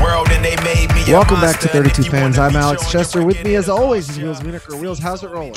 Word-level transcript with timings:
World 0.00 0.28
and 0.30 0.44
they 0.44 0.56
made 0.62 0.88
me. 0.94 1.12
Welcome 1.12 1.40
back 1.40 1.58
to 1.60 1.68
32 1.68 2.04
Fans. 2.04 2.38
I'm 2.38 2.54
Alex 2.54 2.90
Chester. 2.90 3.24
With 3.24 3.42
me, 3.44 3.56
as 3.56 3.68
always, 3.68 4.08
is 4.08 4.18
Wheels 4.18 4.40
Wienerker. 4.40 4.80
Wheels, 4.80 4.98
how's 4.98 5.22
it 5.24 5.30
rolling? 5.30 5.56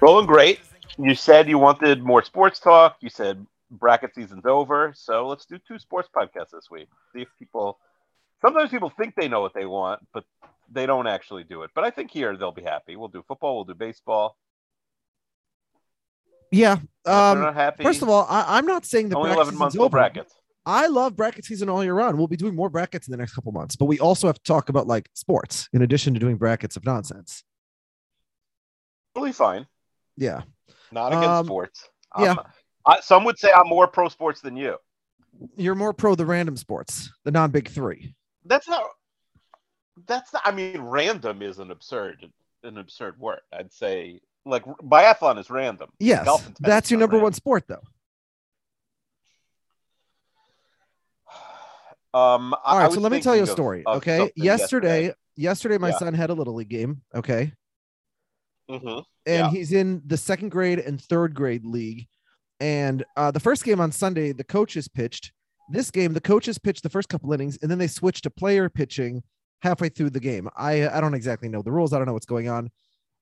Rolling 0.00 0.26
great. 0.26 0.60
You 0.98 1.14
said 1.14 1.48
you 1.48 1.58
wanted 1.58 2.02
more 2.02 2.22
sports 2.22 2.58
talk. 2.58 2.96
You 3.00 3.08
said 3.08 3.46
bracket 3.70 4.14
season's 4.14 4.46
over. 4.46 4.92
So 4.96 5.26
let's 5.28 5.46
do 5.46 5.58
two 5.66 5.78
sports 5.78 6.08
podcasts 6.14 6.50
this 6.52 6.70
week. 6.70 6.88
See 7.14 7.22
if 7.22 7.28
people. 7.38 7.78
Sometimes 8.40 8.70
people 8.70 8.90
think 8.90 9.14
they 9.14 9.28
know 9.28 9.40
what 9.40 9.54
they 9.54 9.66
want, 9.66 10.00
but 10.12 10.24
they 10.70 10.86
don't 10.86 11.06
actually 11.06 11.44
do 11.44 11.62
it. 11.62 11.70
But 11.74 11.84
I 11.84 11.90
think 11.90 12.10
here 12.10 12.36
they'll 12.36 12.50
be 12.50 12.62
happy. 12.62 12.96
We'll 12.96 13.08
do 13.08 13.24
football. 13.28 13.56
We'll 13.56 13.64
do 13.64 13.74
baseball. 13.74 14.36
Yeah. 16.50 16.78
Um, 17.06 17.40
not 17.40 17.54
happy. 17.54 17.82
first 17.82 18.02
of 18.02 18.08
all, 18.08 18.26
I, 18.28 18.58
I'm 18.58 18.66
not 18.66 18.84
saying 18.84 19.08
the 19.08 19.16
only 19.16 19.28
bracket 19.28 19.36
11 19.36 19.52
season's 19.52 19.58
months 19.60 19.76
over. 19.76 19.88
brackets. 19.88 20.34
I 20.64 20.86
love 20.86 21.16
bracket 21.16 21.44
season 21.44 21.68
all 21.68 21.82
year 21.82 21.94
round. 21.94 22.16
We'll 22.18 22.28
be 22.28 22.36
doing 22.36 22.54
more 22.54 22.68
brackets 22.70 23.08
in 23.08 23.10
the 23.12 23.16
next 23.16 23.34
couple 23.34 23.50
months, 23.52 23.74
but 23.76 23.86
we 23.86 23.98
also 23.98 24.26
have 24.28 24.36
to 24.36 24.42
talk 24.44 24.68
about 24.68 24.86
like 24.86 25.08
sports 25.14 25.68
in 25.72 25.82
addition 25.82 26.14
to 26.14 26.20
doing 26.20 26.36
brackets 26.36 26.76
of 26.76 26.84
nonsense. 26.84 27.42
Totally 29.14 29.32
fine. 29.32 29.66
Yeah. 30.16 30.42
Not 30.90 31.08
against 31.12 31.28
Um, 31.28 31.46
sports. 31.46 31.88
yeah. 32.18 32.34
I'm- 32.34 32.46
I, 32.84 33.00
some 33.00 33.22
would 33.24 33.38
say 33.38 33.48
I'm 33.52 33.68
more 33.68 33.86
pro 33.86 34.08
sports 34.08 34.40
than 34.40 34.56
you. 34.56 34.76
You're 35.56 35.76
more 35.76 35.92
pro 35.92 36.16
the 36.16 36.26
random 36.26 36.56
sports, 36.56 37.12
the 37.24 37.30
non 37.30 37.52
big 37.52 37.68
three. 37.68 38.14
That's 38.44 38.66
not. 38.68 38.82
That's 40.06 40.32
not. 40.32 40.42
I 40.44 40.50
mean, 40.50 40.80
random 40.80 41.42
is 41.42 41.60
an 41.60 41.70
absurd, 41.70 42.28
an 42.64 42.78
absurd 42.78 43.20
word. 43.20 43.38
I'd 43.52 43.72
say 43.72 44.20
like 44.44 44.64
biathlon 44.64 45.38
is 45.38 45.48
random. 45.48 45.90
Yes. 46.00 46.26
That's 46.58 46.90
your 46.90 46.98
number 46.98 47.14
random. 47.14 47.22
one 47.26 47.32
sport, 47.34 47.64
though. 47.68 47.84
Um, 52.14 52.54
All 52.64 52.78
right. 52.78 52.92
So 52.92 53.00
let 53.00 53.12
me 53.12 53.20
tell 53.20 53.36
you 53.36 53.42
a 53.44 53.46
story. 53.46 53.82
Okay. 53.86 54.30
Yesterday, 54.36 55.12
yesterday, 55.36 55.78
my 55.78 55.88
Yeah. 55.90 55.98
son 55.98 56.14
had 56.14 56.30
a 56.30 56.34
little 56.34 56.54
league 56.54 56.68
game. 56.68 57.02
Okay. 57.14 57.52
hmm 58.68 58.76
and 58.86 59.04
Yeah. 59.26 59.50
he's 59.50 59.72
in 59.72 60.02
the 60.06 60.16
second 60.16 60.50
grade 60.50 60.78
and 60.78 61.00
third 61.00 61.34
grade 61.34 61.64
league. 61.64 62.06
And 62.60 63.04
uh, 63.16 63.30
the 63.30 63.40
first 63.40 63.64
game 63.64 63.80
on 63.80 63.92
Sunday, 63.92 64.32
the 64.32 64.44
coaches 64.44 64.88
pitched. 64.88 65.32
This 65.70 65.90
game, 65.90 66.12
the 66.12 66.20
coaches 66.20 66.58
pitched 66.58 66.82
the 66.82 66.88
first 66.90 67.08
couple 67.08 67.32
innings, 67.32 67.58
and 67.62 67.70
then 67.70 67.78
they 67.78 67.86
switched 67.86 68.24
to 68.24 68.30
player 68.30 68.68
pitching 68.68 69.22
halfway 69.62 69.88
through 69.88 70.10
the 70.10 70.20
game. 70.20 70.48
I 70.56 70.88
I 70.88 71.00
don't 71.00 71.14
exactly 71.14 71.48
know 71.48 71.62
the 71.62 71.72
rules. 71.72 71.92
I 71.92 71.98
don't 71.98 72.06
know 72.06 72.12
what's 72.12 72.26
going 72.26 72.48
on, 72.48 72.70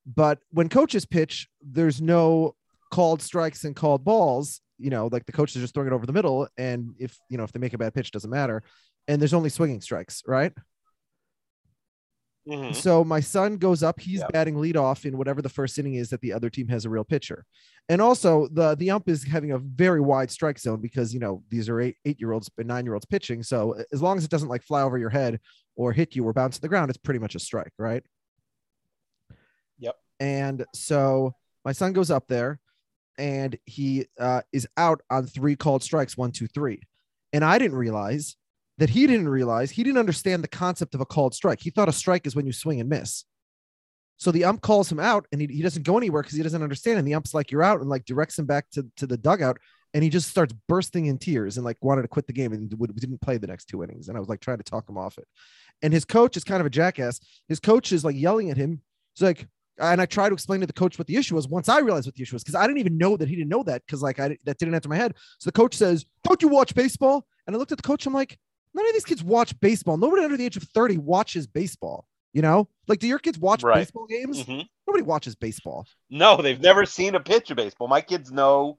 but 0.06 0.38
when 0.50 0.68
coaches 0.68 1.04
pitch, 1.06 1.48
there's 1.62 2.00
no 2.02 2.54
called 2.90 3.22
strikes 3.22 3.64
and 3.64 3.76
called 3.76 4.04
balls. 4.04 4.60
You 4.80 4.90
know, 4.90 5.08
like 5.12 5.26
the 5.26 5.32
coach 5.32 5.54
is 5.54 5.62
just 5.62 5.74
throwing 5.74 5.88
it 5.88 5.94
over 5.94 6.06
the 6.06 6.12
middle, 6.12 6.48
and 6.56 6.94
if 6.98 7.18
you 7.28 7.36
know 7.38 7.44
if 7.44 7.52
they 7.52 7.60
make 7.60 7.74
a 7.74 7.78
bad 7.78 7.94
pitch, 7.94 8.10
doesn't 8.10 8.30
matter. 8.30 8.62
And 9.08 9.20
there's 9.20 9.34
only 9.34 9.50
swinging 9.50 9.80
strikes, 9.80 10.22
right? 10.26 10.52
Mhm. 12.48 12.74
So 12.74 13.04
my 13.04 13.20
son 13.20 13.58
goes 13.58 13.82
up. 13.82 14.00
He's 14.00 14.20
Yeah. 14.20 14.28
batting 14.32 14.54
leadoff 14.54 15.04
in 15.04 15.18
whatever 15.18 15.42
the 15.42 15.48
first 15.50 15.78
inning 15.78 15.94
is 15.94 16.08
that 16.08 16.20
the 16.22 16.32
other 16.32 16.48
team 16.48 16.68
has 16.68 16.84
a 16.84 16.90
real 16.90 17.04
pitcher. 17.04 17.44
And 17.88 18.00
also 18.00 18.48
the 18.48 18.74
the 18.76 18.90
ump 18.90 19.08
is 19.08 19.24
having 19.24 19.52
a 19.52 19.58
very 19.58 20.00
wide 20.00 20.30
strike 20.30 20.58
zone 20.58 20.80
because 20.80 21.12
you 21.12 21.20
know 21.20 21.44
these 21.50 21.68
are 21.68 21.80
eight 21.80 21.96
eight 22.06 22.18
year 22.18 22.32
olds 22.32 22.50
and 22.56 22.66
nine 22.66 22.84
year 22.86 22.94
olds 22.94 23.04
pitching. 23.04 23.42
So 23.42 23.82
as 23.92 24.00
long 24.00 24.16
as 24.16 24.24
it 24.24 24.30
doesn't 24.30 24.48
like 24.48 24.62
fly 24.62 24.82
over 24.82 24.96
your 24.96 25.10
head 25.10 25.38
or 25.76 25.92
hit 25.92 26.16
you 26.16 26.24
or 26.24 26.32
bounce 26.32 26.56
to 26.56 26.62
the 26.62 26.68
ground, 26.68 26.88
it's 26.90 26.98
pretty 26.98 27.20
much 27.20 27.34
a 27.34 27.38
strike, 27.40 27.72
right? 27.78 28.02
Yep. 29.78 29.96
And 30.18 30.64
so 30.74 31.34
my 31.64 31.72
son 31.72 31.92
goes 31.92 32.10
up 32.10 32.26
there 32.26 32.58
and 33.18 33.58
he 33.64 34.06
uh, 34.18 34.42
is 34.52 34.66
out 34.76 35.02
on 35.10 35.26
three 35.26 35.56
called 35.56 35.82
strikes, 35.82 36.16
one, 36.16 36.32
two, 36.32 36.46
three. 36.46 36.82
And 37.32 37.44
I 37.44 37.58
didn't 37.58 37.76
realize 37.76 38.36
that 38.78 38.90
he 38.90 39.06
didn't 39.06 39.28
realize 39.28 39.70
he 39.70 39.84
didn't 39.84 39.98
understand 39.98 40.42
the 40.42 40.48
concept 40.48 40.94
of 40.94 41.00
a 41.00 41.06
called 41.06 41.34
strike. 41.34 41.60
He 41.60 41.70
thought 41.70 41.88
a 41.88 41.92
strike 41.92 42.26
is 42.26 42.34
when 42.34 42.46
you 42.46 42.52
swing 42.52 42.80
and 42.80 42.88
miss. 42.88 43.24
So 44.16 44.30
the 44.30 44.44
ump 44.44 44.60
calls 44.60 44.90
him 44.90 45.00
out 45.00 45.26
and 45.32 45.40
he, 45.40 45.46
he 45.46 45.62
doesn't 45.62 45.82
go 45.82 45.96
anywhere 45.96 46.22
because 46.22 46.36
he 46.36 46.42
doesn't 46.42 46.62
understand. 46.62 46.98
And 46.98 47.06
the 47.06 47.14
ump's 47.14 47.32
like, 47.32 47.50
you're 47.50 47.62
out 47.62 47.80
and 47.80 47.88
like 47.88 48.04
directs 48.04 48.38
him 48.38 48.46
back 48.46 48.70
to, 48.72 48.86
to 48.96 49.06
the 49.06 49.16
dugout. 49.16 49.58
And 49.92 50.04
he 50.04 50.10
just 50.10 50.28
starts 50.28 50.54
bursting 50.68 51.06
in 51.06 51.18
tears 51.18 51.56
and 51.56 51.64
like 51.64 51.78
wanted 51.80 52.02
to 52.02 52.08
quit 52.08 52.26
the 52.26 52.32
game 52.32 52.52
and 52.52 52.72
would, 52.78 52.94
didn't 52.96 53.20
play 53.22 53.38
the 53.38 53.46
next 53.46 53.66
two 53.66 53.82
innings. 53.82 54.08
And 54.08 54.16
I 54.16 54.20
was 54.20 54.28
like 54.28 54.40
trying 54.40 54.58
to 54.58 54.62
talk 54.62 54.88
him 54.88 54.98
off 54.98 55.18
it. 55.18 55.26
And 55.82 55.92
his 55.92 56.04
coach 56.04 56.36
is 56.36 56.44
kind 56.44 56.60
of 56.60 56.66
a 56.66 56.70
jackass. 56.70 57.18
His 57.48 57.60
coach 57.60 57.92
is 57.92 58.04
like 58.04 58.14
yelling 58.14 58.50
at 58.50 58.56
him. 58.56 58.82
He's 59.14 59.22
like, 59.22 59.48
and 59.80 60.00
I 60.00 60.06
tried 60.06 60.28
to 60.28 60.34
explain 60.34 60.60
to 60.60 60.66
the 60.66 60.72
coach 60.72 60.98
what 60.98 61.06
the 61.06 61.16
issue 61.16 61.34
was. 61.34 61.48
Once 61.48 61.68
I 61.68 61.78
realized 61.80 62.06
what 62.06 62.14
the 62.14 62.22
issue 62.22 62.34
was, 62.36 62.42
because 62.44 62.54
I 62.54 62.66
didn't 62.66 62.78
even 62.78 62.98
know 62.98 63.16
that 63.16 63.28
he 63.28 63.34
didn't 63.36 63.48
know 63.48 63.62
that 63.64 63.82
because 63.86 64.02
like 64.02 64.20
I 64.20 64.36
that 64.44 64.58
didn't 64.58 64.74
enter 64.74 64.88
my 64.88 64.96
head. 64.96 65.14
So 65.38 65.48
the 65.48 65.52
coach 65.52 65.74
says, 65.74 66.04
"Don't 66.24 66.40
you 66.42 66.48
watch 66.48 66.74
baseball?" 66.74 67.26
And 67.46 67.56
I 67.56 67.58
looked 67.58 67.72
at 67.72 67.78
the 67.78 67.82
coach. 67.82 68.06
I'm 68.06 68.12
like, 68.14 68.38
none 68.74 68.86
of 68.86 68.92
these 68.92 69.04
kids 69.04 69.24
watch 69.24 69.58
baseball. 69.60 69.96
Nobody 69.96 70.22
under 70.22 70.36
the 70.36 70.44
age 70.44 70.56
of 70.56 70.62
30 70.64 70.98
watches 70.98 71.46
baseball. 71.46 72.06
You 72.32 72.42
know, 72.42 72.68
like 72.86 73.00
do 73.00 73.08
your 73.08 73.18
kids 73.18 73.38
watch 73.40 73.62
Right. 73.64 73.76
baseball 73.76 74.06
games? 74.06 74.44
Mhm. 74.44 74.64
Nobody 74.86 75.02
watches 75.02 75.34
baseball. 75.34 75.86
No, 76.10 76.40
they've 76.40 76.60
never 76.60 76.86
seen 76.86 77.16
a 77.16 77.20
pitch 77.20 77.50
of 77.50 77.56
baseball. 77.56 77.88
My 77.88 78.00
kids 78.00 78.30
know 78.30 78.78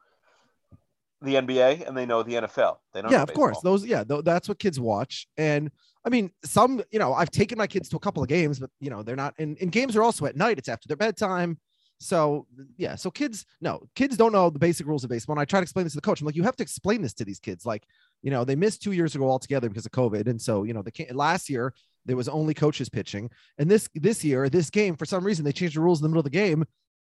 the 1.21 1.35
NBA 1.35 1.85
and 1.87 1.95
they 1.97 2.05
know 2.05 2.23
the 2.23 2.35
NFL. 2.35 2.77
They 2.93 3.01
don't. 3.01 3.11
yeah, 3.11 3.17
know 3.17 3.23
of 3.23 3.33
course. 3.33 3.59
Those, 3.61 3.85
yeah, 3.85 4.03
th- 4.03 4.23
that's 4.23 4.47
what 4.47 4.57
kids 4.57 4.79
watch. 4.79 5.27
And 5.37 5.69
I 6.05 6.09
mean, 6.09 6.31
some, 6.43 6.81
you 6.91 6.99
know, 6.99 7.13
I've 7.13 7.31
taken 7.31 7.57
my 7.57 7.67
kids 7.67 7.89
to 7.89 7.97
a 7.97 7.99
couple 7.99 8.23
of 8.23 8.29
games, 8.29 8.59
but 8.59 8.69
you 8.79 8.89
know, 8.89 9.03
they're 9.03 9.15
not. 9.15 9.35
And, 9.37 9.57
and 9.61 9.71
games 9.71 9.95
are 9.95 10.03
also 10.03 10.25
at 10.25 10.35
night. 10.35 10.57
It's 10.57 10.69
after 10.69 10.87
their 10.87 10.97
bedtime. 10.97 11.59
So 11.99 12.47
yeah, 12.77 12.95
so 12.95 13.11
kids, 13.11 13.45
no, 13.61 13.83
kids 13.93 14.17
don't 14.17 14.31
know 14.31 14.49
the 14.49 14.57
basic 14.57 14.87
rules 14.87 15.03
of 15.03 15.11
baseball. 15.11 15.35
And 15.35 15.41
I 15.41 15.45
try 15.45 15.59
to 15.59 15.63
explain 15.63 15.83
this 15.83 15.93
to 15.93 15.97
the 15.97 16.01
coach. 16.01 16.19
I'm 16.19 16.25
like, 16.25 16.35
you 16.35 16.41
have 16.41 16.55
to 16.55 16.63
explain 16.63 17.03
this 17.03 17.13
to 17.13 17.25
these 17.25 17.39
kids. 17.39 17.63
Like, 17.63 17.83
you 18.23 18.31
know, 18.31 18.43
they 18.43 18.55
missed 18.55 18.81
two 18.81 18.93
years 18.93 19.13
ago 19.13 19.29
altogether 19.29 19.69
because 19.69 19.85
of 19.85 19.91
COVID, 19.91 20.27
and 20.27 20.41
so 20.41 20.63
you 20.63 20.73
know, 20.73 20.81
they 20.81 20.89
can't. 20.89 21.15
Last 21.15 21.47
year 21.47 21.75
there 22.07 22.15
was 22.15 22.27
only 22.27 22.55
coaches 22.55 22.89
pitching, 22.89 23.29
and 23.59 23.69
this 23.69 23.87
this 23.93 24.23
year, 24.23 24.49
this 24.49 24.71
game, 24.71 24.95
for 24.95 25.05
some 25.05 25.23
reason, 25.23 25.45
they 25.45 25.51
changed 25.51 25.75
the 25.75 25.81
rules 25.81 25.99
in 25.99 26.03
the 26.03 26.09
middle 26.09 26.21
of 26.21 26.25
the 26.25 26.31
game, 26.31 26.65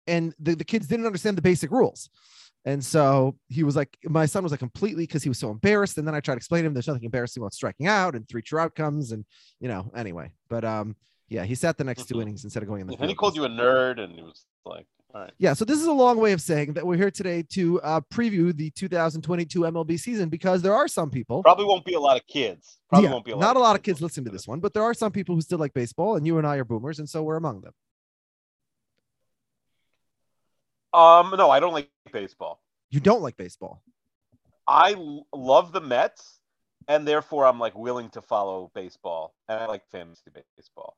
and 0.07 0.35
the, 0.39 0.55
the 0.55 0.65
kids 0.65 0.87
didn't 0.87 1.05
understand 1.05 1.37
the 1.37 1.41
basic 1.41 1.71
rules. 1.71 2.09
And 2.65 2.83
so 2.83 3.35
he 3.49 3.63
was 3.63 3.75
like, 3.75 3.97
my 4.03 4.25
son 4.25 4.43
was 4.43 4.51
like 4.51 4.59
completely 4.59 5.03
because 5.03 5.23
he 5.23 5.29
was 5.29 5.39
so 5.39 5.49
embarrassed. 5.49 5.97
And 5.97 6.07
then 6.07 6.13
I 6.13 6.19
tried 6.19 6.35
to 6.35 6.37
explain 6.37 6.63
to 6.63 6.67
him 6.67 6.73
there's 6.73 6.87
nothing 6.87 7.03
embarrassing 7.03 7.41
about 7.41 7.53
striking 7.53 7.87
out 7.87 8.15
and 8.15 8.27
three 8.27 8.41
true 8.43 8.59
outcomes. 8.59 9.11
And 9.11 9.25
you 9.59 9.67
know, 9.67 9.91
anyway, 9.95 10.31
but 10.49 10.63
um, 10.63 10.95
yeah, 11.27 11.43
he 11.43 11.55
sat 11.55 11.77
the 11.77 11.83
next 11.83 12.07
two 12.07 12.15
Mhm. 12.15 12.21
innings 12.23 12.43
instead 12.43 12.61
of 12.61 12.69
going 12.69 12.81
in 12.81 12.87
the 12.87 12.95
And 12.99 13.09
he 13.09 13.15
called 13.15 13.35
you 13.35 13.45
a 13.45 13.49
nerd, 13.49 13.99
and 13.99 14.13
he 14.13 14.21
was 14.21 14.45
like, 14.65 14.85
"All 15.15 15.21
right." 15.21 15.31
Yeah, 15.39 15.53
so 15.53 15.65
this 15.65 15.79
is 15.79 15.87
a 15.87 15.91
long 15.93 16.17
way 16.17 16.33
of 16.33 16.41
saying 16.41 16.73
that 16.73 16.85
we're 16.85 16.97
here 16.97 17.09
today 17.09 17.41
to 17.53 17.81
uh, 17.81 18.01
preview 18.13 18.55
the 18.55 18.69
2022 18.71 19.61
MLB 19.61 19.97
season 19.97 20.29
because 20.29 20.61
there 20.61 20.75
are 20.75 20.87
some 20.89 21.09
people, 21.09 21.41
Probably 21.41 21.65
won't 21.65 21.85
be 21.85 21.93
a 21.93 21.99
lot 21.99 22.17
of 22.17 22.27
kids. 22.27 22.79
Probably 22.89 23.07
yeah, 23.07 23.13
won't 23.13 23.25
be 23.25 23.31
a 23.31 23.37
lot 23.37 23.41
not 23.41 23.55
a 23.55 23.59
lot 23.59 23.75
of 23.75 23.81
kids 23.81 23.95
kids 23.99 24.01
listening 24.03 24.25
to 24.25 24.31
this 24.31 24.47
one, 24.47 24.59
but 24.59 24.73
there 24.73 24.83
are 24.83 24.93
some 24.93 25.11
people 25.11 25.33
who 25.33 25.41
still 25.41 25.57
like 25.57 25.73
baseball, 25.73 26.17
and 26.17 26.27
you 26.27 26.37
and 26.37 26.45
I 26.45 26.57
are 26.57 26.65
boomers, 26.65 26.99
and 26.99 27.09
so 27.09 27.23
we're 27.23 27.37
among 27.37 27.61
them. 27.61 27.73
Um, 30.93 31.33
no, 31.37 31.49
I 31.49 31.59
don't 31.59 31.73
like 31.73 31.89
baseball. 32.11 32.61
You 32.89 32.99
don't 32.99 33.21
like 33.21 33.37
baseball. 33.37 33.81
I 34.67 34.93
l- 34.93 35.27
love 35.33 35.71
the 35.71 35.81
Mets, 35.81 36.39
and 36.87 37.07
therefore 37.07 37.45
I'm 37.45 37.59
like 37.59 37.75
willing 37.75 38.09
to 38.11 38.21
follow 38.21 38.71
baseball, 38.75 39.33
and 39.47 39.59
I 39.59 39.65
like 39.65 39.83
fantasy 39.91 40.31
baseball, 40.57 40.97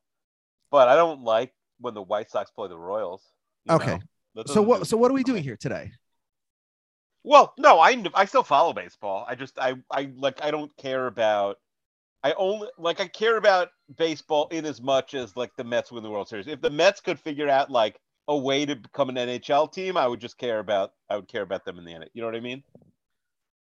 but 0.70 0.88
I 0.88 0.96
don't 0.96 1.22
like 1.22 1.52
when 1.78 1.94
the 1.94 2.02
White 2.02 2.30
Sox 2.30 2.50
play 2.50 2.68
the 2.68 2.76
Royals. 2.76 3.22
Okay. 3.68 3.98
So 4.46 4.62
what? 4.62 4.86
So 4.86 4.96
what 4.96 5.10
are 5.10 5.14
we 5.14 5.22
doing 5.22 5.42
here 5.42 5.56
today? 5.56 5.92
Well, 7.22 7.54
no, 7.56 7.78
I 7.78 8.02
I 8.14 8.26
still 8.26 8.42
follow 8.42 8.72
baseball. 8.72 9.24
I 9.28 9.34
just 9.34 9.58
I 9.58 9.74
I 9.90 10.10
like 10.16 10.42
I 10.42 10.50
don't 10.50 10.74
care 10.76 11.06
about. 11.06 11.58
I 12.22 12.32
only 12.32 12.68
like 12.78 13.00
I 13.00 13.06
care 13.06 13.36
about 13.36 13.68
baseball 13.96 14.48
in 14.48 14.64
as 14.64 14.80
much 14.80 15.14
as 15.14 15.36
like 15.36 15.50
the 15.56 15.64
Mets 15.64 15.92
win 15.92 16.02
the 16.02 16.10
World 16.10 16.28
Series. 16.28 16.46
If 16.46 16.60
the 16.60 16.70
Mets 16.70 17.00
could 17.00 17.18
figure 17.18 17.48
out 17.48 17.70
like 17.70 17.98
a 18.28 18.36
way 18.36 18.64
to 18.64 18.76
become 18.76 19.08
an 19.10 19.16
NHL 19.16 19.72
team, 19.72 19.96
I 19.96 20.06
would 20.06 20.20
just 20.20 20.38
care 20.38 20.58
about 20.58 20.92
I 21.10 21.16
would 21.16 21.28
care 21.28 21.42
about 21.42 21.64
them 21.64 21.78
in 21.78 21.84
the 21.84 21.92
end. 21.92 22.08
You 22.14 22.22
know 22.22 22.28
what 22.28 22.36
I 22.36 22.40
mean? 22.40 22.62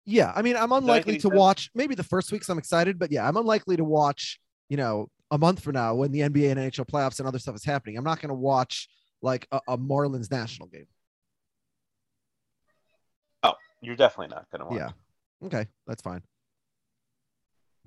Yeah, 0.04 0.32
I 0.34 0.42
mean, 0.42 0.56
I'm 0.56 0.72
unlikely 0.72 1.16
to 1.16 1.22
sense? 1.22 1.34
watch. 1.34 1.70
Maybe 1.74 1.94
the 1.94 2.02
first 2.02 2.32
weeks 2.32 2.48
I'm 2.48 2.58
excited, 2.58 2.98
but 2.98 3.12
yeah, 3.12 3.26
I'm 3.26 3.36
unlikely 3.36 3.76
to 3.76 3.84
watch. 3.84 4.40
You 4.68 4.76
know, 4.76 5.10
a 5.30 5.38
month 5.38 5.60
from 5.60 5.74
now 5.74 5.94
when 5.94 6.12
the 6.12 6.20
NBA 6.20 6.50
and 6.50 6.58
NHL 6.58 6.88
playoffs 6.88 7.18
and 7.18 7.28
other 7.28 7.38
stuff 7.38 7.54
is 7.54 7.64
happening, 7.64 7.96
I'm 7.96 8.04
not 8.04 8.20
going 8.20 8.30
to 8.30 8.34
watch 8.34 8.88
like 9.22 9.46
a, 9.52 9.60
a 9.68 9.78
Marlins 9.78 10.30
national 10.30 10.68
game. 10.68 10.86
Oh, 13.42 13.54
you're 13.80 13.96
definitely 13.96 14.34
not 14.34 14.46
gonna 14.50 14.66
watch. 14.66 14.78
Yeah. 14.78 15.46
Okay, 15.46 15.66
that's 15.86 16.02
fine. 16.02 16.22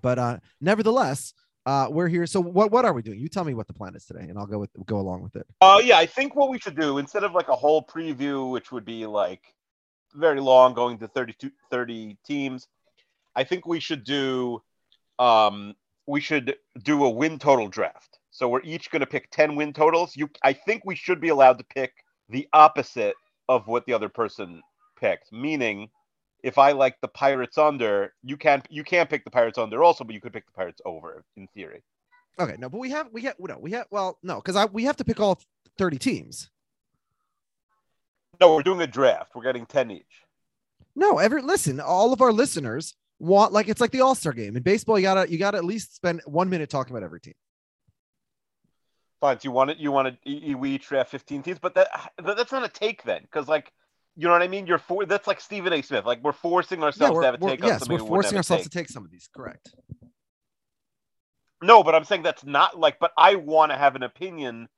But 0.01 0.19
uh 0.19 0.37
nevertheless, 0.61 1.33
uh 1.65 1.87
we're 1.89 2.07
here. 2.07 2.25
So 2.25 2.39
what 2.41 2.71
what 2.71 2.85
are 2.85 2.93
we 2.93 3.01
doing? 3.01 3.19
You 3.19 3.29
tell 3.29 3.43
me 3.43 3.53
what 3.53 3.67
the 3.67 3.73
plan 3.73 3.95
is 3.95 4.05
today, 4.05 4.25
and 4.29 4.37
I'll 4.37 4.45
go 4.45 4.59
with 4.59 4.69
go 4.85 4.99
along 4.99 5.23
with 5.23 5.35
it. 5.35 5.47
Uh, 5.61 5.81
yeah, 5.83 5.97
I 5.97 6.05
think 6.05 6.35
what 6.35 6.49
we 6.49 6.59
should 6.59 6.75
do 6.75 6.97
instead 6.97 7.23
of 7.23 7.33
like 7.33 7.49
a 7.49 7.55
whole 7.55 7.83
preview, 7.83 8.51
which 8.51 8.71
would 8.71 8.85
be 8.85 9.05
like 9.05 9.41
very 10.15 10.39
long, 10.39 10.73
going 10.73 10.97
to 10.99 11.07
32, 11.07 11.51
30 11.69 12.17
teams, 12.25 12.67
I 13.35 13.43
think 13.43 13.65
we 13.65 13.79
should 13.79 14.03
do, 14.03 14.61
um, 15.19 15.75
we 16.07 16.21
should 16.21 16.55
do 16.83 17.05
a 17.05 17.09
win 17.09 17.37
total 17.37 17.67
draft. 17.67 18.19
So 18.31 18.49
we're 18.49 18.61
each 18.63 18.91
going 18.91 19.01
to 19.01 19.05
pick 19.05 19.29
10 19.31 19.55
win 19.55 19.73
totals. 19.73 20.15
You, 20.15 20.29
I 20.43 20.53
think 20.53 20.83
we 20.85 20.95
should 20.95 21.21
be 21.21 21.29
allowed 21.29 21.57
to 21.57 21.63
pick 21.63 21.93
the 22.29 22.47
opposite 22.53 23.15
of 23.47 23.67
what 23.67 23.85
the 23.85 23.93
other 23.93 24.09
person 24.09 24.61
picked. 24.99 25.31
Meaning, 25.31 25.89
if 26.45 26.59
I 26.59 26.73
like 26.73 27.01
the 27.01 27.07
Pirates 27.07 27.57
under, 27.57 28.13
you 28.21 28.37
can't 28.37 28.63
you 28.69 28.83
can't 28.83 29.09
pick 29.09 29.25
the 29.25 29.31
Pirates 29.31 29.57
under 29.57 29.83
also, 29.83 30.03
but 30.03 30.13
you 30.13 30.21
could 30.21 30.31
pick 30.31 30.45
the 30.45 30.51
Pirates 30.51 30.79
over 30.85 31.23
in 31.35 31.47
theory. 31.55 31.83
Okay, 32.39 32.55
no, 32.59 32.69
but 32.69 32.77
we 32.77 32.91
have 32.91 33.07
we 33.11 33.23
have 33.23 33.35
no, 33.39 33.57
we 33.57 33.71
have 33.71 33.87
well, 33.89 34.19
no, 34.21 34.35
because 34.35 34.55
I 34.55 34.65
we 34.65 34.83
have 34.83 34.97
to 34.97 35.03
pick 35.03 35.19
all 35.19 35.41
30 35.79 35.97
teams. 35.97 36.51
No, 38.39 38.53
we're 38.53 38.61
doing 38.61 38.81
a 38.81 38.87
draft. 38.87 39.31
We're 39.33 39.43
getting 39.43 39.65
10 39.65 39.89
each. 39.89 40.03
No, 40.95 41.17
every 41.17 41.41
listen, 41.41 41.79
all 41.79 42.13
of 42.13 42.21
our 42.21 42.31
listeners 42.31 42.95
want 43.17 43.51
like 43.51 43.67
it's 43.67 43.81
like 43.81 43.91
the 43.91 44.01
All-Star 44.01 44.33
game. 44.33 44.55
In 44.55 44.61
baseball, 44.61 44.99
you 44.99 45.03
gotta 45.03 45.29
you 45.29 45.39
gotta 45.39 45.57
at 45.57 45.65
least 45.65 45.95
spend 45.95 46.21
one 46.27 46.47
minute 46.49 46.69
talking 46.69 46.95
about 46.95 47.03
every 47.03 47.21
team. 47.21 47.33
Fine. 49.19 49.39
So 49.39 49.45
you 49.45 49.51
want 49.51 49.71
it? 49.71 49.77
You 49.77 49.91
want 49.91 50.15
to? 50.23 50.55
We 50.55 50.71
each 50.71 50.87
draft 50.89 51.09
fifteen 51.09 51.41
teams, 51.41 51.57
but 51.57 51.73
that 51.73 51.87
that- 52.23 52.37
that's 52.37 52.51
not 52.51 52.63
a 52.63 52.69
take 52.69 53.01
then, 53.01 53.23
because 53.23 53.47
like, 53.47 53.71
you 54.15 54.27
know 54.27 54.33
what 54.33 54.41
I 54.41 54.47
mean? 54.47 54.65
You're 54.67 54.77
for 54.77 55.05
that's 55.05 55.27
like 55.27 55.41
Stephen 55.41 55.73
A. 55.73 55.81
Smith. 55.81 56.05
Like 56.05 56.23
we're 56.23 56.31
forcing 56.31 56.79
Yeah, 56.79 56.85
ourselves 56.85 57.15
we're, 57.15 57.21
to 57.21 57.25
have 57.25 57.35
a 57.35 57.37
take 57.37 57.63
on 57.63 57.67
yes, 57.67 57.79
something 57.79 57.97
we're 57.97 58.03
we 58.03 58.09
wouldn't 58.09 58.25
forcing 58.25 58.37
ourselves 58.37 58.63
to 58.63 58.69
take 58.69 58.89
some 58.89 59.03
of 59.03 59.11
these. 59.11 59.29
Correct. 59.35 59.73
No, 61.61 61.83
but 61.83 61.95
I'm 61.95 62.03
saying 62.03 62.23
that's 62.23 62.45
not 62.45 62.79
like. 62.79 62.99
But 62.99 63.11
I 63.17 63.35
want 63.35 63.71
to 63.71 63.77
have 63.77 63.95
an 63.95 64.03
opinion, 64.03 64.69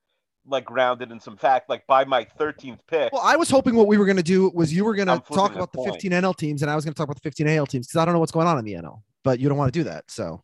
like 0.46 0.66
grounded 0.66 1.12
in 1.12 1.20
some 1.20 1.38
fact. 1.38 1.70
Like 1.70 1.86
by 1.88 2.06
my 2.06 2.26
thirteenth 2.38 2.82
pick. 2.88 3.14
Well, 3.14 3.22
I 3.24 3.36
was 3.36 3.50
hoping 3.50 3.76
what 3.76 3.88
we 3.88 3.98
were 3.98 4.06
going 4.06 4.18
to 4.18 4.24
do 4.24 4.50
was 4.54 4.74
you 4.74 4.86
were 4.86 4.96
going 4.96 5.08
to 5.08 5.22
talk 5.34 5.54
about 5.54 5.72
the 5.72 5.80
coin. 5.80 5.92
15 5.92 6.12
NL 6.12 6.36
teams, 6.36 6.62
and 6.62 6.72
I 6.72 6.76
was 6.76 6.86
going 6.86 6.94
to 6.94 6.98
talk 6.98 7.06
about 7.06 7.16
the 7.18 7.22
15 7.22 7.48
AL 7.48 7.68
teams 7.68 7.88
because 7.88 8.00
I 8.00 8.06
don't 8.06 8.14
know 8.14 8.20
what's 8.20 8.32
going 8.32 8.48
on 8.48 8.58
in 8.58 8.66
the 8.66 8.74
NL. 8.74 9.02
But 9.24 9.40
you 9.40 9.50
don't 9.50 9.58
want 9.58 9.74
to 9.74 9.80
do 9.80 9.84
that, 9.84 10.10
so 10.10 10.42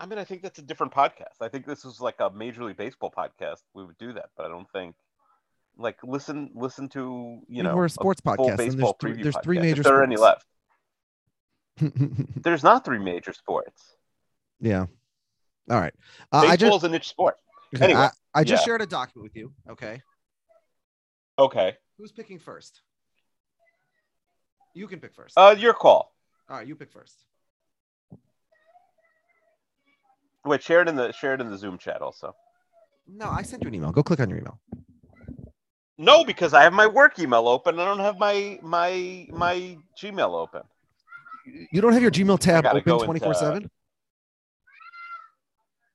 I 0.00 0.06
mean, 0.06 0.18
I 0.18 0.24
think 0.24 0.42
that's 0.42 0.58
a 0.58 0.62
different 0.62 0.92
podcast. 0.92 1.40
I 1.40 1.48
think 1.48 1.66
this 1.66 1.84
is 1.84 2.00
like 2.00 2.16
a 2.20 2.30
Major 2.30 2.62
League 2.64 2.76
Baseball 2.76 3.12
podcast. 3.16 3.62
We 3.74 3.84
would 3.84 3.98
do 3.98 4.12
that, 4.12 4.30
but 4.36 4.46
I 4.46 4.48
don't 4.48 4.70
think. 4.70 4.94
Like 5.78 5.98
listen, 6.02 6.50
listen 6.54 6.88
to 6.90 7.40
you 7.48 7.62
know 7.62 7.76
we're 7.76 7.84
a 7.84 7.90
sports 7.90 8.20
full 8.20 8.36
podcast, 8.36 8.50
and 8.50 8.58
there's 8.58 8.74
baseball 8.74 8.96
three, 9.00 9.22
there's 9.22 9.36
three 9.44 9.58
podcast, 9.58 9.62
major. 9.62 9.80
If 9.80 9.84
there 9.84 9.96
are 9.96 10.02
any 10.02 10.16
left. 10.16 10.44
There's 12.42 12.64
not 12.64 12.84
three 12.84 12.98
major 12.98 13.32
sports. 13.32 13.94
yeah. 14.60 14.86
All 15.70 15.78
right. 15.78 15.94
Uh, 16.32 16.38
I 16.38 16.56
Baseball's 16.56 16.82
just 16.82 16.84
a 16.86 16.88
niche 16.88 17.08
sport. 17.08 17.36
okay, 17.76 17.84
anyway, 17.84 18.00
I, 18.00 18.10
I 18.34 18.42
just 18.42 18.62
yeah. 18.62 18.66
shared 18.66 18.82
a 18.82 18.86
document 18.86 19.22
with 19.22 19.36
you. 19.36 19.52
Okay. 19.70 20.02
Okay. 21.38 21.76
Who's 21.98 22.10
picking 22.10 22.40
first? 22.40 22.80
You 24.74 24.88
can 24.88 24.98
pick 24.98 25.14
first. 25.14 25.34
Uh, 25.36 25.54
your 25.56 25.74
call. 25.74 26.12
All 26.48 26.56
right, 26.56 26.66
you 26.66 26.74
pick 26.74 26.90
first. 26.90 27.24
Wait, 30.44 30.62
share 30.62 30.80
it 30.82 30.88
in 30.88 30.96
the 30.96 31.12
share 31.12 31.34
it 31.34 31.40
in 31.40 31.50
the 31.50 31.58
Zoom 31.58 31.78
chat 31.78 32.00
also. 32.00 32.34
No, 33.06 33.28
I 33.28 33.42
sent 33.42 33.62
you 33.62 33.68
an 33.68 33.74
email. 33.74 33.92
Go 33.92 34.02
click 34.02 34.20
on 34.20 34.30
your 34.30 34.38
email. 34.38 34.58
No, 35.98 36.24
because 36.24 36.54
I 36.54 36.62
have 36.62 36.72
my 36.72 36.86
work 36.86 37.18
email 37.18 37.48
open. 37.48 37.78
I 37.80 37.84
don't 37.84 37.98
have 37.98 38.18
my 38.18 38.58
my 38.62 39.26
my 39.30 39.76
Gmail 40.00 40.32
open. 40.32 40.62
You 41.72 41.80
don't 41.80 41.92
have 41.92 42.02
your 42.02 42.10
Gmail 42.10 42.38
tab 42.38 42.64
open 42.66 43.04
24 43.04 43.34
7? 43.34 43.70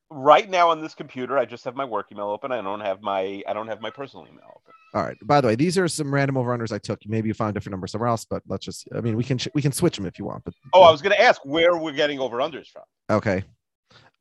Right 0.09 0.49
now 0.49 0.69
on 0.69 0.81
this 0.81 0.93
computer, 0.93 1.37
I 1.37 1.45
just 1.45 1.63
have 1.63 1.75
my 1.75 1.85
work 1.85 2.11
email 2.11 2.27
open. 2.27 2.51
I 2.51 2.61
don't 2.61 2.81
have 2.81 3.01
my 3.01 3.41
I 3.47 3.53
don't 3.53 3.67
have 3.67 3.79
my 3.79 3.89
personal 3.89 4.27
email 4.27 4.45
open. 4.49 4.73
All 4.93 5.03
right. 5.03 5.17
By 5.23 5.41
the 5.41 5.47
way, 5.47 5.55
these 5.55 5.77
are 5.77 5.87
some 5.87 6.13
random 6.13 6.37
over-unders 6.37 6.71
I 6.71 6.77
took. 6.77 6.99
Maybe 7.07 7.27
you 7.27 7.33
found 7.33 7.49
a 7.49 7.53
different 7.53 7.71
number 7.71 7.87
somewhere 7.87 8.09
else, 8.09 8.25
but 8.25 8.43
let's 8.47 8.63
just, 8.63 8.87
I 8.95 9.01
mean, 9.01 9.17
we 9.17 9.23
can, 9.23 9.39
we 9.55 9.61
can 9.63 9.71
switch 9.71 9.97
them 9.97 10.05
if 10.05 10.19
you 10.19 10.25
want, 10.25 10.43
but 10.43 10.53
Oh, 10.71 10.83
I 10.83 10.91
was 10.91 11.01
going 11.01 11.15
to 11.15 11.19
ask 11.19 11.43
where 11.43 11.75
we're 11.77 11.93
getting 11.93 12.19
over 12.19 12.37
unders 12.37 12.67
from. 12.67 12.83
Okay. 13.09 13.43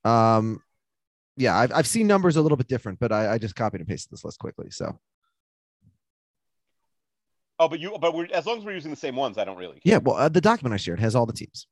Um, 0.03 0.63
yeah, 1.37 1.59
I've, 1.59 1.73
I've 1.75 1.87
seen 1.87 2.07
numbers 2.07 2.37
a 2.37 2.41
little 2.41 2.57
bit 2.57 2.69
different, 2.69 2.99
but 3.01 3.13
I, 3.13 3.35
I 3.35 3.39
just 3.39 3.55
copied 3.55 3.83
and 3.83 3.89
pasted 3.89 4.13
this 4.13 4.25
list 4.25 4.39
quickly. 4.39 4.71
So 4.71 4.99
Oh, 7.63 7.69
but 7.69 7.79
you 7.79 7.97
but 8.01 8.13
we're 8.13 8.27
as 8.33 8.45
long 8.45 8.59
as 8.59 8.65
we're 8.65 8.75
using 8.75 8.91
the 8.91 8.97
same 8.97 9.15
ones, 9.15 9.39
I 9.39 9.45
don't 9.45 9.57
really. 9.57 9.75
Care. 9.75 9.83
yeah, 9.85 9.99
well, 9.99 10.17
uh, 10.17 10.29
the 10.29 10.41
document 10.41 10.75
I 10.75 10.79
shared 10.79 10.99
has 10.99 11.15
all 11.15 11.27
the 11.27 11.33
teams. 11.33 11.69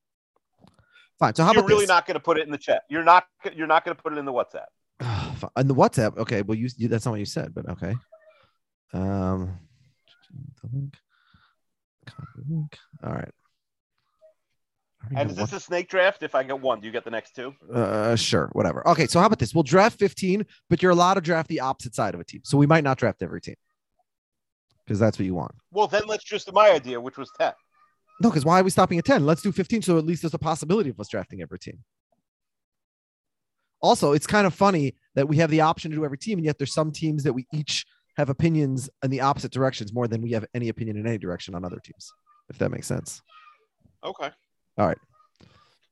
Fine. 1.19 1.35
So 1.35 1.43
how 1.43 1.53
You're 1.53 1.61
about 1.61 1.69
really 1.69 1.83
this? 1.83 1.89
not 1.89 2.07
going 2.07 2.15
to 2.15 2.21
put 2.21 2.39
it 2.39 2.45
in 2.45 2.53
the 2.53 2.59
chat. 2.59 2.83
You're 2.89 3.03
not 3.03 3.25
you're 3.53 3.67
not 3.67 3.85
going 3.85 3.97
to 3.97 4.01
put 4.01 4.13
it 4.13 4.19
in 4.19 4.25
the 4.25 4.33
WhatsApp. 4.33 4.67
In 5.57 5.67
the 5.67 5.75
WhatsApp? 5.75 6.17
Okay, 6.19 6.43
well, 6.43 6.57
you, 6.57 6.69
you 6.77 6.87
that's 6.87 7.07
not 7.07 7.13
what 7.13 7.21
you 7.21 7.27
said, 7.27 7.55
but 7.55 7.69
okay. 7.71 7.97
Um, 8.93 9.59
the 10.63 10.69
link. 10.73 10.95
Copy 12.07 12.43
link. 12.49 12.79
All 13.03 13.13
right. 13.15 13.33
And 15.17 15.31
is 15.31 15.37
this 15.37 15.53
a 15.55 15.61
snake 15.61 15.89
draft? 15.89 16.23
If 16.23 16.35
I 16.35 16.43
get 16.43 16.61
one, 16.61 16.81
do 16.81 16.87
you 16.87 16.93
get 16.93 17.05
the 17.05 17.11
next 17.11 17.35
two? 17.35 17.55
Uh, 17.73 18.15
sure, 18.17 18.51
whatever. 18.53 18.87
Okay, 18.89 19.07
so 19.07 19.19
how 19.19 19.27
about 19.27 19.39
this? 19.39 19.55
We'll 19.55 19.65
draft 19.65 19.99
15, 19.99 20.45
but 20.69 20.83
you're 20.83 20.93
allowed 20.93 21.15
to 21.15 21.23
draft 21.23 21.49
the 21.49 21.61
opposite 21.61 21.95
side 21.95 22.13
of 22.13 22.21
a 22.21 22.25
team. 22.25 22.43
So 22.45 22.59
we 22.59 22.67
might 22.67 22.85
not 22.85 22.99
draft 22.99 23.23
every 23.23 23.41
team 23.41 23.57
because 24.91 24.99
that's 24.99 25.21
what 25.21 25.25
you 25.25 25.37
want. 25.37 25.55
Well, 25.71 25.87
then 25.87 26.03
let's 26.09 26.25
just 26.25 26.47
do 26.47 26.53
my 26.53 26.73
idea, 26.73 27.01
which 27.01 27.17
was 27.17 27.31
ten. 27.39 27.53
No, 28.21 28.29
because 28.29 28.45
why 28.45 28.59
are 28.59 28.65
we 28.65 28.71
stopping 28.71 28.99
at 28.99 29.05
10? 29.05 29.25
Let's 29.25 29.41
do 29.41 29.53
15. 29.53 29.83
So 29.83 29.99
at 29.99 30.05
least 30.05 30.23
there's 30.23 30.35
a 30.35 30.39
possibility 30.39 30.91
of 30.91 30.99
us 30.99 31.07
drafting 31.07 31.43
every 31.43 31.61
team. 31.61 31.79
Also, 33.81 34.13
it's 34.13 34.27
kind 34.27 34.49
of 34.49 34.53
funny 34.53 34.97
that 35.15 35.29
we 35.29 35.37
have 35.37 35.49
the 35.49 35.61
option 35.61 35.93
to 35.93 35.97
do 35.97 36.05
every 36.05 36.19
team, 36.19 36.39
and 36.39 36.45
yet 36.45 36.59
there's 36.59 36.75
some 36.75 36.91
teams 36.91 37.23
that 37.23 37.33
we 37.33 37.47
each 37.55 37.87
have 38.17 38.31
opinions 38.31 38.91
in 39.05 39.11
the 39.13 39.21
opposite 39.21 39.53
directions 39.53 39.95
more 39.95 40.09
than 40.09 40.23
we 40.23 40.33
have 40.33 40.45
any 40.55 40.71
opinion 40.71 40.97
in 40.97 41.07
any 41.07 41.19
direction 41.19 41.55
on 41.55 41.65
other 41.65 41.79
teams, 41.79 42.13
if 42.49 42.59
that 42.59 42.73
makes 42.73 42.89
sense. 42.89 43.23
Okay. 44.03 44.31
All 44.77 44.87
right. 44.89 44.99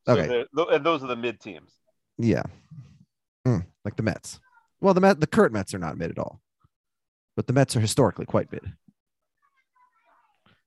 Okay. 0.09 0.45
and 0.73 0.85
those 0.85 1.05
are 1.05 1.07
the 1.07 1.17
mid 1.17 1.39
teams. 1.39 1.71
Yeah. 2.19 2.43
Mm, 3.47 3.65
like 3.85 3.95
the 3.95 4.03
Mets. 4.03 4.41
Well, 4.81 4.93
the 4.93 5.01
Met, 5.01 5.21
the 5.21 5.29
current 5.29 5.53
Mets 5.53 5.73
are 5.73 5.79
not 5.79 5.97
mid 5.97 6.11
at 6.11 6.19
all, 6.19 6.41
but 7.37 7.47
the 7.47 7.53
Mets 7.53 7.77
are 7.77 7.81
historically 7.81 8.27
quite 8.27 8.51
mid. 8.51 8.73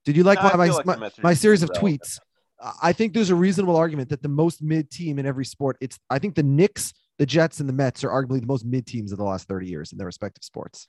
Did 0.05 0.17
you 0.17 0.23
like 0.23 0.41
No, 0.41 0.49
my, 0.49 0.55
my, 0.55 0.67
like 0.69 0.85
my, 0.85 1.11
my 1.21 1.33
series 1.33 1.63
of 1.63 1.69
tweets? 1.71 2.19
I 2.81 2.93
think 2.93 3.13
there's 3.13 3.31
a 3.31 3.35
reasonable 3.35 3.75
argument 3.75 4.09
that 4.09 4.21
the 4.21 4.29
most 4.29 4.61
mid 4.61 4.91
team 4.91 5.17
in 5.17 5.25
every 5.25 5.45
sport, 5.45 5.77
it's 5.81 5.97
I 6.09 6.19
think 6.19 6.35
the 6.35 6.43
Knicks, 6.43 6.93
the 7.17 7.25
Jets, 7.25 7.59
and 7.59 7.67
the 7.67 7.73
Mets 7.73 8.03
are 8.03 8.09
arguably 8.09 8.39
the 8.39 8.47
most 8.47 8.65
mid 8.65 8.85
teams 8.85 9.11
of 9.11 9.17
the 9.17 9.23
last 9.23 9.47
30 9.47 9.67
years 9.67 9.91
in 9.91 9.97
their 9.97 10.05
respective 10.05 10.43
sports. 10.43 10.85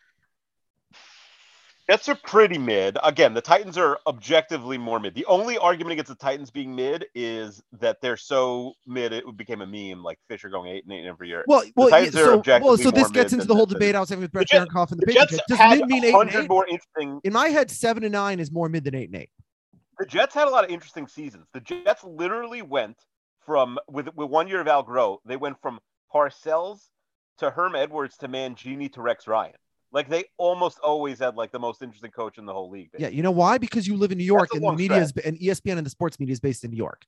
Jets 1.90 2.08
are 2.08 2.14
pretty 2.14 2.58
mid. 2.58 2.96
Again, 3.02 3.34
the 3.34 3.40
Titans 3.40 3.76
are 3.76 3.98
objectively 4.06 4.78
more 4.78 5.00
mid. 5.00 5.14
The 5.14 5.26
only 5.26 5.58
argument 5.58 5.92
against 5.92 6.10
the 6.10 6.14
Titans 6.14 6.50
being 6.50 6.74
mid 6.74 7.06
is 7.14 7.62
that 7.80 8.00
they're 8.00 8.16
so 8.16 8.74
mid 8.86 9.12
it 9.12 9.24
became 9.36 9.62
a 9.62 9.66
meme, 9.66 10.02
like 10.02 10.18
Fisher 10.28 10.48
going 10.48 10.70
eight 10.70 10.84
and 10.84 10.92
eight 10.92 11.06
every 11.06 11.28
year. 11.28 11.44
Well, 11.48 11.64
well, 11.74 11.90
yeah, 11.90 11.96
Titans 11.96 12.16
are 12.16 12.44
so, 12.44 12.60
well, 12.60 12.76
so 12.76 12.90
this 12.90 13.10
gets 13.10 13.32
into 13.32 13.46
the 13.46 13.54
whole 13.54 13.66
debate 13.66 13.94
I 13.94 14.00
was 14.00 14.08
having 14.08 14.22
with 14.22 14.32
Brett 14.32 14.48
Barenkoff 14.48 14.92
and 14.92 15.00
the 15.00 15.06
The 15.06 15.12
Patriots. 15.12 15.32
Jets 15.32 15.42
Does 15.48 15.78
mid 15.78 15.88
mean 15.88 16.04
eight 16.04 16.14
and 16.14 16.34
eight? 16.34 16.48
more 16.48 16.66
interesting. 16.66 17.20
In 17.24 17.32
my 17.32 17.48
head, 17.48 17.70
seven 17.70 18.04
and 18.04 18.12
nine 18.12 18.38
is 18.38 18.52
more 18.52 18.68
mid 18.68 18.84
than 18.84 18.94
eight 18.94 19.10
and 19.10 19.16
eight. 19.16 19.30
The 19.98 20.06
Jets 20.06 20.34
had 20.34 20.46
a 20.46 20.50
lot 20.50 20.64
of 20.64 20.70
interesting 20.70 21.08
seasons. 21.08 21.46
The 21.52 21.60
Jets 21.60 22.04
literally 22.04 22.62
went 22.62 22.96
from 23.44 23.78
with 23.88 24.08
with 24.14 24.30
one 24.30 24.48
year 24.48 24.60
of 24.60 24.68
Al 24.68 24.84
Groh, 24.84 25.18
they 25.24 25.36
went 25.36 25.60
from 25.60 25.80
Parcells 26.14 26.88
to 27.38 27.50
Herm 27.50 27.74
Edwards 27.74 28.16
to 28.18 28.28
Mangini 28.28 28.92
to 28.92 29.02
Rex 29.02 29.26
Ryan. 29.26 29.54
Like 29.92 30.08
they 30.08 30.24
almost 30.38 30.78
always 30.78 31.18
had 31.18 31.36
like 31.36 31.52
the 31.52 31.58
most 31.58 31.82
interesting 31.82 32.10
coach 32.10 32.38
in 32.38 32.46
the 32.46 32.52
whole 32.52 32.70
league. 32.70 32.90
Yeah, 32.98 33.08
you 33.08 33.22
know 33.22 33.30
why? 33.30 33.58
Because 33.58 33.86
you 33.86 33.96
live 33.96 34.10
in 34.10 34.18
New 34.18 34.24
York 34.24 34.48
and 34.54 34.62
the 34.62 34.72
media 34.72 34.98
is 34.98 35.12
and 35.24 35.38
ESPN 35.38 35.76
and 35.76 35.86
the 35.86 35.90
sports 35.90 36.18
media 36.18 36.32
is 36.32 36.40
based 36.40 36.64
in 36.64 36.70
New 36.70 36.78
York. 36.78 37.04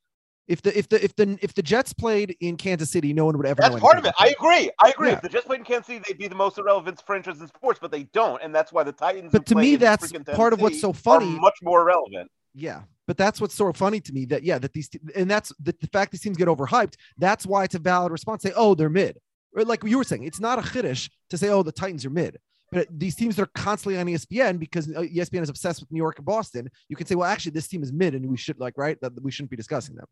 If 0.47 0.61
the 0.61 0.77
if 0.77 0.89
the 0.91 1.03
if 1.03 1.17
the 1.17 1.39
if 1.41 1.55
the 1.55 1.63
Jets 1.63 1.95
played 1.95 2.37
in 2.41 2.59
Kansas 2.59 2.91
City, 2.91 3.15
no 3.15 3.25
one 3.25 3.39
would 3.39 3.47
ever. 3.47 3.63
That's 3.63 3.75
know 3.75 3.81
part 3.81 3.97
of 3.97 4.05
it. 4.05 4.13
I 4.19 4.29
agree. 4.29 4.71
I 4.79 4.91
agree. 4.91 5.09
Yeah. 5.09 5.15
If 5.15 5.23
the 5.23 5.31
Jets 5.31 5.47
played 5.47 5.61
in 5.61 5.65
Kansas 5.65 5.87
City, 5.87 6.05
they'd 6.07 6.19
be 6.19 6.29
the 6.29 6.35
most 6.35 6.59
irrelevant 6.59 7.03
franchise 7.07 7.41
in 7.41 7.49
sports, 7.49 7.79
but 7.81 7.91
they 7.91 8.03
don't, 8.05 8.43
and 8.43 8.55
that's 8.55 8.71
why 8.71 8.83
the 8.83 8.93
Titans. 8.93 9.33
But 9.33 9.47
to 9.47 9.55
me, 9.55 9.77
that's 9.77 10.13
part 10.35 10.53
of 10.53 10.61
what's 10.61 10.81
so 10.81 10.93
funny. 10.93 11.39
much 11.39 11.57
more 11.63 11.85
relevant. 11.85 12.31
Yeah, 12.53 12.83
but 13.07 13.17
that's 13.17 13.41
what's 13.41 13.55
so 13.55 13.73
funny 13.73 14.01
to 14.01 14.13
me 14.13 14.27
that 14.27 14.43
yeah, 14.43 14.59
that 14.59 14.75
these 14.75 14.91
and 15.17 15.31
that's 15.31 15.51
the, 15.61 15.75
the 15.81 15.89
fact 15.89 16.13
these 16.13 16.21
teams 16.21 16.37
get 16.37 16.49
overhyped. 16.49 16.97
That's 17.17 17.47
why 17.47 17.65
it's 17.65 17.75
a 17.75 17.79
valid 17.79 18.13
response. 18.13 18.43
Say, 18.43 18.53
oh, 18.55 18.75
they're 18.75 18.91
mid. 18.91 19.19
Or 19.57 19.65
like 19.65 19.83
you 19.83 19.97
were 19.97 20.05
saying, 20.05 20.25
it's 20.25 20.41
not 20.41 20.59
a 20.59 20.63
chiddush 20.63 21.09
to 21.31 21.39
say, 21.39 21.49
oh, 21.49 21.63
the 21.63 21.73
Titans 21.73 22.05
are 22.05 22.11
mid. 22.11 22.39
But 22.75 22.89
these 22.91 23.15
teams 23.15 23.37
that 23.37 23.43
are 23.43 23.51
constantly 23.55 23.99
on 23.99 24.07
ESPN 24.07 24.59
because 24.59 24.89
uh, 24.89 25.01
ESPN 25.01 25.43
is 25.43 25.49
obsessed 25.49 25.81
with 25.81 25.91
New 25.91 25.99
York 25.99 26.19
and 26.19 26.27
Boston. 26.27 26.69
You 26.89 26.97
can 26.97 27.07
say, 27.07 27.15
well, 27.15 27.29
actually, 27.29 27.53
this 27.53 27.69
team 27.69 27.83
is 27.83 27.93
mid, 27.93 28.15
and 28.15 28.29
we 28.29 28.37
should 28.37 28.61
like 28.61 28.77
right 28.77 29.01
that 29.01 29.23
we 29.23 29.31
shouldn't 29.31 29.51
be 29.51 29.57
discussing 29.57 29.95
them. 29.95 30.07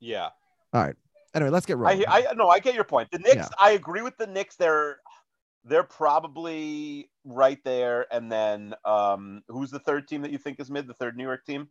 Yeah. 0.00 0.28
All 0.72 0.82
right. 0.82 0.96
Anyway, 1.34 1.50
let's 1.50 1.66
get 1.66 1.74
I, 1.74 1.76
rolling. 1.76 2.04
I 2.06 2.26
no, 2.36 2.48
I 2.48 2.58
get 2.58 2.74
your 2.74 2.84
point. 2.84 3.10
The 3.10 3.18
Knicks, 3.18 3.36
Yeah. 3.36 3.48
I 3.58 3.70
agree 3.70 4.02
with 4.02 4.16
the 4.18 4.26
Knicks. 4.26 4.56
They're 4.56 4.98
they're 5.64 5.82
probably 5.82 7.10
right 7.24 7.58
there. 7.64 8.06
And 8.12 8.30
then 8.30 8.74
um 8.84 9.42
who's 9.48 9.70
the 9.70 9.78
third 9.78 10.06
team 10.06 10.22
that 10.22 10.30
you 10.30 10.38
think 10.38 10.60
is 10.60 10.70
mid? 10.70 10.86
The 10.86 10.94
third 10.94 11.16
New 11.16 11.24
York 11.24 11.44
team? 11.44 11.68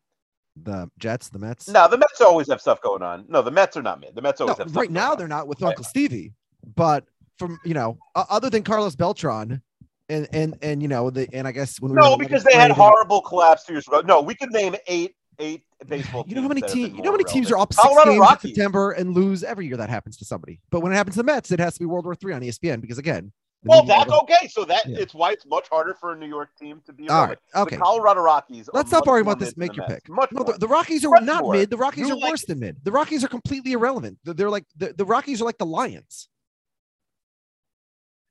the 0.61 0.89
Jets, 0.99 1.29
the 1.29 1.39
Mets. 1.39 1.67
No, 1.67 1.87
the 1.87 1.97
Mets 1.97 2.21
always 2.21 2.47
have 2.49 2.61
stuff 2.61 2.81
going 2.81 3.01
on. 3.01 3.25
No, 3.27 3.41
the 3.41 3.51
Mets 3.51 3.75
are 3.75 3.81
not 3.81 3.99
mid. 3.99 4.15
The 4.15 4.21
Mets 4.21 4.39
No, 4.39 4.45
always 4.45 4.57
have 4.59 4.69
stuff 4.69 4.79
right 4.79 4.91
now 4.91 5.13
on. 5.13 5.17
they're 5.17 5.27
not 5.27 5.47
with. 5.47 5.63
Uncle 5.63 5.83
Stevie, 5.83 6.33
but 6.75 7.05
from 7.37 7.57
you 7.65 7.73
know, 7.73 7.97
other 8.15 8.49
than 8.49 8.63
Carlos 8.63 8.95
Beltran, 8.95 9.61
and 10.09 10.27
and 10.33 10.57
and 10.61 10.81
you 10.81 10.87
know 10.87 11.09
the 11.09 11.27
and 11.33 11.47
I 11.47 11.51
guess 11.51 11.79
when 11.79 11.91
we 11.91 11.95
No, 11.99 12.17
because 12.17 12.43
they 12.43 12.53
had 12.53 12.71
and- 12.71 12.73
horrible 12.77 13.21
collapse 13.21 13.63
two 13.65 13.73
years 13.73 13.87
ago. 13.87 14.01
No, 14.01 14.21
we 14.21 14.35
could 14.35 14.51
name 14.51 14.75
eight 14.87 15.15
eight 15.39 15.63
baseball. 15.87 16.23
You 16.27 16.35
know 16.35 16.41
how 16.43 16.47
many 16.47 16.61
teams 16.61 16.71
that 16.73 16.77
have 16.77 16.83
teams? 16.83 16.89
been 16.89 16.97
You 16.97 17.03
know 17.03 17.11
how 17.11 17.17
many 17.17 17.23
teams 17.25 17.51
are 17.51 17.57
up 17.57 17.73
six 17.73 17.81
Colorado 17.83 18.11
games 18.11 18.19
Rockies. 18.21 18.51
in 18.51 18.55
September 18.55 18.91
and 18.91 19.13
lose 19.15 19.43
every 19.43 19.65
year 19.67 19.77
that 19.77 19.89
happens 19.89 20.17
to 20.17 20.25
somebody. 20.25 20.59
But 20.69 20.81
when 20.81 20.91
it 20.91 20.95
happens 20.95 21.15
to 21.15 21.19
the 21.21 21.23
Mets, 21.25 21.51
it 21.51 21.59
has 21.59 21.73
to 21.75 21.79
be 21.79 21.85
World 21.85 22.05
War 22.05 22.13
Three 22.15 22.33
on 22.33 22.41
ESPN 22.41 22.81
because 22.81 22.97
again, 22.99 23.31
Well, 23.65 23.83
that's 23.83 24.11
okay. 24.11 24.47
So 24.49 24.65
that 24.65 24.85
Yeah. 24.85 24.99
it's 24.99 25.13
why 25.15 25.31
it's 25.31 25.45
much 25.47 25.67
harder 25.69 25.95
for 25.95 26.11
a 26.11 26.17
New 26.17 26.27
York 26.27 26.49
team 26.59 26.81
to 26.85 26.91
be. 26.93 27.07
All 27.09 27.25
right, 27.27 27.37
okay. 27.55 27.77
The 27.77 27.81
Colorado 27.81 28.19
Rockies. 28.21 28.69
Let's 28.73 28.89
stop 28.89 29.07
arguing 29.07 29.25
about 29.25 29.39
this. 29.39 29.55
Make 29.57 29.75
your 29.75 29.87
Mets. 29.87 30.01
pick. 30.03 30.09
Much 30.09 30.31
No, 30.33 30.43
the, 30.43 30.53
the 30.59 30.67
Rockies 30.67 31.03
are 31.05 31.19
not 31.21 31.43
more. 31.43 31.53
mid. 31.53 31.69
The 31.69 31.77
Rockies 31.77 32.09
are 32.11 32.15
like- 32.15 32.31
worse 32.31 32.45
than 32.45 32.59
mid. 32.59 32.77
The 32.83 32.91
Rockies 32.91 33.23
are 33.23 33.29
completely 33.29 33.71
irrelevant. 33.71 34.17
They're, 34.25 34.33
they're 34.33 34.49
like 34.49 34.65
the, 34.75 34.93
the 34.93 35.05
Rockies 35.05 35.41
are 35.41 35.45
like 35.45 35.57
the 35.57 35.65
Lions. 35.65 36.27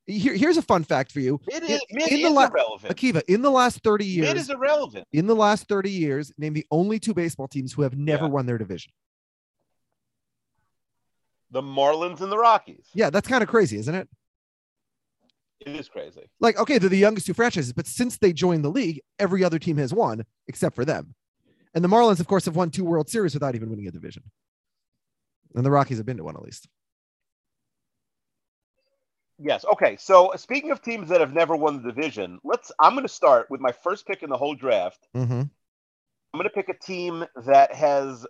Here, 0.06 0.35
here's 0.35 0.56
a 0.56 0.62
fun 0.62 0.82
fact 0.85 1.12
for 1.12 1.21
you. 1.21 1.40
Mid 1.50 1.62
In- 1.62 1.71
is, 1.71 1.80
mid 1.92 2.09
in 2.12 2.23
the 2.23 2.28
is 2.28 2.32
la- 2.35 2.47
irrelevant. 2.49 2.97
Akiva, 2.97 3.23
in 3.28 3.40
the 3.42 3.50
last 3.50 3.80
30 3.85 4.04
Mid 4.04 4.14
years, 4.14 4.40
is 4.42 4.50
irrelevant. 4.50 5.06
in 5.12 5.26
the 5.26 5.35
last 5.37 5.68
30 5.68 5.90
years, 5.90 6.32
name 6.38 6.54
the 6.54 6.66
only 6.73 6.99
two 6.99 7.14
baseball 7.14 7.47
teams 7.47 7.73
who 7.73 7.82
have 7.82 7.97
never 7.97 8.25
Yeah. 8.25 8.30
won 8.30 8.47
their 8.47 8.59
division. 8.59 8.92
The 11.50 11.62
Marlins 11.62 12.21
and 12.21 12.32
the 12.32 12.38
Rockies. 12.38 12.87
Yeah, 12.94 13.11
that's 13.11 13.28
kind 13.28 13.42
of 13.42 13.49
crazy, 13.49 13.76
isn't 13.78 13.94
it? 13.94 14.09
It 15.61 15.76
is 15.76 15.88
crazy. 15.88 16.28
Like, 16.40 16.59
okay, 16.59 16.78
they're 16.78 16.88
the 16.88 16.97
youngest 16.97 17.26
two 17.26 17.35
franchises, 17.35 17.73
but 17.73 17.87
since 17.87 18.18
they 18.18 18.32
joined 18.32 18.64
the 18.64 18.71
league, 18.71 19.00
every 19.21 19.44
other 19.44 19.61
team 19.61 19.76
has 19.76 19.94
won 19.94 20.25
except 20.49 20.75
for 20.75 20.85
them. 20.85 21.14
And 21.75 21.85
the 21.85 21.88
Marlins, 21.88 22.18
of 22.21 22.26
course, 22.26 22.47
have 22.47 22.56
won 22.56 22.71
two 22.71 22.85
World 22.85 23.09
Series 23.09 23.35
without 23.35 23.54
even 23.54 23.71
winning 23.71 23.87
a 23.87 23.92
division. 23.92 24.25
And 25.54 25.64
the 25.64 25.71
Rockies 25.71 25.99
have 25.99 26.06
been 26.06 26.16
to 26.16 26.25
one 26.25 26.35
at 26.37 26.42
least. 26.42 26.68
Yes. 29.42 29.64
Okay. 29.72 29.96
So 29.99 30.32
speaking 30.37 30.70
of 30.70 30.80
teams 30.80 31.08
that 31.08 31.20
have 31.20 31.34
never 31.34 31.56
won 31.56 31.82
the 31.82 31.92
division, 31.92 32.38
let's. 32.44 32.70
I'm 32.78 32.92
going 32.92 33.04
to 33.06 33.12
start 33.12 33.50
with 33.50 33.61
my 33.61 33.72
first 33.72 34.06
pick 34.06 34.22
in 34.22 34.30
the 34.30 34.37
whole 34.37 34.54
draft. 34.54 35.08
Mm-hmm. 35.16 35.32
I'm 35.32 36.38
going 36.38 36.44
to 36.44 36.50
pick 36.50 36.68
a 36.68 36.78
team 36.78 37.25
that 37.44 37.75
has 37.75 38.25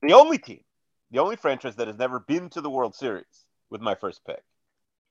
the 0.00 0.14
only 0.14 0.38
team, 0.38 0.60
the 1.10 1.18
only 1.18 1.36
franchise 1.36 1.76
that 1.76 1.86
has 1.86 1.98
never 1.98 2.18
been 2.18 2.48
to 2.50 2.60
the 2.60 2.70
World 2.70 2.94
Series 2.94 3.24
with 3.70 3.80
my 3.82 3.94
first 3.94 4.24
pick. 4.26 4.42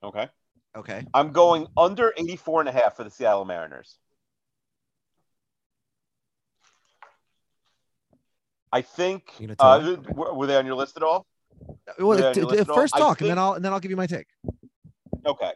Okay. 0.02 0.28
Okay. 0.76 1.06
I'm 1.14 1.30
going 1.32 1.66
under 1.76 2.12
84 2.16 2.60
and 2.60 2.68
a 2.68 2.72
half 2.72 2.96
for 2.96 3.04
the 3.04 3.10
Seattle 3.10 3.44
Mariners. 3.44 3.96
I 8.72 8.82
think 8.82 9.24
uh, 9.58 9.96
were 10.14 10.34
were 10.34 10.46
they 10.46 10.56
on 10.56 10.66
your 10.66 10.74
list 10.74 10.96
at 10.96 11.02
all? 11.02 11.26
Well, 11.98 12.18
Yeah, 12.18 12.32
t- 12.32 12.40
you 12.40 12.46
t- 12.50 12.58
all- 12.58 12.74
first 12.74 12.96
talk, 12.96 13.20
and 13.20 13.30
then 13.30 13.38
I'll 13.38 13.52
and 13.52 13.64
then 13.64 13.72
I'll 13.72 13.80
give 13.80 13.90
you 13.90 13.96
my 13.96 14.06
take. 14.06 14.26
Okay. 15.26 15.52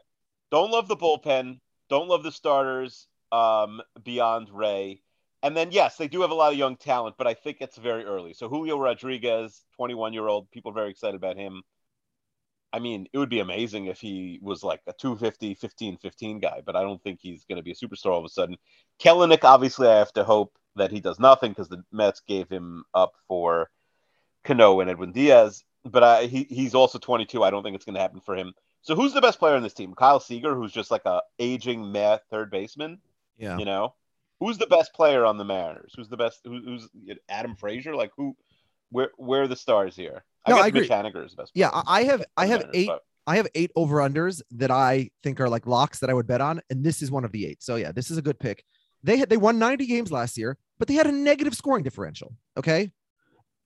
Don't 0.50 0.70
love 0.70 0.88
the 0.88 0.96
bullpen. 0.96 1.60
Don't 1.88 2.08
love 2.08 2.22
the 2.22 2.32
starters 2.32 3.06
um, 3.32 3.80
beyond 4.02 4.48
Ray. 4.50 5.02
And 5.42 5.56
then, 5.56 5.70
yes, 5.70 5.96
they 5.96 6.08
do 6.08 6.22
have 6.22 6.30
a 6.30 6.34
lot 6.34 6.52
of 6.52 6.58
young 6.58 6.76
talent, 6.76 7.16
but 7.18 7.26
I 7.26 7.34
think 7.34 7.58
it's 7.60 7.76
very 7.76 8.04
early. 8.04 8.32
So 8.32 8.48
Julio 8.48 8.78
Rodriguez, 8.78 9.62
21 9.76 10.12
year 10.12 10.26
old, 10.26 10.50
people 10.50 10.70
are 10.70 10.74
very 10.74 10.90
excited 10.90 11.14
about 11.14 11.36
him. 11.36 11.62
I 12.72 12.78
mean, 12.78 13.06
it 13.12 13.18
would 13.18 13.30
be 13.30 13.40
amazing 13.40 13.86
if 13.86 14.00
he 14.00 14.38
was 14.42 14.62
like 14.62 14.80
a 14.86 14.92
250, 14.92 15.54
15, 15.54 15.98
15 15.98 16.40
guy, 16.40 16.62
but 16.64 16.76
I 16.76 16.82
don't 16.82 17.02
think 17.02 17.20
he's 17.22 17.44
going 17.44 17.56
to 17.56 17.62
be 17.62 17.70
a 17.70 17.74
superstar 17.74 18.10
all 18.10 18.18
of 18.18 18.24
a 18.24 18.28
sudden. 18.28 18.56
Kelenic, 19.00 19.44
obviously, 19.44 19.88
I 19.88 19.98
have 19.98 20.12
to 20.14 20.24
hope 20.24 20.52
that 20.74 20.90
he 20.90 21.00
does 21.00 21.18
nothing 21.18 21.52
because 21.52 21.68
the 21.68 21.84
Mets 21.92 22.20
gave 22.26 22.48
him 22.48 22.84
up 22.92 23.12
for 23.28 23.70
Cano 24.44 24.80
and 24.80 24.90
Edwin 24.90 25.12
Diaz, 25.12 25.64
but 25.84 26.02
I, 26.02 26.26
he, 26.26 26.44
he's 26.44 26.74
also 26.74 26.98
22. 26.98 27.42
I 27.42 27.50
don't 27.50 27.62
think 27.62 27.76
it's 27.76 27.84
going 27.84 27.94
to 27.94 28.00
happen 28.00 28.20
for 28.20 28.36
him. 28.36 28.52
So 28.86 28.94
who's 28.94 29.12
the 29.12 29.20
best 29.20 29.40
player 29.40 29.56
in 29.56 29.64
this 29.64 29.74
team? 29.74 29.94
Kyle 29.94 30.20
Seager, 30.20 30.54
who's 30.54 30.70
just 30.70 30.92
like 30.92 31.04
a 31.06 31.20
aging 31.40 31.90
meh 31.90 32.18
third 32.30 32.52
baseman. 32.52 32.98
Yeah. 33.36 33.58
You 33.58 33.64
know, 33.64 33.94
who's 34.38 34.58
the 34.58 34.68
best 34.68 34.94
player 34.94 35.24
on 35.24 35.38
the 35.38 35.44
Mariners? 35.44 35.92
Who's 35.96 36.08
the 36.08 36.16
best? 36.16 36.40
Who, 36.44 36.60
who's 36.64 36.88
Adam 37.28 37.56
Frazier? 37.56 37.96
Like 37.96 38.12
who? 38.16 38.36
Where 38.90 39.10
where 39.16 39.42
are 39.42 39.48
the 39.48 39.56
stars 39.56 39.96
here? 39.96 40.24
No, 40.46 40.54
guess 40.54 40.64
I 40.64 40.68
agree. 40.68 40.80
Mitch 40.82 40.90
Haniger 40.90 41.24
is 41.24 41.32
the 41.32 41.42
best. 41.42 41.50
Yeah, 41.56 41.70
player 41.70 41.82
I 41.88 42.00
I 42.00 42.04
have 42.04 42.24
I 42.36 42.46
have 42.46 42.60
Mariners, 42.60 42.76
eight 42.76 42.86
but- 42.86 43.02
I 43.26 43.36
have 43.38 43.48
eight 43.56 43.72
over 43.74 43.96
unders 43.96 44.40
that 44.52 44.70
I 44.70 45.10
think 45.24 45.40
are 45.40 45.48
like 45.48 45.66
locks 45.66 45.98
that 45.98 46.08
I 46.08 46.14
would 46.14 46.28
bet 46.28 46.40
on, 46.40 46.60
and 46.70 46.84
this 46.84 47.02
is 47.02 47.10
one 47.10 47.24
of 47.24 47.32
the 47.32 47.44
eight. 47.44 47.64
So 47.64 47.74
yeah, 47.74 47.90
this 47.90 48.12
is 48.12 48.18
a 48.18 48.22
good 48.22 48.38
pick. 48.38 48.62
They 49.02 49.16
had 49.16 49.28
they 49.28 49.36
won 49.36 49.58
90 49.58 49.84
games 49.86 50.12
last 50.12 50.38
year, 50.38 50.56
but 50.78 50.86
they 50.86 50.94
had 50.94 51.08
a 51.08 51.12
negative 51.12 51.54
scoring 51.56 51.82
differential. 51.82 52.36
Okay. 52.56 52.92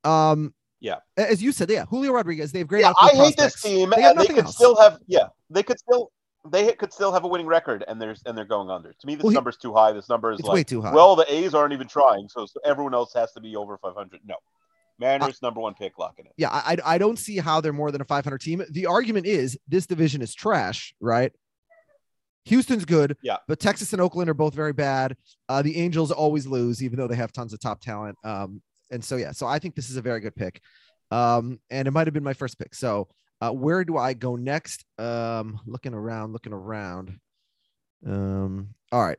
Um 0.02 0.54
Yeah. 0.80 0.96
as 1.16 1.42
you 1.42 1.52
said, 1.52 1.70
yeah, 1.70 1.84
Julio 1.84 2.12
Rodriguez, 2.12 2.52
they 2.52 2.60
have 2.60 2.68
great 2.68 2.80
yeah, 2.80 2.92
I 2.98 3.06
outfield 3.06 3.26
hate 3.26 3.36
this 3.36 3.60
team, 3.60 3.90
They 3.90 3.96
got 4.02 4.10
and 4.12 4.20
they 4.20 4.26
could 4.26 4.44
else. 4.46 4.54
still 4.54 4.76
have. 4.80 4.98
Yeah, 5.06 5.28
they 5.50 5.62
could 5.62 5.78
still. 5.78 6.10
They 6.48 6.72
could 6.72 6.90
still 6.90 7.12
have 7.12 7.24
a 7.24 7.28
winning 7.28 7.46
record, 7.46 7.84
and 7.86 8.00
there's 8.00 8.22
and 8.24 8.36
they're 8.36 8.46
going 8.46 8.70
under. 8.70 8.94
To 8.94 9.06
me, 9.06 9.14
this 9.14 9.24
Well, 9.24 9.44
he- 9.44 9.52
too 9.60 9.74
high. 9.74 9.92
This 9.92 10.08
number 10.08 10.32
is 10.32 10.38
It's 10.38 10.48
like 10.48 10.54
way 10.54 10.64
too 10.64 10.80
high. 10.80 10.94
Well, 10.94 11.14
the 11.14 11.30
A's 11.30 11.52
aren't 11.54 11.74
even 11.74 11.86
trying, 11.86 12.28
so, 12.30 12.46
so 12.46 12.58
everyone 12.64 12.94
else 12.94 13.12
has 13.12 13.30
to 13.32 13.40
be 13.42 13.56
over 13.56 13.76
500. 13.76 14.20
No, 14.26 14.36
Mariners 14.98 15.42
number 15.42 15.60
one 15.60 15.74
pick, 15.74 15.98
locking 15.98 16.24
it. 16.24 16.32
yeah, 16.38 16.48
I 16.48 16.76
I 16.82 16.94
I 16.94 16.98
don't 16.98 17.18
see 17.18 17.36
how 17.36 17.60
they're 17.60 17.74
more 17.74 17.90
than 17.92 18.00
a 18.00 18.06
500 18.06 18.38
team. 18.40 18.62
The 18.70 18.86
argument 18.86 19.26
is 19.26 19.58
this 19.68 19.84
division 19.86 20.22
is 20.22 20.34
trash, 20.34 20.94
right? 20.98 21.30
Houston's 22.46 22.86
good, 22.86 23.18
Yeah. 23.22 23.36
but 23.46 23.60
Texas 23.60 23.92
and 23.92 24.00
Oakland 24.00 24.30
are 24.30 24.34
both 24.34 24.54
very 24.54 24.72
bad. 24.72 25.16
Uh, 25.48 25.60
the 25.60 25.76
Angels 25.76 26.10
always 26.10 26.46
lose, 26.46 26.82
even 26.82 26.98
though 26.98 27.06
they 27.06 27.16
have 27.16 27.32
tons 27.32 27.52
of 27.52 27.60
top 27.60 27.82
talent. 27.82 28.16
Um, 28.24 28.62
and 28.90 29.04
so 29.04 29.16
yeah, 29.16 29.32
so 29.32 29.46
I 29.46 29.58
think 29.58 29.74
this 29.74 29.90
is 29.90 29.96
a 29.96 30.02
very 30.02 30.20
good 30.20 30.34
pick. 30.34 30.60
Um, 31.10 31.58
and 31.70 31.88
it 31.88 31.90
might 31.90 32.06
have 32.06 32.14
been 32.14 32.24
my 32.24 32.34
first 32.34 32.58
pick. 32.58 32.74
So 32.74 33.08
uh, 33.40 33.50
where 33.50 33.84
do 33.84 33.96
I 33.96 34.14
go 34.14 34.36
next? 34.36 34.84
Um, 34.98 35.60
looking 35.66 35.94
around, 35.94 36.32
looking 36.32 36.52
around. 36.52 37.18
Um, 38.06 38.74
all 38.92 39.04
right. 39.04 39.18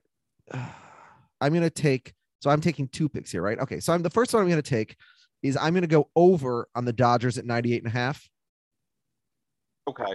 I'm 1.42 1.54
gonna 1.54 1.70
take 1.70 2.14
so 2.40 2.50
I'm 2.50 2.62
taking 2.62 2.88
two 2.88 3.08
picks 3.08 3.32
here, 3.32 3.42
right? 3.42 3.60
Okay, 3.60 3.80
so 3.80 3.94
I'm 3.94 4.02
the 4.02 4.10
first 4.10 4.34
one 4.34 4.44
I'm 4.44 4.50
gonna 4.50 4.62
take 4.62 4.96
is 5.44 5.58
I'm 5.58 5.74
gonna 5.74 5.88
go 5.88 6.10
over 6.16 6.68
on 6.76 6.86
the 6.86 6.94
Dodgers 6.94 7.38
at 7.38 7.46
98 7.46 7.84
and 7.84 7.88
a 7.88 7.90
half. 7.96 8.28
Okay. 9.88 10.14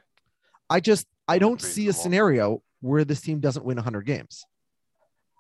I 0.70 0.80
just 0.80 1.06
I 1.28 1.38
don't 1.38 1.60
see 1.60 1.88
a 1.88 1.92
scenario 1.92 2.62
where 2.80 3.04
this 3.04 3.20
team 3.20 3.40
doesn't 3.40 3.64
win 3.64 3.76
100 3.76 4.02
games. 4.02 4.44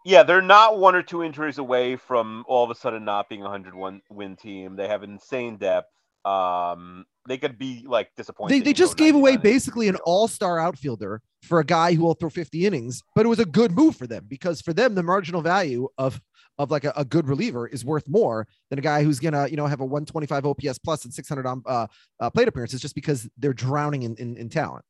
Yeah, 0.06 0.22
they're 0.22 0.40
not 0.40 0.78
one 0.78 0.94
or 0.94 1.02
two 1.02 1.24
injuries 1.24 1.58
away 1.58 1.96
from 1.96 2.44
all 2.46 2.62
of 2.62 2.70
a 2.70 2.76
sudden 2.76 3.04
not 3.04 3.28
being 3.28 3.40
a 3.40 3.46
101 3.46 4.02
win 4.08 4.36
team. 4.36 4.76
They 4.76 4.86
have 4.86 5.02
insane 5.02 5.56
depth. 5.56 5.90
Um, 6.24 7.06
they 7.26 7.38
could 7.38 7.58
be 7.58 7.84
like 7.88 8.14
disappointed. 8.14 8.54
They, 8.54 8.60
they 8.60 8.72
just 8.72 8.96
gave 8.96 9.16
away 9.16 9.36
basically 9.36 9.88
an 9.88 9.96
all-star 10.04 10.60
outfielder 10.60 11.22
for 11.42 11.58
a 11.58 11.64
guy 11.64 11.94
who 11.94 12.04
will 12.04 12.14
throw 12.14 12.30
50 12.30 12.66
innings, 12.66 13.02
but 13.16 13.26
it 13.26 13.28
was 13.28 13.40
a 13.40 13.44
good 13.44 13.72
move 13.72 13.96
for 13.96 14.06
them 14.06 14.26
because 14.28 14.60
for 14.60 14.72
them 14.72 14.94
the 14.94 15.02
marginal 15.02 15.42
value 15.42 15.88
of 15.98 16.20
of 16.56 16.70
like 16.70 16.84
a, 16.84 16.92
a 16.96 17.04
good 17.04 17.26
reliever 17.26 17.66
is 17.66 17.84
worth 17.84 18.08
more 18.08 18.46
than 18.70 18.78
a 18.78 18.82
guy 18.82 19.02
who's 19.02 19.18
gonna 19.18 19.48
you 19.48 19.56
know 19.56 19.66
have 19.66 19.80
a 19.80 19.84
125 19.84 20.46
OPS 20.46 20.78
plus 20.78 21.04
and 21.04 21.12
600 21.12 21.46
on 21.46 21.62
uh, 21.66 21.88
uh, 22.20 22.30
plate 22.30 22.46
appearances 22.46 22.80
just 22.80 22.94
because 22.94 23.28
they're 23.38 23.52
drowning 23.52 24.04
in, 24.04 24.14
in 24.16 24.36
in 24.36 24.48
talent. 24.48 24.84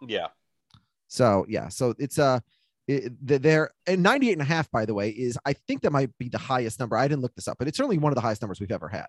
Yeah. 0.00 0.28
So 1.08 1.44
yeah, 1.50 1.68
so 1.68 1.94
it's 1.98 2.18
uh 2.18 2.40
it, 2.88 3.12
they're 3.20 3.70
and 3.86 4.02
98 4.02 4.32
and 4.32 4.42
a 4.42 4.44
half, 4.44 4.70
by 4.70 4.84
the 4.84 4.94
way, 4.94 5.10
is 5.10 5.38
I 5.46 5.52
think 5.52 5.82
that 5.82 5.92
might 5.92 6.16
be 6.18 6.28
the 6.28 6.38
highest 6.38 6.80
number. 6.80 6.96
I 6.96 7.06
didn't 7.06 7.22
look 7.22 7.34
this 7.34 7.48
up, 7.48 7.58
but 7.58 7.68
it's 7.68 7.76
certainly 7.76 7.98
one 7.98 8.12
of 8.12 8.16
the 8.16 8.20
highest 8.20 8.42
numbers 8.42 8.60
we've 8.60 8.72
ever 8.72 8.88
had. 8.88 9.06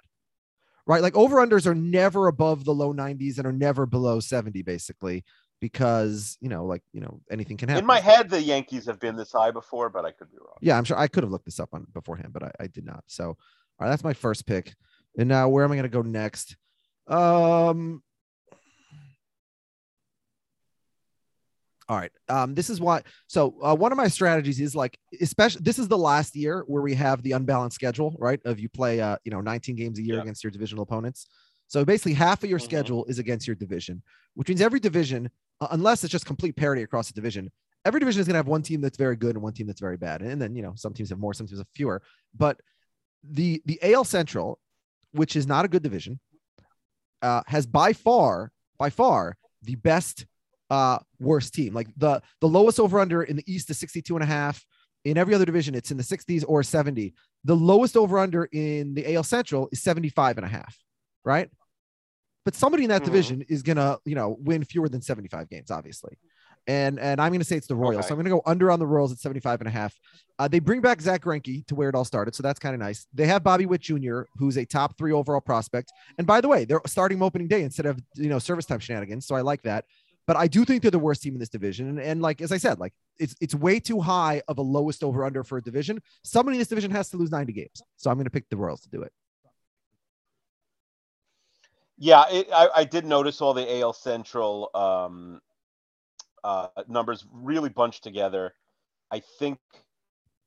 Right? 0.86 1.02
Like 1.02 1.16
over 1.16 1.38
unders 1.38 1.66
are 1.66 1.76
never 1.76 2.28
above 2.28 2.66
the 2.66 2.74
low 2.74 2.94
90s 2.94 3.38
and 3.38 3.48
are 3.48 3.54
never 3.54 3.86
below 3.86 4.20
70, 4.20 4.62
basically, 4.64 5.24
because 5.62 6.38
you 6.42 6.50
know, 6.50 6.66
like 6.66 6.84
you 6.92 7.02
know, 7.02 7.22
anything 7.32 7.58
can 7.58 7.70
happen. 7.70 7.84
In 7.84 7.88
my 7.88 8.02
head, 8.02 8.30
the 8.30 8.42
Yankees 8.42 8.86
have 8.86 9.00
been 9.00 9.16
this 9.16 9.32
high 9.32 9.52
before, 9.52 9.90
but 9.90 10.06
I 10.06 10.12
could 10.12 10.30
be 10.30 10.38
wrong. 10.38 10.58
yeah, 10.62 10.78
I'm 10.78 10.84
sure 10.84 10.98
I 10.98 11.08
could 11.08 11.24
have 11.24 11.32
looked 11.32 11.46
this 11.46 11.60
up 11.60 11.70
on 11.74 11.88
beforehand, 11.94 12.34
but 12.34 12.44
I, 12.44 12.52
I 12.60 12.68
did 12.68 12.86
not. 12.86 13.04
So 13.08 13.30
All 13.30 13.38
right, 13.80 13.90
that's 13.90 14.04
my 14.04 14.14
first 14.14 14.46
pick. 14.46 14.74
And 15.18 15.30
now 15.30 15.48
where 15.50 15.64
am 15.64 15.72
I 15.72 15.76
going 15.76 15.84
to 15.84 15.90
go 15.90 16.02
next? 16.02 16.58
Um 17.08 18.04
All 21.90 21.98
right. 21.98 22.12
Um, 22.30 22.56
this 22.56 22.70
is 22.70 22.80
why. 22.80 23.02
So 23.28 23.56
uh, 23.62 23.76
one 23.76 23.92
of 23.92 23.98
my 23.98 24.08
strategies 24.08 24.60
is 24.62 24.74
like, 24.76 24.98
especially 25.22 25.62
this 25.64 25.78
is 25.78 25.88
the 25.88 25.98
last 25.98 26.36
year 26.36 26.64
where 26.68 26.82
we 26.82 26.94
have 26.96 27.22
the 27.24 27.34
unbalanced 27.34 27.76
schedule, 27.76 28.16
right? 28.20 28.40
Of 28.46 28.60
you 28.60 28.70
play, 28.70 29.02
uh, 29.02 29.18
you 29.26 29.32
know, 29.32 29.42
19 29.42 29.76
games 29.76 30.00
a 30.00 30.02
year 30.04 30.16
Yeah. 30.16 30.22
against 30.22 30.44
your 30.44 30.52
divisional 30.52 30.84
opponents. 30.84 31.28
So 31.68 31.84
basically, 31.84 32.14
half 32.14 32.44
of 32.44 32.50
your 32.50 32.60
Mhm. 32.60 32.64
schedule 32.64 33.06
is 33.06 33.20
against 33.20 33.48
your 33.48 33.56
division, 33.56 34.02
which 34.36 34.48
means 34.48 34.62
every 34.62 34.80
division, 34.80 35.30
uh, 35.60 35.68
unless 35.72 36.04
it's 36.04 36.12
just 36.12 36.26
complete 36.26 36.56
parity 36.56 36.84
across 36.84 37.08
the 37.08 37.14
division, 37.14 37.52
every 37.84 38.00
division 38.00 38.22
is 38.22 38.28
going 38.28 38.36
to 38.36 38.38
have 38.40 38.48
one 38.48 38.62
team 38.62 38.80
that's 38.80 38.98
very 38.98 39.18
good 39.18 39.36
and 39.36 39.44
one 39.44 39.54
team 39.54 39.68
that's 39.68 39.82
very 39.82 39.98
bad, 39.98 40.22
and 40.22 40.42
then 40.42 40.56
you 40.56 40.62
know 40.62 40.74
some 40.76 40.94
teams 40.94 41.10
have 41.10 41.20
more, 41.20 41.34
some 41.34 41.48
teams 41.48 41.60
have 41.60 41.68
fewer. 41.74 42.02
But 42.34 42.62
the 43.24 43.62
the 43.66 43.80
AL 43.82 44.06
Central, 44.06 44.60
which 45.12 45.36
is 45.36 45.48
not 45.48 45.66
a 45.66 45.68
good 45.68 45.84
division, 45.84 46.20
uh, 47.22 47.42
has 47.48 47.66
by 47.66 47.92
far 47.94 48.52
by 48.78 48.90
far 48.90 49.38
the 49.62 49.76
best 49.76 50.26
uh 50.70 51.00
worst 51.20 51.54
team. 51.54 51.74
Like 51.74 51.88
the 51.98 52.22
the 52.42 52.48
lowest 52.48 52.80
over 52.80 53.00
under 53.00 53.24
in 53.24 53.36
the 53.36 53.44
East 53.52 53.70
is 53.70 53.80
62 53.80 54.16
and 54.16 54.24
a 54.24 54.28
half. 54.28 54.64
In 55.06 55.18
every 55.18 55.36
other 55.36 55.46
division, 55.46 55.76
it's 55.76 55.92
in 55.92 55.98
the 55.98 56.04
60s 56.04 56.46
or 56.48 56.64
70. 56.64 57.14
The 57.44 57.56
lowest 57.56 57.98
over 57.98 58.18
under 58.20 58.46
in 58.46 58.94
the 58.94 59.14
AL 59.16 59.24
Central 59.24 59.68
is 59.72 59.82
75 59.82 60.38
and 60.38 60.46
a 60.46 60.50
half, 60.50 60.78
right? 61.26 61.50
But 62.46 62.56
somebody 62.56 62.84
in 62.84 62.90
that 62.90 63.02
Mhm. 63.02 63.06
division 63.06 63.42
is 63.50 63.64
gonna, 63.64 63.98
you 64.06 64.16
know, 64.16 64.38
win 64.40 64.64
fewer 64.64 64.90
than 64.90 65.02
75 65.02 65.50
games, 65.50 65.72
obviously. 65.72 66.18
And 66.66 66.98
and 66.98 67.20
I'm 67.20 67.34
gonna 67.34 67.44
say 67.44 67.58
it's 67.58 67.68
the 67.68 67.76
Royals. 67.76 67.98
Okay. 68.06 68.08
So 68.08 68.14
I'm 68.14 68.20
gonna 68.20 68.30
go 68.30 68.42
under 68.46 68.72
on 68.72 68.80
the 68.80 68.88
Royals 68.88 69.12
at 69.12 69.20
75 69.20 69.60
and 69.60 69.68
a 69.68 69.72
half. 69.72 69.94
Uh, 70.40 70.48
they 70.48 70.60
bring 70.60 70.80
back 70.80 71.02
Zack 71.02 71.24
Greinke 71.24 71.66
to 71.68 71.76
where 71.76 71.90
it 71.90 71.96
all 71.96 72.06
started, 72.06 72.36
so 72.36 72.42
that's 72.42 72.60
kind 72.60 72.74
of 72.74 72.80
nice. 72.80 73.06
They 73.14 73.28
have 73.28 73.44
Bobby 73.44 73.66
Witt 73.66 73.82
Jr., 73.82 74.22
who's 74.38 74.58
a 74.58 74.66
top 74.66 74.98
three 74.98 75.12
overall 75.12 75.42
prospect. 75.42 75.92
And 76.18 76.26
by 76.26 76.40
the 76.40 76.48
way, 76.48 76.64
they're 76.64 76.82
starting 76.88 77.22
opening 77.22 77.50
day 77.50 77.64
instead 77.64 77.86
of 77.86 78.00
you 78.16 78.30
know 78.30 78.40
service 78.40 78.66
time 78.66 78.80
shenanigans. 78.80 79.26
So 79.28 79.36
I 79.36 79.42
like 79.42 79.62
that. 79.64 79.84
But 80.26 80.38
I 80.38 80.48
do 80.48 80.64
think 80.64 80.82
they're 80.82 80.92
the 80.92 81.00
worst 81.00 81.22
team 81.22 81.34
in 81.34 81.40
this 81.40 81.50
division. 81.50 81.90
And, 81.90 82.00
and 82.00 82.22
like 82.22 82.42
as 82.42 82.52
I 82.52 82.58
said, 82.58 82.80
like 82.80 82.94
it's 83.20 83.36
it's 83.42 83.54
way 83.54 83.80
too 83.80 84.00
high 84.00 84.42
of 84.48 84.58
a 84.58 84.62
lowest 84.62 85.04
over 85.04 85.26
under 85.26 85.44
for 85.44 85.58
a 85.58 85.62
division. 85.62 86.02
Somebody 86.24 86.58
in 86.58 86.60
this 86.60 86.70
division 86.70 86.92
has 86.92 87.10
to 87.10 87.18
lose 87.18 87.32
90 87.32 87.52
games. 87.54 87.82
So 87.98 88.10
I'm 88.10 88.18
gonna 88.18 88.30
pick 88.30 88.50
the 88.50 88.58
Royals 88.58 88.82
to 88.82 88.90
do 88.90 89.02
it. 89.02 89.12
Yeah, 91.98 92.26
it, 92.30 92.48
I, 92.52 92.70
I 92.78 92.84
did 92.84 93.06
notice 93.06 93.40
all 93.42 93.54
the 93.54 93.82
AL 93.82 93.94
Central 93.94 94.70
um, 94.74 95.42
uh, 96.44 96.68
numbers 96.88 97.26
really 97.32 97.70
bunched 97.70 98.04
together. 98.04 98.54
I 99.12 99.22
think, 99.40 99.60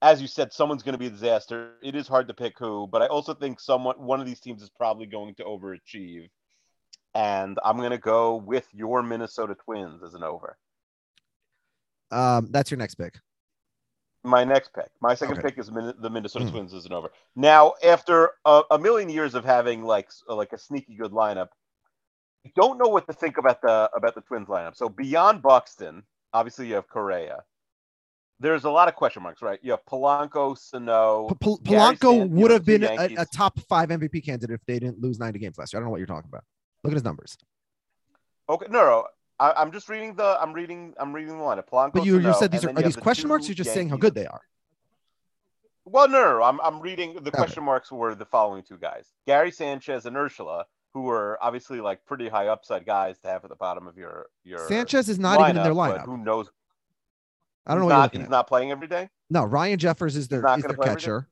as 0.02 0.20
you 0.20 0.26
said, 0.26 0.52
someone's 0.52 0.82
going 0.82 0.94
to 0.94 0.98
be 0.98 1.06
a 1.06 1.10
disaster. 1.10 1.74
It 1.82 1.94
is 1.94 2.08
hard 2.08 2.28
to 2.28 2.34
pick 2.34 2.58
who, 2.58 2.86
but 2.86 3.00
I 3.00 3.06
also 3.06 3.32
think 3.32 3.60
someone, 3.60 3.94
one 3.96 4.20
of 4.20 4.26
these 4.26 4.40
teams 4.40 4.62
is 4.62 4.70
probably 4.70 5.06
going 5.06 5.34
to 5.36 5.44
overachieve. 5.44 6.28
And 7.16 7.58
I'm 7.64 7.78
going 7.78 7.90
to 7.92 7.98
go 7.98 8.36
with 8.36 8.66
your 8.74 9.02
Minnesota 9.02 9.54
Twins 9.64 10.02
as 10.02 10.12
an 10.12 10.22
over. 10.22 10.58
Um, 12.10 12.48
that's 12.50 12.70
your 12.70 12.76
next 12.78 12.96
pick. 12.96 13.14
My 14.22 14.44
next 14.44 14.74
pick, 14.74 14.90
my 15.00 15.14
second 15.14 15.38
Okay. 15.38 15.48
pick 15.48 15.58
is 15.58 15.70
Min- 15.70 15.94
the 15.98 16.10
Minnesota 16.10 16.44
Hmm. 16.46 16.50
Twins 16.50 16.74
as 16.74 16.84
an 16.84 16.92
over. 16.92 17.10
Now, 17.36 17.74
after 17.84 18.32
a, 18.44 18.62
a 18.72 18.78
million 18.78 19.08
years 19.08 19.34
of 19.34 19.44
having 19.44 19.82
like 19.84 20.10
like 20.28 20.52
a 20.52 20.58
sneaky 20.58 20.94
good 20.96 21.12
lineup, 21.12 21.48
I 22.44 22.50
don't 22.56 22.76
know 22.76 22.88
what 22.88 23.06
to 23.06 23.12
think 23.12 23.38
about 23.38 23.62
the 23.62 23.88
about 23.96 24.14
the 24.16 24.20
Twins 24.22 24.48
lineup. 24.48 24.76
So 24.76 24.88
beyond 24.88 25.42
Buxton, 25.42 26.02
obviously 26.34 26.66
you 26.66 26.74
have 26.74 26.88
Correa. 26.88 27.44
There's 28.40 28.64
a 28.64 28.70
lot 28.70 28.88
of 28.88 28.94
question 28.96 29.22
marks, 29.22 29.40
right? 29.42 29.60
You 29.62 29.70
have 29.70 29.84
Polanco, 29.86 30.58
Sano. 30.58 31.28
P- 31.28 31.56
Polanco 31.64 32.18
Sand- 32.18 32.32
would 32.32 32.50
have 32.50 32.64
been 32.66 32.82
a, 32.84 33.08
a 33.18 33.24
top 33.26 33.58
five 33.60 33.88
MVP 33.90 34.24
candidate 34.24 34.52
if 34.54 34.66
they 34.66 34.78
didn't 34.80 35.00
lose 35.00 35.18
90 35.18 35.38
games 35.38 35.56
last 35.56 35.72
year. 35.72 35.78
I 35.78 35.80
don't 35.80 35.86
know 35.86 35.92
what 35.92 35.98
you're 35.98 36.06
talking 36.06 36.28
about. 36.28 36.44
Look 36.86 36.92
at 36.92 36.96
his 36.96 37.04
numbers. 37.04 37.36
Okay, 38.48 38.66
no, 38.70 38.80
no. 38.80 39.06
I, 39.38 39.52
I'm 39.52 39.72
just 39.72 39.88
reading 39.88 40.14
the. 40.14 40.38
I'm 40.40 40.52
reading. 40.52 40.94
I'm 40.98 41.12
reading 41.12 41.36
the 41.36 41.44
lineup. 41.44 41.68
Polanco. 41.68 41.92
But 41.94 42.04
you, 42.06 42.18
you 42.18 42.32
said 42.34 42.50
these 42.50 42.64
are, 42.64 42.70
are 42.70 42.82
these 42.82 42.94
the 42.94 43.00
question 43.00 43.28
marks? 43.28 43.48
You're 43.48 43.54
just 43.54 43.74
saying 43.74 43.88
how 43.88 43.96
good 43.96 44.14
they 44.14 44.26
are. 44.26 44.40
Well, 45.84 46.08
no, 46.08 46.20
no, 46.20 46.38
no. 46.38 46.42
I'm, 46.44 46.60
I'm 46.62 46.80
reading 46.80 47.16
the 47.22 47.30
question 47.30 47.62
marks 47.62 47.92
were 47.92 48.14
the 48.14 48.24
following 48.24 48.62
two 48.62 48.76
guys 48.78 49.12
Gary 49.26 49.50
Sanchez 49.50 50.06
and 50.06 50.16
Urshela, 50.16 50.64
who 50.94 51.02
were 51.02 51.38
obviously 51.40 51.80
like 51.80 52.04
pretty 52.06 52.28
high 52.28 52.48
upside 52.48 52.86
guys 52.86 53.18
to 53.20 53.28
have 53.28 53.44
at 53.44 53.50
the 53.50 53.56
bottom 53.56 53.86
of 53.86 53.96
your. 53.98 54.26
your 54.42 54.66
Sanchez 54.68 55.08
is 55.08 55.18
not 55.18 55.40
even 55.40 55.56
in 55.56 55.62
their 55.62 55.74
lineup. 55.74 56.06
Who 56.06 56.16
knows? 56.16 56.50
I 57.66 57.74
don't 57.74 57.80
know 57.80 57.86
He's 57.86 57.90
what 57.90 57.94
you're 57.94 58.02
not, 58.02 58.12
he's 58.14 58.22
at. 58.22 58.30
not 58.30 58.46
playing 58.46 58.70
every 58.70 58.86
day? 58.86 59.10
No, 59.28 59.44
Ryan 59.44 59.78
Jeffers 59.78 60.16
is 60.16 60.28
their, 60.28 60.38
is 60.56 60.62
their 60.62 60.74
play 60.74 60.86
every 60.86 60.86
day? 60.86 60.88
catcher. 60.88 61.28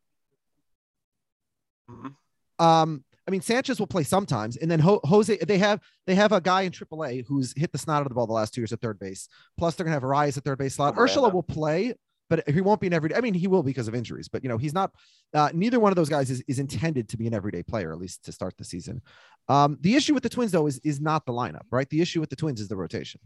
Mhm. 1.88 2.14
Um, 2.59 3.05
I 3.26 3.30
mean, 3.30 3.40
Sanchez 3.40 3.78
will 3.80 3.87
play 3.87 4.02
sometimes, 4.02 4.56
and 4.58 4.70
then 4.70 4.80
Ho- 4.80 5.00
Jose. 5.04 5.37
They 5.38 5.56
have 5.58 5.80
they 6.06 6.14
have 6.14 6.32
a 6.32 6.40
guy 6.40 6.62
in 6.62 6.72
AAA 6.72 7.24
who's 7.26 7.54
hit 7.56 7.72
the 7.72 7.78
snot 7.78 7.96
out 8.00 8.02
of 8.02 8.08
the 8.08 8.14
ball 8.14 8.26
the 8.26 8.34
last 8.34 8.52
two 8.52 8.60
years 8.60 8.72
at 8.72 8.80
third 8.80 8.98
base. 8.98 9.28
Plus, 9.56 9.74
they're 9.74 9.84
gonna 9.84 9.94
have 9.94 10.04
Arias 10.04 10.37
at 10.37 10.44
third 10.44 10.58
base 10.58 10.74
slot. 10.74 10.94
Miranda. 10.94 11.14
Urshela 11.14 11.32
will 11.32 11.42
play, 11.42 11.94
but 12.28 12.46
he 12.48 12.60
won't 12.60 12.80
be 12.82 12.87
an 12.87 12.92
everyday. 12.92 13.14
I 13.16 13.22
mean, 13.22 13.32
he 13.32 13.46
will 13.46 13.62
because 13.62 13.88
of 13.88 13.94
injuries, 13.94 14.28
but 14.28 14.42
you 14.42 14.48
know, 14.50 14.58
he's 14.58 14.74
not. 14.74 14.92
Uh, 15.32 15.48
neither 15.54 15.80
one 15.80 15.90
of 15.90 15.96
those 15.96 16.10
guys 16.10 16.30
is, 16.30 16.44
is 16.48 16.58
intended 16.58 17.08
to 17.08 17.16
be 17.16 17.26
an 17.26 17.32
everyday 17.34 17.62
player, 17.62 17.92
at 17.92 17.98
least 17.98 18.24
to 18.26 18.32
start 18.32 18.54
the 18.58 18.64
season. 18.64 19.00
Um, 19.48 19.78
the 19.80 19.94
issue 19.96 20.12
with 20.12 20.22
the 20.22 20.28
Twins 20.28 20.52
though 20.52 20.66
is 20.66 20.78
is 20.84 21.00
not 21.00 21.24
the 21.24 21.32
lineup, 21.32 21.64
right? 21.70 21.88
The 21.88 22.02
issue 22.02 22.20
with 22.20 22.28
the 22.30 22.37
Twins 22.37 22.60
is 22.60 22.68
the 22.68 22.76
rotation. 22.76 23.20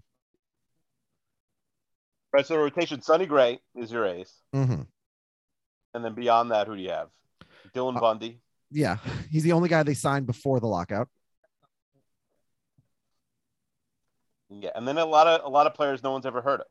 Right, 2.33 2.47
so 2.47 2.55
the 2.55 2.61
rotation, 2.61 3.01
Sonny 3.03 3.27
Gray 3.27 3.59
is 3.75 3.91
your 3.91 4.05
ace. 4.07 4.33
Mhm. 4.55 4.87
And 5.95 6.05
then 6.05 6.15
beyond 6.15 6.51
that, 6.51 6.67
who 6.67 6.77
do 6.77 6.83
you 6.83 6.91
have? 6.91 7.09
Dylan 7.75 7.97
Uh, 7.97 8.01
Bundy. 8.01 8.41
Yeah, 8.71 8.99
he's 9.31 9.43
the 9.43 9.53
only 9.53 9.69
guy 9.69 9.83
they 9.83 9.95
signed 9.95 10.27
before 10.27 10.61
the 10.61 10.67
lockout. 10.67 11.09
Yeah, 14.51 14.71
and 14.75 14.89
then 14.89 14.97
a 14.97 15.05
lot 15.05 15.27
of 15.27 15.45
a 15.45 15.49
lot 15.49 15.67
of 15.67 15.75
players 15.75 16.03
no 16.03 16.13
one's 16.13 16.27
ever 16.27 16.41
heard 16.41 16.61
of. 16.61 16.67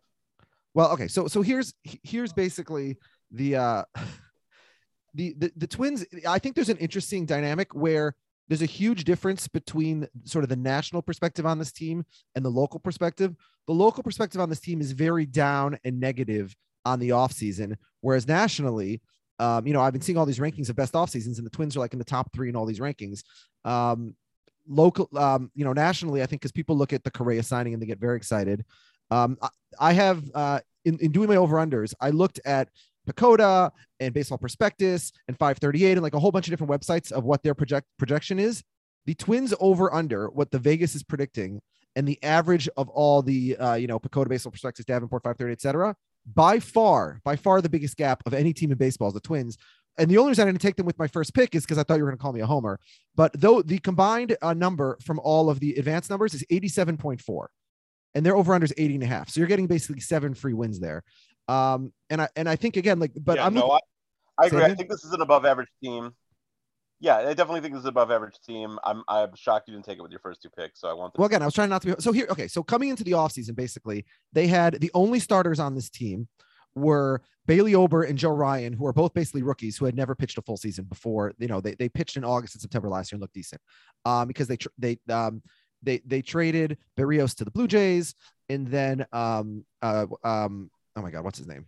Well, 0.74 0.92
okay, 0.92 1.08
so 1.08 1.28
so 1.28 1.42
here's 1.42 1.74
here's 1.84 2.34
basically 2.34 2.98
the 3.32 3.56
uh 3.56 3.84
the, 5.14 5.36
the 5.38 5.52
the 5.56 5.68
twins. 5.68 6.06
I 6.28 6.40
think 6.40 6.56
there's 6.56 6.70
an 6.70 6.78
interesting 6.78 7.26
dynamic 7.26 7.76
where 7.76 8.16
there's 8.48 8.62
a 8.62 8.66
huge 8.66 9.04
difference 9.04 9.48
between 9.48 10.08
sort 10.24 10.44
of 10.44 10.50
the 10.50 10.56
national 10.56 11.02
perspective 11.02 11.46
on 11.46 11.60
this 11.60 11.72
team 11.72 12.06
and 12.36 12.44
the 12.44 12.50
local 12.50 12.80
perspective. 12.80 13.36
The 13.68 13.74
local 13.74 14.04
perspective 14.04 14.40
on 14.40 14.50
this 14.50 14.62
team 14.62 14.80
is 14.80 14.94
very 14.94 15.26
down 15.26 15.78
and 15.84 16.00
negative 16.00 16.56
on 16.86 17.00
the 17.00 17.10
offseason, 17.10 17.76
whereas 18.00 18.28
nationally, 18.28 19.02
um, 19.40 19.68
you 19.68 19.74
know, 19.74 19.82
I've 19.82 19.94
been 19.94 20.02
seeing 20.02 20.18
all 20.18 20.26
these 20.26 20.40
rankings 20.40 20.70
of 20.70 20.76
best 20.76 20.96
off 20.96 21.10
seasons, 21.10 21.38
and 21.38 21.46
the 21.46 21.52
Twins 21.52 21.76
are 21.76 21.80
like 21.80 21.94
in 21.94 22.00
the 22.00 22.06
top 22.06 22.34
three 22.34 22.50
in 22.50 22.56
all 22.56 22.66
these 22.66 22.80
rankings. 22.80 23.24
Um, 23.66 24.16
local, 24.68 25.10
um, 25.16 25.52
you 25.56 25.64
know, 25.64 25.74
nationally, 25.74 26.22
I 26.22 26.26
think 26.26 26.42
because 26.42 26.52
people 26.52 26.78
look 26.78 26.94
at 26.94 27.04
the 27.04 27.12
Correa 27.12 27.44
signing 27.44 27.74
and 27.74 27.82
they 27.82 27.86
get 27.86 28.00
very 28.00 28.18
excited. 28.18 28.66
Um, 29.12 29.38
I, 29.42 29.50
I 29.80 29.94
have 29.94 30.24
uh, 30.34 30.60
in, 30.86 30.98
in 31.00 31.12
doing 31.12 31.30
my 31.30 31.36
over 31.36 31.58
unders, 31.58 31.94
I 32.02 32.10
looked 32.10 32.40
at 32.46 32.70
PECOTA 33.08 33.72
and 34.00 34.14
Baseball 34.14 34.38
Prospectus 34.38 35.12
and 35.28 35.38
538 35.38 35.94
and 35.94 36.02
like 36.02 36.14
a 36.14 36.20
whole 36.20 36.32
bunch 36.32 36.48
of 36.48 36.52
different 36.52 36.72
websites 36.72 37.12
of 37.12 37.24
what 37.24 37.44
their 37.44 37.54
project 37.54 37.88
projection 37.98 38.40
is. 38.40 38.64
The 39.06 39.16
Twins 39.16 39.54
over 39.60 39.94
under 39.94 40.30
what 40.30 40.52
the 40.52 40.60
Vegas 40.60 40.94
is 40.94 41.04
predicting 41.04 41.62
and 41.96 42.08
the 42.08 42.22
average 42.24 42.68
of 42.78 42.90
all 42.90 43.22
the 43.22 43.56
uh, 43.58 43.74
you 43.76 43.88
know 43.88 44.00
PECOTA 44.00 44.30
Baseball 44.30 44.52
Prospectus, 44.52 44.86
Davenport 44.86 45.24
538, 45.24 45.54
etc. 45.54 45.96
By 46.34 46.60
far, 46.60 47.20
by 47.24 47.36
far 47.36 47.62
the 47.62 47.70
biggest 47.70 47.96
gap 47.98 48.22
of 48.26 48.34
any 48.34 48.54
team 48.54 48.72
in 48.72 48.78
baseball 48.78 49.08
is 49.08 49.14
the 49.14 49.22
Twins. 49.22 49.58
And 49.98 50.12
the 50.12 50.18
only 50.18 50.30
reason 50.32 50.44
I 50.48 50.52
didn't 50.52 50.62
take 50.62 50.76
them 50.76 50.86
with 50.86 51.00
my 51.00 51.08
first 51.08 51.34
pick 51.34 51.56
is 51.56 51.64
because 51.64 51.78
I 51.78 51.84
thought 51.84 51.96
you 51.96 52.04
were 52.04 52.10
going 52.10 52.18
to 52.18 52.22
call 52.22 52.34
me 52.34 52.42
a 52.42 52.46
homer. 52.46 52.80
But 53.16 53.32
though 53.34 53.62
the 53.62 53.80
combined 53.80 54.38
uh, 54.42 54.54
number 54.54 54.98
from 55.04 55.20
all 55.24 55.50
of 55.50 55.60
the 55.60 55.74
advanced 55.76 56.10
numbers 56.10 56.34
is 56.34 56.44
87.4 56.52 57.48
and 58.14 58.26
their 58.26 58.36
over 58.36 58.54
under 58.54 58.66
is 58.66 58.74
80 58.78 58.96
and 58.96 59.04
a 59.04 59.08
half. 59.08 59.30
So 59.30 59.40
you're 59.40 59.48
getting 59.48 59.68
basically 59.68 60.02
seven 60.02 60.34
free 60.34 60.54
wins 60.54 60.80
there. 60.80 61.04
Um, 61.48 61.94
and 62.10 62.22
I 62.22 62.30
and 62.36 62.50
I 62.50 62.58
think 62.58 62.76
again, 62.78 63.00
like, 63.00 63.12
but 63.16 63.38
yeah, 63.38 63.46
I'm 63.46 63.54
no, 63.54 63.62
looking- 63.62 63.80
I, 64.38 64.44
I 64.44 64.48
agree. 64.48 64.64
I 64.64 64.76
think 64.76 64.90
this 64.90 65.04
is 65.04 65.14
an 65.14 65.22
above 65.22 65.46
average 65.46 65.70
team. 65.84 66.12
Yeah, 67.00 67.18
I 67.18 67.34
definitely 67.34 67.62
think 67.62 67.76
this 67.76 67.82
is 67.82 67.88
above 67.88 68.10
average 68.10 68.40
team. 68.46 68.80
I'm 68.84 69.04
I'm 69.08 69.36
shocked 69.36 69.68
you 69.68 69.74
didn't 69.74 69.86
take 69.86 70.00
it 70.00 70.02
with 70.02 70.12
your 70.12 70.20
first 70.20 70.42
two 70.42 70.50
picks. 70.50 70.82
So 70.82 70.90
I 70.90 70.94
want 70.94 71.18
well, 71.18 71.28
again, 71.28 71.44
I 71.44 71.46
was 71.46 71.54
trying 71.54 71.70
not 71.70 71.82
to 71.84 71.96
be 71.96 72.02
so 72.02 72.12
here. 72.12 72.28
Okay, 72.30 72.48
so 72.48 72.64
coming 72.64 72.90
into 72.90 73.04
the 73.04 73.12
offseason, 73.12 73.56
basically, 73.56 74.06
they 74.34 74.48
had 74.48 74.74
the 74.82 74.90
only 74.94 75.20
starters 75.20 75.60
on 75.60 75.76
this 75.76 75.90
team 75.90 76.28
were 76.74 77.22
Bailey 77.46 77.76
Ober 77.76 78.04
and 78.04 78.18
Joe 78.18 78.32
Ryan, 78.32 78.74
who 78.74 78.86
are 78.86 78.94
both 78.94 79.14
basically 79.14 79.44
rookies 79.44 79.78
who 79.78 79.86
had 79.86 79.96
never 79.96 80.16
pitched 80.16 80.38
a 80.38 80.42
full 80.42 80.58
season 80.58 80.86
before. 80.86 81.34
You 81.38 81.48
know, 81.48 81.62
they, 81.62 81.76
they 81.76 81.90
pitched 81.90 82.18
in 82.18 82.24
August 82.24 82.56
and 82.56 82.62
September 82.62 82.90
last 82.90 83.12
year 83.12 83.18
and 83.18 83.22
looked 83.22 83.34
decent. 83.34 83.62
Um, 84.06 84.28
because 84.28 84.48
they 84.48 84.58
tr- 84.58 84.68
they 84.78 85.00
um 85.10 85.42
they 85.84 86.02
they 86.06 86.22
traded 86.22 86.78
Berrios 86.98 87.36
to 87.36 87.46
the 87.46 87.52
Blue 87.52 87.68
Jays 87.68 88.16
and 88.50 88.68
then 88.68 89.06
um 89.12 89.66
uh 89.82 90.08
um 90.24 90.72
oh 90.96 91.02
my 91.02 91.12
god, 91.12 91.24
what's 91.24 91.38
his 91.38 91.48
name? 91.48 91.66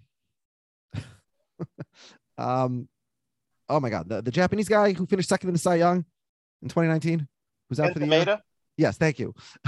um 2.38 2.88
oh 3.70 3.80
my 3.80 3.90
god, 3.90 4.10
the, 4.10 4.22
the 4.22 4.32
Japanese 4.32 4.68
guy 4.68 4.94
who 4.94 5.06
finished 5.06 5.30
second 5.30 5.50
in 5.50 5.54
the 5.54 5.60
Cy 5.60 5.76
Young 5.76 6.06
in 6.62 6.70
2019 6.70 7.28
who's 7.70 7.80
out 7.80 7.86
Ken 7.86 7.94
for 7.94 8.00
the 8.00 8.08
year. 8.08 8.40
Yes, 8.78 8.98
thank 8.98 9.20
you. 9.20 9.34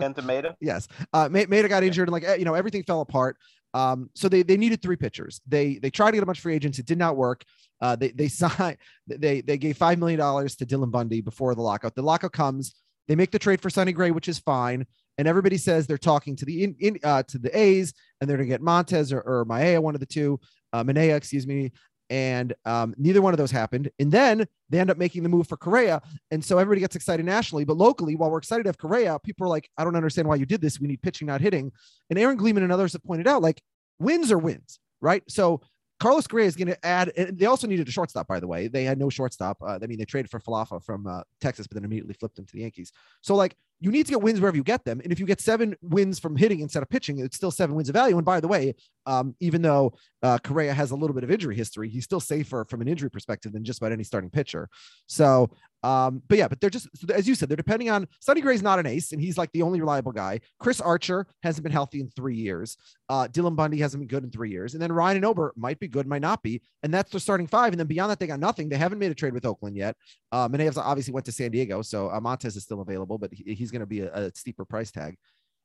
Kenta 0.00 0.20
Maeda. 0.20 0.54
Yes. 0.60 0.88
Uh, 1.12 1.28
Maeda 1.28 1.68
got 1.68 1.82
injured 1.82 2.08
and 2.08 2.12
like, 2.12 2.24
eh, 2.24 2.36
you 2.36 2.44
know, 2.44 2.54
everything 2.54 2.82
fell 2.82 3.02
apart. 3.02 3.36
Um, 3.74 4.10
so 4.14 4.28
they 4.28 4.42
they 4.42 4.56
needed 4.56 4.82
three 4.82 4.96
pitchers. 4.96 5.40
They 5.46 5.74
they 5.74 5.90
tried 5.90 6.12
to 6.12 6.16
get 6.16 6.22
a 6.22 6.26
bunch 6.26 6.38
of 6.38 6.42
free 6.42 6.54
agents. 6.54 6.78
It 6.78 6.86
did 6.86 6.98
not 6.98 7.16
work. 7.16 7.44
Uh, 7.80 7.96
they 7.96 8.08
they 8.10 8.28
signed 8.28 8.78
they 9.06 9.42
they 9.42 9.58
gave 9.58 9.76
five 9.76 9.98
million 9.98 10.18
dollars 10.18 10.56
to 10.56 10.66
Dylan 10.66 10.90
Bundy 10.90 11.20
before 11.20 11.54
the 11.54 11.62
lockout. 11.62 11.94
The 11.94 12.02
lockout 12.02 12.32
comes. 12.32 12.74
They 13.08 13.14
make 13.14 13.30
the 13.30 13.38
trade 13.38 13.60
for 13.60 13.70
Sonny 13.70 13.92
Gray, 13.92 14.10
which 14.10 14.28
is 14.28 14.38
fine. 14.38 14.86
And 15.18 15.28
everybody 15.28 15.58
says 15.58 15.86
they're 15.86 15.98
talking 15.98 16.34
to 16.36 16.44
the 16.46 16.64
in, 16.64 16.76
in 16.80 16.98
uh, 17.04 17.22
to 17.24 17.38
the 17.38 17.56
A's, 17.56 17.92
and 18.20 18.28
they're 18.28 18.38
gonna 18.38 18.48
get 18.48 18.62
Montas 18.62 19.12
or, 19.12 19.20
or 19.20 19.44
Maya, 19.44 19.80
one 19.80 19.94
of 19.94 20.00
the 20.00 20.06
two, 20.06 20.40
uh, 20.72 20.82
Manaea, 20.82 21.16
excuse 21.16 21.46
me. 21.46 21.72
And 22.10 22.52
um, 22.64 22.92
neither 22.98 23.22
one 23.22 23.32
of 23.32 23.38
those 23.38 23.52
happened. 23.52 23.88
And 24.00 24.10
then 24.10 24.46
they 24.68 24.80
end 24.80 24.90
up 24.90 24.98
making 24.98 25.22
the 25.22 25.28
move 25.28 25.46
for 25.46 25.56
Correa. 25.56 26.02
And 26.32 26.44
so 26.44 26.58
everybody 26.58 26.80
gets 26.80 26.96
excited 26.96 27.24
nationally. 27.24 27.64
But 27.64 27.76
locally, 27.76 28.16
while 28.16 28.30
we're 28.30 28.38
excited 28.38 28.64
to 28.64 28.68
have 28.68 28.78
Correa, 28.78 29.18
people 29.20 29.46
are 29.46 29.48
like, 29.48 29.70
I 29.78 29.84
don't 29.84 29.96
understand 29.96 30.26
why 30.26 30.34
you 30.34 30.44
did 30.44 30.60
this. 30.60 30.80
We 30.80 30.88
need 30.88 31.02
pitching, 31.02 31.28
not 31.28 31.40
hitting. 31.40 31.70
And 32.10 32.18
Aaron 32.18 32.36
Gleeman 32.36 32.64
and 32.64 32.72
others 32.72 32.92
have 32.94 33.04
pointed 33.04 33.28
out, 33.28 33.42
like, 33.42 33.62
wins 34.00 34.32
are 34.32 34.38
wins, 34.38 34.80
right? 35.00 35.22
So 35.28 35.60
Carlos 36.00 36.26
Correa 36.26 36.46
is 36.46 36.56
going 36.56 36.68
to 36.68 36.84
add, 36.84 37.12
they 37.14 37.46
also 37.46 37.66
needed 37.66 37.86
a 37.86 37.92
shortstop, 37.92 38.26
by 38.26 38.40
the 38.40 38.48
way. 38.48 38.66
They 38.66 38.84
had 38.84 38.98
no 38.98 39.08
shortstop. 39.08 39.58
Uh, 39.62 39.78
I 39.80 39.86
mean, 39.86 39.98
they 39.98 40.04
traded 40.04 40.30
for 40.30 40.40
Falefa 40.40 40.82
from 40.82 41.06
uh, 41.06 41.22
Texas, 41.40 41.66
but 41.66 41.76
then 41.76 41.84
immediately 41.84 42.14
flipped 42.14 42.38
him 42.38 42.46
to 42.46 42.52
the 42.52 42.62
Yankees. 42.62 42.90
So, 43.20 43.36
like, 43.36 43.54
you 43.80 43.90
need 43.90 44.06
to 44.06 44.12
get 44.12 44.20
wins 44.20 44.40
wherever 44.40 44.56
you 44.56 44.62
get 44.62 44.84
them. 44.84 45.00
And 45.02 45.10
if 45.10 45.18
you 45.18 45.26
get 45.26 45.40
seven 45.40 45.74
wins 45.80 46.18
from 46.18 46.36
hitting 46.36 46.60
instead 46.60 46.82
of 46.82 46.88
pitching, 46.88 47.18
it's 47.18 47.36
still 47.36 47.50
seven 47.50 47.74
wins 47.74 47.88
of 47.88 47.94
value. 47.94 48.16
And 48.16 48.24
by 48.24 48.40
the 48.40 48.48
way, 48.48 48.74
um, 49.06 49.34
even 49.40 49.62
though 49.62 49.94
uh, 50.22 50.38
Correa 50.38 50.74
has 50.74 50.90
a 50.90 50.96
little 50.96 51.14
bit 51.14 51.24
of 51.24 51.30
injury 51.30 51.56
history, 51.56 51.88
he's 51.88 52.04
still 52.04 52.20
safer 52.20 52.66
from 52.68 52.82
an 52.82 52.88
injury 52.88 53.10
perspective 53.10 53.52
than 53.52 53.64
just 53.64 53.80
about 53.80 53.92
any 53.92 54.04
starting 54.04 54.30
pitcher. 54.30 54.68
So, 55.06 55.50
um, 55.82 56.22
but 56.28 56.36
yeah, 56.36 56.48
but 56.48 56.60
they're 56.60 56.68
just 56.68 56.88
as 57.12 57.26
you 57.26 57.34
said, 57.34 57.48
they're 57.48 57.56
depending 57.56 57.88
on 57.88 58.06
Sonny 58.20 58.42
Gray's 58.42 58.62
not 58.62 58.78
an 58.78 58.86
ace, 58.86 59.12
and 59.12 59.20
he's 59.20 59.38
like 59.38 59.50
the 59.52 59.62
only 59.62 59.80
reliable 59.80 60.12
guy. 60.12 60.40
Chris 60.58 60.80
Archer 60.80 61.26
hasn't 61.42 61.62
been 61.62 61.72
healthy 61.72 62.00
in 62.00 62.10
three 62.10 62.36
years. 62.36 62.76
Uh, 63.08 63.26
Dylan 63.28 63.56
Bundy 63.56 63.78
hasn't 63.78 64.02
been 64.02 64.08
good 64.08 64.24
in 64.24 64.30
three 64.30 64.50
years, 64.50 64.74
and 64.74 64.82
then 64.82 64.92
Ryan 64.92 65.16
and 65.16 65.24
Ober 65.24 65.54
might 65.56 65.80
be 65.80 65.88
good, 65.88 66.06
might 66.06 66.20
not 66.20 66.42
be, 66.42 66.60
and 66.82 66.92
that's 66.92 67.10
their 67.10 67.20
starting 67.20 67.46
five. 67.46 67.72
And 67.72 67.80
then 67.80 67.86
beyond 67.86 68.10
that, 68.10 68.18
they 68.18 68.26
got 68.26 68.40
nothing. 68.40 68.68
They 68.68 68.76
haven't 68.76 68.98
made 68.98 69.10
a 69.10 69.14
trade 69.14 69.32
with 69.32 69.46
Oakland 69.46 69.74
yet. 69.74 69.96
Uh, 70.30 70.48
Manaea's 70.48 70.76
obviously 70.76 71.14
went 71.14 71.24
to 71.26 71.32
San 71.32 71.50
Diego, 71.50 71.80
so 71.80 72.08
uh, 72.08 72.20
Montas 72.20 72.56
is 72.56 72.62
still 72.62 72.82
available, 72.82 73.16
but 73.16 73.32
he, 73.32 73.54
he's 73.54 73.69
going 73.70 73.80
to 73.80 73.86
be 73.86 74.00
a, 74.00 74.12
a 74.12 74.34
steeper 74.34 74.64
price 74.64 74.90
tag. 74.90 75.16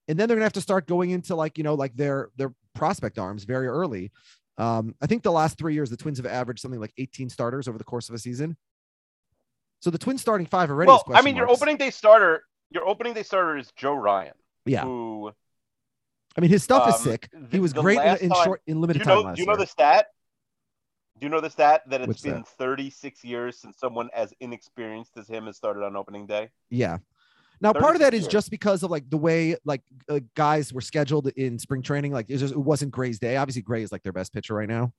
And 0.08 0.20
then 0.20 0.28
they're 0.28 0.36
gonna 0.38 0.46
have 0.46 0.54
to 0.54 0.62
start 0.62 0.86
going 0.88 1.10
into 1.10 1.36
like 1.36 1.58
you 1.58 1.64
know 1.64 1.74
like 1.74 1.96
their 1.96 2.30
their 2.38 2.54
prospect 2.76 3.18
arms 3.18 3.44
very 3.44 3.68
early. 3.68 4.12
Um, 4.58 4.94
I 5.02 5.08
think 5.08 5.24
the 5.24 5.32
last 5.32 5.58
three 5.58 5.74
years 5.74 5.90
the 5.90 5.98
Twins 5.98 6.18
have 6.20 6.28
averaged 6.28 6.62
something 6.62 6.80
like 6.80 6.94
18 6.98 7.28
starters 7.30 7.68
over 7.68 7.78
the 7.80 7.84
course 7.84 8.08
of 8.08 8.14
a 8.16 8.20
season. 8.20 8.56
So 9.80 9.90
the 9.90 9.98
Twins 9.98 10.22
starting 10.22 10.46
five 10.46 10.70
already. 10.70 10.88
Well, 10.90 11.04
I 11.14 11.22
mean, 11.24 11.36
your 11.36 11.50
opening 11.50 11.78
day 11.78 11.90
starter, 11.90 12.44
your 12.70 12.88
opening 12.88 13.14
day 13.14 13.24
starter 13.24 13.58
is 13.58 13.72
Joe 13.76 13.96
Ryan. 13.96 14.34
Yeah. 14.66 14.84
Who? 14.84 15.32
I 16.38 16.42
mean, 16.42 16.50
his 16.52 16.64
stuff 16.64 16.88
is 16.90 16.96
um, 16.96 17.02
sick. 17.02 17.30
He 17.52 17.60
was 17.60 17.74
great 17.74 17.98
in, 18.00 18.18
in 18.26 18.30
time- 18.30 18.44
short 18.46 18.62
in 18.68 18.76
Do 18.76 18.82
limited 18.82 19.00
you 19.00 19.06
time 19.06 19.16
know? 19.16 19.22
last 19.22 19.36
Do 19.38 19.42
you 19.42 19.48
know 19.48 19.54
year. 19.54 19.58
the 19.60 19.68
stat? 19.68 20.08
Do 21.18 21.26
you 21.26 21.30
know 21.30 21.40
the 21.42 21.50
stat 21.50 21.82
that 21.88 22.02
it's 22.02 22.08
What's 22.08 22.22
been 22.22 22.34
that? 22.34 22.48
36 22.48 22.56
36 22.58 23.24
years 23.24 23.58
since 23.60 23.78
someone 23.80 24.10
as 24.14 24.34
inexperienced 24.42 25.18
as 25.18 25.28
him 25.28 25.46
has 25.46 25.56
started 25.56 25.84
on 25.84 25.96
opening 25.96 26.26
day? 26.28 26.50
Yeah. 26.70 26.98
Now, 27.62 27.74
part 27.74 27.96
of 27.96 28.02
that 28.02 28.14
is 28.14 28.22
years. 28.24 28.32
just 28.32 28.52
because 28.52 28.84
of 28.84 28.92
like 28.92 29.10
the 29.10 29.18
way 29.18 29.56
like 29.66 29.82
uh, 30.10 30.20
guys 30.36 30.74
were 30.74 30.82
scheduled 30.82 31.28
in 31.30 31.58
spring 31.58 31.82
training. 31.82 32.12
Like 32.12 32.30
it, 32.30 32.38
just, 32.38 32.54
it 32.54 32.60
wasn't 32.60 32.92
Gray's 32.92 33.20
day. 33.20 33.38
Obviously, 33.38 33.62
Gray 33.62 33.84
is 33.84 33.92
like 33.92 34.04
their 34.04 34.14
best 34.14 34.34
pitcher 34.34 34.54
right 34.54 34.68
now. 34.68 34.92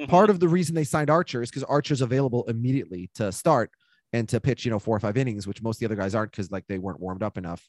Mm-hmm. 0.00 0.10
Part 0.10 0.30
of 0.30 0.40
the 0.40 0.48
reason 0.48 0.74
they 0.74 0.84
signed 0.84 1.08
Archer 1.08 1.42
is 1.42 1.50
because 1.50 1.64
Archer's 1.64 2.02
available 2.02 2.44
immediately 2.48 3.10
to 3.14 3.32
start 3.32 3.70
and 4.12 4.28
to 4.28 4.40
pitch, 4.40 4.64
you 4.64 4.70
know, 4.70 4.78
four 4.78 4.96
or 4.96 5.00
five 5.00 5.16
innings, 5.16 5.46
which 5.46 5.62
most 5.62 5.76
of 5.76 5.80
the 5.80 5.86
other 5.86 6.00
guys 6.00 6.14
aren't 6.14 6.32
because 6.32 6.50
like 6.50 6.66
they 6.68 6.78
weren't 6.78 7.00
warmed 7.00 7.22
up 7.22 7.38
enough. 7.38 7.66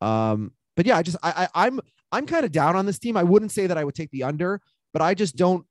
Um, 0.00 0.52
but 0.76 0.86
yeah, 0.86 0.96
I 0.96 1.02
just 1.02 1.16
I, 1.22 1.48
I 1.54 1.66
I'm 1.66 1.80
I'm 2.12 2.26
kind 2.26 2.44
of 2.44 2.52
down 2.52 2.76
on 2.76 2.86
this 2.86 2.98
team. 2.98 3.16
I 3.16 3.22
wouldn't 3.22 3.52
say 3.52 3.66
that 3.66 3.76
I 3.76 3.84
would 3.84 3.94
take 3.94 4.10
the 4.10 4.22
under, 4.22 4.60
but 4.92 5.02
I 5.02 5.14
just 5.14 5.36
don't. 5.36 5.66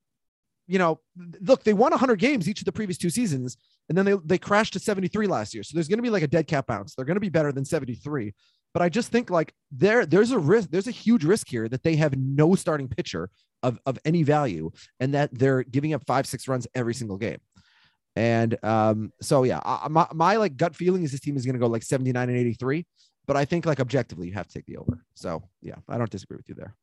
You 0.68 0.80
know, 0.80 1.00
look, 1.42 1.64
they 1.64 1.74
won 1.74 1.92
100 1.92 2.18
games 2.18 2.50
each 2.50 2.60
of 2.60 2.66
the 2.66 2.72
previous 2.72 2.98
two 2.98 3.10
seasons, 3.10 3.58
and 3.88 3.98
then 3.98 4.06
they 4.06 4.16
they 4.26 4.38
crashed 4.38 4.74
to 4.74 4.80
73 4.80 5.28
last 5.28 5.54
year. 5.54 5.64
So 5.64 5.76
there's 5.76 5.88
going 5.88 6.00
to 6.00 6.04
be 6.04 6.10
like 6.10 6.24
a 6.24 6.28
dead 6.28 6.48
cat 6.48 6.66
bounce. 6.66 6.96
They're 6.96 7.06
going 7.06 7.16
to 7.16 7.22
be 7.22 7.30
better 7.30 7.52
than 7.52 7.66
73. 7.66 8.34
But 8.74 8.82
I 8.82 8.90
just 8.90 9.10
think 9.10 9.30
like 9.30 9.54
there 9.72 10.06
there's 10.06 10.32
a 10.32 10.40
risk, 10.40 10.70
there's 10.70 10.88
a 10.88 10.92
huge 10.92 11.24
risk 11.24 11.48
here 11.48 11.70
that 11.70 11.84
they 11.84 11.96
have 11.96 12.18
no 12.18 12.56
starting 12.56 12.88
pitcher 12.88 13.30
of 13.64 13.80
of 13.86 13.98
any 14.04 14.24
value, 14.24 14.72
and 15.00 15.14
that 15.14 15.30
they're 15.34 15.64
giving 15.64 15.94
up 15.94 16.04
five 16.06 16.28
six 16.28 16.48
runs 16.48 16.68
every 16.76 16.94
single 16.94 17.18
game. 17.18 17.40
And 18.16 18.58
um, 18.64 19.12
so 19.22 19.44
yeah, 19.44 19.60
I, 19.64 19.88
my 19.90 20.08
my 20.14 20.36
like 20.38 20.58
gut 20.58 20.76
feeling 20.76 21.04
is 21.04 21.12
this 21.12 21.22
team 21.22 21.38
is 21.38 21.46
going 21.46 21.56
to 21.56 21.60
go 21.60 21.68
like 21.68 21.84
79 21.84 22.28
and 22.28 22.38
83. 22.38 22.86
But 23.26 23.38
I 23.38 23.46
think 23.46 23.66
like 23.66 23.80
objectively, 23.80 24.28
you 24.28 24.34
have 24.34 24.48
to 24.48 24.54
take 24.54 24.66
the 24.66 24.78
over. 24.78 25.04
So 25.16 25.44
yeah, 25.62 25.76
I 25.88 25.98
don't 25.98 26.10
disagree 26.10 26.38
with 26.38 26.50
you 26.50 26.56
there. 26.56 26.76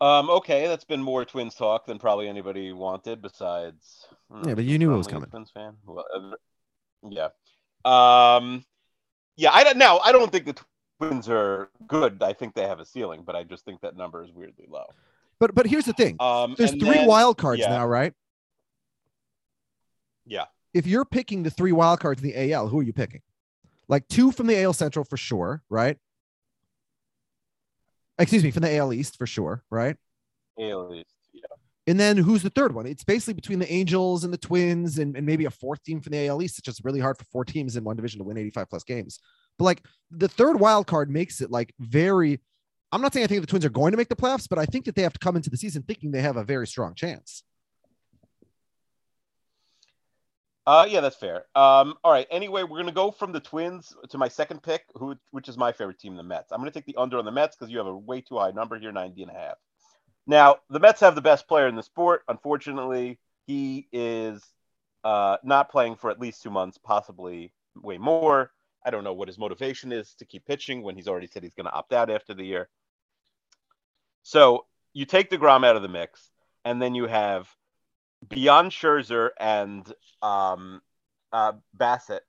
Um, 0.00 0.28
okay, 0.28 0.66
that's 0.66 0.84
been 0.84 1.02
more 1.02 1.24
Twins 1.24 1.54
talk 1.54 1.86
than 1.86 1.98
probably 1.98 2.28
anybody 2.28 2.72
wanted. 2.72 3.22
Besides, 3.22 4.06
hmm, 4.30 4.48
Yeah, 4.48 4.54
but 4.54 4.64
you 4.64 4.78
knew 4.78 4.92
it 4.92 4.96
was 4.96 5.06
coming. 5.06 5.30
Twins 5.30 5.50
fan. 5.50 5.74
Well, 5.86 6.04
uh, 6.14 6.32
yeah. 7.08 7.28
Um, 7.84 8.64
yeah. 9.36 9.50
I 9.52 9.64
don't 9.64 9.78
know. 9.78 10.00
I 10.04 10.12
don't 10.12 10.30
think 10.32 10.46
the 10.46 10.56
Twins 11.00 11.28
are 11.28 11.70
good. 11.86 12.22
I 12.22 12.32
think 12.32 12.54
they 12.54 12.66
have 12.66 12.80
a 12.80 12.84
ceiling, 12.86 13.22
but 13.24 13.36
I 13.36 13.44
just 13.44 13.64
think 13.64 13.80
that 13.82 13.96
number 13.96 14.22
is 14.24 14.32
weirdly 14.32 14.66
low. 14.68 14.86
But 15.40 15.54
but 15.54 15.66
here's 15.66 15.84
the 15.84 15.92
thing: 15.92 16.16
Um, 16.20 16.54
there's 16.56 16.70
three 16.70 16.80
then- 16.80 17.06
wild 17.06 17.38
cards 17.38 17.60
yeah. 17.60 17.70
now, 17.70 17.86
right? 17.86 18.12
Yeah. 20.26 20.44
If 20.72 20.86
you're 20.86 21.04
picking 21.04 21.42
the 21.42 21.50
three 21.50 21.72
wild 21.72 22.00
cards 22.00 22.22
in 22.22 22.28
the 22.28 22.52
AL, 22.52 22.68
who 22.68 22.80
are 22.80 22.82
you 22.82 22.92
picking? 22.92 23.22
Like 23.88 24.08
two 24.08 24.32
from 24.32 24.46
the 24.46 24.60
AL 24.62 24.72
Central 24.72 25.04
for 25.04 25.16
sure, 25.16 25.62
right? 25.68 25.98
Excuse 28.18 28.44
me, 28.44 28.50
from 28.50 28.62
the 28.62 28.76
AL 28.76 28.92
East 28.92 29.16
for 29.16 29.26
sure, 29.26 29.64
right? 29.70 29.96
AL 30.58 30.94
East. 30.94 31.14
Yeah. 31.32 31.42
And 31.86 32.00
then 32.00 32.16
who's 32.16 32.42
the 32.42 32.50
third 32.50 32.74
one? 32.74 32.86
It's 32.86 33.04
basically 33.04 33.34
between 33.34 33.58
the 33.58 33.70
Angels 33.70 34.24
and 34.24 34.32
the 34.32 34.38
Twins 34.38 34.98
and, 34.98 35.16
and 35.16 35.26
maybe 35.26 35.44
a 35.44 35.50
fourth 35.50 35.82
team 35.82 36.00
from 36.00 36.12
the 36.12 36.26
AL 36.26 36.42
East. 36.42 36.58
It's 36.58 36.64
just 36.64 36.84
really 36.84 37.00
hard 37.00 37.18
for 37.18 37.24
four 37.24 37.44
teams 37.44 37.76
in 37.76 37.84
one 37.84 37.96
division 37.96 38.18
to 38.18 38.24
win 38.24 38.38
85 38.38 38.70
plus 38.70 38.84
games. 38.84 39.18
But 39.58 39.64
like 39.64 39.82
the 40.10 40.28
third 40.28 40.58
wild 40.58 40.86
card 40.86 41.10
makes 41.10 41.40
it 41.40 41.50
like 41.50 41.74
very. 41.78 42.40
I'm 42.92 43.02
not 43.02 43.12
saying 43.12 43.24
I 43.24 43.26
think 43.26 43.40
the 43.40 43.46
Twins 43.48 43.64
are 43.64 43.70
going 43.70 43.90
to 43.90 43.96
make 43.96 44.08
the 44.08 44.16
playoffs, 44.16 44.48
but 44.48 44.58
I 44.58 44.66
think 44.66 44.84
that 44.84 44.94
they 44.94 45.02
have 45.02 45.12
to 45.12 45.18
come 45.18 45.34
into 45.34 45.50
the 45.50 45.56
season 45.56 45.82
thinking 45.82 46.12
they 46.12 46.22
have 46.22 46.36
a 46.36 46.44
very 46.44 46.66
strong 46.66 46.94
chance. 46.94 47.42
Uh, 50.66 50.86
yeah, 50.88 51.00
that's 51.00 51.16
fair. 51.16 51.44
Um, 51.54 51.94
all 52.02 52.12
right. 52.12 52.26
Anyway, 52.30 52.62
we're 52.62 52.78
gonna 52.78 52.92
go 52.92 53.10
from 53.10 53.32
the 53.32 53.40
Twins 53.40 53.94
to 54.08 54.16
my 54.16 54.28
second 54.28 54.62
pick, 54.62 54.84
who 54.94 55.14
which 55.30 55.48
is 55.48 55.58
my 55.58 55.72
favorite 55.72 55.98
team, 55.98 56.16
the 56.16 56.22
Mets. 56.22 56.52
I'm 56.52 56.60
gonna 56.60 56.70
take 56.70 56.86
the 56.86 56.96
under 56.96 57.18
on 57.18 57.24
the 57.24 57.32
Mets 57.32 57.56
because 57.56 57.70
you 57.70 57.78
have 57.78 57.86
a 57.86 57.96
way 57.96 58.22
too 58.22 58.38
high 58.38 58.50
number 58.50 58.78
here, 58.78 58.90
90 58.90 59.22
and 59.22 59.30
a 59.30 59.34
half. 59.34 59.56
Now, 60.26 60.56
the 60.70 60.80
Mets 60.80 61.00
have 61.00 61.14
the 61.14 61.20
best 61.20 61.46
player 61.46 61.68
in 61.68 61.76
the 61.76 61.82
sport. 61.82 62.22
Unfortunately, 62.28 63.18
he 63.46 63.88
is 63.92 64.42
uh, 65.04 65.36
not 65.44 65.70
playing 65.70 65.96
for 65.96 66.10
at 66.10 66.18
least 66.18 66.42
two 66.42 66.50
months, 66.50 66.78
possibly 66.78 67.52
way 67.76 67.98
more. 67.98 68.50
I 68.84 68.90
don't 68.90 69.04
know 69.04 69.12
what 69.12 69.28
his 69.28 69.38
motivation 69.38 69.92
is 69.92 70.14
to 70.14 70.24
keep 70.24 70.46
pitching 70.46 70.82
when 70.82 70.96
he's 70.96 71.08
already 71.08 71.26
said 71.26 71.42
he's 71.42 71.54
going 71.54 71.66
to 71.66 71.72
opt 71.72 71.92
out 71.92 72.10
after 72.10 72.34
the 72.34 72.44
year. 72.44 72.68
So 74.22 74.66
you 74.94 75.04
take 75.04 75.30
the 75.30 75.38
Grom 75.38 75.64
out 75.64 75.76
of 75.76 75.82
the 75.82 75.88
mix, 75.88 76.30
and 76.64 76.80
then 76.80 76.94
you 76.94 77.06
have 77.06 77.48
beyond 78.28 78.70
Scherzer 78.70 79.30
and 79.38 79.90
um, 80.22 80.80
uh, 81.32 81.52
Bassitt 81.76 82.20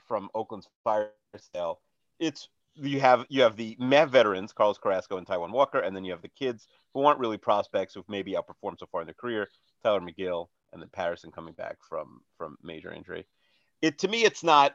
from 0.00 0.28
Oakland's 0.34 0.68
fire 0.84 1.10
sale. 1.54 1.80
It's 2.18 2.48
you 2.74 3.00
have 3.00 3.26
you 3.28 3.42
have 3.42 3.56
the 3.56 3.76
Met 3.78 4.08
veterans, 4.08 4.52
Carlos 4.52 4.78
Carrasco 4.78 5.18
and 5.18 5.26
Taijuan 5.26 5.50
Walker, 5.50 5.80
and 5.80 5.94
then 5.94 6.04
you 6.04 6.12
have 6.12 6.22
the 6.22 6.28
kids 6.28 6.66
who 6.94 7.04
aren't 7.04 7.18
really 7.18 7.36
prospects 7.36 7.94
who've 7.94 8.08
maybe 8.08 8.32
outperformed 8.32 8.78
so 8.78 8.86
far 8.90 9.02
in 9.02 9.06
their 9.06 9.14
career, 9.14 9.48
Tylor 9.82 10.00
Megill, 10.00 10.48
and 10.72 10.80
then 10.80 10.88
Patterson 10.92 11.30
coming 11.30 11.54
back 11.54 11.76
from 11.86 12.20
from 12.38 12.56
major 12.62 12.92
injury. 12.92 13.26
It 13.82 13.98
to 13.98 14.08
me, 14.08 14.24
it's 14.24 14.42
not 14.42 14.74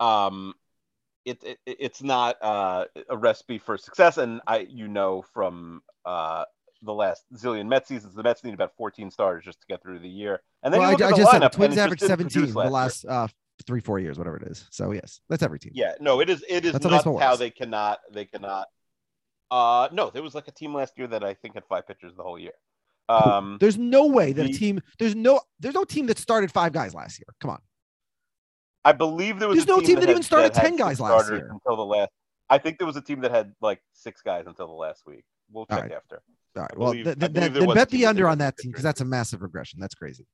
um, 0.00 0.54
it, 1.24 1.42
it 1.42 1.58
it's 1.66 2.02
not 2.02 2.36
uh, 2.42 2.84
a 3.08 3.16
recipe 3.16 3.58
for 3.58 3.76
success, 3.76 4.18
and 4.18 4.40
I 4.46 4.60
you 4.60 4.88
know 4.88 5.22
from 5.34 5.82
uh, 6.04 6.44
the 6.82 6.94
last 6.94 7.24
zillion 7.34 7.66
Mets 7.66 7.88
seasons, 7.88 8.14
the 8.14 8.22
Mets 8.22 8.44
need 8.44 8.54
about 8.54 8.72
14 8.76 9.10
starters 9.10 9.44
just 9.44 9.60
to 9.60 9.66
get 9.68 9.82
through 9.82 9.98
the 9.98 10.08
year. 10.08 10.40
And 10.62 10.72
then 10.72 10.80
well, 10.80 10.90
I, 10.90 10.94
at 10.94 11.02
I 11.02 11.10
just 11.16 11.30
said 11.30 11.42
lineup, 11.42 11.52
the 11.52 11.56
Twins 11.56 11.78
averaged 11.78 12.02
17 12.02 12.30
produce 12.30 12.52
the 12.54 12.70
last 12.70 13.04
uh, 13.04 13.28
three, 13.66 13.80
four 13.80 13.98
years, 13.98 14.18
whatever 14.18 14.36
it 14.36 14.44
is. 14.44 14.66
So 14.70 14.92
yes, 14.92 15.20
that's 15.28 15.42
every 15.42 15.58
team. 15.58 15.72
Yeah, 15.74 15.92
no, 16.00 16.20
it 16.20 16.30
is. 16.30 16.44
It 16.48 16.64
is 16.64 16.72
That's 16.72 16.84
how 16.84 16.90
nuts 16.90 17.22
how 17.22 17.36
they 17.36 17.50
cannot. 17.50 17.98
They 18.12 18.24
cannot. 18.24 18.66
Uh, 19.50 19.88
no, 19.92 20.10
there 20.10 20.22
was 20.22 20.34
like 20.34 20.48
a 20.48 20.52
team 20.52 20.74
last 20.74 20.94
year 20.96 21.06
that 21.06 21.24
I 21.24 21.34
think 21.34 21.54
had 21.54 21.64
five 21.68 21.86
pitchers 21.86 22.14
the 22.16 22.22
whole 22.22 22.38
year. 22.38 22.52
Um, 23.08 23.56
There's 23.58 23.78
no 23.78 24.06
way 24.06 24.32
that 24.34 24.46
a 24.46 24.52
team. 24.52 24.80
There's 24.98 25.14
no. 25.14 25.40
There's 25.60 25.74
no 25.74 25.84
team 25.84 26.06
that 26.06 26.18
started 26.18 26.52
five 26.52 26.72
guys 26.72 26.94
last 26.94 27.18
year. 27.18 27.26
Come 27.40 27.50
on. 27.50 27.60
I 28.84 28.92
believe 28.92 29.38
there 29.38 29.48
was. 29.48 29.56
There's 29.56 29.64
a 29.64 29.68
no 29.68 29.80
team 29.80 29.96
that 29.96 30.02
had- 30.02 30.10
even 30.10 30.22
started 30.22 30.54
had 30.54 30.62
10 30.62 30.76
guys 30.76 31.00
last 31.00 31.30
year. 31.30 31.48
until 31.50 31.76
the 31.76 31.84
last. 31.84 32.10
I 32.50 32.58
think 32.58 32.78
there 32.78 32.86
was 32.86 32.96
a 32.96 33.02
team 33.02 33.20
that 33.20 33.30
had 33.30 33.54
like 33.60 33.80
six 33.92 34.22
guys 34.22 34.44
until 34.46 34.66
the 34.66 34.72
last 34.72 35.04
week. 35.06 35.24
We'll 35.50 35.66
check 35.66 35.82
right. 35.82 35.92
after. 35.92 36.22
All 36.58 36.64
right. 36.64 36.78
Well, 36.78 36.92
believe- 36.92 37.04
th- 37.04 37.16
I 37.16 37.20
th- 37.20 37.32
then, 37.32 37.32
there 37.32 37.60
then 37.60 37.66
was 37.66 37.74
a 37.74 37.78
bet 37.78 37.90
the 37.90 38.06
under 38.06 38.28
on 38.28 38.38
that 38.38 38.56
team 38.58 38.70
because 38.70 38.84
that's 38.84 39.00
a 39.00 39.04
massive 39.04 39.42
regression. 39.42 39.80
That's 39.80 39.94
crazy. 39.94 40.26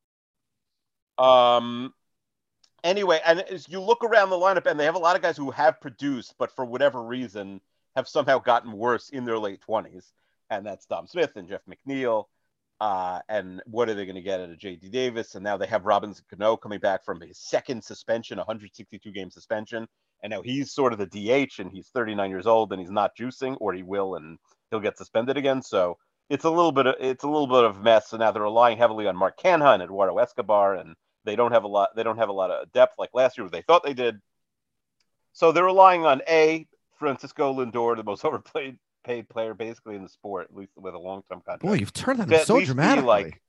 Um. 1.19 1.93
Anyway, 2.83 3.19
and 3.25 3.41
as 3.41 3.67
you 3.69 3.81
look 3.81 4.05
around 4.05 4.29
the 4.29 4.37
lineup, 4.37 4.67
and 4.67 4.79
they 4.79 4.85
have 4.85 4.95
a 4.95 4.99
lot 4.99 5.17
of 5.17 5.23
guys 5.23 5.39
who 5.39 5.51
have 5.51 5.81
produced, 5.81 6.35
but 6.39 6.55
for 6.55 6.67
whatever 6.67 7.03
reason 7.03 7.61
have 7.97 8.07
somehow 8.07 8.39
gotten 8.39 8.73
worse 8.73 9.09
in 9.09 9.25
their 9.25 9.39
late 9.39 9.61
20s, 9.67 10.13
and 10.51 10.67
that's 10.67 10.85
Dom 10.85 11.07
Smith 11.07 11.31
and 11.37 11.49
Jeff 11.49 11.63
McNeil. 11.67 12.25
Uh, 12.81 13.21
and 13.29 13.63
what 13.67 13.89
are 13.89 13.95
they 13.95 14.05
going 14.05 14.17
to 14.17 14.21
get 14.21 14.41
out 14.41 14.51
of 14.51 14.59
JD 14.59 14.91
Davis? 14.91 15.35
And 15.35 15.45
now 15.45 15.57
they 15.57 15.67
have 15.67 15.87
Robinson 15.87 16.25
Cano 16.29 16.57
coming 16.57 16.81
back 16.81 17.05
from 17.05 17.21
his 17.21 17.39
second 17.39 17.83
suspension, 17.83 18.37
162 18.37 19.11
game 19.13 19.31
suspension. 19.31 19.87
And 20.23 20.31
now 20.31 20.43
he's 20.43 20.73
sort 20.73 20.93
of 20.93 20.99
the 20.99 21.07
DH 21.07 21.61
and 21.61 21.71
he's 21.71 21.89
39 21.89 22.29
years 22.31 22.47
old 22.47 22.73
and 22.73 22.81
he's 22.81 22.91
not 22.91 23.17
juicing, 23.19 23.57
or 23.61 23.73
he 23.73 23.83
will, 23.83 24.17
and 24.17 24.39
he'll 24.71 24.81
get 24.81 24.99
suspended 24.99 25.37
again. 25.39 25.63
So 25.63 25.97
it's 26.31 26.45
a 26.45 26.51
little 26.51 26.73
bit 26.73 26.87
of 26.87 26.95
it's 27.01 27.25
a 27.25 27.29
little 27.29 27.47
bit 27.47 27.65
of 27.65 27.83
mess. 27.83 28.09
So 28.09 28.17
now 28.17 28.31
they're 28.31 28.43
relying 28.43 28.79
heavily 28.79 29.07
on 29.07 29.17
Mark 29.17 29.39
Canha 29.39 29.75
and 29.75 29.83
Eduardo 29.83 30.19
Escobar, 30.19 30.75
and 30.75 30.95
they 31.25 31.37
don't 31.37 31.53
have 31.53 31.65
a 31.65 31.69
lot. 31.69 31.91
They 31.97 32.03
don't 32.03 32.19
have 32.19 32.29
a 32.29 32.33
lot 32.33 32.51
of 32.51 32.71
depth 32.73 32.95
like 32.99 33.11
last 33.15 33.37
year. 33.39 33.45
Where 33.45 33.51
they 33.51 33.63
thought 33.63 33.85
they 33.85 33.95
did. 33.95 34.21
So 35.33 35.53
they're 35.53 35.65
relying 35.65 36.07
on 36.07 36.23
a 36.29 36.67
Francisco 36.99 37.53
Lindor, 37.55 37.97
the 37.97 38.05
most 38.05 38.25
overplayed 38.25 38.79
paid 39.05 39.29
player 39.29 39.53
basically 39.53 39.97
in 39.97 40.03
the 40.03 40.09
sport, 40.09 40.49
at 40.51 40.57
least 40.57 40.73
with 40.77 40.95
a 40.95 40.99
long 40.99 41.23
term 41.29 41.41
contract. 41.41 41.63
Boy, 41.63 41.75
you've 41.75 41.93
turned 41.93 42.21
that 42.21 42.29
To 42.29 42.45
so 42.47 42.55
least 42.55 42.67
dramatically. 42.67 43.07
like- 43.07 43.41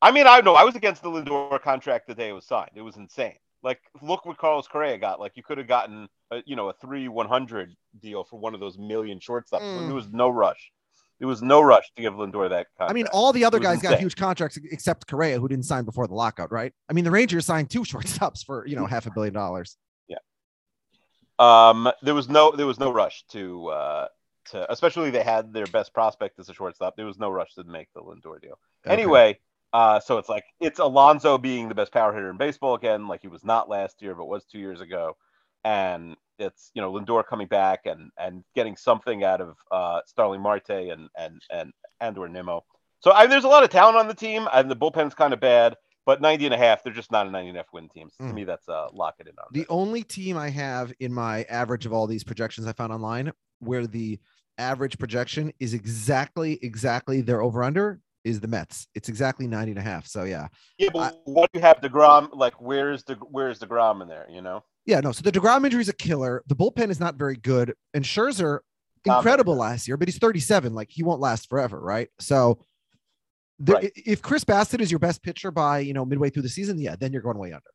I 0.00 0.12
mean, 0.12 0.26
I 0.28 0.40
know 0.42 0.54
I 0.54 0.62
was 0.62 0.76
against 0.76 1.02
the 1.02 1.10
Lindor 1.10 1.60
contract 1.60 2.06
the 2.06 2.14
day 2.14 2.28
it 2.28 2.32
was 2.32 2.44
signed. 2.46 2.70
It 2.76 2.82
was 2.82 2.96
insane. 2.96 3.34
Like, 3.64 3.80
look 4.00 4.24
what 4.24 4.38
Carlos 4.38 4.68
Correa 4.68 4.96
got. 4.96 5.18
Like, 5.18 5.32
you 5.34 5.42
could 5.42 5.58
have 5.58 5.66
gotten, 5.66 6.08
a, 6.30 6.40
you 6.46 6.54
know, 6.54 6.68
a 6.68 6.72
three 6.74 7.08
one 7.08 7.26
hundred 7.26 7.74
deal 8.00 8.22
for 8.22 8.38
one 8.38 8.54
of 8.54 8.60
those 8.60 8.78
million 8.78 9.18
shortstops. 9.18 9.60
Mm. 9.62 9.86
There 9.86 9.94
was 9.94 10.08
no 10.12 10.28
rush. 10.28 10.70
There 11.18 11.28
was 11.28 11.42
no 11.42 11.60
rush 11.60 11.90
to 11.96 12.02
give 12.02 12.14
Lindor 12.14 12.48
that 12.48 12.68
contract. 12.76 12.90
I 12.90 12.92
mean, 12.92 13.06
all 13.12 13.32
the 13.32 13.44
other 13.44 13.58
guys 13.58 13.82
got 13.82 13.98
huge 13.98 14.14
contracts 14.16 14.58
except 14.70 15.06
Correa, 15.06 15.40
who 15.40 15.48
didn't 15.48 15.64
sign 15.64 15.84
before 15.84 16.06
the 16.06 16.14
lockout, 16.14 16.52
right? 16.52 16.72
I 16.88 16.92
mean, 16.92 17.04
the 17.04 17.10
Rangers 17.10 17.46
signed 17.46 17.70
two 17.70 17.80
shortstops 17.84 18.44
for 18.44 18.66
you 18.66 18.76
know 18.76 18.86
half 18.86 19.06
a 19.06 19.10
billion 19.10 19.34
dollars. 19.34 19.76
Yeah. 20.06 20.18
Um, 21.38 21.90
there 22.02 22.14
was 22.14 22.28
no 22.28 22.52
there 22.52 22.66
was 22.66 22.78
no 22.78 22.92
rush 22.92 23.24
to 23.30 23.68
uh 23.68 24.08
to 24.50 24.70
especially 24.72 25.10
they 25.10 25.22
had 25.22 25.52
their 25.52 25.66
best 25.66 25.92
prospect 25.92 26.38
as 26.38 26.48
a 26.48 26.54
shortstop. 26.54 26.96
There 26.96 27.06
was 27.06 27.18
no 27.18 27.30
rush 27.30 27.54
to 27.54 27.64
make 27.64 27.88
the 27.94 28.00
Lindor 28.00 28.40
deal. 28.40 28.58
Okay. 28.86 28.92
Anyway, 28.92 29.38
uh, 29.72 30.00
so 30.00 30.18
it's 30.18 30.28
like 30.28 30.44
it's 30.60 30.78
Alonso 30.78 31.36
being 31.36 31.68
the 31.68 31.74
best 31.74 31.92
power 31.92 32.12
hitter 32.12 32.30
in 32.30 32.36
baseball 32.36 32.74
again, 32.74 33.08
like 33.08 33.20
he 33.20 33.28
was 33.28 33.44
not 33.44 33.68
last 33.68 34.00
year, 34.02 34.14
but 34.14 34.26
was 34.26 34.44
two 34.44 34.58
years 34.58 34.80
ago, 34.80 35.16
and 35.68 36.16
it's 36.38 36.70
you 36.74 36.80
know 36.80 36.92
Lindor 36.92 37.24
coming 37.26 37.46
back 37.48 37.80
and 37.84 38.10
and 38.18 38.42
getting 38.54 38.76
something 38.76 39.22
out 39.24 39.40
of 39.40 39.56
uh, 39.70 40.00
Starling 40.06 40.40
Marte 40.40 40.70
and 40.70 41.08
and 41.16 41.42
and 41.50 41.72
and 42.00 42.16
or 42.18 42.28
Nimmo. 42.28 42.64
So 43.00 43.12
I, 43.12 43.26
there's 43.26 43.44
a 43.44 43.48
lot 43.48 43.62
of 43.64 43.70
talent 43.70 43.96
on 43.96 44.08
the 44.08 44.14
team, 44.14 44.48
and 44.52 44.70
the 44.70 44.76
bullpen's 44.76 45.14
kind 45.14 45.32
of 45.32 45.40
bad. 45.40 45.76
But 46.06 46.22
90 46.22 46.46
and 46.46 46.54
a 46.54 46.56
half, 46.56 46.82
they're 46.82 46.92
just 46.92 47.12
not 47.12 47.26
a 47.26 47.30
90 47.30 47.48
and 47.50 47.58
a 47.58 47.60
half 47.60 47.66
win 47.72 47.88
team. 47.90 48.08
To 48.18 48.24
Mm. 48.24 48.32
me, 48.34 48.44
that's 48.44 48.66
uh, 48.66 48.88
lock 48.94 49.16
it 49.18 49.26
in 49.26 49.34
on. 49.38 49.44
The 49.52 49.60
that. 49.60 49.68
only 49.68 50.02
team 50.02 50.38
I 50.38 50.48
have 50.48 50.90
in 51.00 51.12
my 51.12 51.42
average 51.50 51.84
of 51.84 51.92
all 51.92 52.06
these 52.06 52.24
projections 52.24 52.66
I 52.66 52.72
found 52.72 52.92
online 52.94 53.30
where 53.58 53.86
the 53.86 54.18
average 54.56 54.98
projection 54.98 55.52
is 55.60 55.74
exactly 55.74 56.58
exactly 56.62 57.20
their 57.20 57.42
over 57.42 57.62
under 57.62 58.00
is 58.24 58.40
the 58.40 58.48
Mets. 58.48 58.86
It's 58.94 59.08
exactly 59.10 59.46
90 59.46 59.72
and 59.72 59.78
a 59.78 59.82
half. 59.82 60.06
So 60.06 60.24
yeah. 60.24 60.48
Yeah, 60.78 60.88
but 60.94 61.20
what 61.24 61.52
do 61.52 61.58
you 61.58 61.64
have 61.64 61.80
Degrom? 61.82 62.30
Like, 62.32 62.58
where's 62.60 63.04
the 63.04 63.14
where's 63.30 63.58
Degrom 63.60 64.00
in 64.02 64.08
there? 64.08 64.26
You 64.30 64.40
know, 64.40 64.64
Yeah, 64.88 65.00
no. 65.00 65.12
So 65.12 65.20
the 65.20 65.30
DeGrom 65.30 65.66
injury 65.66 65.82
is 65.82 65.90
a 65.90 65.92
killer. 65.92 66.42
The 66.46 66.56
bullpen 66.56 66.88
is 66.88 66.98
not 66.98 67.16
very 67.16 67.36
good. 67.36 67.74
And 67.92 68.02
Scherzer, 68.02 68.60
incredible 69.04 69.54
last 69.54 69.86
year, 69.86 69.98
but 69.98 70.08
he's 70.08 70.16
37. 70.16 70.72
Like 70.74 70.88
he 70.90 71.02
won't 71.02 71.20
last 71.20 71.50
forever, 71.50 71.78
right? 71.78 72.08
So 72.18 72.64
the, 73.58 73.74
Right. 73.74 73.92
if 73.94 74.22
Chris 74.22 74.44
Bassitt 74.44 74.80
is 74.80 74.90
your 74.90 74.98
best 74.98 75.22
pitcher 75.22 75.50
by 75.50 75.80
you 75.80 75.92
know 75.92 76.06
midway 76.06 76.30
through 76.30 76.40
the 76.44 76.48
season, 76.48 76.78
yeah, 76.78 76.96
then 76.98 77.12
you're 77.12 77.20
going 77.20 77.36
way 77.36 77.52
under. 77.52 77.68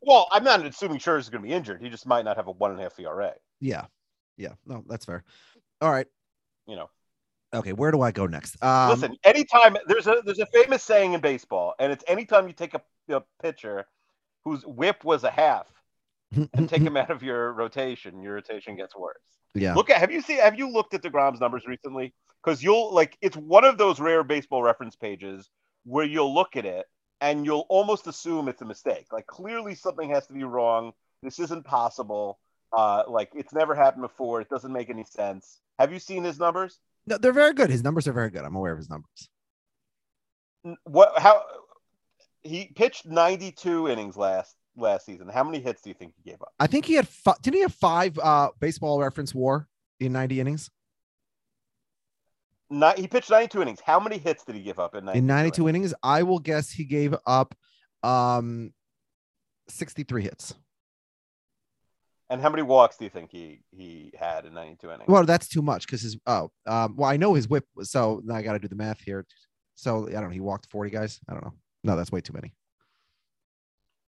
well, 0.00 0.26
I'm 0.32 0.42
not 0.42 0.64
assuming 0.64 1.00
Scherzer's 1.00 1.28
going 1.28 1.42
to 1.42 1.48
be 1.48 1.52
injured. 1.54 1.82
He 1.82 1.90
just 1.90 2.06
might 2.06 2.24
not 2.24 2.36
have 2.38 2.46
a 2.46 2.52
one 2.52 2.70
and 2.70 2.80
a 2.80 2.84
half 2.84 2.98
ERA. 2.98 3.34
Yeah. 3.60 3.84
Yeah. 4.38 4.52
No, 4.64 4.84
that's 4.88 5.04
fair. 5.04 5.22
All 5.82 5.90
right. 5.90 6.06
You 6.66 6.76
know, 6.76 6.88
Okay. 7.52 7.74
Where 7.74 7.90
do 7.90 8.00
I 8.00 8.10
go 8.10 8.26
next? 8.26 8.56
Um, 8.64 8.88
listen. 8.90 9.16
Anytime 9.22 9.76
there's 9.86 10.06
a 10.06 10.22
there's 10.24 10.38
a 10.38 10.46
famous 10.46 10.82
saying 10.82 11.12
in 11.12 11.20
baseball, 11.20 11.74
and 11.78 11.92
it's 11.92 12.04
anytime 12.08 12.46
you 12.46 12.54
take 12.54 12.72
a, 12.72 12.80
a 13.14 13.22
pitcher 13.42 13.84
whose 14.44 14.64
whip 14.64 15.04
was 15.04 15.22
a 15.24 15.30
half 15.30 15.66
and 16.32 16.68
take 16.68 16.82
him 16.88 16.96
out 16.96 17.10
of 17.10 17.22
your 17.22 17.52
rotation, 17.52 18.22
your 18.22 18.34
rotation 18.34 18.76
gets 18.76 18.96
worse. 18.96 19.16
yeah. 19.54 19.74
Look 19.74 19.90
at 19.90 19.98
have 19.98 20.10
you 20.10 20.20
seen 20.20 20.38
have 20.38 20.58
you 20.58 20.70
looked 20.70 20.94
at 20.94 21.02
Degrom's 21.02 21.40
numbers 21.40 21.64
recently? 21.66 22.14
Because 22.44 22.62
you'll 22.62 22.94
like 22.94 23.16
it's 23.20 23.36
one 23.36 23.64
of 23.64 23.78
those 23.78 24.00
rare 24.00 24.22
baseball 24.24 24.62
reference 24.62 24.96
pages 24.96 25.50
where 25.84 26.04
you'll 26.04 26.34
look 26.34 26.56
at 26.56 26.64
it 26.64 26.86
and 27.20 27.44
you'll 27.44 27.66
almost 27.68 28.06
assume 28.06 28.48
it's 28.48 28.62
a 28.62 28.64
mistake. 28.64 29.06
Like 29.12 29.26
clearly 29.26 29.74
something 29.74 30.10
has 30.10 30.26
to 30.26 30.32
be 30.32 30.44
wrong. 30.44 30.92
This 31.22 31.38
isn't 31.38 31.64
possible. 31.64 32.38
Uh, 32.72 33.04
like 33.08 33.30
it's 33.34 33.54
never 33.54 33.74
happened 33.74 34.02
before. 34.02 34.40
It 34.40 34.48
doesn't 34.48 34.72
make 34.72 34.90
any 34.90 35.04
sense. 35.04 35.60
Have 35.78 35.92
you 35.92 35.98
seen 35.98 36.24
his 36.24 36.38
numbers? 36.38 36.78
No, 37.06 37.16
they're 37.16 37.32
very 37.32 37.52
good. 37.54 37.70
His 37.70 37.84
numbers 37.84 38.08
are 38.08 38.12
very 38.12 38.30
good. 38.30 38.44
I'm 38.44 38.56
aware 38.56 38.72
of 38.72 38.78
his 38.78 38.90
numbers. 38.90 39.28
What? 40.84 41.12
How? 41.16 41.42
He 42.42 42.72
pitched 42.74 43.06
92 43.06 43.88
innings 43.88 44.16
last 44.16 44.56
last 44.76 45.06
season. 45.06 45.28
How 45.28 45.44
many 45.44 45.60
hits 45.60 45.82
do 45.82 45.90
you 45.90 45.94
think 45.94 46.14
he 46.16 46.30
gave 46.30 46.40
up? 46.42 46.52
I 46.58 46.66
think 46.66 46.84
he 46.84 46.94
had 46.94 47.08
fi- 47.08 47.36
didn't 47.42 47.56
he 47.56 47.62
have 47.62 47.74
five 47.74 48.18
uh 48.18 48.50
baseball 48.60 49.00
reference 49.00 49.34
war 49.34 49.68
in 50.00 50.12
90 50.12 50.40
innings? 50.40 50.70
Not, 52.68 52.98
he 52.98 53.06
pitched 53.06 53.30
92 53.30 53.62
innings. 53.62 53.80
How 53.80 54.00
many 54.00 54.18
hits 54.18 54.44
did 54.44 54.56
he 54.56 54.62
give 54.62 54.80
up 54.80 54.96
in 54.96 55.04
92? 55.04 55.18
In 55.18 55.26
92 55.26 55.68
innings, 55.68 55.94
I 56.02 56.24
will 56.24 56.40
guess 56.40 56.70
he 56.70 56.84
gave 56.84 57.14
up 57.26 57.54
um 58.02 58.72
63 59.68 60.22
hits. 60.22 60.54
And 62.28 62.40
how 62.40 62.50
many 62.50 62.62
walks 62.62 62.96
do 62.96 63.04
you 63.04 63.10
think 63.10 63.30
he 63.30 63.62
he 63.70 64.12
had 64.18 64.46
in 64.46 64.54
92 64.54 64.88
innings? 64.88 65.04
Well, 65.06 65.24
that's 65.24 65.48
too 65.48 65.62
much 65.62 65.86
because 65.86 66.02
his 66.02 66.16
oh 66.26 66.50
um 66.66 66.96
well 66.96 67.08
I 67.08 67.16
know 67.16 67.34
his 67.34 67.48
whip 67.48 67.64
was 67.76 67.90
so 67.90 68.22
I 68.32 68.42
got 68.42 68.54
to 68.54 68.58
do 68.58 68.68
the 68.68 68.74
math 68.74 69.00
here. 69.00 69.24
So 69.76 70.08
I 70.08 70.12
don't 70.12 70.24
know. 70.24 70.30
He 70.30 70.40
walked 70.40 70.66
40 70.70 70.90
guys. 70.90 71.20
I 71.28 71.34
don't 71.34 71.44
know. 71.44 71.52
No, 71.84 71.96
that's 71.96 72.10
way 72.10 72.20
too 72.20 72.32
many. 72.32 72.52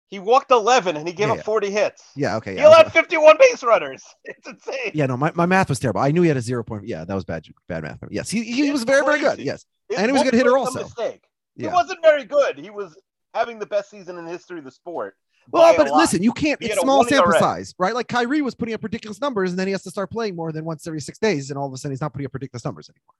He 0.09 0.17
walked 0.19 0.49
11 0.51 0.97
and 0.97 1.07
he 1.07 1.13
gave 1.13 1.27
Yeah, 1.27 1.33
up 1.33 1.37
yeah. 1.37 1.43
40 1.43 1.69
hits. 1.69 2.03
Yeah. 2.15 2.35
Okay. 2.37 2.51
He 2.53 2.57
Yeah. 2.57 2.67
Was- 2.67 2.79
allowed 2.79 2.91
51 2.93 3.37
base 3.39 3.63
runners. 3.63 4.03
It's 4.25 4.47
insane. 4.47 4.91
yeah. 4.93 5.05
No, 5.05 5.15
my, 5.17 5.31
my 5.35 5.45
math 5.45 5.69
was 5.69 5.79
terrible. 5.79 6.01
I 6.01 6.09
knew 6.11 6.23
he 6.23 6.27
had 6.27 6.37
a 6.37 6.41
zero 6.41 6.63
point. 6.63 6.87
Yeah, 6.87 7.05
that 7.05 7.13
was 7.13 7.25
bad. 7.25 7.45
Bad 7.67 7.83
math. 7.83 7.99
Yes, 8.09 8.29
he, 8.29 8.43
he 8.43 8.63
It's 8.63 8.73
was 8.73 8.83
very 8.83 9.05
very 9.05 9.19
good. 9.19 9.39
Yes. 9.39 9.65
It 9.89 9.97
And 9.99 10.07
he 10.07 10.11
was 10.11 10.21
a 10.21 10.25
good 10.25 10.33
hitter 10.33 10.57
also. 10.57 10.81
Mistake. 10.83 11.23
Yeah. 11.55 11.69
He 11.69 11.73
wasn't 11.73 11.99
very 12.01 12.25
good. 12.25 12.57
He 12.57 12.69
was 12.69 12.97
having 13.33 13.59
the 13.59 13.65
best 13.67 13.89
season 13.89 14.17
in 14.17 14.25
the 14.25 14.31
history 14.31 14.57
of 14.59 14.65
the 14.65 14.71
sport. 14.71 15.15
Well, 15.51 15.75
but 15.75 15.89
listen, 15.91 16.21
you 16.21 16.31
can't. 16.31 16.61
He 16.61 16.69
It's 16.69 16.79
small 16.81 17.03
sample 17.05 17.33
size, 17.33 17.73
right? 17.79 17.95
Like 17.95 18.07
Kyrie 18.07 18.41
was 18.41 18.53
putting 18.53 18.73
up 18.75 18.83
ridiculous 18.83 19.19
numbers, 19.19 19.49
and 19.49 19.57
then 19.59 19.65
he 19.67 19.71
has 19.71 19.81
to 19.83 19.89
start 19.89 20.11
playing 20.11 20.35
more 20.35 20.51
than 20.51 20.63
once 20.63 20.85
every 20.85 21.01
six 21.01 21.17
days, 21.17 21.49
and 21.49 21.57
all 21.57 21.65
of 21.67 21.73
a 21.73 21.77
sudden 21.77 21.91
he's 21.91 22.01
not 22.01 22.13
putting 22.13 22.25
up 22.27 22.33
ridiculous 22.35 22.63
numbers 22.63 22.87
anymore. 22.89 23.15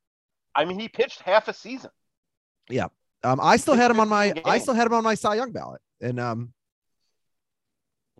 I 0.56 0.65
mean, 0.65 0.80
he 0.80 0.88
pitched 0.89 1.21
half 1.21 1.47
a 1.47 1.54
season. 1.54 1.89
Yeah, 2.69 2.88
um, 3.23 3.39
I 3.41 3.58
still 3.58 3.73
had 3.73 3.89
him 3.89 3.99
on 3.99 4.10
my. 4.10 4.34
I 4.45 4.60
still 4.60 4.75
had 4.75 4.86
him 4.86 4.93
on 4.93 5.04
my 5.04 5.15
Cy 5.15 5.36
Young 5.36 5.52
ballot, 5.52 5.82
and 6.02 6.19
um, 6.19 6.54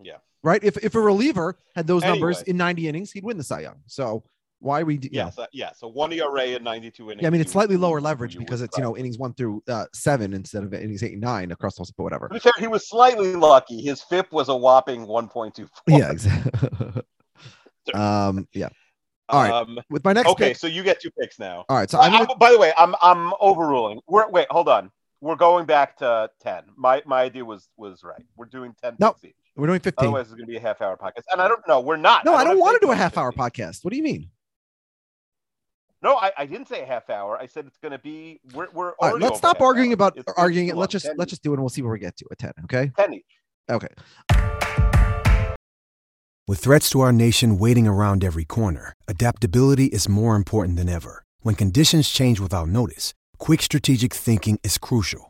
Yeah. 0.02 0.16
right. 0.42 0.62
If 0.62 0.76
if 0.78 0.94
a 0.94 1.00
reliever 1.00 1.58
had 1.74 1.86
those 1.86 2.02
numbers 2.02 2.42
in 2.42 2.56
90 2.56 2.88
innings, 2.88 3.12
he'd 3.12 3.24
win 3.24 3.36
the 3.36 3.44
Cy 3.44 3.60
Young. 3.60 3.76
So 3.86 4.24
why 4.60 4.82
we? 4.82 4.94
You 4.94 5.00
know, 5.00 5.08
Yeah. 5.12 5.30
So, 5.30 5.46
yeah. 5.52 5.72
So 5.72 5.88
one 5.88 6.12
ERA 6.12 6.44
in 6.44 6.62
92 6.62 7.04
innings. 7.04 7.22
yeah, 7.22 7.28
I 7.28 7.30
mean 7.30 7.40
it's 7.40 7.52
slightly 7.52 7.76
lower 7.76 8.00
leverage 8.00 8.36
because 8.38 8.60
it's 8.60 8.76
you 8.76 8.82
know 8.82 8.96
innings 8.96 9.18
one 9.18 9.32
through 9.34 9.62
uh, 9.68 9.86
seven 9.94 10.34
instead 10.34 10.62
of 10.62 10.74
innings 10.74 11.02
eight 11.02 11.12
and 11.12 11.20
nine 11.20 11.50
across 11.52 11.76
the 11.76 11.92
but 11.96 12.02
whatever. 12.02 12.28
To 12.28 12.34
be 12.34 12.40
fair, 12.40 12.52
he 12.58 12.66
was 12.66 12.88
slightly 12.88 13.34
lucky. 13.34 13.80
His 13.80 14.02
FIP 14.02 14.32
was 14.32 14.48
a 14.48 14.56
whopping 14.56 15.06
1.24. 15.06 15.68
Yeah, 15.88 16.10
exactly. 16.10 17.02
um, 17.94 18.46
yeah. 18.52 18.68
All 19.28 19.42
right. 19.42 19.52
Um, 19.52 19.78
With 19.88 20.04
my 20.04 20.12
next 20.12 20.28
okay, 20.30 20.48
pick. 20.50 20.56
so 20.56 20.66
you 20.66 20.82
get 20.82 21.00
two 21.00 21.10
picks 21.12 21.38
now. 21.38 21.64
All 21.68 21.76
right. 21.76 21.88
So 21.88 21.98
I'm 21.98 22.12
gonna, 22.12 22.24
I'm- 22.24 22.38
by 22.38 22.50
the 22.50 22.58
way, 22.58 22.72
I'm 22.76 22.94
I'm 23.00 23.32
overruling. 23.40 24.00
We're 24.08 24.28
wait, 24.28 24.48
hold 24.50 24.68
on. 24.68 24.90
We're 25.22 25.36
going 25.36 25.66
back 25.66 25.98
to 25.98 26.30
10. 26.42 26.64
My 26.76 27.02
my 27.06 27.20
idea 27.22 27.44
was 27.44 27.68
was 27.76 28.02
right. 28.02 28.24
We're 28.36 28.46
doing 28.46 28.74
10 28.82 28.96
No, 28.98 29.14
each. 29.22 29.34
We're 29.60 29.66
doing 29.66 29.80
15. 29.80 30.06
Otherwise, 30.06 30.26
it's 30.26 30.34
going 30.34 30.46
to 30.46 30.50
be 30.50 30.56
a 30.56 30.60
half 30.60 30.80
hour 30.80 30.96
podcast. 30.96 31.24
And 31.32 31.40
I 31.40 31.48
don't 31.48 31.66
know. 31.68 31.80
We're 31.80 31.96
not. 31.96 32.24
no, 32.24 32.34
I 32.34 32.44
don't 32.44 32.52
have 32.52 32.58
want 32.58 32.80
to 32.80 32.86
do 32.86 32.92
a 32.92 32.96
half 32.96 33.18
hour 33.18 33.30
15. 33.32 33.44
podcast. 33.44 33.84
What 33.84 33.90
do 33.90 33.96
you 33.96 34.02
mean? 34.02 34.30
No, 36.02 36.16
I, 36.16 36.32
I 36.38 36.46
didn't 36.46 36.68
say 36.68 36.80
a 36.80 36.86
half 36.86 37.10
hour. 37.10 37.38
I 37.38 37.46
said 37.46 37.66
it's 37.66 37.76
going 37.76 37.92
to 37.92 37.98
be. 37.98 38.40
We're 38.54 38.68
we're. 38.72 38.92
All 38.92 39.12
right, 39.12 39.20
let's 39.20 39.36
stop 39.38 39.60
arguing 39.60 39.90
hour. 39.90 39.94
about 39.94 40.16
It's 40.16 40.32
arguing 40.36 40.68
it. 40.68 40.76
Let's 40.76 40.92
just 40.92 41.04
10 41.04 41.16
let's 41.18 41.30
just 41.30 41.42
do 41.42 41.50
it 41.50 41.54
and 41.54 41.62
we'll 41.62 41.68
see 41.68 41.82
where 41.82 41.92
we 41.92 41.98
get 41.98 42.16
to 42.16 42.26
at 42.30 42.38
10. 42.38 42.52
Okay. 42.64 42.90
10 42.96 43.14
each. 43.14 43.24
Okay. 43.70 43.88
With 46.48 46.58
threats 46.58 46.90
to 46.90 47.00
our 47.00 47.12
nation 47.12 47.58
waiting 47.58 47.86
around 47.86 48.24
every 48.24 48.44
corner, 48.44 48.94
adaptability 49.06 49.86
is 49.86 50.08
more 50.08 50.34
important 50.34 50.76
than 50.76 50.88
ever. 50.88 51.22
When 51.42 51.54
conditions 51.54 52.08
change 52.08 52.40
without 52.40 52.68
notice, 52.68 53.14
quick 53.38 53.62
strategic 53.62 54.12
thinking 54.12 54.58
is 54.64 54.76
crucial. 54.76 55.29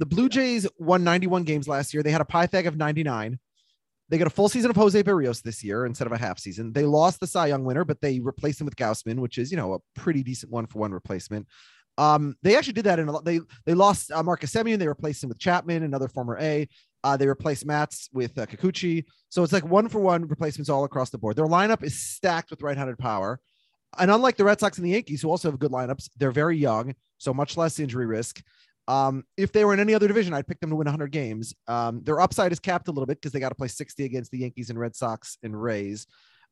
The 0.00 0.06
Blue 0.06 0.30
Jays 0.30 0.66
won 0.78 1.04
91 1.04 1.44
games 1.44 1.68
last 1.68 1.92
year. 1.92 2.02
They 2.02 2.10
had 2.10 2.22
a 2.22 2.24
Pythag 2.24 2.66
of 2.66 2.78
99. 2.78 3.38
They 4.08 4.18
got 4.18 4.26
a 4.26 4.30
full 4.30 4.48
season 4.48 4.70
of 4.70 4.76
Jose 4.76 5.00
Berrios 5.02 5.42
this 5.42 5.62
year 5.62 5.84
instead 5.84 6.06
of 6.06 6.12
a 6.14 6.18
half 6.18 6.38
season. 6.38 6.72
They 6.72 6.84
lost 6.84 7.20
the 7.20 7.26
Cy 7.26 7.48
Young 7.48 7.64
winner, 7.64 7.84
but 7.84 8.00
they 8.00 8.18
replaced 8.18 8.62
him 8.62 8.64
with 8.64 8.76
Gausman, 8.76 9.16
which 9.16 9.36
is, 9.36 9.50
you 9.50 9.58
know, 9.58 9.74
a 9.74 9.78
pretty 9.94 10.22
decent 10.22 10.50
one 10.50 10.66
for 10.66 10.78
one 10.78 10.92
replacement. 10.92 11.46
Um, 11.98 12.34
they 12.42 12.56
actually 12.56 12.72
did 12.72 12.86
that 12.86 12.98
in 12.98 13.08
a 13.08 13.12
lot. 13.12 13.26
They 13.26 13.40
they 13.66 13.74
lost 13.74 14.10
uh, 14.10 14.22
Marcus 14.22 14.50
Semien. 14.50 14.78
They 14.78 14.88
replaced 14.88 15.22
him 15.22 15.28
with 15.28 15.38
Chapman, 15.38 15.82
another 15.82 16.08
former 16.08 16.38
A. 16.40 16.66
Uh, 17.04 17.18
they 17.18 17.28
replaced 17.28 17.66
Matz 17.66 18.08
with 18.10 18.38
uh, 18.38 18.46
Kikuchi. 18.46 19.04
So 19.28 19.42
it's 19.42 19.52
like 19.52 19.66
one 19.66 19.90
for 19.90 20.00
one 20.00 20.26
replacements 20.26 20.70
all 20.70 20.84
across 20.84 21.10
the 21.10 21.18
board. 21.18 21.36
Their 21.36 21.46
lineup 21.46 21.82
is 21.82 22.00
stacked 22.00 22.50
with 22.50 22.62
right-handed 22.62 22.98
power. 22.98 23.38
And 23.98 24.10
unlike 24.10 24.38
the 24.38 24.44
Red 24.44 24.60
Sox 24.60 24.78
and 24.78 24.86
the 24.86 24.92
Yankees, 24.92 25.20
who 25.20 25.28
also 25.28 25.50
have 25.50 25.58
good 25.58 25.72
lineups, 25.72 26.08
they're 26.16 26.30
very 26.30 26.56
young, 26.56 26.94
so 27.18 27.34
much 27.34 27.56
less 27.56 27.78
injury 27.78 28.06
risk. 28.06 28.42
Um, 28.90 29.24
if 29.36 29.52
they 29.52 29.64
were 29.64 29.72
in 29.72 29.78
any 29.78 29.94
other 29.94 30.08
division, 30.08 30.34
I'd 30.34 30.48
pick 30.48 30.58
them 30.58 30.70
to 30.70 30.76
win 30.76 30.86
100 30.86 31.12
games. 31.12 31.54
Um, 31.68 32.02
their 32.02 32.20
upside 32.20 32.50
is 32.50 32.58
capped 32.58 32.88
a 32.88 32.90
little 32.90 33.06
bit 33.06 33.20
because 33.20 33.30
they 33.30 33.38
got 33.38 33.50
to 33.50 33.54
play 33.54 33.68
60 33.68 34.04
against 34.04 34.32
the 34.32 34.38
Yankees 34.38 34.68
and 34.68 34.78
Red 34.78 34.96
Sox 34.96 35.38
and 35.44 35.60
Rays. 35.60 36.08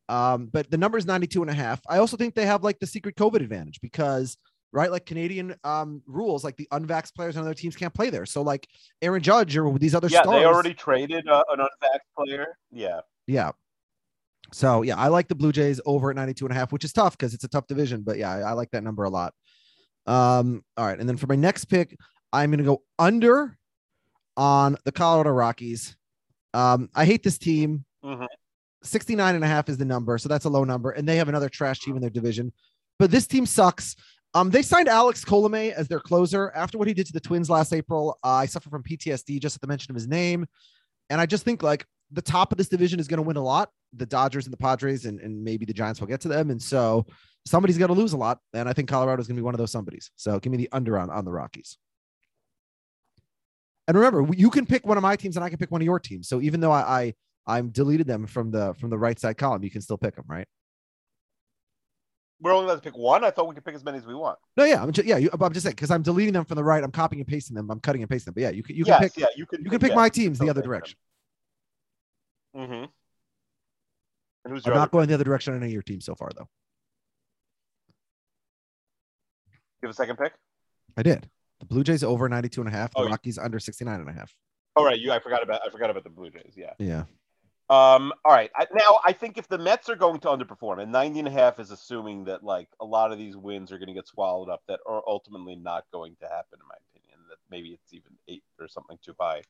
Um, 0.08 0.46
but 0.46 0.70
the 0.70 0.78
number 0.78 0.96
is 0.98 1.04
92 1.04 1.42
and 1.42 1.50
a 1.50 1.54
half. 1.54 1.80
I 1.88 1.98
also 1.98 2.16
think 2.16 2.36
they 2.36 2.46
have 2.46 2.62
like 2.62 2.78
the 2.78 2.86
secret 2.86 3.16
COVID 3.16 3.42
advantage 3.42 3.80
because, 3.80 4.36
right, 4.72 4.88
like 4.88 5.04
Canadian 5.04 5.56
um, 5.64 6.00
rules, 6.06 6.44
like 6.44 6.56
the 6.56 6.68
unvaxxed 6.72 7.16
players 7.16 7.36
on 7.36 7.42
other 7.42 7.54
teams 7.54 7.74
can't 7.74 7.92
play 7.92 8.08
there. 8.08 8.24
So, 8.24 8.42
like 8.42 8.68
Aaron 9.02 9.20
Judge 9.20 9.56
or 9.56 9.76
these 9.76 9.96
other 9.96 10.08
Yeah, 10.08 10.22
stars. 10.22 10.38
they 10.40 10.46
already 10.46 10.74
traded 10.74 11.28
uh, 11.28 11.42
an 11.52 11.58
unvaxxed 11.58 12.14
player. 12.16 12.46
Yeah. 12.70 13.00
Yeah. 13.26 13.50
So 14.52 14.82
yeah, 14.82 14.96
I 14.96 15.08
like 15.08 15.26
the 15.26 15.34
Blue 15.34 15.50
Jays 15.50 15.80
over 15.84 16.10
at 16.10 16.16
92 16.16 16.46
and 16.46 16.52
a 16.52 16.54
half, 16.54 16.72
which 16.72 16.84
is 16.84 16.92
tough 16.92 17.18
because 17.18 17.34
it's 17.34 17.44
a 17.44 17.48
tough 17.48 17.66
division, 17.66 18.02
but 18.02 18.16
yeah, 18.16 18.30
I, 18.32 18.40
I 18.40 18.52
like 18.52 18.70
that 18.70 18.84
number 18.84 19.02
a 19.04 19.10
lot. 19.10 19.34
Um, 20.06 20.64
all 20.76 20.86
right. 20.86 20.98
And 20.98 21.06
then 21.06 21.18
for 21.18 21.26
my 21.26 21.34
next 21.36 21.66
pick, 21.66 21.98
I'm 22.32 22.50
going 22.50 22.58
to 22.58 22.64
go 22.64 22.82
under 22.98 23.56
on 24.36 24.76
the 24.84 24.92
Colorado 24.92 25.30
Rockies. 25.30 25.96
Um, 26.54 26.88
I 26.94 27.04
hate 27.04 27.22
this 27.22 27.38
team. 27.38 27.84
Mhm. 28.04 28.26
69 28.84 29.34
and 29.34 29.42
a 29.42 29.46
half 29.48 29.68
is 29.68 29.76
the 29.76 29.84
number. 29.84 30.16
So 30.18 30.28
that's 30.28 30.44
a 30.44 30.48
low 30.48 30.64
number. 30.64 30.90
And 30.90 31.08
they 31.08 31.16
have 31.16 31.28
another 31.28 31.48
trash 31.48 31.80
team 31.80 31.96
in 31.96 32.00
their 32.00 32.10
division, 32.10 32.52
but 32.98 33.10
this 33.10 33.26
team 33.26 33.44
sucks. 33.44 33.96
Um, 34.34 34.50
they 34.50 34.62
signed 34.62 34.88
Alex 34.88 35.24
Colome 35.24 35.72
as 35.72 35.88
their 35.88 36.00
closer 36.00 36.52
after 36.54 36.78
what 36.78 36.86
he 36.86 36.94
did 36.94 37.06
to 37.06 37.12
the 37.12 37.20
Twins 37.20 37.50
last 37.50 37.72
April. 37.72 38.18
Uh, 38.22 38.28
I 38.28 38.46
suffer 38.46 38.70
from 38.70 38.82
PTSD 38.82 39.40
just 39.40 39.56
at 39.56 39.60
the 39.60 39.66
mention 39.66 39.90
of 39.90 39.96
his 39.96 40.06
name. 40.06 40.46
And 41.10 41.20
I 41.20 41.26
just 41.26 41.44
think 41.44 41.62
like 41.62 41.86
the 42.12 42.22
top 42.22 42.52
of 42.52 42.58
this 42.58 42.68
division 42.68 43.00
is 43.00 43.08
going 43.08 43.18
to 43.18 43.22
win 43.22 43.36
a 43.36 43.42
lot. 43.42 43.70
The 43.94 44.06
Dodgers 44.06 44.44
and 44.46 44.52
the 44.52 44.58
Padres, 44.58 45.06
and, 45.06 45.18
and 45.20 45.42
maybe 45.42 45.64
the 45.64 45.72
Giants 45.72 45.98
will 45.98 46.06
get 46.08 46.20
to 46.20 46.28
them. 46.28 46.50
And 46.50 46.60
so 46.62 47.06
somebody's 47.46 47.78
going 47.78 47.88
to 47.88 47.94
lose 47.94 48.12
a 48.12 48.16
lot. 48.18 48.38
And 48.52 48.68
I 48.68 48.74
think 48.74 48.88
Colorado 48.88 49.20
is 49.20 49.26
going 49.26 49.36
to 49.36 49.40
be 49.40 49.44
one 49.44 49.54
of 49.54 49.58
those 49.58 49.72
somebodies. 49.72 50.10
So 50.16 50.38
give 50.38 50.52
me 50.52 50.58
the 50.58 50.68
under 50.72 50.98
on, 50.98 51.10
on 51.10 51.24
the 51.24 51.32
Rockies. 51.32 51.78
And 53.88 53.96
remember, 53.96 54.26
you 54.34 54.50
can 54.50 54.66
pick 54.66 54.86
one 54.86 54.98
of 54.98 55.02
my 55.02 55.16
teams 55.16 55.36
and 55.36 55.44
I 55.44 55.48
can 55.48 55.58
pick 55.58 55.70
one 55.70 55.80
of 55.80 55.84
your 55.86 55.98
teams. 55.98 56.28
So 56.28 56.42
even 56.42 56.60
though 56.60 56.70
I, 56.70 56.80
I 57.00 57.14
I'm 57.46 57.70
deleted 57.70 58.06
them 58.06 58.26
from 58.26 58.50
the 58.50 58.74
from 58.74 58.90
the 58.90 58.98
right 58.98 59.18
side 59.18 59.38
column, 59.38 59.64
you 59.64 59.70
can 59.70 59.80
still 59.80 59.96
pick 59.96 60.14
them, 60.14 60.26
right? 60.28 60.46
We're 62.40 62.52
only 62.52 62.66
allowed 62.66 62.76
to 62.76 62.82
pick 62.82 62.96
one. 62.96 63.24
I 63.24 63.30
thought 63.30 63.48
we 63.48 63.54
could 63.54 63.64
pick 63.64 63.74
as 63.74 63.82
many 63.82 63.98
as 63.98 64.06
we 64.06 64.14
want. 64.14 64.38
No, 64.56 64.64
yeah, 64.64 64.80
I'm 64.80 64.92
just, 64.92 65.08
yeah, 65.08 65.16
you, 65.16 65.30
I'm 65.32 65.52
just 65.52 65.64
saying 65.64 65.74
because 65.74 65.90
I'm 65.90 66.02
deleting 66.02 66.34
them 66.34 66.44
from 66.44 66.54
the 66.56 66.62
right. 66.62 66.84
I'm 66.84 66.92
copying 66.92 67.20
and 67.20 67.26
pasting 67.26 67.56
them. 67.56 67.70
I'm 67.70 67.80
cutting 67.80 68.02
and 68.02 68.10
pasting 68.10 68.26
them. 68.26 68.34
But 68.34 68.42
yeah, 68.42 68.50
you 68.50 68.62
can 68.62 68.76
you 68.76 68.84
can 68.84 69.00
yes, 69.00 69.14
pick 69.14 69.16
yeah, 69.16 69.26
you 69.34 69.46
can 69.46 69.64
you 69.64 69.70
can 69.70 69.80
pick 69.80 69.90
yeah, 69.90 69.96
my 69.96 70.08
teams 70.10 70.38
the 70.38 70.50
other 70.50 70.60
pick 70.60 70.64
them. 70.64 70.70
direction. 70.70 70.98
Mm-hmm. 72.54 72.84
And 74.44 74.54
who's 74.54 74.66
I'm 74.66 74.74
not 74.74 74.90
going 74.90 75.08
the 75.08 75.14
other 75.14 75.24
direction 75.24 75.54
on 75.54 75.60
any 75.60 75.68
of 75.68 75.72
your 75.72 75.82
teams 75.82 76.04
so 76.04 76.14
far, 76.14 76.30
though. 76.36 76.48
You 79.82 79.88
have 79.88 79.90
a 79.90 79.94
second 79.94 80.16
pick? 80.16 80.34
I 80.96 81.02
did. 81.02 81.28
The 81.60 81.66
Blue 81.66 81.82
Jays 81.82 82.04
over 82.04 82.28
92 82.28 82.60
and 82.60 82.68
a 82.68 82.72
half. 82.72 82.92
The 82.92 83.00
Oh, 83.00 83.06
Rockies 83.06 83.38
under 83.38 83.58
69 83.58 84.00
and 84.00 84.08
a 84.08 84.12
half. 84.12 84.34
All 84.76 84.84
right, 84.84 84.98
you. 84.98 85.10
I 85.10 85.18
forgot 85.18 85.42
about. 85.42 85.60
I 85.66 85.70
forgot 85.70 85.90
about 85.90 86.04
the 86.04 86.10
Blue 86.10 86.30
Jays. 86.30 86.54
Yeah. 86.56 86.72
Yeah. 86.78 87.04
Um. 87.68 88.12
All 88.24 88.32
right. 88.32 88.50
I, 88.56 88.66
now 88.72 88.98
I 89.04 89.12
think 89.12 89.36
if 89.36 89.48
the 89.48 89.58
Mets 89.58 89.88
are 89.88 89.96
going 89.96 90.20
to 90.20 90.28
underperform, 90.28 90.80
and 90.80 90.92
90 90.92 91.18
and 91.18 91.28
a 91.28 91.30
half 91.30 91.58
is 91.58 91.70
assuming 91.70 92.24
that 92.24 92.44
like 92.44 92.68
a 92.80 92.84
lot 92.84 93.10
of 93.12 93.18
these 93.18 93.36
wins 93.36 93.72
are 93.72 93.78
going 93.78 93.88
to 93.88 93.94
get 93.94 94.06
swallowed 94.06 94.48
up, 94.48 94.62
that 94.68 94.80
are 94.86 95.02
ultimately 95.06 95.56
not 95.56 95.84
going 95.92 96.16
to 96.20 96.26
happen, 96.26 96.58
in 96.60 96.68
my 96.68 96.76
opinion. 96.90 97.18
That 97.28 97.38
maybe 97.50 97.70
it's 97.70 97.92
even 97.92 98.12
eight 98.28 98.44
or 98.60 98.68
something 98.68 98.98
too 99.04 99.14
high. 99.18 99.42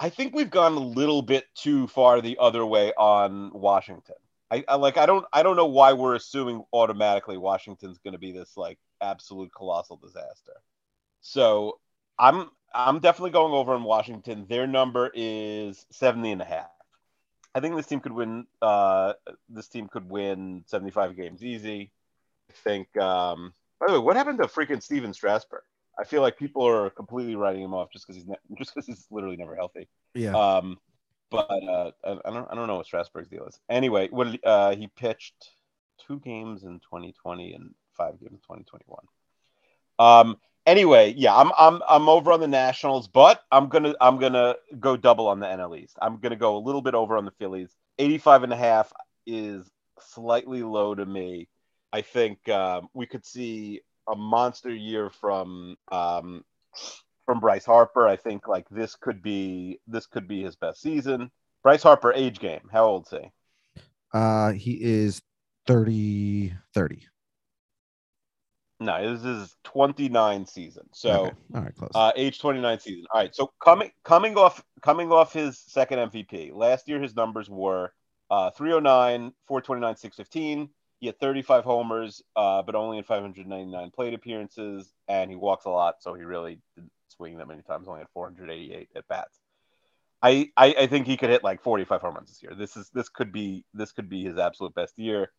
I 0.00 0.10
think 0.10 0.34
we've 0.34 0.50
gone 0.50 0.74
a 0.74 0.80
little 0.80 1.22
bit 1.22 1.46
too 1.54 1.86
far 1.88 2.20
the 2.20 2.38
other 2.40 2.64
way 2.64 2.92
on 2.96 3.50
Washington. 3.52 4.14
I, 4.50 4.64
I 4.66 4.76
like. 4.76 4.96
I 4.96 5.06
don't. 5.06 5.24
I 5.32 5.42
don't 5.42 5.56
know 5.56 5.66
why 5.66 5.92
we're 5.92 6.14
assuming 6.14 6.64
automatically 6.72 7.36
Washington's 7.36 7.98
going 7.98 8.12
to 8.12 8.18
be 8.18 8.32
this 8.32 8.56
like 8.56 8.78
absolute 9.00 9.52
colossal 9.54 9.96
disaster. 9.96 10.54
So 11.20 11.78
I'm 12.18 12.50
I'm 12.74 12.98
definitely 13.00 13.30
going 13.30 13.52
over 13.52 13.74
in 13.74 13.82
Washington. 13.82 14.46
Their 14.48 14.66
number 14.66 15.10
is 15.14 15.86
70 15.90 16.32
and 16.32 16.42
a 16.42 16.44
half. 16.44 16.70
I 17.54 17.60
think 17.60 17.76
this 17.76 17.86
team 17.86 18.00
could 18.00 18.12
win 18.12 18.46
uh 18.62 19.14
this 19.48 19.68
team 19.68 19.88
could 19.88 20.08
win 20.10 20.64
75 20.66 21.16
games 21.16 21.42
easy. 21.42 21.90
I 22.50 22.52
think 22.64 22.96
um 22.96 23.54
by 23.80 23.86
the 23.86 23.92
way, 23.94 23.98
what 23.98 24.16
happened 24.16 24.38
to 24.38 24.46
freaking 24.48 24.82
Stephen 24.82 25.12
Strasburg? 25.12 25.62
I 25.98 26.04
feel 26.04 26.22
like 26.22 26.36
people 26.38 26.66
are 26.66 26.90
completely 26.90 27.34
writing 27.36 27.62
him 27.62 27.74
off 27.74 27.90
just 27.92 28.06
because 28.06 28.16
he's 28.16 28.26
ne- 28.28 28.36
just 28.58 28.74
because 28.74 28.86
he's 28.86 29.06
literally 29.10 29.36
never 29.36 29.56
healthy. 29.56 29.88
Yeah. 30.14 30.32
Um, 30.36 30.78
but 31.30 31.50
uh, 31.50 31.90
I, 32.04 32.10
I 32.24 32.30
don't 32.30 32.48
I 32.50 32.54
don't 32.54 32.66
know 32.66 32.76
what 32.76 32.86
Strasburg's 32.86 33.28
deal 33.28 33.44
is. 33.46 33.58
Anyway, 33.68 34.08
what 34.10 34.28
he- 34.28 34.40
uh, 34.44 34.74
he 34.74 34.86
pitched 34.86 35.50
two 36.06 36.20
games 36.20 36.62
in 36.64 36.80
2020 36.80 37.52
and 37.52 37.74
five 37.96 38.18
games 38.20 38.32
in 38.32 38.38
2021. 38.38 38.98
Um. 39.98 40.36
Anyway, 40.68 41.14
yeah, 41.16 41.34
I'm 41.34 41.50
I'm 41.58 41.80
I'm 41.88 42.10
over 42.10 42.30
on 42.30 42.40
the 42.40 42.46
Nationals, 42.46 43.08
but 43.08 43.42
I'm 43.50 43.70
gonna 43.70 43.94
I'm 44.02 44.18
gonna 44.18 44.54
go 44.78 44.98
double 44.98 45.26
on 45.26 45.40
the 45.40 45.46
NL 45.46 45.78
East. 45.78 45.96
I'm 46.02 46.18
gonna 46.18 46.36
go 46.36 46.58
a 46.58 46.60
little 46.60 46.82
bit 46.82 46.94
over 46.94 47.16
on 47.16 47.24
the 47.24 47.30
Phillies. 47.38 47.74
85 47.98 48.42
and 48.42 48.52
a 48.52 48.56
half 48.56 48.92
is 49.26 49.66
slightly 49.98 50.62
low 50.62 50.94
to 50.94 51.06
me. 51.06 51.48
I 51.90 52.02
think 52.02 52.46
um, 52.50 52.90
we 52.92 53.06
could 53.06 53.24
see 53.24 53.80
a 54.06 54.14
monster 54.14 54.68
year 54.68 55.08
from 55.08 55.78
um, 55.90 56.44
from 57.24 57.40
Bryce 57.40 57.64
Harper. 57.64 58.06
I 58.06 58.16
think 58.16 58.46
like 58.46 58.68
this 58.68 58.94
could 58.94 59.22
be 59.22 59.80
this 59.86 60.04
could 60.04 60.28
be 60.28 60.42
his 60.42 60.56
best 60.56 60.82
season. 60.82 61.30
Bryce 61.62 61.82
Harper 61.82 62.12
age 62.12 62.40
game. 62.40 62.68
How 62.70 62.84
old 62.84 63.06
is 63.06 63.18
he? 63.18 63.82
Uh, 64.12 64.52
he 64.52 64.72
is 64.82 65.22
30, 65.66 66.52
30. 66.74 67.08
No, 68.80 69.14
this 69.16 69.24
is 69.24 69.56
29 69.64 70.46
season. 70.46 70.84
So 70.92 71.10
Okay. 71.26 71.32
all 71.54 71.60
right, 71.62 71.74
close. 71.76 71.90
uh, 71.94 72.12
age 72.14 72.38
29 72.38 72.78
season. 72.80 73.06
All 73.12 73.20
right. 73.20 73.34
So 73.34 73.50
coming 73.62 73.90
coming 74.04 74.36
off 74.36 74.62
coming 74.82 75.10
off 75.10 75.32
his 75.32 75.58
second 75.58 75.98
MVP 76.10 76.52
last 76.54 76.88
year, 76.88 77.00
his 77.00 77.16
numbers 77.16 77.50
were 77.50 77.92
uh, 78.30 78.50
309, 78.50 79.32
429, 79.46 79.96
615. 79.96 80.70
He 81.00 81.06
had 81.06 81.18
35 81.20 81.64
homers, 81.64 82.22
uh, 82.36 82.62
but 82.62 82.74
only 82.74 82.98
in 82.98 83.04
599 83.04 83.90
plate 83.92 84.14
appearances, 84.14 84.92
and 85.06 85.30
he 85.30 85.36
walks 85.36 85.64
a 85.64 85.70
lot, 85.70 86.02
so 86.02 86.12
he 86.14 86.24
really 86.24 86.58
didn't 86.76 86.90
swing 87.08 87.38
that 87.38 87.46
many 87.48 87.62
times. 87.62 87.86
Only 87.88 88.00
had 88.00 88.08
488 88.12 88.88
at 88.96 89.06
bats. 89.08 89.38
I, 90.20 90.50
I 90.56 90.74
I 90.80 90.86
think 90.88 91.06
he 91.06 91.16
could 91.16 91.30
hit 91.30 91.44
like 91.44 91.62
45 91.62 92.00
home 92.00 92.14
runs 92.14 92.28
this 92.28 92.42
year. 92.42 92.52
This 92.56 92.76
is 92.76 92.90
this 92.90 93.08
could 93.08 93.32
be 93.32 93.64
this 93.74 93.92
could 93.92 94.08
be 94.08 94.24
his 94.24 94.38
absolute 94.38 94.74
best 94.74 94.98
year. 94.98 95.30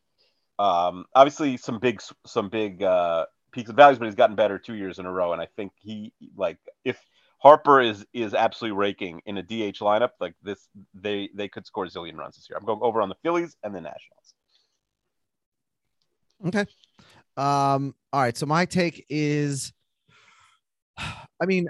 Um, 0.60 1.05
obviously 1.16 1.55
some 1.57 1.80
big 1.80 2.01
some 2.26 2.49
big 2.49 2.84
uh, 2.84 3.26
peaks 3.51 3.70
and 3.70 3.78
valleys, 3.78 3.97
but 3.97 4.05
he's 4.05 4.16
gotten 4.16 4.36
better 4.36 4.60
two 4.60 4.76
years 4.76 4.99
in 4.99 5.05
a 5.05 5.12
row. 5.12 5.34
And 5.34 5.41
I 5.41 5.47
think 5.55 5.72
he 5.80 6.14
like 6.36 6.57
if 6.84 6.99
Harper 7.39 7.80
is 7.80 8.05
is 8.14 8.34
absolutely 8.34 8.78
raking 8.78 9.22
in 9.26 9.38
a 9.38 9.41
DH 9.41 9.80
lineup 9.80 10.12
like 10.20 10.36
this, 10.43 10.68
they 10.93 11.30
they 11.34 11.47
could 11.47 11.66
score 11.66 11.86
a 11.86 11.89
zillion 11.89 12.18
runs 12.18 12.36
this 12.36 12.47
year. 12.49 12.57
I'm 12.57 12.66
going 12.66 12.80
over 12.82 13.01
on 13.01 13.07
the 13.07 13.16
Phillies 13.24 13.55
and 13.64 13.74
the 13.74 13.80
Nationals. 13.80 14.34
Okay. 16.45 16.66
Um, 17.38 17.95
all 18.12 18.22
right. 18.22 18.36
So 18.36 18.45
my 18.45 18.66
take 18.66 19.05
is 19.10 19.72
I 20.97 21.45
mean, 21.45 21.70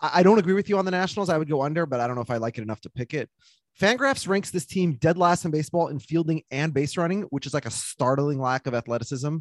I 0.00 0.20
I 0.20 0.22
don't 0.22 0.38
agree 0.38 0.54
with 0.54 0.70
you 0.70 0.78
on 0.78 0.86
the 0.86 0.90
Nationals. 0.90 1.28
I 1.28 1.36
would 1.36 1.48
go 1.48 1.62
under, 1.62 1.84
but 1.84 2.00
I 2.00 2.06
don't 2.06 2.16
know 2.16 2.22
if 2.22 2.30
I 2.30 2.38
like 2.38 2.56
it 2.56 2.62
enough 2.62 2.80
to 2.82 2.90
pick 2.90 3.12
it. 3.12 3.28
Fangraphs 3.80 4.28
ranks 4.28 4.50
this 4.50 4.66
team 4.66 4.94
dead 4.94 5.18
last 5.18 5.44
in 5.44 5.50
baseball 5.50 5.88
in 5.88 5.98
fielding 5.98 6.42
and 6.50 6.72
base 6.72 6.96
running, 6.96 7.22
which 7.22 7.46
is 7.46 7.54
like 7.54 7.66
a 7.66 7.70
startling 7.70 8.38
lack 8.38 8.66
of 8.66 8.74
athleticism. 8.74 9.38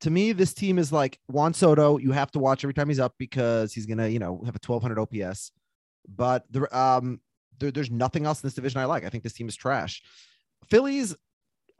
to 0.00 0.10
me, 0.10 0.32
this 0.32 0.54
team 0.54 0.78
is 0.78 0.92
like 0.92 1.18
Juan 1.28 1.54
Soto. 1.54 1.98
You 1.98 2.12
have 2.12 2.30
to 2.32 2.38
watch 2.38 2.64
every 2.64 2.74
time 2.74 2.88
he's 2.88 3.00
up 3.00 3.14
because 3.18 3.72
he's 3.72 3.86
gonna, 3.86 4.08
you 4.08 4.18
know, 4.18 4.42
have 4.44 4.54
a 4.54 4.60
1200 4.64 4.98
OPS. 4.98 5.52
But 6.08 6.44
the 6.50 6.76
um, 6.76 7.20
there, 7.58 7.70
there's 7.70 7.90
nothing 7.90 8.26
else 8.26 8.42
in 8.42 8.46
this 8.46 8.54
division 8.54 8.80
I 8.80 8.84
like. 8.84 9.04
I 9.04 9.08
think 9.08 9.22
this 9.24 9.32
team 9.32 9.48
is 9.48 9.56
trash. 9.56 10.02
Phillies, 10.68 11.16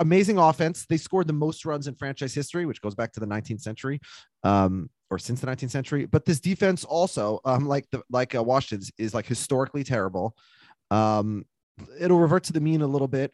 amazing 0.00 0.38
offense. 0.38 0.86
They 0.86 0.96
scored 0.96 1.26
the 1.26 1.32
most 1.32 1.64
runs 1.64 1.86
in 1.86 1.94
franchise 1.94 2.34
history, 2.34 2.66
which 2.66 2.80
goes 2.80 2.94
back 2.94 3.12
to 3.12 3.20
the 3.20 3.26
19th 3.26 3.60
century, 3.60 4.00
um, 4.42 4.90
or 5.10 5.18
since 5.18 5.40
the 5.40 5.46
19th 5.46 5.70
century. 5.70 6.06
But 6.06 6.24
this 6.24 6.40
defense 6.40 6.84
also, 6.84 7.40
um, 7.44 7.66
like 7.66 7.86
the 7.90 8.02
like 8.10 8.34
uh, 8.34 8.42
Washington's, 8.42 8.90
is 8.98 9.14
like 9.14 9.26
historically 9.26 9.84
terrible. 9.84 10.34
Um, 10.90 11.44
it'll 11.98 12.18
revert 12.18 12.44
to 12.44 12.52
the 12.52 12.60
mean 12.60 12.82
a 12.82 12.86
little 12.86 13.08
bit. 13.08 13.32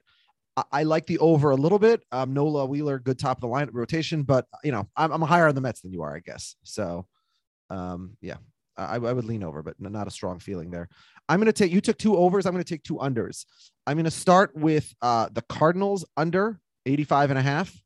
I, 0.57 0.63
I 0.73 0.83
like 0.83 1.07
the 1.07 1.19
over 1.19 1.51
a 1.51 1.57
little 1.57 1.79
bit. 1.79 2.03
Um, 2.13 2.33
Nola 2.33 2.67
Wheeler, 2.67 2.99
good 2.99 3.19
top 3.19 3.39
of 3.39 3.43
the 3.43 3.49
line 3.49 3.69
rotation, 3.73 4.23
but 4.23 4.47
you 4.65 4.73
know, 4.73 4.89
I'm, 4.97 5.13
I'm 5.13 5.23
higher 5.23 5.49
on 5.49 5.55
the 5.55 5.61
Mets 5.61 5.81
than 5.81 5.93
you 5.93 6.03
are, 6.03 6.15
I 6.15 6.21
guess. 6.21 6.57
So, 6.63 7.07
um, 7.69 8.17
yeah, 8.21 8.37
I, 8.77 8.97
I 8.97 9.13
would 9.13 9.25
lean 9.25 9.43
over, 9.43 9.63
but 9.63 9.75
not 9.79 10.07
a 10.07 10.11
strong 10.11 10.39
feeling 10.39 10.71
there. 10.71 10.89
I'm 11.29 11.39
going 11.39 11.47
to 11.47 11.53
take, 11.53 11.71
you 11.71 11.81
took 11.81 11.99
two 11.99 12.17
overs. 12.17 12.47
I'm 12.47 12.53
going 12.53 12.65
to 12.65 12.75
take 12.75 12.83
two 12.83 12.97
unders. 12.97 13.45
I'm 13.87 13.97
going 13.97 14.05
to 14.05 14.11
start 14.11 14.55
with 14.57 14.93
uh, 15.03 15.29
the 15.33 15.43
Cardinals 15.43 16.05
under 16.17 16.61
85 16.87 17.31
and 17.31 17.39
a 17.39 17.43
half. 17.43 17.81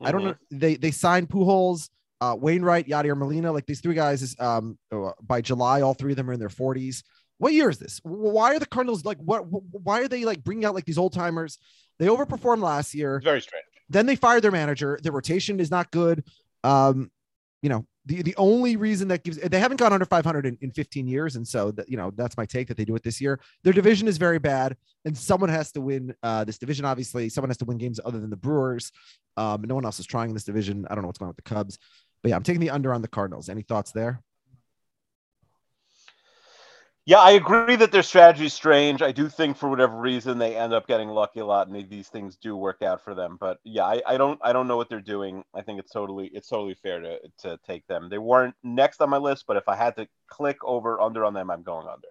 I 0.00 0.10
don't 0.10 0.24
know. 0.24 0.34
They, 0.50 0.74
they 0.74 0.90
signed 0.90 1.28
Pujols, 1.28 1.88
uh, 2.20 2.36
Wainwright, 2.36 2.88
Yadier 2.88 3.16
Molina, 3.16 3.52
like 3.52 3.66
these 3.66 3.80
three 3.80 3.94
guys 3.94 4.22
is 4.22 4.34
um, 4.40 4.78
uh, 4.90 5.10
by 5.22 5.40
July, 5.40 5.82
all 5.82 5.94
three 5.94 6.12
of 6.12 6.16
them 6.16 6.28
are 6.30 6.32
in 6.32 6.40
their 6.40 6.48
40s. 6.48 7.02
What 7.42 7.54
year 7.54 7.68
is 7.68 7.78
this? 7.78 7.98
Why 8.04 8.54
are 8.54 8.60
the 8.60 8.66
Cardinals 8.66 9.04
like 9.04 9.18
what? 9.18 9.40
Why 9.50 10.00
are 10.02 10.06
they 10.06 10.24
like 10.24 10.44
bringing 10.44 10.64
out 10.64 10.76
like 10.76 10.84
these 10.84 10.96
old 10.96 11.12
timers? 11.12 11.58
They 11.98 12.06
overperformed 12.06 12.62
last 12.62 12.94
year. 12.94 13.16
It's 13.16 13.24
very 13.24 13.40
strange. 13.40 13.64
Then 13.88 14.06
they 14.06 14.14
fired 14.14 14.44
their 14.44 14.52
manager. 14.52 14.96
Their 15.02 15.10
rotation 15.10 15.58
is 15.58 15.68
not 15.68 15.90
good. 15.90 16.22
Um, 16.62 17.10
you 17.60 17.68
know, 17.68 17.84
the 18.06 18.22
the 18.22 18.36
only 18.36 18.76
reason 18.76 19.08
that 19.08 19.24
gives 19.24 19.38
they 19.38 19.58
haven't 19.58 19.78
gone 19.78 19.92
under 19.92 20.04
500 20.04 20.46
in, 20.46 20.56
in 20.60 20.70
15 20.70 21.08
years, 21.08 21.34
and 21.34 21.46
so 21.46 21.72
that 21.72 21.88
you 21.88 21.96
know 21.96 22.12
that's 22.14 22.36
my 22.36 22.46
take 22.46 22.68
that 22.68 22.76
they 22.76 22.84
do 22.84 22.94
it 22.94 23.02
this 23.02 23.20
year. 23.20 23.40
Their 23.64 23.72
division 23.72 24.06
is 24.06 24.18
very 24.18 24.38
bad, 24.38 24.76
and 25.04 25.18
someone 25.18 25.50
has 25.50 25.72
to 25.72 25.80
win 25.80 26.14
uh, 26.22 26.44
this 26.44 26.58
division. 26.58 26.84
Obviously, 26.84 27.28
someone 27.28 27.50
has 27.50 27.56
to 27.56 27.64
win 27.64 27.76
games 27.76 27.98
other 28.04 28.20
than 28.20 28.30
the 28.30 28.36
Brewers. 28.36 28.92
Um, 29.36 29.62
no 29.62 29.74
one 29.74 29.84
else 29.84 29.98
is 29.98 30.06
trying 30.06 30.28
in 30.28 30.34
this 30.34 30.44
division. 30.44 30.86
I 30.88 30.94
don't 30.94 31.02
know 31.02 31.08
what's 31.08 31.18
going 31.18 31.26
on 31.26 31.34
with 31.36 31.44
the 31.44 31.54
Cubs, 31.54 31.76
but 32.22 32.28
yeah, 32.28 32.36
I'm 32.36 32.44
taking 32.44 32.60
the 32.60 32.70
under 32.70 32.94
on 32.94 33.02
the 33.02 33.08
Cardinals. 33.08 33.48
Any 33.48 33.62
thoughts 33.62 33.90
there? 33.90 34.22
Yeah, 37.04 37.18
I 37.18 37.32
agree 37.32 37.74
that 37.76 37.90
their 37.90 38.04
strategy 38.04 38.46
is 38.46 38.54
strange. 38.54 39.02
I 39.02 39.10
do 39.10 39.28
think 39.28 39.56
for 39.56 39.68
whatever 39.68 39.96
reason 39.96 40.38
they 40.38 40.54
end 40.56 40.72
up 40.72 40.86
getting 40.86 41.08
lucky 41.08 41.40
a 41.40 41.46
lot, 41.46 41.66
and 41.66 41.90
these 41.90 42.08
things 42.08 42.36
do 42.36 42.56
work 42.56 42.80
out 42.80 43.02
for 43.02 43.12
them. 43.12 43.36
But 43.40 43.58
yeah, 43.64 43.84
I, 43.84 44.02
I 44.06 44.16
don't 44.16 44.38
I 44.42 44.52
don't 44.52 44.68
know 44.68 44.76
what 44.76 44.88
they're 44.88 45.00
doing. 45.00 45.42
I 45.52 45.62
think 45.62 45.80
it's 45.80 45.90
totally 45.90 46.28
it's 46.28 46.48
totally 46.48 46.74
fair 46.74 47.00
to 47.00 47.18
to 47.38 47.58
take 47.66 47.84
them. 47.88 48.08
They 48.08 48.18
weren't 48.18 48.54
next 48.62 49.02
on 49.02 49.10
my 49.10 49.16
list, 49.16 49.46
but 49.48 49.56
if 49.56 49.68
I 49.68 49.74
had 49.74 49.96
to 49.96 50.06
click 50.28 50.58
over 50.62 51.00
under 51.00 51.24
on 51.24 51.34
them, 51.34 51.50
I'm 51.50 51.64
going 51.64 51.88
under. 51.88 52.08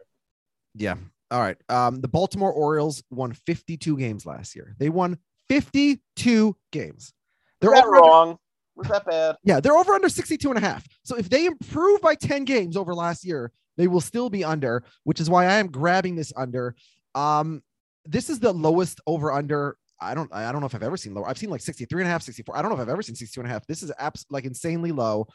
Yeah. 0.75 0.95
All 1.31 1.39
right. 1.39 1.57
Um, 1.69 2.01
the 2.01 2.09
Baltimore 2.09 2.51
Orioles 2.51 3.01
won 3.09 3.31
52 3.31 3.97
games 3.97 4.25
last 4.25 4.55
year. 4.55 4.75
They 4.77 4.89
won 4.89 5.17
52 5.47 6.57
games. 6.73 7.13
They're 7.61 7.73
over 7.73 7.89
wrong. 7.89 8.29
Under, 8.29 8.39
was 8.75 8.87
that 8.87 9.05
bad? 9.05 9.37
Yeah, 9.43 9.61
they're 9.61 9.77
over 9.77 9.93
under 9.93 10.09
62 10.09 10.49
and 10.49 10.57
a 10.57 10.61
half. 10.61 10.85
So 11.03 11.15
if 11.17 11.29
they 11.29 11.45
improve 11.45 12.01
by 12.01 12.15
10 12.15 12.43
games 12.43 12.75
over 12.75 12.93
last 12.93 13.23
year, 13.23 13.53
they 13.77 13.87
will 13.87 14.01
still 14.01 14.29
be 14.29 14.43
under, 14.43 14.83
which 15.03 15.19
is 15.19 15.29
why 15.29 15.45
I 15.45 15.55
am 15.55 15.67
grabbing 15.67 16.15
this 16.15 16.33
under. 16.35 16.75
Um, 17.15 17.61
this 18.05 18.29
is 18.29 18.39
the 18.39 18.53
lowest 18.53 18.99
over 19.07 19.31
under. 19.31 19.77
I 19.99 20.15
don't 20.15 20.33
I 20.33 20.51
don't 20.51 20.61
know 20.61 20.67
if 20.67 20.75
I've 20.75 20.83
ever 20.83 20.97
seen 20.97 21.13
lower. 21.13 21.27
I've 21.27 21.37
seen 21.37 21.49
like 21.49 21.61
63 21.61 22.01
and 22.01 22.07
a 22.07 22.11
half, 22.11 22.23
64. 22.23 22.57
I 22.57 22.61
don't 22.61 22.69
know 22.69 22.75
if 22.75 22.81
I've 22.81 22.89
ever 22.89 23.03
seen 23.03 23.15
62 23.15 23.41
and 23.41 23.49
a 23.49 23.53
half. 23.53 23.65
This 23.67 23.83
is 23.83 23.91
abs- 23.99 24.25
like 24.29 24.45
insanely 24.45 24.91
low. 24.91 25.27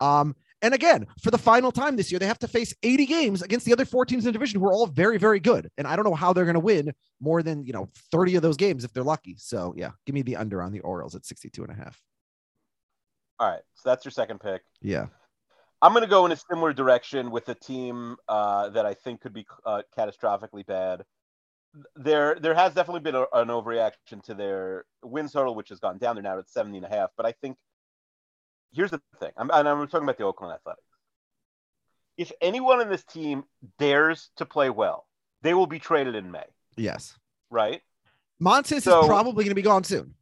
Um, 0.00 0.34
and 0.62 0.74
again, 0.74 1.06
for 1.22 1.30
the 1.30 1.38
final 1.38 1.72
time 1.72 1.96
this 1.96 2.12
year, 2.12 2.18
they 2.20 2.26
have 2.26 2.38
to 2.40 2.48
face 2.48 2.72
80 2.82 3.06
games 3.06 3.42
against 3.42 3.66
the 3.66 3.72
other 3.72 3.84
four 3.84 4.04
teams 4.04 4.24
in 4.24 4.28
the 4.28 4.32
division 4.32 4.60
who 4.60 4.66
are 4.66 4.72
all 4.72 4.86
very, 4.86 5.18
very 5.18 5.40
good. 5.40 5.68
And 5.76 5.86
I 5.86 5.96
don't 5.96 6.04
know 6.04 6.14
how 6.14 6.32
they're 6.32 6.44
going 6.44 6.54
to 6.54 6.60
win 6.60 6.92
more 7.20 7.42
than, 7.42 7.64
you 7.66 7.72
know, 7.72 7.88
30 8.12 8.36
of 8.36 8.42
those 8.42 8.56
games 8.56 8.84
if 8.84 8.92
they're 8.92 9.02
lucky. 9.02 9.36
So 9.38 9.74
yeah, 9.76 9.90
give 10.06 10.14
me 10.14 10.22
the 10.22 10.36
under 10.36 10.62
on 10.62 10.72
the 10.72 10.80
Orioles 10.80 11.16
at 11.16 11.26
62 11.26 11.64
and 11.64 11.72
a 11.72 11.74
half. 11.74 12.00
All 13.40 13.48
right. 13.48 13.62
So 13.74 13.90
that's 13.90 14.04
your 14.04 14.12
second 14.12 14.38
pick. 14.40 14.62
Yeah. 14.80 15.06
I'm 15.82 15.92
going 15.92 16.02
to 16.02 16.08
go 16.08 16.24
in 16.24 16.32
a 16.32 16.36
similar 16.36 16.72
direction 16.72 17.32
with 17.32 17.48
a 17.48 17.56
team 17.56 18.16
uh, 18.28 18.68
that 18.68 18.86
I 18.86 18.94
think 18.94 19.20
could 19.20 19.32
be 19.32 19.44
uh, 19.66 19.82
catastrophically 19.98 20.64
bad. 20.64 21.02
There, 21.96 22.36
there 22.40 22.54
has 22.54 22.72
definitely 22.72 23.00
been 23.00 23.16
a, 23.16 23.26
an 23.32 23.48
overreaction 23.48 24.22
to 24.24 24.34
their 24.34 24.84
win 25.02 25.28
total, 25.28 25.56
which 25.56 25.70
has 25.70 25.80
gone 25.80 25.98
down. 25.98 26.14
They're 26.14 26.22
now 26.22 26.38
at 26.38 26.48
70 26.48 26.76
and 26.76 26.86
a 26.86 26.88
half. 26.88 27.10
But 27.16 27.26
I 27.26 27.32
think 27.32 27.56
here's 28.72 28.92
the 28.92 29.00
thing. 29.18 29.32
I'm, 29.36 29.50
and 29.52 29.68
I'm 29.68 29.88
talking 29.88 30.04
about 30.04 30.18
the 30.18 30.24
Oakland 30.24 30.54
Athletics. 30.54 30.82
If 32.16 32.30
anyone 32.40 32.80
in 32.80 32.88
this 32.88 33.02
team 33.02 33.42
dares 33.78 34.30
to 34.36 34.46
play 34.46 34.70
well, 34.70 35.06
they 35.40 35.52
will 35.52 35.66
be 35.66 35.80
traded 35.80 36.14
in 36.14 36.30
May. 36.30 36.44
Yes. 36.76 37.18
Right. 37.50 37.80
Montas 38.40 38.82
so, 38.82 39.00
is 39.00 39.06
probably 39.06 39.44
going 39.44 39.48
to 39.48 39.54
be 39.56 39.62
gone 39.62 39.82
soon. 39.82 40.14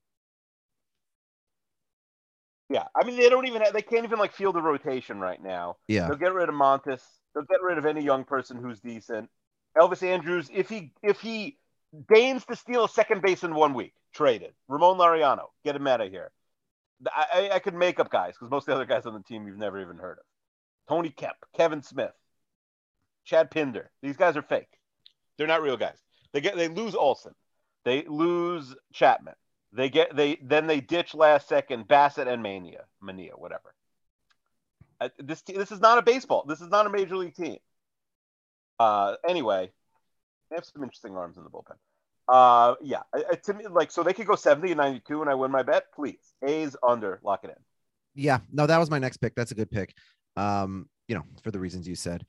Yeah, 2.71 2.85
I 2.95 3.05
mean 3.05 3.17
they 3.17 3.29
don't 3.29 3.47
even 3.47 3.63
have, 3.63 3.73
they 3.73 3.83
can't 3.83 4.05
even 4.05 4.21
like 4.21 4.33
field 4.33 4.57
a 4.57 4.61
rotation 4.61 5.19
right 5.19 5.43
now. 5.43 5.77
Yeah, 5.89 6.07
they'll 6.07 6.17
get 6.17 6.33
rid 6.33 6.49
of 6.49 6.55
Montas. 6.55 7.03
They'll 7.35 7.45
get 7.45 7.63
rid 7.63 7.79
of 7.79 7.85
any 7.85 8.03
young 8.03 8.25
person 8.25 8.57
who's 8.57 8.79
decent. 8.81 9.29
Elvis 9.77 10.05
Andrus, 10.05 10.49
if 10.53 10.69
he 10.69 10.93
if 11.03 11.21
he 11.21 11.59
deigns 12.13 12.45
to 12.47 12.55
steal 12.55 12.85
a 12.85 12.89
second 12.89 13.23
base 13.23 13.43
in 13.43 13.55
one 13.55 13.75
week, 13.75 13.93
traded. 14.15 14.53
Ramon 14.69 14.99
Laureano, 14.99 15.47
get 15.65 15.75
him 15.75 15.89
out 15.89 16.01
of 16.01 16.11
here. 16.11 16.31
I, 17.09 17.27
I, 17.33 17.51
I 17.57 17.59
could 17.59 17.75
make 17.75 17.99
up 17.99 18.11
guys 18.11 18.35
because 18.35 18.51
most 18.51 18.63
of 18.63 18.67
the 18.67 18.75
other 18.75 18.85
guys 18.85 19.05
on 19.05 19.15
the 19.15 19.23
team 19.23 19.49
you've 19.49 19.59
never 19.59 19.81
even 19.81 19.99
heard 19.99 20.19
of. 20.19 20.25
Tony 20.89 21.11
Kemp, 21.11 21.37
Kevin 21.57 21.83
Smith, 21.83 22.13
Chad 23.25 23.51
Pinder. 23.51 23.91
These 24.01 24.17
guys 24.17 24.37
are 24.37 24.43
fake. 24.43 24.79
They're 25.37 25.47
not 25.49 25.63
real 25.63 25.77
guys. 25.77 25.99
They 26.33 26.41
get 26.41 26.57
they 26.57 26.69
lose 26.69 26.95
Olson. 26.95 27.35
They 27.85 28.05
lose 28.07 28.77
Chapman. 28.93 29.35
They 29.73 29.89
get 29.89 30.17
they 30.17 30.37
then 30.43 30.67
they 30.67 30.81
ditch 30.81 31.15
last 31.15 31.49
second 31.49 31.87
Bassitt 31.87 32.27
and 32.27 32.45
Manaea, 32.45 32.83
Manaea, 33.03 33.39
whatever. 33.39 33.75
Uh, 35.01 35.09
this 35.19 35.43
this 35.43 35.71
is 35.71 35.81
not 35.81 35.99
a 35.99 36.03
baseball. 36.03 36.45
This 36.47 36.61
is 36.61 36.69
not 36.69 36.87
a 36.87 36.91
major 36.91 37.17
league 37.17 37.35
team. 37.35 37.59
Uh, 38.79 39.15
anyway, 39.29 39.71
they 40.51 40.57
have 40.57 40.65
some 40.65 40.83
interesting 40.83 41.17
arms 41.17 41.37
in 41.37 41.45
the 41.45 41.51
bullpen. 41.51 41.77
Uh, 42.29 42.75
yeah, 42.83 43.03
to 43.45 43.55
me, 43.55 43.67
like 43.69 43.91
so 43.91 44.03
they 44.03 44.13
could 44.13 44.27
go 44.27 44.37
seventy 44.37 44.73
and 44.73 44.79
ninety 44.79 45.01
two, 45.07 45.21
and 45.21 45.31
I 45.31 45.35
win 45.35 45.51
my 45.51 45.63
bet. 45.63 45.93
Please, 45.95 46.35
A's 46.45 46.77
under, 46.87 47.21
lock 47.23 47.45
it 47.45 47.51
in. 47.51 47.57
Yeah, 48.15 48.39
no, 48.53 48.67
that 48.67 48.79
was 48.79 48.91
my 48.91 48.99
next 48.99 49.19
pick. 49.19 49.35
That's 49.35 49.53
a 49.53 49.55
good 49.55 49.71
pick. 49.71 49.95
Um, 50.37 50.89
you 51.09 51.15
know, 51.15 51.25
for 51.43 51.51
the 51.51 51.59
reasons 51.59 51.87
you 51.87 51.95
said. 51.95 52.27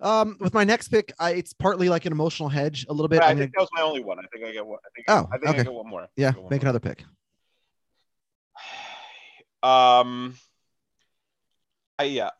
Um, 0.00 0.36
with 0.38 0.54
my 0.54 0.64
next 0.64 0.88
pick, 0.88 1.12
I, 1.18 1.32
it's 1.32 1.52
partly 1.52 1.88
like 1.88 2.06
an 2.06 2.12
emotional 2.12 2.48
hedge 2.48 2.86
a 2.88 2.92
little 2.92 3.08
bit. 3.08 3.20
I 3.20 3.34
think 3.34 3.52
that 3.54 3.60
was 3.60 3.70
my 3.72 3.82
only 3.82 4.02
one. 4.02 4.18
I 4.18 4.22
think 4.32 4.44
I 4.44 4.52
get 4.52 4.64
one. 4.64 4.78
I 4.84 4.88
think, 4.94 5.06
oh, 5.08 5.28
I 5.32 5.38
think 5.38 5.50
okay. 5.50 5.60
I 5.60 5.62
get 5.64 5.72
one 5.72 5.88
more. 5.88 6.06
Yeah, 6.16 6.32
one 6.32 6.48
make 6.50 6.62
more. 6.62 6.70
another 6.70 6.80
pick. 6.80 7.04
Um, 9.60 10.36
I, 11.98 12.04
yeah, 12.04 12.30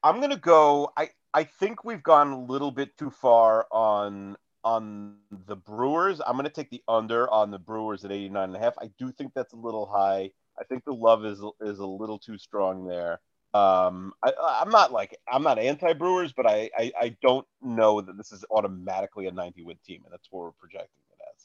I'm 0.00 0.20
gonna 0.20 0.36
go. 0.36 0.92
I 0.96 1.10
I 1.34 1.42
think 1.42 1.82
we've 1.82 2.02
gone 2.04 2.30
a 2.30 2.40
little 2.40 2.70
bit 2.70 2.96
too 2.96 3.10
far 3.10 3.66
on 3.72 4.36
on 4.62 5.16
the 5.46 5.56
Brewers. 5.56 6.20
I'm 6.24 6.36
gonna 6.36 6.50
take 6.50 6.70
the 6.70 6.82
under 6.86 7.28
on 7.30 7.50
the 7.50 7.58
Brewers 7.58 8.04
at 8.04 8.12
89 8.12 8.44
and 8.44 8.56
a 8.56 8.60
half. 8.60 8.74
I 8.80 8.90
do 8.96 9.10
think 9.10 9.32
that's 9.34 9.54
a 9.54 9.56
little 9.56 9.86
high. 9.86 10.30
I 10.56 10.64
think 10.68 10.84
the 10.84 10.94
love 10.94 11.24
is 11.24 11.40
is 11.60 11.80
a 11.80 11.86
little 11.86 12.18
too 12.20 12.38
strong 12.38 12.86
there. 12.86 13.20
Um, 13.54 14.12
I, 14.22 14.32
am 14.62 14.70
not 14.70 14.92
like 14.92 15.16
I'm 15.30 15.42
not 15.42 15.58
anti-Brewers, 15.58 16.32
but 16.32 16.46
I, 16.46 16.70
I, 16.78 16.92
I 17.00 17.16
don't 17.22 17.46
know 17.62 18.00
that 18.00 18.16
this 18.16 18.30
is 18.30 18.44
automatically 18.50 19.26
a 19.26 19.32
90 19.32 19.62
win 19.62 19.76
team, 19.84 20.02
and 20.04 20.12
that's 20.12 20.28
what 20.30 20.44
we're 20.44 20.50
projecting 20.52 21.00
it 21.10 21.22
as. 21.34 21.44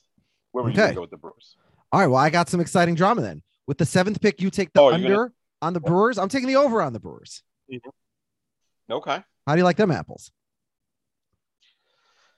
Where 0.51 0.63
would 0.63 0.73
okay. 0.73 0.89
you 0.89 0.95
go 0.95 1.01
with 1.01 1.11
the 1.11 1.17
Brewers? 1.17 1.55
All 1.91 2.01
right, 2.01 2.07
well, 2.07 2.19
I 2.19 2.29
got 2.29 2.49
some 2.49 2.59
exciting 2.59 2.95
drama 2.95 3.21
then. 3.21 3.41
With 3.67 3.77
the 3.77 3.85
seventh 3.85 4.19
pick, 4.19 4.41
you 4.41 4.49
take 4.49 4.73
the 4.73 4.81
oh, 4.81 4.91
under 4.91 5.15
gonna... 5.15 5.31
on 5.61 5.73
the 5.73 5.79
Brewers. 5.79 6.17
I'm 6.17 6.27
taking 6.27 6.47
the 6.47 6.57
over 6.57 6.81
on 6.81 6.91
the 6.91 6.99
Brewers. 6.99 7.41
Mm-hmm. 7.71 8.93
Okay. 8.93 9.23
How 9.47 9.55
do 9.55 9.59
you 9.59 9.63
like 9.63 9.77
them 9.77 9.91
apples? 9.91 10.31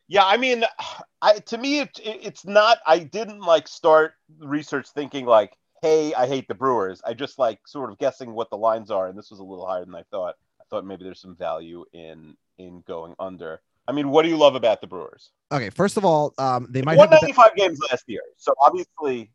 Yeah, 0.07 0.25
I 0.25 0.37
mean, 0.37 0.63
I 1.21 1.39
to 1.39 1.57
me, 1.57 1.79
it, 1.79 1.99
it, 2.03 2.19
it's 2.21 2.45
not. 2.45 2.77
I 2.85 2.99
didn't 2.99 3.41
like 3.41 3.67
start 3.67 4.13
research 4.39 4.87
thinking 4.89 5.25
like 5.25 5.57
hey, 5.85 6.13
I 6.15 6.25
hate 6.27 6.47
the 6.47 6.55
Brewers. 6.55 7.01
I 7.05 7.13
just 7.13 7.37
like 7.37 7.59
sort 7.67 7.91
of 7.91 7.99
guessing 7.99 8.33
what 8.33 8.49
the 8.49 8.57
lines 8.57 8.89
are, 8.89 9.07
and 9.07 9.17
this 9.17 9.29
was 9.29 9.39
a 9.39 9.43
little 9.43 9.67
higher 9.67 9.85
than 9.85 9.93
I 9.93 10.03
thought. 10.09 10.35
I 10.59 10.63
thought 10.69 10.85
maybe 10.85 11.03
there's 11.03 11.21
some 11.21 11.35
value 11.35 11.85
in 11.93 12.35
in 12.57 12.83
going 12.87 13.13
under. 13.19 13.61
I 13.87 13.91
mean, 13.91 14.09
what 14.09 14.23
do 14.23 14.29
you 14.29 14.37
love 14.37 14.55
about 14.55 14.81
the 14.81 14.87
Brewers? 14.87 15.29
Okay, 15.51 15.69
first 15.69 15.95
of 15.97 16.03
all, 16.03 16.33
um, 16.39 16.67
they 16.71 16.81
might 16.81 16.97
won 16.97 17.11
95 17.11 17.51
the... 17.55 17.61
games 17.61 17.79
last 17.91 18.03
year, 18.07 18.21
so 18.35 18.53
obviously 18.59 19.31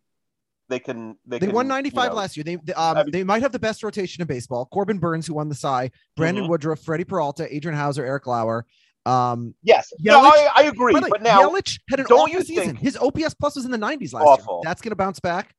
they 0.68 0.80
can. 0.80 1.16
They, 1.24 1.38
they 1.38 1.46
can, 1.46 1.55
won 1.55 1.68
95 1.68 2.03
you 2.03 2.11
know, 2.11 2.16
last 2.16 2.36
year. 2.36 2.42
They 2.42 2.57
they, 2.57 2.72
um, 2.74 2.96
I 2.96 3.05
mean, 3.05 3.12
they 3.12 3.24
might 3.24 3.42
have 3.42 3.53
the 3.53 3.61
best 3.61 3.84
rotation 3.84 4.20
in 4.20 4.26
baseball. 4.26 4.66
Corbin 4.66 4.98
Burnes, 4.98 5.28
who 5.28 5.34
won 5.34 5.48
the 5.48 5.55
Cy, 5.55 5.92
Brandon 6.16 6.42
mm-hmm. 6.42 6.51
Woodruff, 6.51 6.80
Freddie 6.80 7.05
Peralta, 7.05 7.55
Adrian 7.55 7.78
Houser, 7.78 8.05
Eric 8.05 8.26
Lauer. 8.26 8.66
Um, 9.07 9.55
yes, 9.62 9.92
Yelich, 10.01 10.07
no, 10.07 10.20
I, 10.20 10.48
I 10.57 10.62
agree. 10.64 10.92
But 10.92 11.22
now 11.22 11.48
Yelich 11.48 11.78
had 11.88 12.01
an 12.01 12.07
awful 12.07 12.42
season. 12.42 12.74
His 12.74 12.96
OPS 12.96 13.34
plus 13.34 13.55
was 13.55 13.64
in 13.64 13.70
the 13.70 13.78
90s 13.78 14.12
last 14.12 14.24
awful. 14.24 14.57
year. 14.57 14.68
That's 14.68 14.82
going 14.82 14.90
to 14.90 14.96
bounce 14.96 15.20
back. 15.20 15.55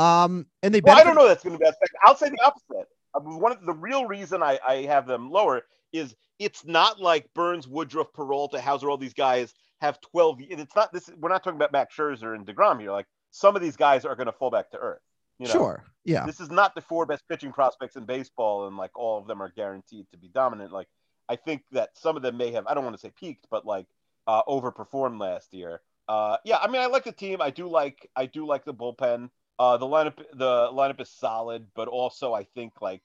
Um, 0.00 0.46
and 0.62 0.74
they 0.74 0.80
Well, 0.82 0.98
I 0.98 1.04
don't 1.04 1.14
know 1.14 1.28
that's 1.28 1.44
going 1.44 1.54
to 1.54 1.58
be 1.58 1.66
effective. 1.66 1.88
I'll 2.04 2.16
say 2.16 2.30
the 2.30 2.42
opposite. 2.42 2.88
I 3.14 3.20
mean, 3.22 3.38
one 3.38 3.52
of 3.52 3.64
the 3.64 3.74
real 3.74 4.06
reason 4.06 4.42
I, 4.42 4.58
I 4.66 4.74
have 4.82 5.06
them 5.06 5.30
lower 5.30 5.62
is 5.92 6.14
it's 6.38 6.64
not 6.64 7.00
like 7.00 7.32
Burnes, 7.34 7.68
Woodruff, 7.68 8.12
Peralta, 8.14 8.60
Houser, 8.60 8.88
all 8.88 8.96
these 8.96 9.12
guys 9.12 9.52
have 9.80 10.00
12. 10.00 10.40
and 10.50 10.60
It's 10.60 10.74
not 10.74 10.92
this. 10.92 11.10
We're 11.18 11.28
not 11.28 11.44
talking 11.44 11.58
about 11.58 11.72
Max 11.72 11.94
Scherzer 11.94 12.34
and 12.34 12.46
Degrom 12.46 12.80
here. 12.80 12.92
Like 12.92 13.06
some 13.30 13.56
of 13.56 13.62
these 13.62 13.76
guys 13.76 14.04
are 14.04 14.14
going 14.14 14.26
to 14.26 14.32
fall 14.32 14.50
back 14.50 14.70
to 14.70 14.78
earth. 14.78 15.02
You 15.38 15.46
know? 15.46 15.52
Sure. 15.52 15.84
Yeah. 16.04 16.24
This 16.24 16.40
is 16.40 16.50
not 16.50 16.74
the 16.74 16.80
four 16.80 17.04
best 17.04 17.24
pitching 17.28 17.52
prospects 17.52 17.96
in 17.96 18.04
baseball, 18.04 18.68
and 18.68 18.76
like 18.76 18.96
all 18.98 19.18
of 19.18 19.26
them 19.26 19.42
are 19.42 19.52
guaranteed 19.54 20.06
to 20.12 20.18
be 20.18 20.28
dominant. 20.28 20.72
Like 20.72 20.88
I 21.28 21.36
think 21.36 21.62
that 21.72 21.90
some 21.94 22.16
of 22.16 22.22
them 22.22 22.36
may 22.36 22.52
have. 22.52 22.66
I 22.66 22.74
don't 22.74 22.84
want 22.84 22.96
to 22.96 23.00
say 23.00 23.12
peaked, 23.18 23.46
but 23.50 23.66
like 23.66 23.86
uh, 24.26 24.42
overperformed 24.48 25.20
last 25.20 25.52
year. 25.52 25.80
Uh, 26.08 26.36
yeah, 26.44 26.58
I 26.58 26.68
mean, 26.68 26.80
I 26.80 26.86
like 26.86 27.04
the 27.04 27.12
team. 27.12 27.40
I 27.40 27.50
do 27.50 27.68
like. 27.68 28.08
I 28.16 28.26
do 28.26 28.46
like 28.46 28.64
the 28.64 28.74
bullpen. 28.74 29.30
Uh, 29.60 29.76
the 29.76 29.86
lineup. 29.86 30.16
The 30.32 30.70
lineup 30.72 31.00
is 31.00 31.10
solid, 31.10 31.66
but 31.76 31.86
also 31.86 32.32
I 32.32 32.44
think 32.44 32.80
like. 32.80 33.02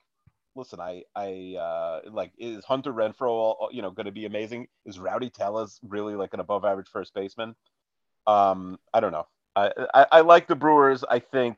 Listen, 0.57 0.79
I 0.79 1.03
I 1.13 1.57
uh, 1.59 2.09
like 2.09 2.31
is 2.37 2.63
Hunter 2.63 2.93
Renfroe, 2.93 3.29
all- 3.29 3.69
you 3.73 3.81
know, 3.81 3.91
going 3.91 4.05
to 4.05 4.13
be 4.13 4.25
amazing? 4.25 4.67
Is 4.85 4.97
Rowdy 4.97 5.29
Tellez 5.29 5.81
really 5.83 6.15
like 6.15 6.33
an 6.33 6.39
above 6.39 6.63
average 6.63 6.87
first 6.87 7.13
baseman? 7.13 7.55
Um, 8.25 8.79
I 8.93 9.01
don't 9.01 9.11
know. 9.11 9.27
I, 9.53 9.71
I 9.93 10.07
I 10.13 10.21
like 10.21 10.47
the 10.47 10.55
Brewers. 10.55 11.03
I 11.03 11.19
think 11.19 11.57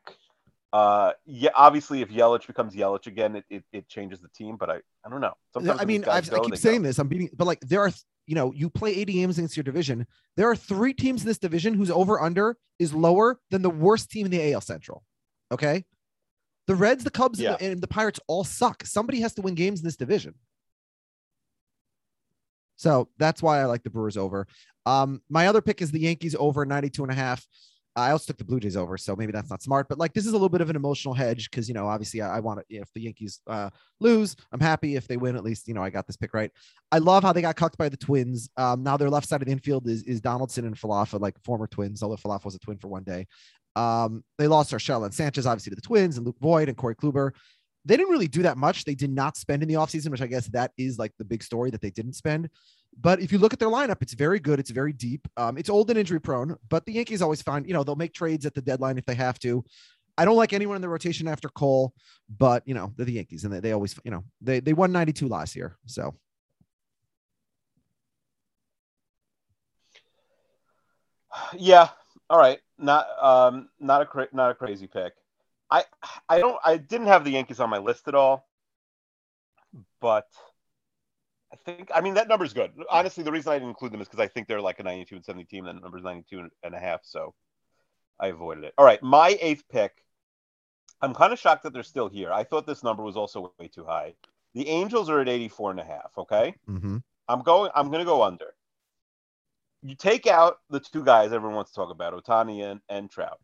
uh, 0.72 1.12
yeah, 1.24 1.50
obviously, 1.54 2.02
if 2.02 2.10
Yelich 2.10 2.46
becomes 2.46 2.74
Yelich 2.74 3.06
again, 3.06 3.36
it, 3.36 3.44
it, 3.48 3.64
it 3.72 3.88
changes 3.88 4.20
the 4.20 4.28
team. 4.28 4.56
But 4.56 4.70
I, 4.70 4.76
I 5.04 5.08
don't 5.10 5.20
know. 5.20 5.34
Sometimes 5.54 5.80
I 5.80 5.84
mean, 5.84 6.02
go, 6.02 6.10
I 6.10 6.20
keep 6.20 6.56
saying 6.56 6.82
go. 6.82 6.88
this. 6.88 6.98
I'm 6.98 7.08
beating, 7.08 7.30
but 7.36 7.46
like 7.46 7.60
there 7.60 7.80
are, 7.80 7.92
you 8.28 8.34
know, 8.34 8.52
you 8.52 8.68
play 8.68 8.94
80 8.94 9.12
games 9.14 9.38
against 9.38 9.56
your 9.56 9.64
division. 9.64 10.06
There 10.36 10.50
are 10.50 10.54
three 10.54 10.92
teams 10.92 11.22
in 11.22 11.26
this 11.26 11.38
division 11.38 11.72
whose 11.72 11.90
over 11.90 12.20
under 12.20 12.58
is 12.78 12.92
lower 12.92 13.40
than 13.50 13.62
the 13.62 13.70
worst 13.70 14.10
team 14.10 14.26
in 14.26 14.30
the 14.30 14.52
AL 14.52 14.60
Central. 14.60 15.02
Okay, 15.50 15.86
the 16.66 16.74
Reds, 16.74 17.04
the 17.04 17.10
Cubs, 17.10 17.40
and, 17.40 17.58
the, 17.58 17.64
and 17.64 17.80
the 17.80 17.88
Pirates 17.88 18.20
all 18.28 18.44
suck. 18.44 18.84
Somebody 18.84 19.22
has 19.22 19.32
to 19.34 19.42
win 19.42 19.54
games 19.54 19.80
in 19.80 19.86
this 19.86 19.96
division. 19.96 20.34
So 22.76 23.08
that's 23.16 23.42
why 23.42 23.60
I 23.60 23.64
like 23.64 23.82
the 23.82 23.90
Brewers 23.90 24.18
over. 24.18 24.46
Um, 24.84 25.22
my 25.30 25.46
other 25.46 25.62
pick 25.62 25.80
is 25.80 25.90
the 25.90 26.00
Yankees 26.00 26.36
over 26.38 26.66
92 26.66 27.02
and 27.02 27.10
a 27.10 27.14
half. 27.14 27.46
I 27.98 28.12
also 28.12 28.26
took 28.26 28.38
the 28.38 28.44
Blue 28.44 28.60
Jays 28.60 28.76
over, 28.76 28.96
so 28.96 29.16
maybe 29.16 29.32
that's 29.32 29.50
not 29.50 29.62
smart. 29.62 29.88
But 29.88 29.98
like, 29.98 30.12
this 30.12 30.24
is 30.24 30.30
a 30.30 30.34
little 30.34 30.48
bit 30.48 30.60
of 30.60 30.70
an 30.70 30.76
emotional 30.76 31.14
hedge 31.14 31.50
because 31.50 31.68
you 31.68 31.74
know, 31.74 31.86
obviously, 31.86 32.22
I, 32.22 32.36
I 32.36 32.40
want 32.40 32.60
to. 32.60 32.76
If 32.76 32.92
the 32.92 33.00
Yankees 33.00 33.40
uh, 33.46 33.70
lose, 34.00 34.36
I'm 34.52 34.60
happy. 34.60 34.96
If 34.96 35.08
they 35.08 35.16
win, 35.16 35.36
at 35.36 35.44
least 35.44 35.68
you 35.68 35.74
know 35.74 35.82
I 35.82 35.90
got 35.90 36.06
this 36.06 36.16
pick 36.16 36.34
right. 36.34 36.50
I 36.92 36.98
love 36.98 37.22
how 37.22 37.32
they 37.32 37.42
got 37.42 37.56
cucked 37.56 37.78
by 37.78 37.88
the 37.88 37.96
Twins. 37.96 38.48
Um, 38.56 38.82
now 38.82 38.96
their 38.96 39.10
left 39.10 39.28
side 39.28 39.42
of 39.42 39.46
the 39.46 39.52
infield 39.52 39.88
is 39.88 40.02
is 40.04 40.20
Donaldson 40.20 40.66
and 40.66 40.76
Falefa, 40.76 41.20
like 41.20 41.42
former 41.44 41.66
Twins. 41.66 42.02
Although 42.02 42.16
Falefa 42.16 42.44
was 42.44 42.54
a 42.54 42.58
Twin 42.58 42.78
for 42.78 42.88
one 42.88 43.04
day. 43.04 43.26
Um, 43.76 44.24
they 44.38 44.48
lost 44.48 44.72
Urshela 44.72 45.04
and 45.04 45.14
Sanchez, 45.14 45.46
obviously, 45.46 45.70
to 45.70 45.76
the 45.76 45.82
Twins, 45.82 46.16
and 46.16 46.26
Luke 46.26 46.38
Voit 46.40 46.68
and 46.68 46.76
Corey 46.76 46.96
Kluber. 46.96 47.32
They 47.84 47.96
didn't 47.96 48.10
really 48.10 48.28
do 48.28 48.42
that 48.42 48.58
much. 48.58 48.84
They 48.84 48.94
did 48.94 49.10
not 49.10 49.36
spend 49.36 49.62
in 49.62 49.68
the 49.68 49.76
offseason, 49.76 50.10
which 50.10 50.20
I 50.20 50.26
guess 50.26 50.46
that 50.48 50.72
is 50.76 50.98
like 50.98 51.12
the 51.18 51.24
big 51.24 51.42
story 51.42 51.70
that 51.70 51.80
they 51.80 51.90
didn't 51.90 52.14
spend. 52.14 52.50
But 53.00 53.20
if 53.20 53.30
you 53.30 53.38
look 53.38 53.52
at 53.52 53.58
their 53.58 53.68
lineup, 53.68 54.02
it's 54.02 54.14
very 54.14 54.40
good. 54.40 54.58
It's 54.58 54.70
very 54.70 54.92
deep. 54.92 55.28
Um, 55.36 55.56
it's 55.56 55.70
old 55.70 55.88
and 55.90 55.98
injury 55.98 56.20
prone, 56.20 56.56
but 56.68 56.84
the 56.84 56.92
Yankees 56.92 57.22
always 57.22 57.42
find, 57.42 57.66
you 57.66 57.72
know, 57.72 57.84
they'll 57.84 57.94
make 57.96 58.12
trades 58.12 58.44
at 58.44 58.54
the 58.54 58.62
deadline 58.62 58.98
if 58.98 59.06
they 59.06 59.14
have 59.14 59.38
to. 59.40 59.64
I 60.16 60.24
don't 60.24 60.36
like 60.36 60.52
anyone 60.52 60.74
in 60.74 60.82
the 60.82 60.88
rotation 60.88 61.28
after 61.28 61.48
Cole, 61.48 61.94
but 62.38 62.66
you 62.66 62.74
know, 62.74 62.92
they're 62.96 63.06
the 63.06 63.12
Yankees 63.12 63.44
and 63.44 63.52
they, 63.52 63.60
they 63.60 63.72
always, 63.72 63.94
you 64.04 64.10
know, 64.10 64.24
they, 64.40 64.58
they 64.58 64.72
won 64.72 64.90
92 64.90 65.28
last 65.28 65.54
year. 65.54 65.76
So 65.86 66.14
Yeah. 71.56 71.88
All 72.30 72.38
right. 72.38 72.58
Not 72.78 73.06
um 73.22 73.68
not 73.80 74.02
a 74.02 74.06
cra- 74.06 74.28
not 74.32 74.50
a 74.50 74.54
crazy 74.54 74.86
pick. 74.86 75.14
I 75.70 75.84
I 76.28 76.38
don't 76.38 76.58
I 76.64 76.76
didn't 76.76 77.08
have 77.08 77.24
the 77.24 77.32
Yankees 77.32 77.60
on 77.60 77.70
my 77.70 77.78
list 77.78 78.08
at 78.08 78.14
all, 78.14 78.46
but 80.00 80.26
I 81.52 81.56
think 81.56 81.90
I 81.94 82.00
mean 82.00 82.14
that 82.14 82.28
number's 82.28 82.52
good. 82.52 82.72
Honestly, 82.90 83.24
the 83.24 83.32
reason 83.32 83.52
I 83.52 83.56
didn't 83.56 83.70
include 83.70 83.92
them 83.92 84.00
is 84.00 84.08
because 84.08 84.20
I 84.22 84.28
think 84.28 84.48
they're 84.48 84.60
like 84.60 84.80
a 84.80 84.82
92 84.82 85.16
and 85.16 85.24
70 85.24 85.44
team. 85.44 85.66
And 85.66 85.78
that 85.78 85.82
number's 85.82 86.02
92 86.02 86.50
and- 86.62 86.74
a 86.74 86.78
half, 86.78 87.00
so 87.04 87.34
I 88.20 88.28
avoided 88.28 88.64
it. 88.64 88.74
All 88.76 88.84
right, 88.84 89.02
my 89.02 89.38
eighth 89.40 89.64
pick. 89.70 90.04
I'm 91.00 91.14
kind 91.14 91.32
of 91.32 91.38
shocked 91.38 91.62
that 91.62 91.72
they're 91.72 91.82
still 91.84 92.08
here. 92.08 92.32
I 92.32 92.42
thought 92.44 92.66
this 92.66 92.82
number 92.82 93.02
was 93.02 93.16
also 93.16 93.52
way 93.58 93.68
too 93.68 93.84
high. 93.84 94.14
The 94.54 94.68
Angels 94.68 95.08
are 95.08 95.20
at 95.20 95.28
84 95.28 95.70
and 95.70 95.80
a 95.80 95.84
half. 95.84 96.10
Okay. 96.18 96.54
mhm. 96.68 97.02
I'm 97.28 97.42
going. 97.42 97.70
I'm 97.74 97.88
going 97.88 98.00
to 98.00 98.04
go 98.04 98.22
under. 98.22 98.54
You 99.82 99.94
take 99.94 100.26
out 100.26 100.58
the 100.70 100.80
two 100.80 101.04
guys 101.04 101.32
everyone 101.32 101.54
wants 101.54 101.70
to 101.70 101.76
talk 101.76 101.90
about, 101.90 102.12
Ohtani 102.12 102.64
and, 102.68 102.80
and 102.88 103.08
Trout. 103.10 103.40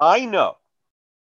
I 0.00 0.24
know 0.26 0.56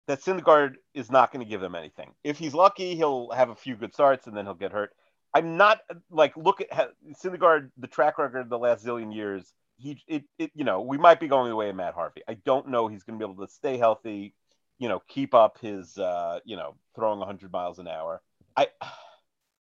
that 0.08 0.22
Syndergaard 0.22 0.76
is 0.93 1.12
not 1.12 1.32
going 1.32 1.43
to 1.43 1.49
give 1.49 1.62
them 1.62 1.76
anything. 1.76 2.12
If 2.24 2.38
he's 2.38 2.53
lucky, 2.53 2.95
he'll 2.95 3.32
have 3.32 3.49
a 3.49 3.56
few 3.56 3.76
good 3.76 3.93
starts 3.93 4.28
and 4.28 4.36
then 4.36 4.45
he'll 4.45 4.53
get 4.53 4.72
hurt. 4.72 4.91
I'm 5.34 5.58
not 5.58 5.80
like 6.10 6.38
look 6.38 6.62
at 6.62 6.91
Syndergaard, 7.24 7.70
the 7.78 7.88
track 7.88 8.18
record 8.18 8.49
the 8.49 8.60
last 8.60 8.86
zillion 8.86 9.14
years. 9.14 9.53
He, 9.78 10.01
it, 10.08 10.24
it, 10.39 10.51
you 10.56 10.64
know, 10.64 10.82
we 10.82 10.97
might 10.97 11.20
be 11.20 11.28
going 11.28 11.49
the 11.49 11.56
way 11.56 11.70
of 11.70 11.76
Matt 11.76 11.93
Harvey. 11.95 12.22
I 12.30 12.36
don't 12.36 12.70
know 12.70 12.88
he's 12.88 13.03
going 13.03 13.20
to 13.20 13.26
be 13.26 13.30
able 13.30 13.45
to 13.45 13.51
stay 13.51 13.78
healthy, 13.78 14.34
you 14.80 14.88
know, 14.88 15.01
keep 15.10 15.34
up 15.34 15.60
his, 15.60 15.97
uh, 15.97 16.39
you 16.45 16.56
know, 16.56 16.76
throwing 16.95 17.20
100 17.20 17.51
miles 17.51 17.80
an 17.80 17.88
hour. 17.88 18.22
I, 18.56 18.68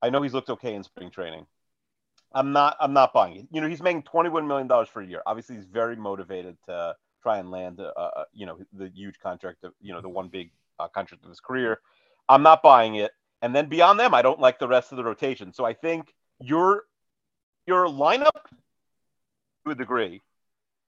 I 0.03 0.11
know 0.11 0.23
he's 0.23 0.35
looked 0.35 0.51
okay 0.51 0.75
in 0.75 0.85
spring 0.85 1.11
training. 1.11 1.47
I'm 2.35 2.53
not. 2.53 2.77
I'm 2.81 2.93
not 2.93 3.13
buying 3.13 3.37
it. 3.37 3.47
You 3.53 3.61
know, 3.61 3.69
he's 3.69 3.83
making 3.83 4.03
21 4.03 4.47
million 4.47 4.67
dollars 4.67 4.89
for 4.89 5.01
a 5.01 5.07
year. 5.07 5.23
Obviously, 5.25 5.55
he's 5.57 5.67
very 5.67 5.97
motivated 5.97 6.57
to 6.67 6.97
try 7.25 7.39
and 7.39 7.51
land, 7.51 7.81
uh, 7.81 7.87
uh, 7.97 8.25
you 8.35 8.45
know, 8.45 8.59
the 8.75 8.89
huge 8.95 9.19
contract. 9.19 9.65
Of, 9.65 9.73
you 9.81 9.93
know, 9.95 10.03
the 10.03 10.09
one 10.09 10.29
big 10.29 10.51
uh, 10.79 10.89
contract 10.89 11.25
of 11.25 11.31
his 11.31 11.41
career. 11.41 11.81
I'm 12.29 12.43
not 12.43 12.63
buying 12.63 12.97
it. 12.97 13.13
And 13.43 13.57
then 13.57 13.67
beyond 13.69 13.99
them, 13.99 14.15
I 14.15 14.23
don't 14.23 14.39
like 14.39 14.59
the 14.59 14.69
rest 14.69 14.93
of 14.93 14.97
the 14.97 15.05
rotation. 15.05 15.53
So 15.53 15.65
I 15.65 15.73
think 15.73 16.15
your 16.41 16.85
your 17.67 17.87
lineup 17.87 18.45
to 19.65 19.71
a 19.71 19.75
degree, 19.75 20.21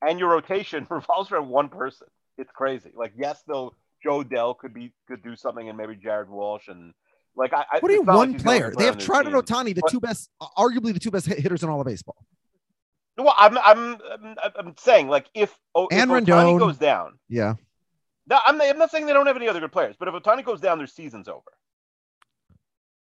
and 0.06 0.18
your 0.18 0.28
rotation 0.28 0.86
revolves 0.90 1.32
around 1.32 1.48
one 1.48 1.68
person. 1.70 2.06
It's 2.38 2.52
crazy. 2.52 2.92
Like 2.94 3.12
yes, 3.16 3.42
though 3.46 3.74
Jo 4.02 4.22
Adell 4.22 4.56
could 4.58 4.74
be 4.74 4.92
could 5.08 5.22
do 5.22 5.36
something, 5.36 5.68
and 5.68 5.76
maybe 5.76 5.96
Jared 5.96 6.28
Walsh 6.28 6.68
and 6.68 6.92
like 7.34 7.52
I. 7.54 7.64
I- 7.72 7.78
what 7.80 7.88
do 7.88 7.94
you 7.94 8.00
it's 8.00 8.06
not 8.06 8.12
like 8.16 8.18
one 8.18 8.32
he's 8.34 8.42
the 8.42 8.48
only 8.48 8.60
player? 8.60 8.74
They 8.76 8.84
have 8.84 8.94
on 8.94 8.98
their 8.98 9.06
Trout 9.06 9.26
and. 9.26 9.34
Ohtani, 9.34 9.74
the 9.74 9.80
But- 9.80 9.90
two 9.90 10.00
best, 10.00 10.30
arguably 10.58 10.92
the 10.92 11.00
two 11.00 11.10
best 11.10 11.26
hitters 11.26 11.62
in 11.62 11.70
all 11.70 11.80
of 11.80 11.86
baseball. 11.86 12.25
Well, 13.16 13.34
I'm 13.36 13.56
I'm 13.58 13.98
I'm, 14.12 14.36
I'm 14.56 14.74
saying 14.76 15.08
like 15.08 15.26
if 15.34 15.56
oh, 15.74 15.88
if 15.90 15.98
And 15.98 16.10
Ohtani 16.10 16.26
Rendon. 16.26 16.58
goes 16.58 16.76
down, 16.78 17.18
Yeah. 17.28 17.54
no, 18.28 18.38
I'm 18.46 18.58
not, 18.58 18.68
I'm 18.68 18.78
not 18.78 18.90
saying 18.90 19.06
they 19.06 19.12
don't 19.14 19.26
have 19.26 19.36
any 19.36 19.48
other 19.48 19.60
good 19.60 19.72
players, 19.72 19.96
but 19.98 20.08
if 20.08 20.14
Ohtani 20.14 20.44
goes 20.44 20.60
down, 20.60 20.78
their 20.78 20.86
season's 20.86 21.28
over. 21.28 21.42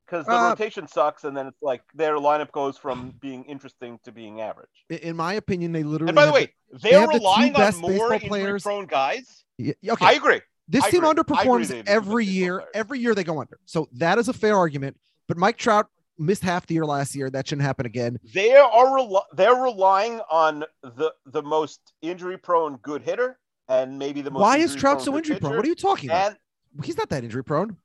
Because 0.05 0.25
the 0.25 0.31
Uh, 0.33 0.49
rotation 0.49 0.87
sucks, 0.87 1.23
and 1.23 1.37
then 1.37 1.45
it's 1.45 1.61
like 1.61 1.83
their 1.93 2.15
lineup 2.15 2.51
goes 2.51 2.75
from 2.79 3.13
being 3.21 3.43
interesting 3.45 3.99
to 4.03 4.11
being 4.11 4.41
average. 4.41 4.69
In- 4.89 4.97
In 4.97 5.15
my 5.15 5.33
opinion, 5.35 5.71
they 5.71 5.83
literally. 5.83 6.09
And 6.09 6.15
by 6.15 6.21
the 6.25 6.27
have 6.27 6.33
way, 6.33 6.53
they 6.81 6.89
they're 6.89 7.01
have 7.01 7.09
the 7.11 7.19
two 7.19 7.23
relying 7.23 7.55
on 7.55 7.61
best 7.61 7.79
more 7.79 7.91
baseball 7.91 8.11
injury 8.13 8.27
players. 8.29 8.63
prone 8.63 8.85
guys. 8.87 9.45
Yeah, 9.59 9.73
okay. 9.87 10.05
I 10.07 10.13
agree. 10.13 10.41
This 10.67 10.85
I 10.85 10.89
team 10.89 11.03
agree. 11.03 11.09
I 11.09 11.11
agree 11.11 11.23
underperforms 11.23 11.67
they 11.67 11.77
have 11.77 11.85
the 11.85 11.91
every 11.91 12.25
best 12.25 12.29
baseball 12.29 12.33
year. 12.33 12.57
players. 12.57 12.71
Every 12.73 12.99
year 12.99 13.13
they 13.15 13.23
go 13.23 13.39
under. 13.39 13.59
So 13.65 13.87
that 13.93 14.17
is 14.17 14.29
a 14.29 14.33
fair 14.33 14.57
argument. 14.57 14.97
But 15.27 15.37
Mike 15.37 15.57
Trout 15.57 15.87
missed 16.19 16.43
half 16.43 16.67
the 16.67 16.73
year 16.75 16.85
last 16.85 17.15
year. 17.15 17.29
That 17.29 17.47
shouldn't 17.47 17.65
happen 17.65 17.85
again. 17.85 18.19
They 18.33 18.53
are 18.55 18.95
rel- 18.95 19.25
they're 19.33 19.55
relying 19.55 20.21
on 20.29 20.65
the 20.83 21.13
the 21.25 21.41
most 21.41 21.93
injury 22.01 22.37
prone 22.37 22.77
good 22.77 23.01
hitter 23.01 23.39
and 23.67 23.97
maybe 23.97 24.21
the 24.21 24.31
most. 24.31 24.41
Why 24.41 24.57
is 24.57 24.75
Trout 24.75 25.01
so 25.01 25.15
injury 25.17 25.39
prone? 25.39 25.55
What 25.55 25.65
are 25.65 25.69
you 25.69 25.75
talking 25.75 26.09
about? 26.09 26.37
He's 26.83 26.97
not 26.97 27.09
that 27.09 27.23
injury 27.23 27.43
prone. 27.43 27.77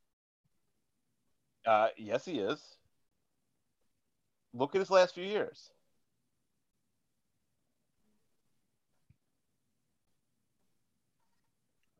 uh, 1.66 1.88
yes, 1.96 2.24
he 2.24 2.38
is. 2.38 2.60
Look 4.52 4.74
at 4.74 4.80
his 4.80 4.90
last 4.90 5.14
few 5.14 5.24
years. 5.24 5.70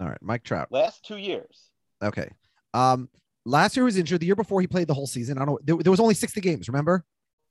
All 0.01 0.09
right, 0.09 0.18
Mike 0.20 0.43
Trout. 0.43 0.68
Last 0.70 1.05
two 1.05 1.16
years. 1.16 1.70
Okay. 2.03 2.30
Um, 2.74 3.09
last 3.45 3.76
year 3.76 3.84
he 3.84 3.86
was 3.86 3.97
injured. 3.99 4.20
The 4.20 4.26
year 4.26 4.36
before 4.36 4.61
he 4.61 4.66
played 4.66 4.88
the 4.88 4.95
whole 4.95 5.07
season. 5.07 5.38
I 5.38 5.45
don't 5.45 5.55
know. 5.55 5.59
There, 5.62 5.76
there 5.82 5.90
was 5.90 6.01
only 6.01 6.14
60 6.14 6.40
games. 6.40 6.68
Remember? 6.68 7.05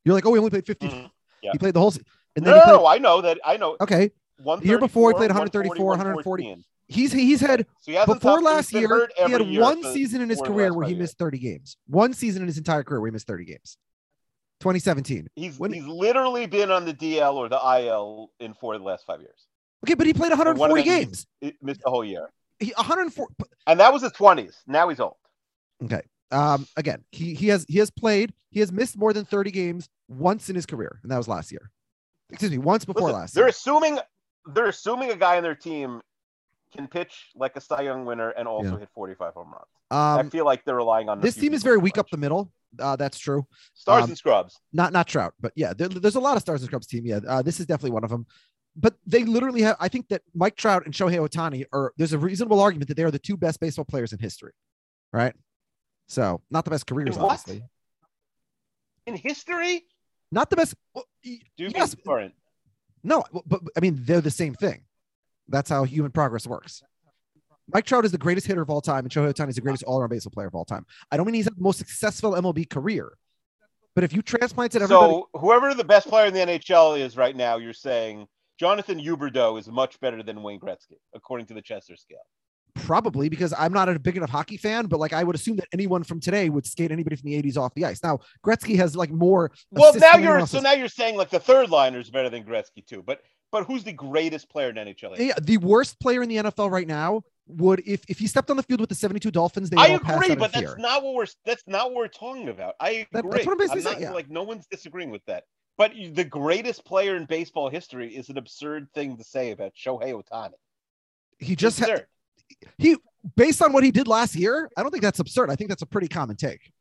You're 0.06 0.16
like, 0.16 0.26
oh, 0.26 0.34
he 0.34 0.38
only 0.40 0.50
played 0.50 0.66
50. 0.66 0.88
Mhm. 0.88 1.10
Yeah. 1.42 1.52
He 1.54 1.58
played 1.58 1.74
the 1.74 1.80
whole. 1.80 1.92
se- 1.92 2.02
And 2.36 2.46
No, 2.46 2.52
then 2.52 2.64
no, 2.68 2.80
played. 2.80 2.96
I 2.96 2.98
know 3.00 3.22
that. 3.22 3.40
I 3.46 3.58
know. 3.58 3.78
Okay. 3.82 4.12
The 4.40 4.60
year 4.64 4.80
before 4.80 5.12
he 5.12 5.14
played 5.16 5.30
134, 5.30 5.86
140. 5.86 6.44
114. 6.44 6.66
He's 6.88 7.12
he's 7.14 7.40
had 7.40 7.66
So 7.80 7.92
he 7.92 8.06
before 8.06 8.42
last 8.42 8.74
year 8.74 9.10
he 9.16 9.32
had 9.32 9.42
year 9.48 9.62
one 9.62 9.82
season 9.84 10.22
in 10.22 10.30
his 10.30 10.42
career 10.42 10.74
where 10.74 10.88
he 10.88 10.94
missed 10.96 11.18
30 11.18 11.38
games. 11.40 11.78
One 11.88 12.14
season 12.14 12.42
in 12.42 12.48
his 12.48 12.58
entire 12.58 12.84
career 12.84 13.00
where 13.00 13.08
he 13.10 13.14
missed 13.14 13.26
30 13.28 13.46
games. 13.46 13.78
2017. 14.60 15.28
He's 15.36 15.58
When- 15.60 15.74
he's 15.74 15.86
literally 15.86 16.46
been 16.46 16.72
on 16.72 16.86
the 16.86 16.94
DL 16.94 17.36
or 17.36 17.50
the 17.50 17.58
IL 17.58 18.32
in 18.40 18.54
four 18.54 18.74
of 18.76 18.82
the 18.82 18.86
last 18.86 19.06
five 19.06 19.22
years. 19.22 19.48
Okay, 19.86 19.94
but 19.94 20.08
he 20.08 20.14
played 20.14 20.32
And 20.32 20.40
one 20.40 20.48
of 20.48 20.58
140 20.58 20.84
games. 20.84 21.26
He 21.42 21.54
missed 21.62 21.82
the 21.84 21.90
whole 21.90 22.06
year, 22.06 22.30
He 22.60 22.72
104. 22.78 23.28
and 23.68 23.80
that 23.80 23.92
was 23.92 24.02
his 24.02 24.12
twenties. 24.14 24.56
Now 24.68 24.88
he's 24.90 25.00
old. 25.00 25.16
Okay. 25.84 26.02
Um, 26.32 26.68
again, 26.78 27.04
he 27.12 27.36
he 27.36 27.48
has 27.50 27.66
he 27.68 27.78
has 27.80 27.92
played. 27.92 28.34
He 28.50 28.60
has 28.60 28.72
missed 28.72 28.98
more 28.98 29.14
than 29.14 29.24
30 29.26 29.52
games 29.52 29.90
once 30.08 30.50
in 30.50 30.56
his 30.56 30.66
career, 30.66 31.00
and 31.04 31.12
that 31.12 31.18
was 31.18 31.28
last 31.28 31.52
year. 31.52 31.70
Excuse 32.32 32.52
me, 32.52 32.58
once 32.58 32.86
before 32.86 33.04
Listen, 33.10 33.20
last 33.20 33.34
they're 33.36 33.44
year. 33.44 33.50
assuming 33.50 34.00
they're 34.48 34.68
assuming 34.68 35.12
a 35.12 35.16
guy 35.16 35.38
on 35.38 35.44
their 35.44 35.56
team 35.56 36.02
can 36.76 36.88
pitch 36.88 37.30
like 37.36 37.56
a 37.56 37.62
Cy 37.62 37.82
Young 37.82 38.04
winner 38.06 38.30
and 38.32 38.48
also 38.48 38.72
Yeah. 38.74 38.80
hit 38.80 38.90
45 38.96 39.34
home 39.36 39.52
runs. 39.52 39.66
I 39.92 40.22
Um, 40.22 40.32
feel 40.32 40.44
like 40.44 40.66
they're 40.66 40.76
relying 40.76 41.08
on 41.08 41.22
this 41.22 41.36
team 41.36 41.54
is 41.54 41.62
very 41.62 41.78
weak 41.78 42.00
up 42.00 42.10
the 42.10 42.18
middle. 42.18 42.52
Uh, 42.80 42.96
that's 42.96 43.20
true. 43.20 43.46
Stars 43.76 44.06
um, 44.06 44.10
and 44.10 44.18
scrubs. 44.18 44.60
Not 44.72 44.92
not 44.92 45.06
Trout, 45.08 45.36
but 45.40 45.54
yeah, 45.56 45.74
there, 45.74 45.88
there's 45.88 46.16
a 46.16 46.20
lot 46.20 46.36
of 46.36 46.42
stars 46.42 46.62
and 46.62 46.68
scrubs 46.68 46.88
team. 46.88 47.06
Yeah, 47.06 47.20
uh, 47.28 47.44
this 47.44 47.60
is 47.60 47.68
definitely 47.68 47.92
one 47.92 48.04
of 48.04 48.10
them. 48.10 48.26
But 48.76 48.96
they 49.06 49.24
literally 49.24 49.62
have. 49.62 49.78
I 49.80 49.88
think 49.88 50.08
that 50.08 50.24
Mike 50.34 50.56
Trout 50.56 50.86
and 50.86 50.94
Shohei 50.96 51.20
Ohtani 51.20 51.66
are. 51.72 51.94
There's 51.98 52.14
a 52.14 52.18
reasonable 52.18 52.60
argument 52.60 52.88
that 52.88 52.96
they 52.98 53.04
are 53.04 53.12
the 53.12 53.20
two 53.20 53.38
best 53.38 53.60
baseball 53.60 53.86
players 53.86 54.12
in 54.14 54.18
history, 54.18 54.54
right? 55.12 55.36
So 56.14 56.42
not 56.52 56.64
the 56.64 56.70
best 56.72 56.86
careers, 56.86 57.16
In 57.18 57.24
obviously. 57.24 57.64
In 59.08 59.16
history, 59.16 59.84
Not 60.32 60.50
the 60.52 60.56
best. 60.56 60.76
well, 60.94 61.06
y- 61.26 61.40
do 61.58 61.68
yes, 61.74 61.96
current? 62.06 62.34
no, 63.04 63.24
but, 63.34 63.44
but 63.48 63.62
I 63.76 63.80
mean 63.80 64.00
they're 64.04 64.22
the 64.22 64.30
same 64.32 64.54
thing. 64.54 64.84
That's 65.48 65.70
how 65.70 65.84
human 65.84 66.12
progress 66.12 66.46
works. 66.48 66.84
Mike 67.74 67.86
Trout 67.86 68.06
is 68.06 68.12
the 68.12 68.18
greatest 68.18 68.46
hitter 68.46 68.62
of 68.62 68.70
all 68.70 68.80
time, 68.82 69.06
and 69.06 69.10
Shohei 69.12 69.34
Ohtani 69.34 69.50
is 69.50 69.56
the 69.56 69.62
greatest 69.62 69.84
all-around 69.86 70.10
baseball 70.10 70.32
player 70.32 70.48
of 70.48 70.56
all 70.56 70.66
time. 70.66 70.86
I 71.12 71.18
don't 71.18 71.26
mean 71.26 71.34
he's 71.36 71.46
had 71.46 71.56
the 71.58 71.62
most 71.62 71.80
successful 71.80 72.34
MLB 72.34 72.70
career, 72.70 73.18
but 73.96 74.04
if 74.04 74.14
you 74.14 74.22
transplanted 74.22 74.82
everybody, 74.84 75.12
So 75.14 75.30
whoever 75.34 75.74
the 75.74 75.84
best 75.84 76.08
player 76.08 76.28
in 76.28 76.34
the 76.34 76.42
NHL 76.42 77.00
is 77.00 77.18
right 77.18 77.36
now, 77.36 77.58
you're 77.58 77.74
saying 77.74 78.28
Jonathan 78.60 79.00
Huberdeau 79.00 79.58
is 79.60 79.68
much 79.68 80.00
better 80.00 80.22
than 80.22 80.44
Wayne 80.44 80.60
Gretzky, 80.60 80.98
according 81.16 81.48
to 81.48 81.54
the 81.56 81.62
Chester 81.62 81.96
scale. 81.96 82.26
Probably 82.76 83.30
because 83.30 83.54
I'm 83.58 83.72
not 83.72 83.88
a 83.88 84.00
big 84.00 84.18
enough 84.18 84.32
hockey 84.32 84.58
fan, 84.58 84.88
but 84.88 85.00
like 85.00 85.14
I 85.14 85.24
would 85.24 85.36
assume 85.36 85.58
that 85.58 85.68
anyone 85.74 86.04
from 86.04 86.20
today 86.20 86.50
would 86.50 86.66
skate 86.66 86.92
anybody 86.92 87.16
from 87.16 87.30
the 87.30 87.42
80s 87.42 87.56
off 87.58 87.74
the 87.76 87.86
ice. 87.86 88.02
Now 88.04 88.20
Gretzky 88.44 88.76
has 88.78 88.96
like 88.96 89.12
more. 89.12 89.52
Well, 89.72 89.94
now 89.96 90.18
you're 90.18 90.46
so 90.48 90.60
now 90.60 90.72
you're 90.74 90.88
saying 90.88 91.16
like 91.16 91.30
the 91.30 91.40
third 91.40 91.70
liner 91.70 92.00
is 92.00 92.10
better 92.10 92.30
than 92.30 92.44
Gretzky 92.44 92.86
too. 92.86 93.04
But 93.06 93.22
but 93.52 93.66
who's 93.66 93.84
the 93.84 93.94
greatest 93.94 94.50
player 94.50 94.70
in 94.70 94.76
NHL? 94.76 95.18
Yeah, 95.20 95.36
the 95.40 95.58
worst 95.58 96.00
player 96.00 96.24
in 96.24 96.30
the 96.30 96.38
NFL 96.38 96.72
right 96.72 96.88
now 96.88 97.22
would 97.46 97.84
if 97.86 98.02
if 98.10 98.18
he 98.18 98.26
stepped 98.26 98.50
on 98.50 98.58
the 98.58 98.64
field 98.64 98.80
with 98.80 98.90
the 98.90 98.96
72 98.96 99.30
Dolphins, 99.30 99.70
they 99.70 99.76
would 99.78 99.84
I 99.84 100.16
agree, 100.16 100.34
but 100.36 100.52
that's 100.52 100.74
fear. 100.74 100.76
not 100.80 101.04
what 101.04 101.14
we're 101.14 101.28
that's 101.46 101.64
not 101.68 101.88
what 101.92 101.96
we're 101.98 102.08
talking 102.08 102.50
about. 102.50 102.74
I 102.80 103.06
That- 103.12 103.20
agree. 103.20 103.32
that's 103.34 103.46
what 103.46 103.52
I'm 103.54 103.58
basically 103.60 103.84
not, 103.84 103.92
saying, 103.92 104.02
yeah. 104.04 104.12
Like 104.14 104.30
no 104.32 104.42
one's 104.44 104.66
disagreeing 104.66 105.12
with 105.12 105.24
that. 105.26 105.44
But 105.78 105.94
the 106.14 106.24
greatest 106.24 106.86
player 106.86 107.16
in 107.16 107.26
baseball 107.26 107.70
history 107.70 108.16
is 108.16 108.30
an 108.30 108.38
absurd 108.38 108.88
thing 108.94 109.18
to 109.18 109.24
say 109.24 109.52
about 109.52 109.74
Shohei 109.76 110.14
Ohtani. 110.14 110.54
He 111.40 111.56
just 111.56 111.80
had. 111.80 112.06
He 112.78 112.98
based 113.36 113.62
on 113.62 113.74
what 113.74 113.84
he 113.84 113.92
did 113.92 114.08
last 114.08 114.36
year. 114.36 114.70
I 114.78 114.82
don't 114.82 114.92
think 114.92 115.04
that's 115.04 115.20
absurd. 115.20 115.50
I 115.50 115.56
think 115.56 115.70
that's 115.70 115.82
a 115.82 115.86
pretty 115.88 116.08
common 116.08 116.36
take. 116.36 116.72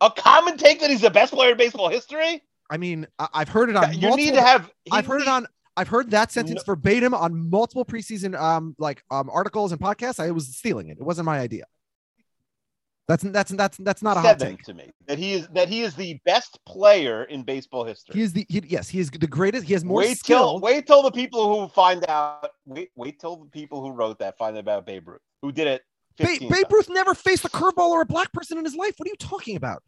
a 0.00 0.10
common 0.10 0.56
take 0.56 0.80
that 0.80 0.90
he's 0.90 1.00
the 1.00 1.10
best 1.10 1.32
player 1.32 1.52
in 1.52 1.56
baseball 1.56 1.88
history. 1.88 2.42
I 2.70 2.76
mean, 2.76 3.06
I, 3.18 3.28
I've 3.32 3.48
heard 3.48 3.70
it 3.70 3.76
on. 3.76 3.92
You 3.92 4.08
multiple, 4.08 4.16
need 4.16 4.34
to 4.34 4.42
have. 4.42 4.70
he 4.84 4.92
I've 4.92 5.06
heard 5.06 5.22
it 5.22 5.28
on. 5.28 5.46
I've 5.76 5.88
heard 5.88 6.10
that 6.12 6.32
sentence 6.32 6.62
verbatim 6.64 7.12
on 7.12 7.50
multiple 7.50 7.84
preseason 7.84 8.38
um 8.38 8.74
like 8.78 9.02
um 9.10 9.28
articles 9.30 9.72
and 9.72 9.80
podcasts. 9.80 10.20
I 10.20 10.30
was 10.30 10.56
stealing 10.56 10.88
it. 10.88 10.98
It 10.98 11.04
wasn't 11.04 11.26
my 11.26 11.38
idea. 11.38 11.64
That's 13.08 13.22
that's 13.22 13.52
that's 13.52 13.76
that's 13.78 14.02
not 14.02 14.16
a 14.16 14.20
hot 14.20 14.38
take. 14.40 14.62
to 14.64 14.74
me 14.74 14.90
that 15.06 15.16
he 15.16 15.34
is 15.34 15.46
that 15.48 15.68
he 15.68 15.82
is 15.82 15.94
the 15.94 16.20
best 16.24 16.58
player 16.66 17.22
in 17.24 17.44
baseball 17.44 17.84
history. 17.84 18.14
He 18.16 18.22
is 18.22 18.32
the 18.32 18.44
he, 18.48 18.60
yes, 18.66 18.88
he 18.88 18.98
is 18.98 19.10
the 19.10 19.28
greatest. 19.28 19.64
He 19.64 19.74
has 19.74 19.84
more 19.84 19.98
wait 19.98 20.18
skill. 20.18 20.54
till 20.54 20.60
wait 20.60 20.86
till 20.88 21.02
the 21.02 21.12
people 21.12 21.48
who 21.48 21.68
find 21.68 22.04
out. 22.08 22.50
Wait 22.64 22.90
wait 22.96 23.20
till 23.20 23.36
the 23.36 23.50
people 23.50 23.80
who 23.80 23.92
wrote 23.92 24.18
that 24.18 24.36
find 24.36 24.56
out 24.56 24.60
about 24.60 24.86
Babe 24.86 25.06
Ruth, 25.06 25.20
who 25.40 25.52
did 25.52 25.68
it. 25.68 25.82
Ba- 26.18 26.24
Babe 26.40 26.50
times. 26.50 26.64
Ruth 26.70 26.88
never 26.88 27.14
faced 27.14 27.44
a 27.44 27.48
curveball 27.48 27.90
or 27.90 28.00
a 28.00 28.06
black 28.06 28.32
person 28.32 28.58
in 28.58 28.64
his 28.64 28.74
life. 28.74 28.94
What 28.96 29.06
are 29.06 29.10
you 29.10 29.16
talking 29.18 29.54
about? 29.56 29.84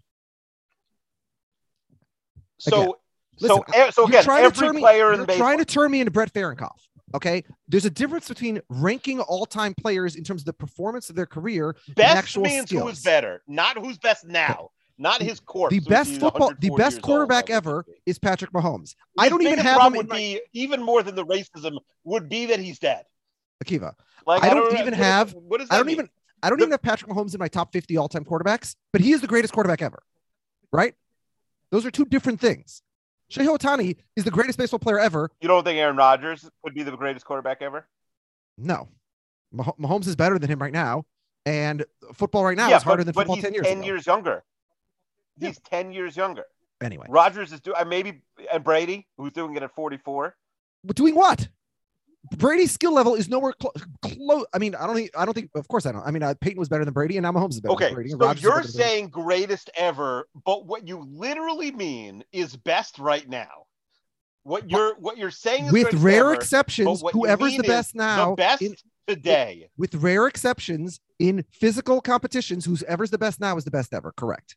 So 2.59 2.83
Again, 2.83 2.93
so 3.39 3.65
Listen, 3.71 3.93
so 3.93 4.07
again, 4.07 4.25
every 4.29 4.73
me- 4.73 4.81
player 4.81 5.13
in 5.13 5.19
you're 5.19 5.27
baseball. 5.27 5.47
trying 5.47 5.59
to 5.59 5.65
turn 5.65 5.91
me 5.91 6.01
into 6.01 6.11
Brett 6.11 6.33
Fahrenkoff. 6.33 6.88
Okay, 7.15 7.43
there's 7.69 7.85
a 7.87 7.91
difference 7.91 8.29
between 8.29 8.61
ranking 8.69 9.21
all-time 9.21 9.75
players 9.75 10.17
in 10.17 10.25
terms 10.25 10.43
of 10.43 10.47
the 10.47 10.53
performance 10.53 11.09
of 11.09 11.17
their 11.17 11.27
career 11.27 11.75
and 11.87 11.95
best 11.97 12.37
means 12.37 12.67
skills. 12.67 12.83
who's 12.91 13.03
better, 13.03 13.43
not 13.47 13.79
who's 13.79 13.97
best 13.99 14.27
now, 14.27 14.71
not 14.99 15.23
his 15.23 15.41
corpse. 15.41 15.75
the 15.75 15.81
best 15.81 16.21
football, 16.21 16.53
the 16.59 16.71
best 16.77 17.01
quarterback 17.01 17.45
old, 17.45 17.57
ever 17.57 17.87
is 18.05 18.19
Patrick 18.19 18.53
Mahomes. 18.53 18.95
I 19.17 19.29
don't 19.31 19.43
even 19.43 19.59
have 19.59 19.81
him 19.81 19.95
would 19.95 20.09
my 20.09 20.17
be 20.17 20.41
even 20.53 20.83
more 20.83 21.03
than 21.03 21.15
the 21.15 21.25
racism 21.25 21.79
would 22.05 22.29
be 22.29 22.47
that 22.47 22.61
he's 22.61 22.79
dead. 22.79 23.05
Akiva. 23.65 23.95
Like 24.27 24.43
I 24.45 24.53
don't 24.53 24.73
know- 24.73 24.79
even 24.81 24.93
have- 24.93 25.33
What 25.35 25.61
does 25.61 25.69
I 25.71 25.77
don't 25.79 25.87
mean? 25.87 25.95
even 25.95 26.11
I 26.43 26.51
don't 26.51 26.59
The- 26.59 26.65
even 26.65 26.73
have 26.73 26.83
Patrick 26.83 27.11
Mahomes 27.11 27.33
in 27.35 27.39
my 27.41 27.49
top 27.49 27.73
50 27.73 27.97
all-time 27.97 28.25
quarterbacks, 28.25 28.77
but 28.93 29.01
he 29.01 29.13
is 29.13 29.21
the 29.21 29.27
greatest 29.27 29.53
quarterback 29.55 29.83
ever. 29.83 30.03
Right? 30.71 30.95
Those 31.71 31.85
are 31.87 31.91
two 31.91 32.05
different 32.05 32.41
things. 32.41 32.83
Shohei 33.31 33.57
Ohtani 33.57 33.97
is 34.17 34.25
the 34.25 34.31
greatest 34.31 34.59
baseball 34.59 34.79
player 34.79 34.99
ever. 34.99 35.31
You 35.41 35.49
don't 35.49 35.65
think 35.65 35.79
Aaron 35.79 35.97
Rodgers 35.97 36.49
would 36.65 36.75
be 36.75 36.83
the 36.83 36.97
greatest 36.97 37.27
quarterback 37.27 37.61
ever? 37.61 37.87
No. 38.57 38.89
Mah- 39.53 39.73
Mahomes 39.79 40.07
is 40.07 40.17
better 40.17 40.39
than 40.39 40.51
him 40.51 40.61
right 40.61 40.73
now, 40.73 41.05
and 41.47 41.85
football 42.15 42.45
right 42.45 42.57
now 42.57 42.69
yeah, 42.69 42.77
is 42.77 42.83
harder 42.83 43.05
but, 43.05 43.07
than 43.07 43.15
football 43.15 43.37
he's 43.37 43.45
10 43.45 43.83
years 43.83 44.03
ago. 44.07 44.13
younger. 44.15 44.45
He's 45.41 45.59
10 45.61 45.93
years 45.93 46.17
younger. 46.17 46.45
Anyway, 46.81 47.07
Rodgers 47.09 47.53
is 47.53 47.61
doing 47.61 47.77
uh, 47.79 47.85
maybe 47.85 48.23
and 48.53 48.63
Brady, 48.63 49.07
who's 49.17 49.33
doing 49.33 49.57
it 49.57 49.63
at 49.63 49.75
44. 49.75 50.37
But 50.85 50.97
doing 50.97 51.15
what? 51.15 51.49
Brady's 52.37 52.71
skill 52.73 52.93
level 52.93 53.15
is 53.15 53.29
nowhere 53.29 53.53
close. 53.53 53.73
Clo- 54.03 54.45
I 54.53 54.59
mean, 54.59 54.75
I 54.75 54.87
don't 54.87 54.95
think. 54.97 55.11
I 55.17 55.25
don't 55.25 55.35
think. 55.35 55.51
Of 55.55 55.67
course, 55.69 55.87
I 55.87 55.93
don't. 55.93 56.03
I 56.07 56.11
mean, 56.11 56.23
uh, 56.23 56.35
Peyton 56.41 56.59
was 56.59 56.69
better 56.69 56.85
than 56.85 56.95
Brady, 56.95 57.17
and 57.17 57.23
now 57.25 57.33
Mahomes 57.33 57.51
is 57.53 57.61
better 57.61 57.75
Okay, 57.75 57.87
than 57.87 57.95
Brady. 57.95 58.11
so 58.11 58.33
you're 58.33 58.63
saying 58.63 59.09
greatest 59.09 59.71
ever, 59.77 60.29
but 60.45 60.67
what 60.67 60.87
you 60.87 61.07
literally 61.11 61.71
mean 61.73 62.25
is 62.33 62.57
best 62.57 62.99
right 62.99 63.29
now. 63.29 63.49
What 64.43 64.71
you're 64.71 64.95
what 64.99 65.19
you're 65.19 65.31
saying 65.31 65.67
is 65.67 65.73
with 65.73 65.93
rare 65.95 66.21
ever, 66.27 66.35
exceptions, 66.35 66.87
but 66.87 67.05
what 67.05 67.15
you 67.15 67.21
whoever's 67.21 67.57
the 67.57 67.63
best 67.65 67.95
now, 67.95 68.31
the 68.31 68.37
best 68.37 68.63
in- 68.63 68.75
today. 69.07 69.69
with 69.77 69.95
rare 69.97 70.27
exceptions 70.27 71.01
in 71.19 71.45
physical 71.51 72.01
competitions, 72.01 72.65
whoever's 72.65 73.11
the 73.11 73.19
best 73.19 73.41
now 73.41 73.57
is 73.57 73.65
the 73.65 73.71
best 73.71 73.93
ever. 73.93 74.13
Correct. 74.17 74.57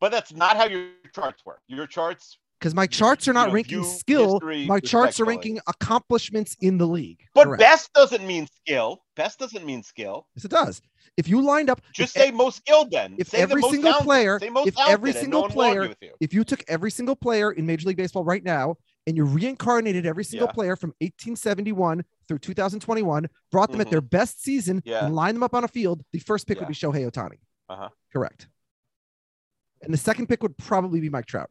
But 0.00 0.12
that's 0.12 0.32
not 0.34 0.56
how 0.56 0.66
your 0.66 0.88
charts 1.14 1.46
work. 1.46 1.60
Your 1.66 1.86
charts, 1.86 2.36
Because 2.64 2.74
my 2.74 2.86
charts 2.86 3.28
are 3.28 3.34
not 3.34 3.48
know, 3.48 3.54
ranking 3.56 3.84
skill. 3.84 4.40
My 4.66 4.80
charts 4.80 5.20
are 5.20 5.26
ranking 5.26 5.60
accomplishments 5.66 6.56
in 6.62 6.78
the 6.78 6.86
league. 6.86 7.20
but 7.34 7.44
Correct. 7.44 7.60
best 7.60 7.92
doesn't 7.92 8.26
mean 8.26 8.46
skill. 8.46 9.02
Best 9.16 9.38
doesn't 9.38 9.66
mean 9.66 9.82
skill. 9.82 10.26
Yes, 10.34 10.46
it 10.46 10.50
does. 10.50 10.80
If 11.18 11.28
you 11.28 11.42
lined 11.42 11.68
up, 11.68 11.82
Just 11.92 12.14
say 12.14 12.30
most 12.30 12.56
skilled 12.56 12.90
then. 12.90 13.16
if 13.18 13.28
say 13.28 13.36
the 13.36 13.42
every 13.42 13.60
most 13.60 13.72
single 13.72 13.90
talented. 13.90 14.06
player- 14.06 14.38
say 14.40 14.48
most 14.48 14.68
if 14.68 14.74
every 14.88 15.12
single 15.12 15.42
no 15.42 15.46
one 15.48 15.54
will 15.54 15.62
argue 15.82 15.94
player- 15.94 16.10
you. 16.12 16.16
if 16.20 16.32
you 16.32 16.42
took 16.42 16.64
every 16.66 16.90
single 16.90 17.14
player 17.14 17.52
in 17.52 17.66
Major 17.66 17.86
League 17.86 17.98
Baseball 17.98 18.24
right 18.24 18.42
now 18.42 18.76
and 19.06 19.14
you 19.14 19.26
reincarnated 19.26 20.06
every 20.06 20.24
single 20.24 20.48
Yeah. 20.48 20.52
player 20.54 20.74
from 20.74 20.94
1871 21.02 22.02
through 22.28 22.38
2021, 22.38 23.28
brought 23.52 23.72
them 23.72 23.82
at 23.82 23.90
their 23.90 24.00
best 24.00 24.42
season, 24.42 24.80
Yeah. 24.86 25.04
and 25.04 25.14
lined 25.14 25.36
them 25.36 25.42
up 25.42 25.52
on 25.54 25.64
a 25.64 25.68
field, 25.68 26.02
the 26.12 26.18
first 26.18 26.46
pick 26.46 26.56
Yeah. 26.56 26.62
would 26.62 26.68
be 26.68 26.74
Shohei 26.74 27.06
Ohtani. 27.10 27.36
Uh-huh. 27.68 27.90
Correct. 28.10 28.48
And 29.82 29.92
the 29.92 29.98
second 29.98 30.28
pick 30.28 30.42
would 30.42 30.56
probably 30.56 31.00
be 31.00 31.10
Mike 31.10 31.26
Trout. 31.26 31.50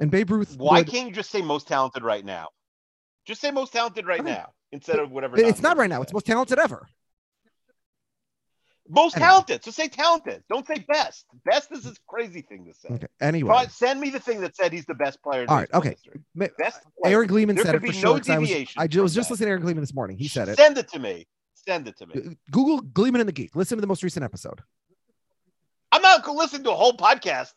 And 0.00 0.10
Babe 0.10 0.30
Ruth. 0.30 0.56
Why 0.56 0.78
would- 0.78 0.88
can't 0.88 1.08
you 1.08 1.14
just 1.14 1.30
say 1.30 1.40
most 1.42 1.68
talented 1.68 2.02
right 2.02 2.24
now? 2.24 2.48
Just 3.26 3.40
say 3.40 3.50
most 3.50 3.72
talented 3.72 4.06
right 4.06 4.20
Okay. 4.20 4.30
now 4.32 4.52
instead 4.72 4.98
of 4.98 5.10
whatever. 5.10 5.36
it's 5.38 5.62
not 5.62 5.76
right 5.76 5.88
now. 5.88 6.02
It's 6.02 6.12
most 6.12 6.26
talented 6.26 6.58
ever. 6.58 6.86
most 8.86 9.16
Anyway. 9.16 9.28
talented. 9.30 9.64
So 9.64 9.70
say 9.70 9.88
talented. 9.88 10.42
Don't 10.50 10.66
say 10.66 10.84
best. 10.86 11.24
Best 11.46 11.72
is 11.72 11.84
this 11.84 11.96
crazy 12.06 12.42
thing 12.42 12.66
to 12.66 12.74
say. 12.74 12.88
Okay. 12.94 13.06
Anyway. 13.18 13.48
But 13.48 13.70
send 13.72 13.98
me 13.98 14.10
the 14.10 14.20
thing 14.20 14.40
that 14.42 14.54
said 14.54 14.74
he's 14.74 14.84
the 14.84 14.94
best 14.94 15.22
player. 15.22 15.44
In 15.44 15.48
All 15.48 15.56
right. 15.56 15.72
Okay. 15.72 15.90
history. 15.90 16.20
Best 16.34 16.58
uh, 16.60 16.90
player. 17.00 17.14
Aaron 17.14 17.28
Gleeman 17.28 17.56
There 17.56 17.64
said 17.64 17.76
it 17.76 17.80
for 17.80 17.92
sure. 17.94 18.02
no 18.02 18.18
'cause 18.18 18.28
I 18.28 18.36
was, 18.38 18.48
deviation 18.50 18.78
I 18.78 18.82
was 19.00 19.14
just 19.14 19.28
that. 19.28 19.32
listening 19.32 19.46
to 19.46 19.50
Aaron 19.52 19.62
Gleeman 19.62 19.80
this 19.82 19.94
morning. 19.94 20.18
He 20.18 20.28
said 20.28 20.48
it. 20.50 20.56
Send 20.58 20.76
it 20.76 20.88
to 20.88 20.98
me. 20.98 21.26
Send 21.54 21.88
it 21.88 21.96
to 21.96 22.06
me. 22.06 22.36
Google 22.50 22.82
Gleeman 22.82 23.22
and 23.22 23.28
the 23.28 23.32
Geek. 23.32 23.56
Listen 23.56 23.78
to 23.78 23.80
the 23.80 23.86
most 23.86 24.02
recent 24.02 24.22
episode. 24.22 24.60
I'm 25.90 26.02
not 26.02 26.22
going 26.22 26.36
to 26.36 26.42
listen 26.42 26.62
to 26.64 26.70
a 26.72 26.74
whole 26.74 26.92
podcast. 26.94 27.52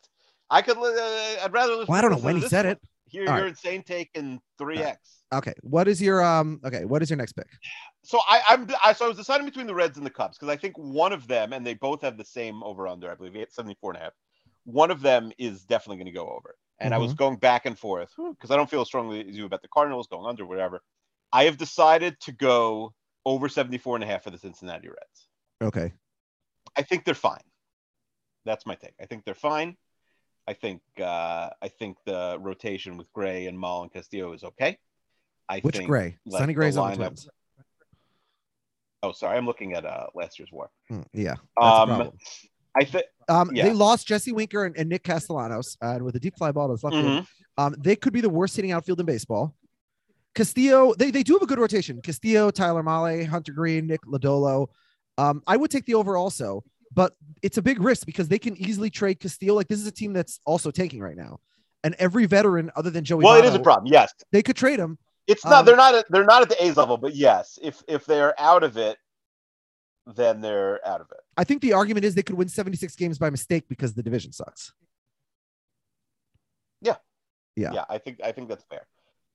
I 0.49 0.61
could. 0.61 0.77
Uh, 0.77 1.43
I'd 1.43 1.51
rather 1.51 1.73
listen. 1.73 1.87
Well, 1.89 1.97
I 1.97 2.01
don't 2.01 2.11
know 2.11 2.17
when 2.19 2.37
he 2.37 2.47
said 2.47 2.65
one. 2.65 2.71
it. 2.73 2.79
Here, 3.09 3.21
All 3.27 3.35
your 3.35 3.43
right. 3.45 3.49
insane 3.49 3.83
take 3.83 4.09
in 4.15 4.39
three 4.57 4.79
X. 4.79 5.23
Okay. 5.33 5.53
What 5.61 5.87
is 5.87 6.01
your 6.01 6.23
um? 6.23 6.59
Okay. 6.65 6.85
What 6.85 7.01
is 7.01 7.09
your 7.09 7.17
next 7.17 7.33
pick? 7.33 7.47
So 8.03 8.19
I, 8.27 8.41
I'm 8.49 8.67
I, 8.83 8.93
so 8.93 9.05
I 9.05 9.07
was 9.07 9.17
deciding 9.17 9.45
between 9.45 9.67
the 9.67 9.75
Reds 9.75 9.97
and 9.97 10.05
the 10.05 10.09
Cubs 10.09 10.37
because 10.37 10.49
I 10.51 10.57
think 10.57 10.77
one 10.77 11.11
of 11.13 11.27
them, 11.27 11.53
and 11.53 11.65
they 11.65 11.73
both 11.73 12.01
have 12.01 12.17
the 12.17 12.25
same 12.25 12.63
over 12.63 12.87
under, 12.87 13.11
I 13.11 13.15
believe, 13.15 13.35
eight- 13.35 13.53
74 13.53 13.91
and 13.91 13.99
a 14.01 14.03
half. 14.05 14.13
One 14.65 14.91
of 14.91 15.01
them 15.01 15.31
is 15.37 15.63
definitely 15.63 15.97
going 15.97 16.13
to 16.13 16.17
go 16.19 16.27
over. 16.29 16.55
And 16.79 16.93
I 16.93 16.97
was 16.97 17.11
Mm-hmm. 17.11 17.17
going 17.17 17.35
back 17.37 17.65
and 17.65 17.77
forth 17.79 18.09
because 18.17 18.51
I 18.51 18.55
don't 18.57 18.69
feel 18.69 18.81
as 18.81 18.87
strongly 18.87 19.27
as 19.27 19.35
you 19.35 19.45
about 19.45 19.61
the 19.61 19.67
Cardinals 19.69 20.07
going 20.07 20.25
under, 20.27 20.45
whatever. 20.45 20.81
I 21.33 21.45
have 21.45 21.57
decided 21.57 22.19
to 22.21 22.31
go 22.33 22.93
over 23.25 23.49
74 23.49 23.95
and 23.95 24.03
a 24.03 24.07
half 24.07 24.23
for 24.23 24.29
the 24.31 24.37
Cincinnati 24.37 24.87
Reds. 24.89 25.27
Okay. 25.61 25.93
I 26.77 26.81
think 26.83 27.03
they're 27.03 27.13
fine. 27.15 27.41
That's 28.45 28.65
my 28.65 28.75
take. 28.75 28.93
I 29.01 29.05
think 29.05 29.23
they're 29.25 29.33
fine. 29.33 29.75
I 30.47 30.53
think 30.53 30.81
uh, 30.99 31.49
I 31.61 31.67
think 31.67 31.97
the 32.05 32.37
rotation 32.39 32.97
with 32.97 33.11
Gray 33.11 33.47
and 33.47 33.57
Mahle 33.57 33.83
and 33.83 33.91
Castillo 33.93 34.33
is 34.33 34.43
okay. 34.43 34.77
I 35.49 35.59
Which 35.59 35.77
think 35.77 35.89
Gray? 35.89 36.17
like, 36.25 36.39
Sonny 36.39 36.53
Gray's 36.53 36.77
on 36.77 36.91
the 36.91 36.95
Twins. 36.97 37.27
Oh, 39.03 39.11
sorry, 39.11 39.37
I'm 39.37 39.45
looking 39.45 39.73
at 39.73 39.85
uh, 39.85 40.07
last 40.15 40.39
year's 40.39 40.51
war. 40.51 40.69
Hmm, 40.89 41.01
yeah. 41.13 41.35
Um. 41.61 42.11
I 42.79 42.83
think 42.83 43.05
Um, 43.27 43.49
yeah. 43.55 43.63
they 43.63 43.73
lost 43.73 44.05
Jesse 44.07 44.31
Winker 44.31 44.63
and, 44.65 44.77
and 44.77 44.87
Nick 44.87 45.03
Castellanos, 45.03 45.77
uh, 45.81 45.93
and 45.95 46.03
with 46.03 46.15
a 46.15 46.19
deep 46.19 46.35
fly 46.37 46.51
ball 46.51 46.67
that's 46.67 46.83
left. 46.83 46.95
field, 46.95 47.05
Mhm. 47.07 47.27
Um, 47.57 47.75
they 47.79 47.95
could 47.95 48.13
be 48.13 48.21
the 48.21 48.29
worst 48.29 48.55
hitting 48.55 48.71
outfield 48.71 48.99
in 48.99 49.05
baseball. 49.07 49.55
Castillo, 50.35 50.93
they, 50.93 51.09
they 51.09 51.23
do 51.23 51.33
have 51.33 51.41
a 51.41 51.47
good 51.47 51.57
rotation. 51.57 51.99
Castillo, 52.03 52.51
Tyler 52.51 52.83
Mahle, 52.83 53.25
Hunter 53.25 53.51
Greene, 53.51 53.87
Nick 53.87 54.01
Lodolo. 54.01 54.67
Um, 55.17 55.41
I 55.47 55.57
would 55.57 55.71
take 55.71 55.85
the 55.85 55.95
over 55.95 56.17
also, 56.17 56.63
but 56.97 57.13
it's 57.43 57.57
a 57.57 57.61
big 57.61 57.79
risk 57.79 58.07
because 58.07 58.27
they 58.27 58.39
can 58.39 58.57
easily 58.57 58.89
trade 58.89 59.19
Castillo. 59.19 59.53
Like 59.53 59.67
this 59.67 59.79
is 59.79 59.85
a 59.85 59.91
team 59.91 60.13
that's 60.13 60.39
also 60.47 60.71
tanking 60.71 60.99
right 60.99 61.15
now, 61.15 61.39
and 61.83 61.95
every 61.99 62.25
veteran 62.25 62.71
other 62.75 62.89
than 62.89 63.03
Joey. 63.03 63.23
Well, 63.23 63.35
it 63.37 63.45
is 63.45 63.53
a 63.53 63.59
problem. 63.59 63.93
Yes, 63.93 64.11
They 64.31 64.41
could 64.41 64.55
trade 64.55 64.79
him. 64.79 64.97
it's 65.27 65.45
not. 65.45 65.59
Um, 65.59 65.65
they're 65.67 65.75
not. 65.75 65.93
At, 65.93 66.05
they're 66.09 66.25
not 66.25 66.41
at 66.41 66.49
the 66.49 66.61
A's 66.65 66.75
level, 66.75 66.97
but 66.97 67.15
yes, 67.15 67.59
if 67.61 67.83
if 67.87 68.05
they're 68.07 68.33
out 68.41 68.63
of 68.63 68.77
it, 68.77 68.97
then 70.07 70.41
they're 70.41 70.85
out 70.87 70.99
of 70.99 71.07
it. 71.11 71.19
I 71.37 71.43
think 71.43 71.61
the 71.61 71.73
argument 71.73 72.03
is 72.03 72.15
they 72.15 72.23
could 72.23 72.35
win 72.35 72.49
76 72.49 72.95
games 72.95 73.19
by 73.19 73.29
mistake 73.29 73.65
because 73.69 73.93
the 73.93 74.01
division 74.01 74.31
sucks. 74.33 74.73
Yeah. 77.55 77.71
Yeah, 77.73 77.85
I 77.89 77.97
think 77.99 78.19
I 78.23 78.31
think 78.31 78.49
that's 78.49 78.63
fair. 78.65 78.87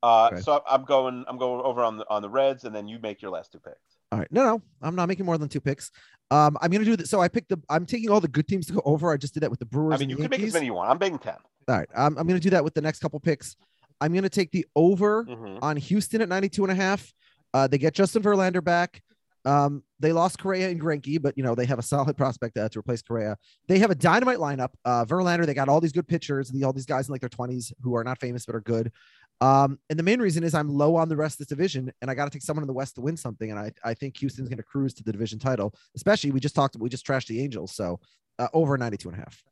Uh, 0.02 0.30
Okay. 0.32 0.40
So 0.42 0.62
I'm 0.68 0.84
going. 0.84 1.24
I'm 1.28 1.38
going 1.38 1.60
over 1.60 1.82
on 1.82 1.96
the 1.96 2.08
on 2.10 2.22
the 2.22 2.28
Reds, 2.28 2.64
and 2.64 2.74
then 2.74 2.88
you 2.88 2.98
make 3.00 3.22
your 3.22 3.30
last 3.30 3.52
two 3.52 3.58
picks. 3.60 3.91
All 4.12 4.18
right. 4.18 4.28
No, 4.30 4.44
no, 4.44 4.62
I'm 4.82 4.94
not 4.94 5.08
making 5.08 5.24
more 5.24 5.38
than 5.38 5.48
two 5.48 5.60
picks. 5.60 5.90
Um, 6.30 6.56
I'm 6.60 6.70
gonna 6.70 6.84
do 6.84 6.96
this. 6.96 7.08
So 7.10 7.20
I 7.20 7.28
picked 7.28 7.48
the. 7.48 7.58
I'm 7.70 7.86
taking 7.86 8.10
all 8.10 8.20
the 8.20 8.28
good 8.28 8.46
teams 8.46 8.66
to 8.66 8.74
go 8.74 8.82
over. 8.84 9.10
I 9.12 9.16
just 9.16 9.32
did 9.34 9.42
that 9.42 9.50
with 9.50 9.58
the 9.58 9.66
Brewers. 9.66 9.94
I 9.94 9.96
mean, 9.98 10.10
you 10.10 10.16
can 10.16 10.28
make 10.30 10.40
as 10.40 10.52
many 10.52 10.66
you 10.66 10.74
want. 10.74 10.90
I'm 10.90 10.98
betting 10.98 11.18
ten. 11.18 11.34
All 11.68 11.76
right. 11.78 11.88
I'm, 11.96 12.16
I'm 12.18 12.26
gonna 12.26 12.38
do 12.40 12.50
that 12.50 12.62
with 12.62 12.74
the 12.74 12.82
next 12.82 13.00
couple 13.00 13.18
picks. 13.20 13.56
I'm 14.00 14.12
gonna 14.12 14.28
take 14.28 14.50
the 14.50 14.66
over 14.76 15.24
Mhm. 15.24 15.58
on 15.62 15.76
Houston 15.76 16.20
at 16.20 16.28
92 16.28 16.64
and 16.64 16.72
a 16.72 16.74
half. 16.74 17.12
Uh, 17.54 17.66
they 17.66 17.78
get 17.78 17.94
Justin 17.94 18.22
Verlander 18.22 18.62
back. 18.62 19.02
Um, 19.45 19.82
they 19.99 20.12
lost 20.12 20.38
Correa 20.38 20.68
and 20.68 20.80
Greinke, 20.80 21.20
but 21.20 21.36
you 21.36 21.43
know 21.43 21.55
they 21.55 21.66
have 21.66 21.78
a 21.78 21.82
solid 21.82 22.16
prospect 22.16 22.57
uh, 22.57 22.68
to 22.68 22.78
replace 22.78 23.03
Correa. 23.03 23.36
They 23.68 23.78
have 23.78 23.90
a 23.90 23.95
dynamite 23.95 24.38
lineup. 24.38 24.70
Uh, 24.84 25.05
Verlander, 25.05 25.47
they 25.47 25.55
got 25.55 25.68
all 25.68 25.80
these 25.80 25.93
good 25.93 26.07
pitchers, 26.07 26.49
the, 26.49 26.64
all 26.64 26.72
these 26.72 26.86
guys 26.86 27.09
in 27.09 27.12
like 27.12 27.20
their 27.20 27.30
20s 27.30 27.72
who 27.82 27.97
are 27.97 28.05
not 28.05 28.20
famous 28.20 28.47
but 28.47 28.55
are 28.55 28.61
good. 28.61 28.93
Um, 29.40 29.80
and 29.90 29.99
the 29.99 30.05
main 30.05 30.20
reason 30.20 30.45
is 30.45 30.55
I'm 30.55 30.68
low 30.68 30.95
on 30.95 31.09
the 31.09 31.16
rest 31.16 31.34
of 31.34 31.38
this 31.38 31.49
division, 31.49 31.93
and 32.01 32.11
I 32.11 32.14
got 32.14 32.26
to 32.26 32.30
take 32.30 32.43
someone 32.43 32.62
in 32.62 32.68
the 32.68 32.72
West 32.72 32.95
to 32.95 33.01
win 33.01 33.16
something. 33.16 33.51
And 33.51 33.59
I, 33.59 33.72
I 33.84 33.95
think 33.95 34.16
Houston's 34.18 34.49
going 34.49 34.59
to 34.59 34.62
cruise 34.62 34.95
to 34.95 35.03
the 35.03 35.11
division 35.11 35.40
title. 35.40 35.74
Especially 35.97 36.30
we 36.30 36.38
just 36.38 36.55
talked, 36.55 36.76
we 36.76 36.88
just 36.88 37.07
trashed 37.07 37.26
the 37.26 37.43
Angels, 37.43 37.74
so 37.74 37.99
uh, 38.38 38.49
over 38.53 38.78
92 38.78 39.09
and 39.09 39.18
a 39.18 39.20
half. 39.20 39.43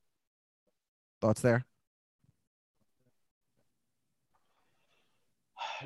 Thoughts 1.20 1.40
there? 1.40 1.64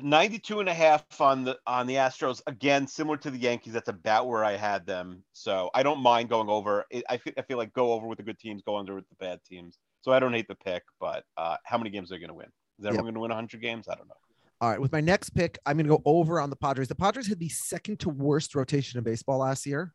92 0.01 0.59
and 0.59 0.69
a 0.69 0.73
half 0.73 1.03
on 1.19 1.43
the 1.43 1.57
on 1.67 1.87
the 1.87 1.95
Astros. 1.95 2.41
Again 2.47 2.87
similar 2.87 3.17
to 3.17 3.31
the 3.31 3.37
Yankees 3.37 3.73
that's 3.73 3.89
about 3.89 4.27
where 4.27 4.43
I 4.43 4.55
had 4.55 4.85
them. 4.85 5.23
So 5.33 5.69
I 5.73 5.83
don't 5.83 5.99
mind 5.99 6.29
going 6.29 6.49
over 6.49 6.85
I 7.09 7.17
feel, 7.17 7.33
I 7.37 7.41
feel 7.41 7.57
like 7.57 7.73
go 7.73 7.93
over 7.93 8.07
with 8.07 8.17
the 8.17 8.23
good 8.23 8.39
teams 8.39 8.61
go 8.61 8.77
under 8.77 8.95
with 8.95 9.07
the 9.09 9.15
bad 9.15 9.39
teams. 9.45 9.77
So 10.01 10.11
I 10.11 10.19
don't 10.19 10.33
hate 10.33 10.47
the 10.47 10.55
pick 10.55 10.83
but 10.99 11.23
uh, 11.37 11.57
how 11.63 11.77
many 11.77 11.89
games 11.89 12.11
are 12.11 12.15
they 12.15 12.19
going 12.19 12.29
to 12.29 12.35
win? 12.35 12.51
Is 12.79 12.85
everyone 12.85 13.05
going 13.05 13.13
to 13.15 13.19
win 13.21 13.29
100 13.29 13.61
games? 13.61 13.87
I 13.87 13.95
don't 13.95 14.07
know. 14.07 14.15
All 14.61 14.69
right, 14.69 14.79
with 14.79 14.93
my 14.93 15.01
next 15.01 15.31
pick, 15.31 15.59
I'm 15.65 15.75
going 15.77 15.85
to 15.85 15.97
go 15.97 16.01
over 16.05 16.39
on 16.39 16.49
the 16.49 16.55
Padres. 16.55 16.87
The 16.87 16.95
Padres 16.95 17.27
had 17.27 17.39
the 17.39 17.49
second 17.49 17.99
to 17.99 18.09
worst 18.09 18.55
rotation 18.55 18.97
in 18.97 19.03
baseball 19.03 19.39
last 19.39 19.65
year, 19.65 19.93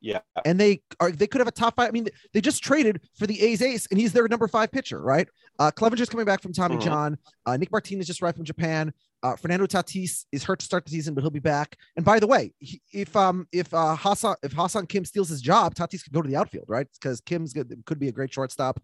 yeah 0.00 0.20
and 0.44 0.58
they 0.58 0.82
are 0.98 1.10
they 1.12 1.26
could 1.26 1.40
have 1.40 1.48
a 1.48 1.52
top 1.52 1.76
five. 1.76 1.88
I 1.88 1.90
mean, 1.92 2.08
they 2.32 2.40
just 2.40 2.62
traded 2.62 3.00
for 3.18 3.26
the 3.26 3.40
A's 3.42 3.60
ace, 3.62 3.86
and 3.90 4.00
he's 4.00 4.12
their 4.12 4.26
number 4.28 4.48
five 4.48 4.72
pitcher, 4.72 5.00
right? 5.00 5.28
Uh, 5.58 5.70
Clevinger's 5.70 6.08
coming 6.08 6.24
back 6.26 6.40
from 6.42 6.52
Tommy 6.52 6.76
Mhm. 6.76 6.82
John. 6.82 7.18
Uh, 7.46 7.56
Nick 7.56 7.70
Martinez 7.70 8.06
just 8.06 8.22
arrived 8.22 8.36
from 8.36 8.44
Japan. 8.46 8.92
Uh, 9.22 9.36
Fernando 9.36 9.66
Tatis 9.66 10.24
is 10.32 10.42
hurt 10.42 10.60
to 10.60 10.64
start 10.64 10.86
the 10.86 10.90
season, 10.90 11.12
but 11.14 11.20
he'll 11.20 11.30
be 11.30 11.38
back. 11.40 11.76
And 11.96 12.04
by 12.04 12.18
the 12.18 12.26
way, 12.26 12.54
he, 12.58 12.80
if 12.92 13.14
um 13.14 13.46
if 13.52 13.72
uh 13.74 13.94
Ha-Seong 13.94 14.36
if 14.42 14.52
Ha-Seong 14.52 14.88
Kim 14.88 15.04
steals 15.04 15.28
his 15.28 15.42
job, 15.42 15.74
Tatis 15.74 16.02
could 16.02 16.12
go 16.14 16.22
to 16.22 16.28
the 16.28 16.36
outfield, 16.36 16.64
right? 16.68 16.86
Because 16.94 17.20
Kim's 17.20 17.52
good, 17.52 17.70
could 17.84 17.98
be 17.98 18.08
a 18.08 18.12
great 18.12 18.32
shortstop. 18.32 18.80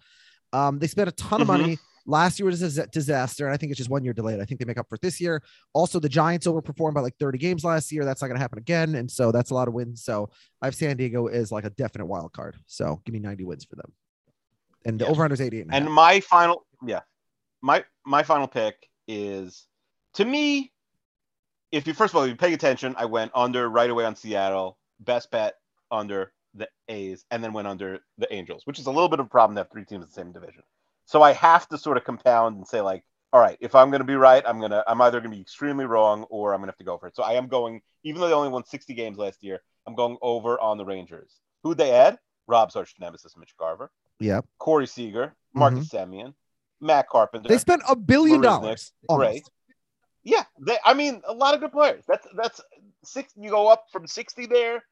Um, 0.52 0.78
they 0.78 0.86
spent 0.86 1.08
a 1.08 1.12
ton 1.12 1.40
of 1.40 1.46
Mhm. 1.48 1.58
money. 1.58 1.78
Last 2.06 2.38
year 2.38 2.46
was 2.46 2.62
a 2.78 2.86
disaster, 2.86 3.46
and 3.46 3.52
I 3.54 3.56
think 3.56 3.70
it's 3.70 3.78
just 3.78 3.90
one 3.90 4.04
year 4.04 4.12
delayed. 4.12 4.40
I 4.40 4.44
think 4.44 4.60
they 4.60 4.64
make 4.64 4.78
up 4.78 4.88
for 4.88 4.94
it 4.94 5.00
this 5.00 5.20
year. 5.20 5.42
Also, 5.72 5.98
the 5.98 6.08
Giants 6.08 6.46
overperformed 6.46 6.94
by 6.94 7.00
like 7.00 7.16
30 7.18 7.38
games 7.38 7.64
last 7.64 7.90
year. 7.90 8.04
That's 8.04 8.22
not 8.22 8.28
going 8.28 8.36
to 8.36 8.40
happen 8.40 8.58
again, 8.58 8.94
and 8.94 9.10
so 9.10 9.32
that's 9.32 9.50
a 9.50 9.54
lot 9.54 9.66
of 9.66 9.74
wins. 9.74 10.04
So 10.04 10.30
I 10.62 10.66
have 10.66 10.74
San 10.74 10.96
Diego 10.96 11.26
is 11.26 11.50
like 11.50 11.64
a 11.64 11.70
definite 11.70 12.06
wild 12.06 12.32
card. 12.32 12.56
So 12.66 13.00
give 13.04 13.12
me 13.12 13.18
90 13.18 13.44
wins 13.44 13.64
for 13.64 13.76
them, 13.76 13.92
and 14.84 14.98
the 15.00 15.04
Yes. 15.04 15.10
over 15.10 15.24
under 15.24 15.34
is 15.34 15.40
88. 15.40 15.62
And 15.62 15.74
and 15.74 15.92
my 15.92 16.20
final 16.20 16.64
yeah 16.86 17.00
my 17.62 17.84
my 18.04 18.22
final 18.22 18.46
pick 18.46 18.88
is 19.08 19.66
to 20.14 20.24
me 20.24 20.72
if 21.72 21.86
you 21.86 21.94
first 21.94 22.12
of 22.12 22.16
all 22.18 22.22
if 22.24 22.30
you 22.30 22.36
pay 22.36 22.52
attention 22.52 22.94
I 22.98 23.06
went 23.06 23.32
under 23.34 23.68
right 23.68 23.88
away 23.90 24.04
on 24.04 24.14
Seattle 24.14 24.78
best 25.00 25.30
bet 25.30 25.54
under 25.90 26.32
the 26.54 26.68
A's 26.88 27.24
and 27.30 27.42
then 27.42 27.52
went 27.52 27.66
under 27.66 28.00
the 28.18 28.32
Angels 28.32 28.62
which 28.66 28.78
is 28.78 28.86
a 28.86 28.90
little 28.90 29.08
bit 29.08 29.20
of 29.20 29.26
a 29.26 29.28
problem 29.28 29.56
to 29.56 29.60
have 29.60 29.70
three 29.70 29.84
teams 29.84 30.04
in 30.04 30.08
the 30.08 30.12
same 30.12 30.32
division 30.32 30.62
so 31.06 31.22
I 31.22 31.32
have 31.32 31.68
to 31.68 31.78
sort 31.78 31.96
of 31.96 32.04
compound 32.04 32.56
and 32.56 32.66
say 32.66 32.82
like 32.82 33.02
all 33.32 33.40
right 33.40 33.56
if 33.60 33.74
I'm 33.74 33.90
going 33.90 34.00
to 34.00 34.06
be 34.06 34.14
right 34.14 34.42
I'm 34.46 34.58
going 34.58 34.70
to 34.70 34.84
I'm 34.86 35.00
either 35.00 35.20
going 35.20 35.30
to 35.30 35.36
be 35.36 35.42
extremely 35.42 35.86
wrong 35.86 36.24
or 36.24 36.52
I'm 36.52 36.60
going 36.60 36.68
to 36.68 36.72
have 36.72 36.78
to 36.78 36.84
go 36.84 36.98
for 36.98 37.06
it 37.06 37.16
so 37.16 37.22
I 37.22 37.32
am 37.32 37.48
going 37.48 37.80
even 38.04 38.20
though 38.20 38.28
they 38.28 38.34
only 38.34 38.50
won 38.50 38.64
60 38.64 38.92
games 38.94 39.16
last 39.16 39.42
year 39.42 39.60
I'm 39.86 39.94
going 39.94 40.18
over 40.20 40.60
on 40.60 40.76
the 40.76 40.84
Rangers 40.84 41.40
who'd 41.62 41.78
they 41.78 41.92
add 41.92 42.18
Rob's 42.46 42.76
arch 42.76 42.94
nemesis 43.00 43.36
Mitch 43.36 43.56
Garver 43.56 43.90
yeah, 44.18 44.40
Corey 44.58 44.86
Seager, 44.86 45.34
Marcus 45.54 45.88
Semien, 45.88 46.34
Matt 46.80 47.08
Carpenter. 47.08 47.46
Mm-hmm. 47.46 47.52
they 47.52 47.58
spent 47.58 47.82
a 47.88 47.96
billion 47.96 48.40
Marisnick, 48.40 48.42
dollars. 48.42 48.92
Almost. 49.08 49.50
yeah, 50.24 50.44
they, 50.60 50.78
I 50.84 50.94
mean, 50.94 51.22
a 51.26 51.32
lot 51.32 51.54
of 51.54 51.60
good 51.60 51.72
players. 51.72 52.04
That's 52.08 52.26
that's 52.36 52.60
six. 53.04 53.32
You 53.36 53.50
go 53.50 53.68
up 53.68 53.86
from 53.92 54.06
sixty 54.06 54.46
there. 54.46 54.82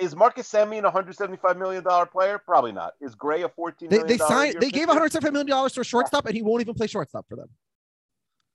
Is 0.00 0.14
Marcus 0.14 0.50
Semien 0.50 0.80
a 0.80 0.82
175 0.84 1.56
million 1.56 1.82
dollar 1.82 2.04
player? 2.06 2.38
Probably 2.38 2.72
not. 2.72 2.92
Is 3.00 3.14
Gray 3.14 3.42
a 3.42 3.48
14 3.48 3.88
They, 3.88 3.96
million 3.98 4.06
they 4.08 4.18
signed. 4.18 4.56
They 4.60 4.70
gave 4.70 4.88
175 4.88 5.32
million 5.32 5.46
dollars 5.48 5.72
to 5.72 5.80
a 5.80 5.84
shortstop, 5.84 6.26
and 6.26 6.34
he 6.34 6.42
won't 6.42 6.60
even 6.60 6.74
play 6.74 6.86
shortstop 6.86 7.26
for 7.28 7.36
them. 7.36 7.48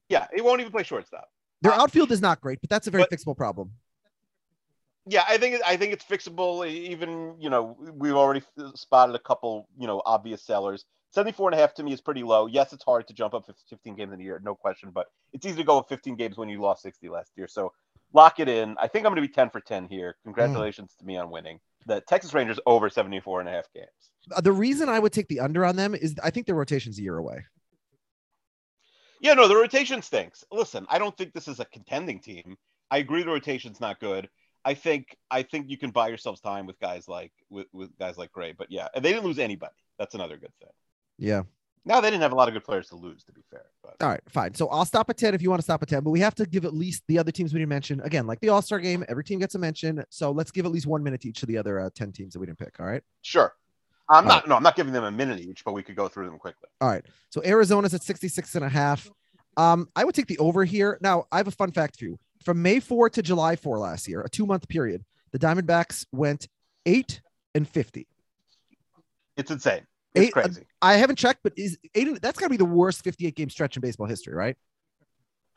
Yeah, 0.09 0.27
he 0.35 0.41
won't 0.41 0.59
even 0.61 0.71
play 0.71 0.83
shortstop. 0.83 1.27
Their 1.61 1.73
Uh, 1.73 1.81
outfield 1.81 2.11
is 2.11 2.21
not 2.21 2.41
great, 2.41 2.61
but 2.61 2.69
that's 2.69 2.85
a 2.87 2.91
very 2.91 3.05
but- 3.09 3.11
fixable 3.17 3.35
problem. 3.35 3.71
Yeah, 5.07 5.23
I 5.27 5.37
think 5.37 5.61
I 5.65 5.77
think 5.77 5.93
it's 5.93 6.03
fixable. 6.05 6.67
Even 6.67 7.35
you 7.39 7.49
know 7.49 7.75
we've 7.93 8.15
already 8.15 8.43
spotted 8.75 9.15
a 9.15 9.19
couple 9.19 9.67
you 9.77 9.87
know 9.87 10.01
obvious 10.05 10.41
sellers. 10.43 10.85
74 11.11 11.49
and 11.49 11.57
a 11.57 11.61
half 11.61 11.73
to 11.75 11.83
me 11.83 11.93
is 11.93 12.01
pretty 12.01 12.23
low. 12.23 12.45
Yes, 12.47 12.73
it's 12.73 12.83
hard 12.83 13.07
to 13.07 13.13
jump 13.13 13.33
up 13.33 13.45
15 13.69 13.95
games 13.95 14.11
in 14.13 14.19
a 14.19 14.23
year, 14.23 14.41
no 14.43 14.53
question, 14.53 14.89
but 14.91 15.07
it's 15.31 15.45
easy 15.45 15.57
to 15.57 15.63
go 15.63 15.77
with 15.77 15.87
15 15.87 16.15
games 16.17 16.35
when 16.37 16.49
you 16.49 16.59
lost 16.59 16.81
60 16.81 17.07
last 17.07 17.31
year. 17.37 17.47
So 17.47 17.71
lock 18.15 18.39
it 18.39 18.47
in. 18.47 18.75
I 18.81 18.87
think 18.87 19.05
I'm 19.05 19.11
going 19.13 19.21
to 19.21 19.27
be 19.27 19.33
10 19.33 19.49
for 19.49 19.59
10 19.59 19.87
here. 19.87 20.15
Congratulations 20.23 20.95
to 20.99 21.05
me 21.05 21.17
on 21.17 21.29
winning. 21.29 21.59
The 21.85 22.01
Texas 22.01 22.33
Rangers 22.33 22.59
over 22.65 22.89
74 22.89 23.41
and 23.41 23.49
a 23.49 23.51
half 23.51 23.71
games. 23.73 23.87
Uh, 24.35 24.41
The 24.41 24.51
reason 24.51 24.89
I 24.89 24.97
would 24.97 25.11
take 25.11 25.27
the 25.27 25.41
under 25.41 25.65
on 25.65 25.75
them 25.75 25.93
is 25.93 26.15
I 26.23 26.31
think 26.31 26.47
their 26.47 26.55
rotation's 26.55 26.97
a 26.97 27.01
year 27.03 27.17
away. 27.17 27.45
Yeah, 29.19 29.33
no, 29.33 29.47
the 29.47 29.55
rotation 29.55 30.01
stinks. 30.01 30.43
Listen, 30.51 30.85
I 30.89 30.97
don't 30.97 31.15
think 31.17 31.33
this 31.33 31.47
is 31.47 31.59
a 31.59 31.65
contending 31.65 32.19
team. 32.19 32.57
I 32.89 32.99
agree 32.99 33.23
the 33.23 33.29
rotation's 33.29 33.79
not 33.79 33.99
good. 33.99 34.29
I 34.63 34.73
think 34.73 35.15
I 35.29 35.43
think 35.43 35.69
you 35.69 35.77
can 35.77 35.91
buy 35.91 36.07
yourselves 36.07 36.41
time 36.41 36.65
with 36.65 36.79
guys 36.79 37.07
like 37.07 37.31
with, 37.49 37.67
with 37.71 37.95
guys 37.97 38.17
like 38.17 38.31
Gray, 38.31 38.51
but 38.51 38.67
yeah, 38.71 38.87
and 38.95 39.05
they 39.05 39.11
didn't 39.11 39.25
lose 39.25 39.39
anybody. 39.39 39.75
That's 39.99 40.15
another 40.15 40.37
good 40.37 40.53
thing. 40.59 40.71
Yeah. 41.17 41.43
Now 41.85 42.01
they 42.01 42.09
didn't 42.09 42.23
have 42.23 42.31
a 42.31 42.35
lot 42.35 42.47
of 42.47 42.53
good 42.55 42.63
players 42.63 42.89
to 42.89 42.95
lose, 42.95 43.23
to 43.25 43.31
be 43.31 43.41
fair. 43.51 43.65
But 43.83 43.95
All 44.01 44.09
right, 44.09 44.21
fine. 44.27 44.55
So 44.55 44.67
I'll 44.69 44.85
stop 44.85 45.09
at 45.09 45.17
10 45.17 45.35
if 45.35 45.41
you 45.41 45.49
want 45.49 45.59
to 45.59 45.63
stop 45.63 45.83
at 45.83 45.89
10, 45.89 46.03
but 46.03 46.09
we 46.09 46.19
have 46.19 46.33
to 46.35 46.45
give 46.45 46.65
at 46.65 46.73
least 46.73 47.03
the 47.07 47.19
other 47.19 47.31
teams 47.31 47.53
we 47.53 47.59
didn't 47.59 47.69
mention. 47.69 48.01
Again, 48.01 48.25
like 48.25 48.39
the 48.39 48.49
All 48.49 48.61
Star 48.61 48.79
game, 48.79 49.05
every 49.07 49.23
team 49.23 49.39
gets 49.39 49.53
a 49.55 49.59
mention. 49.59 50.03
So 50.09 50.31
let's 50.31 50.51
give 50.51 50.65
at 50.65 50.71
least 50.71 50.87
one 50.87 51.03
minute 51.03 51.21
to 51.21 51.29
each 51.29 51.43
of 51.43 51.47
the 51.47 51.57
other 51.57 51.79
uh, 51.79 51.89
10 51.93 52.11
teams 52.11 52.33
that 52.33 52.39
we 52.39 52.47
didn't 52.47 52.59
pick. 52.59 52.79
All 52.79 52.87
right. 52.87 53.03
sure, 53.21 53.53
I'm 54.09 54.23
All 54.23 54.29
not. 54.29 54.47
No, 54.47 54.55
I'm 54.55 54.63
not 54.63 54.75
giving 54.75 54.93
them 54.93 55.03
a 55.03 55.11
minute 55.11 55.39
each, 55.39 55.63
but 55.63 55.73
we 55.73 55.83
could 55.83 55.95
go 55.95 56.07
through 56.07 56.25
them 56.25 56.39
quickly. 56.39 56.69
All 56.81 56.89
right. 56.89 57.05
So 57.29 57.41
Arizona's 57.43 57.93
at 57.93 58.03
66 58.03 58.55
and 58.55 58.65
a 58.65 58.69
half. 58.69 59.09
Um, 59.57 59.87
I 59.95 60.03
would 60.03 60.15
take 60.15 60.27
the 60.27 60.37
over 60.39 60.65
here. 60.65 60.97
Now, 61.01 61.25
I 61.31 61.37
have 61.37 61.47
a 61.47 61.51
fun 61.51 61.71
fact 61.71 61.99
for 61.99 62.05
you. 62.05 62.19
From 62.43 62.61
May 62.61 62.79
4 62.79 63.09
to 63.11 63.21
July 63.21 63.55
4 63.55 63.79
last 63.79 64.07
year, 64.07 64.21
a 64.21 64.29
two 64.29 64.45
month 64.45 64.67
period, 64.67 65.03
the 65.31 65.39
Diamondbacks 65.39 66.05
went 66.11 66.47
8 66.85 67.21
and 67.53 67.67
50. 67.67 68.07
It's 69.37 69.51
insane. 69.51 69.85
It's 70.15 70.27
Eight- 70.27 70.33
crazy. 70.33 70.63
I 70.81 70.95
haven't 70.95 71.17
checked, 71.17 71.41
but 71.43 71.53
is 71.57 71.77
eight 71.93 72.21
that's 72.21 72.39
got 72.39 72.45
to 72.45 72.49
be 72.49 72.57
the 72.57 72.65
worst 72.65 73.03
58 73.03 73.35
game 73.35 73.49
stretch 73.49 73.75
in 73.75 73.81
baseball 73.81 74.07
history, 74.07 74.33
right? 74.33 74.55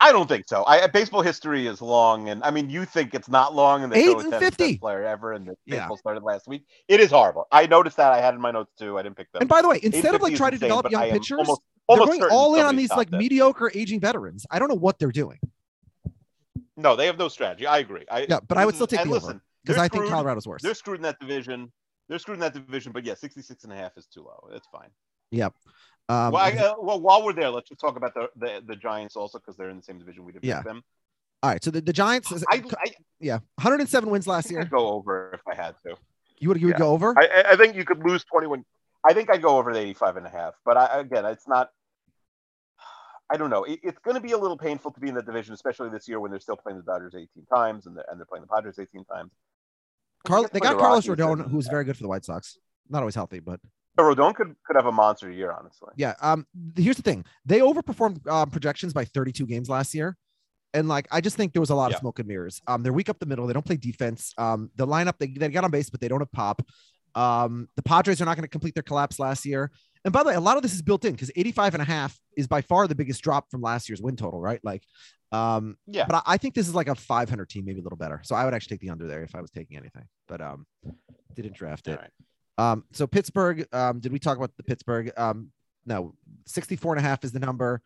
I 0.01 0.11
don't 0.13 0.27
think 0.27 0.47
so. 0.47 0.63
I 0.65 0.87
baseball 0.87 1.21
history 1.21 1.67
is 1.67 1.81
long, 1.81 2.29
and 2.29 2.41
I 2.43 2.51
mean, 2.51 2.69
you 2.69 2.85
think 2.85 3.13
it's 3.13 3.27
not 3.27 3.53
long, 3.53 3.83
and 3.83 3.91
they 3.91 3.99
Eight 4.09 4.17
and 4.17 4.31
the 4.31 4.37
10th 4.37 4.55
50. 4.55 4.77
player 4.77 5.03
ever, 5.03 5.33
and 5.33 5.45
the 5.47 5.55
Yeah. 5.65 5.79
baseball 5.79 5.97
started 5.97 6.23
last 6.23 6.47
week. 6.47 6.65
It 6.87 6.99
is 7.01 7.09
horrible. 7.11 7.47
I 7.51 7.67
noticed 7.67 7.97
that. 7.97 8.11
I 8.13 8.21
had 8.21 8.33
in 8.33 8.39
my 8.41 8.51
notes 8.51 8.71
too. 8.79 8.97
I 8.97 9.01
didn't 9.03 9.17
pick 9.17 9.29
them. 9.33 9.41
And 9.41 9.49
by 9.49 9.61
the 9.61 9.67
way, 9.67 9.79
instead 9.83 10.15
of 10.15 10.21
like 10.21 10.35
trying 10.35 10.51
to 10.51 10.55
insane, 10.55 10.69
develop 10.69 10.89
young 10.91 11.09
pitchers, 11.09 11.39
almost, 11.39 11.61
they're 11.89 11.97
going 11.97 12.23
all 12.31 12.55
in 12.55 12.61
on 12.65 12.75
these 12.77 12.91
like 12.91 13.09
that. 13.09 13.17
mediocre 13.17 13.71
aging 13.75 13.99
veterans. 13.99 14.45
I 14.49 14.57
don't 14.59 14.69
know 14.69 14.75
what 14.75 14.99
they're 14.99 15.11
doing. 15.11 15.39
No, 16.77 16.95
they 16.95 17.05
have 17.07 17.17
no 17.17 17.27
strategy. 17.27 17.67
I 17.67 17.79
agree. 17.79 18.05
I, 18.09 18.25
Yeah, 18.29 18.39
but 18.47 18.57
I 18.57 18.65
would 18.65 18.75
still 18.75 18.87
take 18.87 19.03
the 19.03 19.09
listen, 19.09 19.29
over 19.31 19.41
because 19.65 19.77
I 19.81 19.89
think. 19.89 20.05
Colorado's 20.07 20.47
worse. 20.47 20.61
They're 20.61 20.73
screwed 20.73 20.97
in 20.99 21.03
that 21.03 21.19
division. 21.19 21.73
They're 22.09 22.19
screwed 22.19 22.35
in 22.37 22.41
that 22.41 22.53
division, 22.53 22.91
but 22.91 23.05
yeah, 23.05 23.13
66 23.13 23.63
and 23.63 23.71
a 23.71 23.75
half 23.75 23.95
is 23.97 24.07
too 24.07 24.21
low. 24.23 24.49
It's 24.51 24.67
fine. 24.71 24.89
Yep. 25.31 25.53
Um, 26.09 26.31
well, 26.31 26.37
I, 26.37 26.51
uh, 26.53 26.73
well, 26.79 26.99
while 26.99 27.23
we're 27.23 27.33
there, 27.33 27.51
let's 27.51 27.69
just 27.69 27.79
talk 27.79 27.95
about 27.95 28.15
the 28.15 28.29
the, 28.35 28.63
the 28.65 28.75
Giants 28.75 29.15
also 29.15 29.37
because 29.37 29.55
they're 29.55 29.69
in 29.69 29.77
the 29.77 29.83
same 29.83 29.99
division. 29.99 30.25
We 30.25 30.31
didn't 30.31 30.43
Yeah. 30.45 30.63
them. 30.63 30.83
all 31.43 31.51
right. 31.51 31.63
So 31.63 31.69
the, 31.69 31.81
the 31.81 31.93
Giants, 31.93 32.31
is, 32.31 32.43
I, 32.49 32.63
I, 32.79 32.91
yeah, 33.19 33.35
107 33.57 34.09
wins 34.09 34.25
last 34.25 34.49
year. 34.49 34.61
I'd 34.61 34.71
go 34.71 34.89
over 34.89 35.31
if 35.35 35.41
I 35.47 35.53
had 35.55 35.75
to. 35.85 35.95
You 36.39 36.47
would 36.49 36.59
you 36.59 36.67
would 36.67 36.75
yeah. 36.75 36.79
go 36.79 36.89
over? 36.91 37.13
I, 37.17 37.27
I- 37.27 37.51
I 37.51 37.55
think 37.57 37.75
you 37.75 37.85
could 37.85 38.03
lose 38.03 38.23
21. 38.23 38.65
I 39.07 39.13
think 39.13 39.29
I 39.29 39.37
go 39.37 39.57
over 39.59 39.71
the 39.71 39.79
85 39.79 40.17
and 40.17 40.25
a 40.25 40.29
half, 40.29 40.55
but 40.65 40.77
I, 40.77 40.99
again, 41.01 41.25
it's 41.25 41.47
not. 41.47 41.69
I 43.31 43.37
don't 43.37 43.51
know. 43.51 43.63
It, 43.65 43.79
it's 43.83 43.99
going 43.99 44.15
to 44.15 44.21
be 44.21 44.31
a 44.31 44.37
little 44.37 44.57
painful 44.57 44.89
to 44.91 44.99
be 44.99 45.07
in 45.09 45.13
the 45.13 45.21
division, 45.21 45.53
especially 45.53 45.89
this 45.89 46.07
year 46.07 46.19
when 46.19 46.31
they're 46.31 46.39
still 46.39 46.57
playing 46.57 46.79
the 46.79 46.83
Dodgers 46.83 47.13
18 47.13 47.27
times 47.53 47.85
and, 47.85 47.95
the, 47.95 48.03
and 48.09 48.19
they're 48.19 48.25
playing 48.25 48.41
the 48.43 48.47
Padres 48.53 48.79
18 48.79 49.05
times. 49.05 49.31
Carl, 50.25 50.47
they 50.51 50.59
got 50.59 50.73
the 50.73 50.79
Carlos 50.79 51.05
Rodon, 51.07 51.49
who's 51.49 51.67
very 51.67 51.83
good 51.83 51.95
for 51.97 52.03
the 52.03 52.09
White 52.09 52.25
Sox. 52.25 52.57
Not 52.89 52.99
always 52.99 53.15
healthy, 53.15 53.39
but 53.39 53.59
Rodon 53.97 54.33
could 54.35 54.55
could 54.65 54.75
have 54.75 54.85
a 54.85 54.91
monster 54.91 55.29
year, 55.31 55.51
honestly. 55.51 55.89
yeah. 55.97 56.13
Um, 56.21 56.45
here's 56.75 56.95
the 56.97 57.01
thing: 57.03 57.25
they 57.45 57.59
overperformed 57.59 58.27
um, 58.27 58.49
projections 58.49 58.93
by 58.93 59.05
32 59.05 59.45
games 59.45 59.69
last 59.69 59.93
year, 59.93 60.17
and 60.73 60.87
like 60.87 61.07
I 61.11 61.21
just 61.21 61.35
think 61.37 61.53
there 61.53 61.59
was 61.61 61.69
a 61.69 61.75
lot 61.75 61.91
Yeah. 61.91 61.97
of 61.97 61.99
smoke 62.01 62.19
and 62.19 62.27
mirrors. 62.27 62.61
Um, 62.67 62.83
they're 62.83 62.93
weak 62.93 63.09
up 63.09 63.19
the 63.19 63.25
middle. 63.25 63.45
They 63.47 63.53
don't 63.53 63.65
play 63.65 63.77
defense. 63.77 64.33
Um, 64.37 64.71
the 64.75 64.87
lineup 64.87 65.17
they 65.19 65.27
they 65.27 65.49
got 65.49 65.63
on 65.63 65.71
base, 65.71 65.89
but 65.89 65.99
they 66.01 66.07
don't 66.07 66.19
have 66.21 66.31
pop. 66.31 66.61
Um, 67.15 67.67
the 67.75 67.83
Padres 67.83 68.21
are 68.21 68.25
not 68.25 68.35
going 68.35 68.43
to 68.43 68.49
complete 68.49 68.73
their 68.75 68.83
collapse 68.83 69.19
last 69.19 69.45
year. 69.45 69.71
And 70.05 70.13
by 70.13 70.23
the 70.23 70.29
way, 70.29 70.35
a 70.35 70.39
lot 70.39 70.55
of 70.55 70.63
this 70.63 70.73
is 70.73 70.81
built 70.81 71.03
in 71.03 71.11
because 71.11 71.29
85 71.35 71.73
and 71.73 71.81
a 71.81 71.85
half 71.85 72.17
is 72.37 72.47
by 72.47 72.61
far 72.61 72.87
the 72.87 72.95
biggest 72.95 73.21
drop 73.21 73.49
from 73.51 73.61
last 73.61 73.89
year's 73.89 74.01
win 74.01 74.15
total, 74.15 74.39
right? 74.39 74.59
Like, 74.63 74.83
um, 75.31 75.77
Yeah. 75.87 76.05
but 76.07 76.15
I, 76.25 76.33
I 76.33 76.37
think 76.37 76.53
this 76.55 76.67
is 76.67 76.75
like 76.75 76.87
a 76.87 76.95
500 76.95 77.49
team, 77.49 77.65
maybe 77.65 77.79
a 77.79 77.83
little 77.83 77.97
better. 77.97 78.21
So 78.23 78.35
I 78.35 78.45
would 78.45 78.53
actually 78.53 78.77
take 78.77 78.81
the 78.81 78.89
under 78.89 79.07
there 79.07 79.21
if 79.23 79.35
I 79.35 79.41
was 79.41 79.51
taking 79.51 79.77
anything, 79.77 80.05
but 80.27 80.41
um, 80.41 80.65
didn't 81.35 81.53
draft 81.55 81.87
it. 81.87 81.99
right. 81.99 82.71
Um, 82.71 82.83
so 82.91 83.07
Pittsburgh, 83.07 83.65
um, 83.71 83.99
did 83.99 84.11
we 84.11 84.19
talk 84.19 84.37
about 84.37 84.51
the 84.57 84.63
Pittsburgh? 84.63 85.11
Um, 85.17 85.51
no, 85.85 86.13
64 86.45 86.93
and 86.95 87.05
a 87.05 87.07
half 87.07 87.23
is 87.23 87.31
the 87.31 87.39
number. 87.39 87.81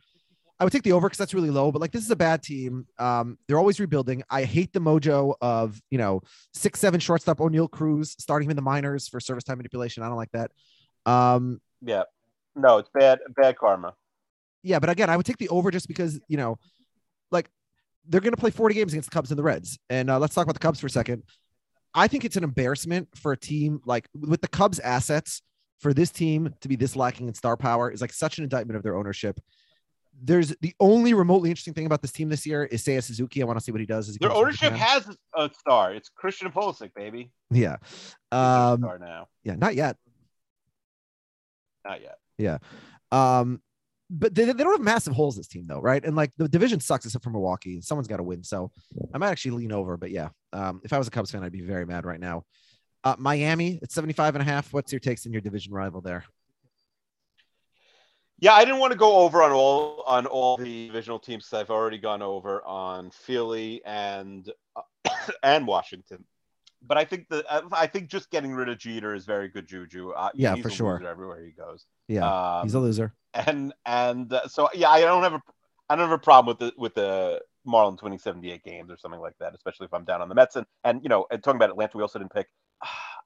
I 0.60 0.64
would 0.64 0.72
take 0.74 0.84
the 0.84 0.94
over 0.94 1.08
because 1.10 1.18
that's 1.18 1.34
really 1.34 1.50
low, 1.50 1.72
but 1.72 1.82
like 1.82 1.91
this 1.91 2.04
is 2.06 2.12
a 2.12 2.16
bad 2.16 2.41
team. 2.41 2.88
Um, 2.98 3.38
they're 3.48 3.58
always 3.58 3.80
rebuilding. 3.80 4.24
I 4.30 4.44
hate 4.44 4.72
the 4.72 4.80
mojo 4.80 5.36
of 5.41 5.82
you 5.89 5.98
know 5.98 6.22
six 6.54 6.80
seven 6.80 7.00
shortstop 7.00 7.39
Oneil 7.39 7.70
Cruz 7.70 8.16
starting 8.20 8.46
him 8.48 8.52
in 8.52 8.56
the 8.56 8.62
minors 8.62 9.08
for 9.08 9.20
service 9.20 9.44
time 9.44 9.58
manipulation. 9.58 10.04
I 10.04 10.08
don't 10.08 10.16
like 10.16 10.32
that. 10.32 10.52
Um, 11.06 11.60
Yeah. 11.82 12.04
No, 12.56 12.78
it's 12.78 12.89
bad 12.94 13.20
bad 13.36 13.58
karma. 13.58 13.94
yeah, 14.62 14.80
but 14.80 14.89
again, 14.89 15.10
I 15.10 15.18
would 15.18 15.26
take 15.26 15.38
the 15.38 15.50
over 15.50 15.70
just 15.72 15.88
because 15.88 16.20
you 16.28 16.38
know, 16.38 16.58
like 17.34 17.50
they're 18.08 18.22
going 18.22 18.34
to 18.34 18.40
play 18.40 18.52
40 18.52 18.76
games 18.76 18.94
against 18.94 19.10
the 19.10 19.14
Cubs 19.14 19.32
and 19.32 19.38
the 19.38 19.44
Reds. 19.44 19.80
And 19.90 20.10
uh, 20.10 20.20
let's 20.20 20.36
talk 20.36 20.44
about 20.44 20.54
the 20.54 20.60
Cubs 20.60 20.80
for 20.80 20.88
a 20.88 20.90
second. 20.90 21.24
I 21.94 22.08
think 22.08 22.26
it's 22.26 22.36
an 22.36 22.44
embarrassment 22.44 23.10
for 23.16 23.32
a 23.32 23.38
team 23.38 23.82
like 23.86 24.08
with 24.14 24.42
the 24.42 24.48
Cubs 24.48 24.80
assets 24.80 25.42
for 25.80 25.94
this 25.94 26.10
team 26.10 26.54
to 26.62 26.68
be 26.68 26.76
this 26.76 26.96
lacking 26.96 27.28
in 27.28 27.34
star 27.34 27.58
power 27.58 27.92
is 27.92 28.02
like 28.02 28.14
such 28.14 28.38
an 28.38 28.44
indictment 28.44 28.78
of 28.78 28.84
their 28.84 28.96
ownership. 28.96 29.40
There's 30.22 30.56
the 30.62 30.74
only 30.80 31.14
remotely 31.14 31.50
interesting 31.50 31.74
thing 31.74 31.86
about 31.86 32.02
this 32.02 32.12
team 32.12 32.30
this 32.30 32.46
year 32.46 32.64
is 32.64 32.84
Seiya 32.84 33.04
Suzuki. 33.04 33.42
I 33.42 33.46
want 33.46 33.60
to 33.60 33.64
see 33.64 33.72
what 33.72 33.82
he 33.82 33.88
does. 33.88 34.08
He 34.08 34.18
Their 34.20 34.32
ownership 34.32 34.74
has 34.74 35.08
a 35.36 35.50
star. 35.60 35.94
It's 35.94 36.10
Christian 36.10 36.52
Pulisic, 36.52 36.94
baby. 36.94 37.32
yeah, 37.50 37.78
um, 38.32 38.80
star 38.80 39.00
now. 39.00 39.28
yeah, 39.44 39.56
not 39.56 39.76
yet. 39.76 39.98
Not 41.84 42.02
yet. 42.02 42.18
Yeah. 42.38 42.60
Um, 43.12 43.62
but 44.20 44.34
they, 44.36 44.45
they 44.45 44.53
don't 44.64 44.72
have 44.74 44.82
massive 44.82 45.14
holes 45.14 45.36
this 45.36 45.47
team 45.47 45.66
though, 45.68 45.80
right? 45.82 46.03
And 46.05 46.16
like 46.16 46.32
the 46.38 46.47
division 46.47 46.80
sucks 46.80 47.05
except 47.05 47.24
for 47.24 47.30
Milwaukee. 47.32 47.82
Someone's 47.82 48.07
got 48.07 48.18
to 48.18 48.24
win. 48.24 48.43
So 48.43 48.72
I 49.14 49.18
might 49.18 49.30
actually 49.30 49.51
lean 49.57 49.72
over, 49.72 49.97
but 49.97 50.11
yeah. 50.11 50.30
Um, 50.51 50.82
if 50.84 50.93
I 50.93 50.97
was 50.97 51.07
a 51.07 51.11
Cubs 51.11 51.32
fan, 51.32 51.43
I'd 51.43 51.51
be 51.51 51.61
very 51.61 51.86
mad 51.86 52.05
right 52.05 52.20
now. 52.20 52.45
Uh, 53.03 53.16
Miami 53.18 53.80
at 53.84 53.91
75 53.91 54.36
and 54.36 54.41
a 54.41 54.45
half. 54.45 54.72
What's 54.72 54.91
your 54.93 54.99
takes 54.99 55.26
in 55.26 55.34
your 55.34 55.41
division 55.41 55.74
rival 55.74 55.99
there? 56.01 56.24
Yeah, 58.39 58.53
I 58.53 58.66
didn't 58.66 58.80
want 58.80 58.91
to 58.91 58.97
go 58.97 59.18
over 59.18 59.41
on 59.41 59.51
all 59.51 60.03
on 60.05 60.26
all 60.26 60.57
the 60.57 60.88
divisional 60.88 61.20
teams. 61.20 61.47
'cause 61.47 61.59
I've 61.61 61.70
already 61.70 61.97
gone 61.97 62.22
over 62.22 62.64
on 62.66 63.09
Philly 63.11 63.82
and 63.86 64.51
uh, 64.76 64.82
and 65.43 65.66
Washington. 65.66 66.26
But 66.86 66.97
I 66.97 67.05
think 67.05 67.30
that 67.30 67.45
I 67.72 67.88
think 67.88 68.09
just 68.09 68.30
getting 68.30 68.53
rid 68.53 68.68
of 68.68 68.78
Jeter 68.78 69.16
is 69.16 69.26
very 69.26 69.47
good 69.47 69.66
juju. 69.68 70.09
Uh, 70.11 70.30
Yeah, 70.34 70.55
he's 70.55 70.64
for 70.64 70.68
a 70.68 70.72
sure. 70.72 70.93
loser 70.95 71.07
everywhere 71.07 71.43
he 71.45 71.51
goes. 71.51 71.86
Yeah. 72.09 72.57
Um, 72.59 72.64
He's 72.66 72.74
a 72.74 72.80
loser. 72.80 73.14
And 73.34 73.74
and 73.86 74.32
uh, 74.32 74.48
so 74.48 74.70
yeah, 74.74 74.90
I 74.90 75.02
don't 75.02 75.24
have 75.24 75.34
a 75.34 75.42
I 75.90 75.96
don't 75.96 76.10
have 76.10 76.20
a 76.20 76.22
problem 76.22 76.56
with 76.56 76.60
the 76.60 76.80
with 76.80 76.94
the 76.96 77.42
Marlins 77.68 78.02
winning 78.02 78.20
78 78.20 78.64
games 78.64 78.92
or 78.92 78.98
something 78.98 79.20
like 79.20 79.38
that, 79.40 79.54
especially 79.56 79.86
if 79.86 79.94
I'm 79.94 80.06
down 80.06 80.22
on 80.22 80.30
the 80.30 80.36
Mets. 80.36 80.56
And 80.56 80.66
and 80.84 81.02
you 81.04 81.10
know, 81.10 81.26
and 81.32 81.44
talking 81.44 81.58
about 81.58 81.70
Atlanta, 81.70 81.98
we 81.98 82.02
also 82.04 82.20
didn't 82.20 82.34
pick. 82.34 82.48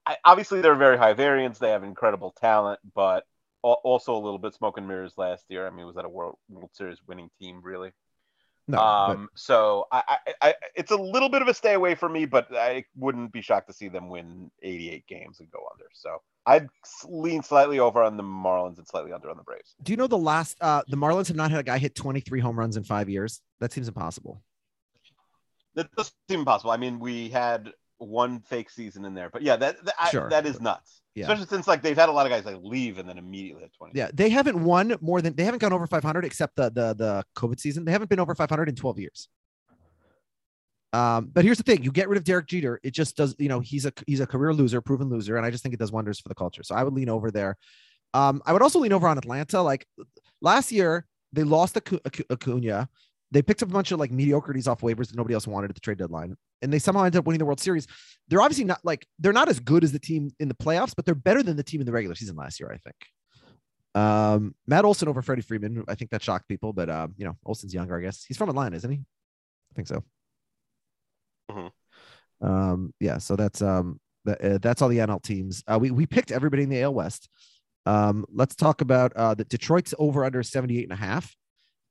I, 0.05 0.15
obviously, 0.23 0.61
they're 0.61 0.75
very 0.75 0.97
high 0.97 1.13
variance. 1.13 1.59
They 1.59 1.69
have 1.71 1.83
incredible 1.83 2.33
talent, 2.39 2.79
but 2.95 3.25
also 3.61 4.15
a 4.15 4.19
little 4.21 4.39
bit 4.39 4.53
smoke 4.53 4.77
and 4.77 4.87
mirrors 4.87 5.17
last 5.17 5.43
year. 5.49 5.67
I 5.67 5.69
mean, 5.69 5.85
was 5.85 5.95
that 5.95 6.05
a 6.05 6.09
World 6.09 6.37
World 6.49 6.69
Series 6.73 6.99
winning 7.07 7.29
team 7.39 7.61
really? 7.63 7.91
No, 8.67 8.77
but- 8.77 8.83
um, 8.83 9.29
so 9.35 9.85
I, 9.91 10.03
I, 10.07 10.33
I, 10.41 10.53
it's 10.75 10.91
a 10.91 10.95
little 10.97 11.29
bit 11.29 11.41
of 11.41 11.47
a 11.47 11.53
stay 11.53 11.73
away 11.73 11.95
for 11.95 12.09
me, 12.09 12.25
but 12.25 12.53
I 12.55 12.83
wouldn't 12.95 13.31
be 13.31 13.41
shocked 13.41 13.67
to 13.67 13.73
see 13.73 13.87
them 13.87 14.09
win 14.09 14.51
88 14.61 15.07
games 15.07 15.39
and 15.39 15.49
go 15.51 15.59
under. 15.71 15.85
So 15.93 16.21
I'd 16.47 16.67
lean 17.07 17.43
slightly 17.43 17.77
over 17.77 18.01
on 18.01 18.15
the 18.17 18.23
Marlins 18.23 18.77
and 18.77 18.87
slightly 18.87 19.11
under 19.11 19.29
on 19.29 19.35
the 19.37 19.43
Braves. 19.43 19.75
do 19.83 19.91
you 19.91 19.97
know 19.97 20.07
the 20.07 20.17
last, 20.17 20.55
uh, 20.61 20.81
the 20.87 20.95
Marlins 20.95 21.27
have 21.27 21.35
not 21.35 21.51
had 21.51 21.59
a 21.59 21.63
guy 21.63 21.77
hit 21.77 21.93
23 21.93 22.39
home 22.39 22.57
runs 22.57 22.77
in 22.77 22.83
five 22.85 23.09
years? 23.09 23.41
That 23.59 23.73
seems 23.73 23.87
impossible. 23.89 24.41
That 25.75 25.93
doesn't 25.95 26.15
seem 26.29 26.45
possible. 26.45 26.71
I 26.71 26.77
mean, 26.77 26.99
we 26.99 27.29
had 27.29 27.71
one 27.99 28.39
fake 28.39 28.69
season 28.69 29.05
in 29.05 29.13
there, 29.13 29.29
but 29.29 29.41
yeah, 29.41 29.57
that 29.57 29.83
that, 29.85 29.93
I- 29.99 30.27
that 30.29 30.45
is 30.45 30.59
nuts. 30.61 31.01
Yeah. 31.15 31.23
Especially 31.23 31.47
since 31.47 31.67
like 31.67 31.81
they've 31.81 31.97
had 31.97 32.09
a 32.09 32.11
lot 32.11 32.27
of 32.27 32.31
guys 32.31 32.45
like 32.45 32.57
leave 32.61 32.99
and 32.99 33.09
then 33.09 33.17
immediately 33.17 33.63
at 33.63 33.73
20. 33.73 33.97
Yeah. 33.97 34.09
They 34.13 34.29
haven't 34.29 34.63
won 34.63 34.95
more 35.01 35.19
than, 35.19 35.35
they 35.35 35.43
haven't 35.45 35.59
gone 35.59 35.73
over 35.73 35.87
500 35.87 36.23
except 36.23 36.55
the, 36.55 36.69
the, 36.69 36.93
the 36.93 37.25
COVID 37.35 37.59
season. 37.59 37.85
They 37.85 37.91
haven't 37.91 38.09
been 38.09 38.19
over 38.19 38.35
500 38.35 38.69
in 38.69 38.75
12 38.75 38.99
years. 38.99 39.27
Um, 40.93 41.29
but 41.33 41.43
here's 41.43 41.57
the 41.57 41.63
thing: 41.63 41.83
you 41.83 41.91
get 41.91 42.09
rid 42.09 42.17
of 42.17 42.23
Derek 42.23 42.47
Jeter, 42.47 42.79
it 42.83 42.91
just 42.91 43.17
does. 43.17 43.35
You 43.39 43.49
know, 43.49 43.59
he's 43.59 43.85
a 43.85 43.93
he's 44.05 44.19
a 44.19 44.27
career 44.27 44.53
loser, 44.53 44.81
proven 44.81 45.09
loser, 45.09 45.37
and 45.37 45.45
I 45.45 45.51
just 45.51 45.63
think 45.63 45.73
it 45.73 45.79
does 45.79 45.91
wonders 45.91 46.19
for 46.19 46.29
the 46.29 46.35
culture. 46.35 46.63
So 46.63 46.75
I 46.75 46.83
would 46.83 46.93
lean 46.93 47.09
over 47.09 47.31
there. 47.31 47.57
Um, 48.13 48.41
I 48.45 48.53
would 48.53 48.61
also 48.61 48.79
lean 48.79 48.93
over 48.93 49.07
on 49.07 49.17
Atlanta. 49.17 49.61
Like 49.61 49.85
last 50.41 50.71
year, 50.71 51.05
they 51.33 51.43
lost 51.43 51.75
Acu- 51.75 52.01
Acu- 52.01 52.25
Acuna. 52.31 52.89
They 53.31 53.41
picked 53.41 53.61
up 53.61 53.69
a 53.69 53.73
bunch 53.73 53.91
of 53.91 53.99
like 53.99 54.11
mediocrities 54.11 54.67
off 54.67 54.81
waivers 54.81 55.09
that 55.09 55.17
nobody 55.17 55.33
else 55.33 55.45
wanted 55.45 55.69
at 55.69 55.75
the 55.75 55.81
trade 55.81 55.97
deadline, 55.97 56.37
and 56.61 56.71
they 56.71 56.79
somehow 56.79 57.03
ended 57.03 57.19
up 57.19 57.25
winning 57.25 57.39
the 57.39 57.45
World 57.45 57.59
Series. 57.59 57.85
They're 58.29 58.41
obviously 58.41 58.63
not 58.63 58.79
like 58.83 59.05
they're 59.19 59.33
not 59.33 59.49
as 59.49 59.59
good 59.59 59.83
as 59.83 59.91
the 59.91 59.99
team 59.99 60.31
in 60.39 60.47
the 60.47 60.55
playoffs, 60.55 60.93
but 60.95 61.05
they're 61.05 61.15
better 61.15 61.43
than 61.43 61.57
the 61.57 61.63
team 61.63 61.81
in 61.81 61.85
the 61.85 61.91
regular 61.91 62.15
season 62.15 62.37
last 62.37 62.59
year. 62.59 62.71
I 62.71 62.77
think. 62.77 62.95
Um, 63.95 64.53
Matt 64.67 64.85
Olson 64.85 65.07
over 65.07 65.21
Freddie 65.21 65.41
Freeman. 65.41 65.83
I 65.87 65.95
think 65.95 66.11
that 66.11 66.21
shocked 66.21 66.47
people, 66.47 66.71
but 66.71 66.89
um, 66.89 67.15
you 67.17 67.25
know, 67.25 67.35
Olson's 67.45 67.73
younger, 67.73 67.97
I 67.97 68.01
guess. 68.01 68.23
He's 68.23 68.37
from 68.37 68.47
Atlanta, 68.49 68.77
isn't 68.77 68.91
he? 68.91 68.97
I 68.97 69.75
think 69.75 69.87
so. 69.87 70.03
Mhm. 71.51 71.71
Um, 72.41 72.93
yeah, 72.99 73.17
so 73.17 73.35
that's 73.35 73.61
um 73.61 73.99
that, 74.25 74.41
uh, 74.41 74.57
that's 74.61 74.81
all 74.81 74.89
the 74.89 74.99
NL 74.99 75.19
teams. 75.19 75.63
Uh, 75.67 75.77
we 75.79 75.91
we 75.91 76.05
picked 76.05 76.31
everybody 76.31 76.63
in 76.63 76.69
the 76.69 76.81
AL 76.81 76.93
West. 76.93 77.29
Um, 77.85 78.25
let's 78.31 78.55
talk 78.55 78.81
about 78.81 79.13
uh 79.15 79.33
the 79.33 79.45
Detroit's 79.45 79.93
over 79.97 80.25
under 80.25 80.43
78 80.43 80.83
and 80.83 80.93
a 80.93 80.95
half. 80.95 81.35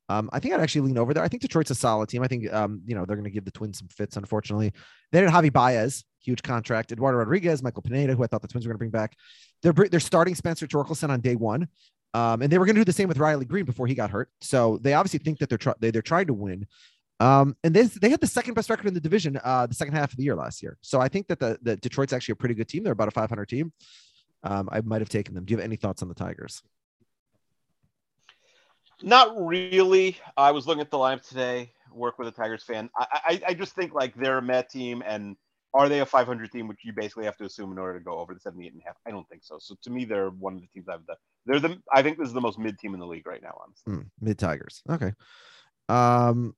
Um, 0.09 0.29
I 0.31 0.39
think 0.39 0.53
I'd 0.53 0.61
actually 0.61 0.81
lean 0.87 0.97
over 0.97 1.13
there. 1.13 1.23
I 1.23 1.27
think 1.27 1.41
Detroit's 1.41 1.71
a 1.71 1.75
solid 1.75 2.07
team. 2.07 2.23
I 2.23 2.27
think 2.27 2.51
um, 2.53 2.81
you 2.85 2.95
know, 2.95 3.05
they're 3.05 3.17
gonna 3.17 3.29
give 3.29 3.45
the 3.45 3.51
twins 3.51 3.79
some 3.79 3.87
fits, 3.89 4.15
unfortunately. 4.15 4.71
They 5.11 5.21
had 5.21 5.29
Javi 5.29 5.51
Baez, 5.51 6.05
huge 6.23 6.41
contract, 6.43 6.91
Eduardo 6.91 7.17
Rodriguez, 7.17 7.61
Michael 7.61 7.81
Pineda, 7.81 8.15
who 8.15 8.23
I 8.23 8.27
thought 8.27 8.41
the 8.41 8.47
twins 8.47 8.65
were 8.65 8.71
gonna 8.71 8.77
bring 8.77 8.91
back. 8.91 9.15
They're 9.63 9.73
they're 9.73 9.99
starting 9.99 10.35
Spencer 10.35 10.67
Torkelson 10.67 11.09
on 11.09 11.19
day 11.21 11.35
one. 11.35 11.67
Um, 12.13 12.41
and 12.41 12.51
they 12.51 12.57
were 12.57 12.65
going 12.65 12.75
to 12.75 12.81
do 12.81 12.85
the 12.85 12.93
same 12.93 13.09
with 13.09 13.17
Riley 13.19 13.45
Greene 13.45 13.65
before 13.65 13.85
he 13.85 13.93
got 13.93 14.09
hurt. 14.09 14.29
So 14.41 14.79
they 14.81 14.93
obviously 14.93 15.19
think 15.19 15.39
that 15.39 15.49
they're 15.49 15.75
they, 15.79 15.91
they're 15.91 16.01
trying 16.01 16.27
to 16.27 16.33
win. 16.33 16.65
Um, 17.19 17.55
and 17.63 17.73
they, 17.73 17.83
they 17.83 18.09
had 18.09 18.21
the 18.21 18.27
second 18.27 18.53
best 18.53 18.69
record 18.69 18.87
in 18.87 18.93
the 18.93 18.99
division 18.99 19.39
uh, 19.43 19.65
the 19.65 19.73
second 19.73 19.95
half 19.95 20.11
of 20.11 20.17
the 20.17 20.23
year 20.23 20.35
last 20.35 20.61
year. 20.61 20.77
So 20.81 20.99
I 20.99 21.07
think 21.07 21.27
that 21.27 21.39
the, 21.39 21.57
the 21.61 21.75
Detroit's 21.77 22.13
actually 22.13 22.33
a 22.33 22.35
pretty 22.35 22.55
good 22.55 22.67
team. 22.67 22.83
They're 22.83 22.93
about 22.93 23.07
a 23.07 23.11
500 23.11 23.45
team. 23.47 23.73
Um, 24.43 24.69
I 24.71 24.81
might 24.81 25.01
have 25.01 25.09
taken 25.09 25.33
them. 25.33 25.45
Do 25.45 25.51
you 25.51 25.57
have 25.57 25.65
any 25.65 25.75
thoughts 25.75 26.01
on 26.01 26.09
the 26.09 26.15
Tigers? 26.15 26.61
Not 29.01 29.33
really. 29.37 30.17
I 30.35 30.51
was 30.51 30.67
looking 30.67 30.81
at 30.81 30.91
the 30.91 30.97
lineup 30.97 31.27
today. 31.27 31.71
Work 31.91 32.19
with 32.19 32.27
a 32.27 32.31
Tigers 32.31 32.63
fan. 32.63 32.89
I, 32.95 33.07
I 33.13 33.41
I 33.47 33.53
just 33.53 33.73
think 33.73 33.93
like 33.93 34.15
they're 34.15 34.39
a 34.39 34.41
Met 34.41 34.69
team, 34.69 35.03
and 35.05 35.35
are 35.73 35.89
they 35.89 35.99
a 35.99 36.05
500 36.05 36.51
team, 36.51 36.67
which 36.67 36.79
you 36.83 36.93
basically 36.93 37.25
have 37.25 37.37
to 37.37 37.45
assume 37.45 37.71
in 37.71 37.77
order 37.77 37.97
to 37.97 38.03
go 38.03 38.19
over 38.19 38.33
the 38.33 38.39
78 38.39 38.73
and 38.73 38.81
a 38.81 38.85
half? 38.85 38.95
I 39.05 39.11
don't 39.11 39.27
think 39.29 39.43
so. 39.43 39.57
So 39.59 39.75
to 39.83 39.89
me, 39.89 40.05
they're 40.05 40.29
one 40.29 40.55
of 40.55 40.61
the 40.61 40.67
teams 40.67 40.87
I've 40.89 41.05
done. 41.05 41.15
They're 41.45 41.59
the. 41.59 41.79
I 41.93 42.01
think 42.01 42.17
this 42.17 42.27
is 42.27 42.33
the 42.33 42.41
most 42.41 42.59
mid 42.59 42.77
team 42.77 42.93
in 42.93 42.99
the 42.99 43.07
league 43.07 43.27
right 43.27 43.41
now. 43.41 43.59
Honestly. 43.63 43.93
Hmm, 43.93 44.25
Mid 44.25 44.37
Tigers. 44.37 44.81
Okay. 44.89 45.13
Um, 45.89 46.55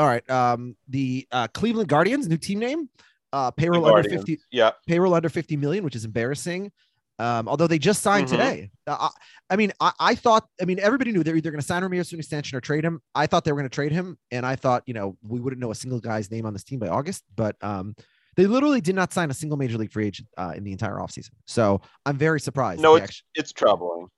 all 0.00 0.06
right. 0.06 0.28
Um, 0.30 0.76
the 0.88 1.28
uh, 1.30 1.46
Cleveland 1.48 1.88
Guardians, 1.90 2.26
new 2.26 2.38
team 2.38 2.58
name, 2.58 2.88
uh, 3.34 3.50
payroll 3.50 3.84
under 3.84 4.08
50, 4.08 4.38
Yeah. 4.50 4.70
payroll 4.86 5.12
under 5.12 5.28
50 5.28 5.56
million, 5.58 5.84
which 5.84 5.94
is 5.94 6.06
embarrassing. 6.06 6.72
Um, 7.18 7.48
although 7.48 7.66
they 7.66 7.78
just 7.78 8.00
signed 8.00 8.28
Mhm. 8.28 8.30
today. 8.30 8.70
Uh, 8.86 8.96
I, 8.98 9.08
I 9.50 9.56
mean, 9.56 9.72
I, 9.78 9.92
I 10.00 10.14
thought, 10.14 10.48
I 10.58 10.64
mean, 10.64 10.78
everybody 10.80 11.12
knew 11.12 11.22
they're 11.22 11.36
either 11.36 11.50
going 11.50 11.60
to 11.60 11.66
sign 11.66 11.82
Ramirez 11.82 12.08
to 12.08 12.16
an 12.16 12.20
extension 12.20 12.56
or 12.56 12.62
trade 12.62 12.82
him. 12.82 13.02
I 13.14 13.26
thought 13.26 13.44
they 13.44 13.52
were 13.52 13.58
going 13.58 13.68
to 13.68 13.74
trade 13.74 13.92
him. 13.92 14.16
And 14.30 14.46
I 14.46 14.56
thought, 14.56 14.84
you 14.86 14.94
know, 14.94 15.18
we 15.22 15.38
wouldn't 15.38 15.60
know 15.60 15.70
a 15.70 15.74
single 15.74 16.00
guy's 16.00 16.30
name 16.30 16.46
on 16.46 16.54
this 16.54 16.64
team 16.64 16.78
by 16.78 16.88
August, 16.88 17.24
but 17.36 17.56
um, 17.62 17.94
they 18.36 18.46
literally 18.46 18.80
did 18.80 18.94
not 18.94 19.12
sign 19.12 19.30
a 19.30 19.34
single 19.34 19.58
major 19.58 19.76
league 19.76 19.92
free 19.92 20.06
agent 20.06 20.28
uh, 20.38 20.54
in 20.56 20.64
the 20.64 20.72
entire 20.72 20.94
offseason. 20.94 21.32
So 21.46 21.82
I'm 22.06 22.16
very 22.16 22.40
surprised. 22.40 22.80
No, 22.80 22.94
it's 22.94 23.04
actu- 23.04 23.22
it's 23.34 23.52
troubling. 23.52 24.08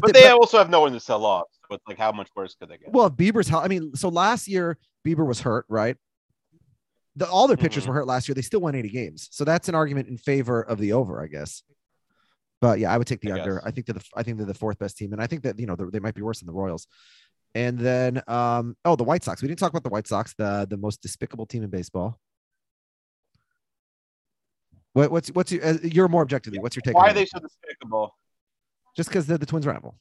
But, 0.00 0.08
But 0.08 0.14
they- 0.14 0.22
they 0.22 0.28
but- 0.28 0.36
also 0.40 0.58
have 0.58 0.70
no 0.70 0.80
one 0.80 0.92
to 0.92 1.00
sell 1.00 1.24
off. 1.24 1.46
So 1.68 1.74
it's 1.74 1.84
like, 1.88 1.98
how 1.98 2.12
much 2.12 2.28
worse 2.36 2.54
could 2.54 2.68
they 2.68 2.78
get? 2.78 2.92
Well, 2.92 3.10
Bieber's 3.10 3.52
I 3.52 3.66
mean, 3.68 3.94
so 3.96 4.08
last 4.08 4.46
year 4.46 4.78
Bieber 5.06 5.26
was 5.26 5.40
hurt, 5.40 5.64
right? 5.68 5.96
The, 7.16 7.28
all 7.28 7.48
their 7.48 7.56
pitchers 7.56 7.84
Mhm. 7.84 7.88
were 7.88 7.94
hurt 7.94 8.06
last 8.06 8.28
year. 8.28 8.34
They 8.34 8.42
still 8.42 8.60
won 8.60 8.74
80 8.74 8.90
games. 8.90 9.28
So 9.32 9.44
that's 9.44 9.68
an 9.68 9.74
argument 9.74 10.08
in 10.08 10.18
favor 10.18 10.60
of 10.62 10.78
the 10.78 10.92
over, 10.92 11.22
I 11.22 11.26
guess. 11.28 11.62
But 12.60 12.78
yeah, 12.78 12.92
I 12.92 12.98
would 12.98 13.06
take 13.06 13.20
the 13.20 13.32
I 13.32 13.40
under. 13.40 13.54
guess. 13.56 13.64
I 13.64 13.70
think 13.70 13.86
they're 13.86 13.94
the 13.94 14.04
I 14.14 14.22
think 14.22 14.36
they're 14.36 14.46
the 14.46 14.54
fourth 14.54 14.78
best 14.78 14.96
team, 14.96 15.12
and 15.12 15.20
I 15.22 15.26
think 15.26 15.42
that 15.42 15.58
you 15.58 15.66
know 15.66 15.76
they're- 15.76 16.00
might 16.00 16.14
be 16.14 16.22
worse 16.22 16.40
than 16.40 16.46
the 16.46 16.52
Royals. 16.52 16.86
And 17.54 17.78
then 17.78 18.22
um 18.28 18.76
oh 18.84 18.96
the 18.96 19.04
White 19.04 19.24
Sox. 19.24 19.40
We 19.42 19.48
didn't 19.48 19.58
talk 19.60 19.70
about 19.70 19.82
the 19.82 19.88
White 19.88 20.06
Sox, 20.06 20.34
the 20.36 20.66
the 20.68 20.76
most 20.76 21.00
despicable 21.02 21.46
team 21.46 21.62
in 21.62 21.70
baseball. 21.70 22.18
What, 24.94 25.10
what's 25.10 25.28
what's 25.30 25.52
your, 25.52 25.64
uh, 25.64 25.78
you're 25.82 26.08
more 26.08 26.22
objectively? 26.22 26.58
What's 26.58 26.74
your 26.76 26.82
take? 26.82 26.94
Why 26.94 27.10
are 27.10 27.12
they 27.12 27.26
so 27.26 27.38
despicable? 27.38 28.14
Just 28.96 29.08
because 29.08 29.26
they're 29.26 29.38
the 29.38 29.46
Twins 29.46 29.66
rival. 29.66 29.96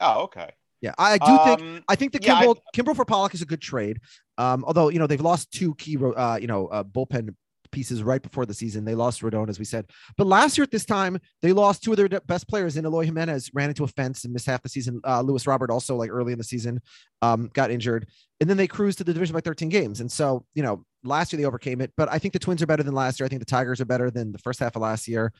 Oh, 0.00 0.22
okay. 0.22 0.50
Yeah, 0.80 0.94
I 0.98 1.16
do 1.16 1.38
think 1.44 1.60
Um, 1.60 1.84
I 1.88 1.94
think 1.94 2.12
the 2.12 2.20
yeah, 2.22 2.34
I- 2.34 2.44
Kimbrel 2.44 2.56
Kimbrel 2.74 2.96
for 2.96 3.04
Pollock 3.04 3.34
is 3.34 3.42
a 3.42 3.46
good 3.46 3.62
trade. 3.62 4.00
Um, 4.36 4.64
although 4.64 4.88
you 4.88 4.98
know 4.98 5.06
they've 5.06 5.20
lost 5.20 5.52
two 5.52 5.74
key 5.76 5.96
uh, 5.96 6.38
you 6.40 6.48
know 6.48 6.66
uh, 6.68 6.82
bullpen 6.82 7.34
pieces 7.70 8.02
right 8.02 8.20
before 8.20 8.44
the 8.44 8.52
season. 8.52 8.84
They 8.84 8.94
lost 8.94 9.22
Rodon, 9.22 9.48
as 9.48 9.58
we 9.58 9.64
said, 9.64 9.86
but 10.18 10.26
last 10.26 10.58
year 10.58 10.64
at 10.64 10.70
this 10.70 10.84
time 10.84 11.18
they 11.40 11.52
lost 11.52 11.82
two 11.82 11.92
of 11.92 11.96
their 11.96 12.08
best 12.08 12.48
players. 12.48 12.76
In 12.76 12.84
Eloy 12.84 13.04
Jimenez 13.04 13.50
ran 13.54 13.68
into 13.68 13.84
a 13.84 13.88
fence 13.88 14.24
and 14.24 14.32
missed 14.32 14.46
half 14.46 14.62
the 14.62 14.68
season. 14.68 15.00
Uh, 15.06 15.22
Luis 15.22 15.46
Robert 15.46 15.70
also 15.70 15.94
like 15.96 16.10
early 16.10 16.32
in 16.32 16.38
the 16.38 16.44
season 16.44 16.80
um, 17.22 17.48
got 17.54 17.70
injured, 17.70 18.08
and 18.40 18.50
then 18.50 18.56
they 18.56 18.66
cruised 18.66 18.98
to 18.98 19.04
the 19.04 19.14
division 19.14 19.34
by 19.34 19.40
13 19.40 19.68
games. 19.68 20.00
And 20.00 20.10
so 20.10 20.44
you 20.54 20.64
know 20.64 20.84
last 21.04 21.32
year 21.32 21.38
they 21.38 21.46
overcame 21.46 21.80
it, 21.80 21.92
but 21.96 22.08
I 22.10 22.18
think 22.18 22.32
the 22.32 22.40
Twins 22.40 22.60
are 22.60 22.66
better 22.66 22.82
than 22.82 22.94
last 22.94 23.20
year. 23.20 23.26
I 23.26 23.28
think 23.28 23.40
the 23.40 23.46
Tigers 23.46 23.80
are 23.80 23.84
better 23.86 24.10
than 24.10 24.32
the 24.32 24.38
first 24.38 24.58
half 24.58 24.74
of 24.74 24.82
last 24.82 25.06
year. 25.06 25.32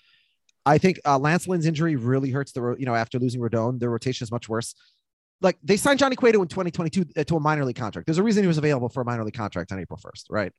I 0.64 0.78
think 0.78 1.00
uh, 1.04 1.18
Lance 1.18 1.48
Lynn's 1.48 1.66
injury 1.66 1.96
really 1.96 2.30
hurts 2.30 2.52
the 2.52 2.76
you 2.78 2.86
know 2.86 2.94
after 2.94 3.18
losing 3.18 3.40
Rodon, 3.40 3.78
their 3.80 3.90
rotation 3.90 4.24
is 4.24 4.30
much 4.30 4.48
worse 4.48 4.74
like 5.42 5.58
they 5.62 5.76
signed 5.76 5.98
Johnny 5.98 6.16
Cueto 6.16 6.40
in 6.40 6.48
2022 6.48 7.04
uh, 7.16 7.24
to 7.24 7.36
a 7.36 7.40
minor 7.40 7.64
league 7.64 7.76
contract. 7.76 8.06
There's 8.06 8.18
a 8.18 8.22
reason 8.22 8.44
he 8.44 8.48
was 8.48 8.58
available 8.58 8.88
for 8.88 9.00
a 9.00 9.04
minor 9.04 9.24
league 9.24 9.34
contract 9.34 9.72
on 9.72 9.80
April 9.80 9.98
1st, 9.98 10.26
right? 10.30 10.52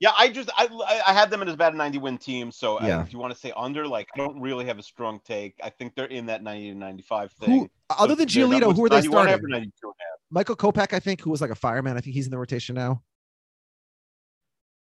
Yeah, 0.00 0.10
I 0.16 0.28
just 0.28 0.48
I 0.56 0.68
I- 1.06 1.12
had 1.12 1.28
them 1.30 1.42
in 1.42 1.48
as 1.48 1.56
bad 1.56 1.74
a 1.74 1.76
90 1.76 1.98
win 1.98 2.18
team. 2.18 2.52
So 2.52 2.78
I- 2.78 3.00
if 3.02 3.12
you 3.12 3.18
want 3.18 3.32
to 3.34 3.38
say 3.38 3.52
under, 3.56 3.86
like 3.86 4.08
I 4.14 4.18
don't 4.18 4.40
really 4.40 4.64
have 4.66 4.78
a 4.78 4.82
strong 4.82 5.20
take. 5.24 5.54
I 5.62 5.70
think 5.70 5.94
they're 5.96 6.06
in 6.06 6.26
that 6.26 6.42
90 6.42 6.70
to 6.72 6.78
95 6.78 7.32
thing. 7.32 7.50
Who 7.50 7.70
other 7.90 8.14
than 8.14 8.28
Giolito, 8.28 8.74
who 8.74 8.84
are 8.84 8.88
they 8.88 9.02
starting? 9.02 9.34
or 9.34 9.48
92 9.48 9.52
and 9.82 9.90
a 9.90 10.04
half? 10.04 10.18
Michael 10.30 10.56
Kopech, 10.56 10.92
I 10.92 11.00
think, 11.00 11.20
who 11.20 11.30
was 11.30 11.40
like 11.40 11.50
a 11.50 11.56
fireman. 11.56 11.96
I 11.96 12.00
think 12.00 12.14
he's 12.14 12.26
in 12.26 12.30
the 12.30 12.38
rotation 12.38 12.76
now. 12.76 13.02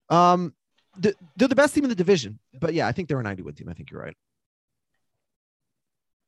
Um, 0.10 0.54
they're 0.98 1.48
the 1.48 1.56
best 1.56 1.74
team 1.76 1.84
in 1.84 1.90
the 1.90 1.96
division, 1.96 2.40
but 2.60 2.74
yeah, 2.74 2.88
I 2.88 2.92
think 2.92 3.08
they're 3.08 3.20
a 3.20 3.24
90 3.24 3.44
win 3.44 3.54
team. 3.56 3.70
I 3.70 3.74
think 3.74 3.92
you're 3.92 4.02
right. 4.02 4.16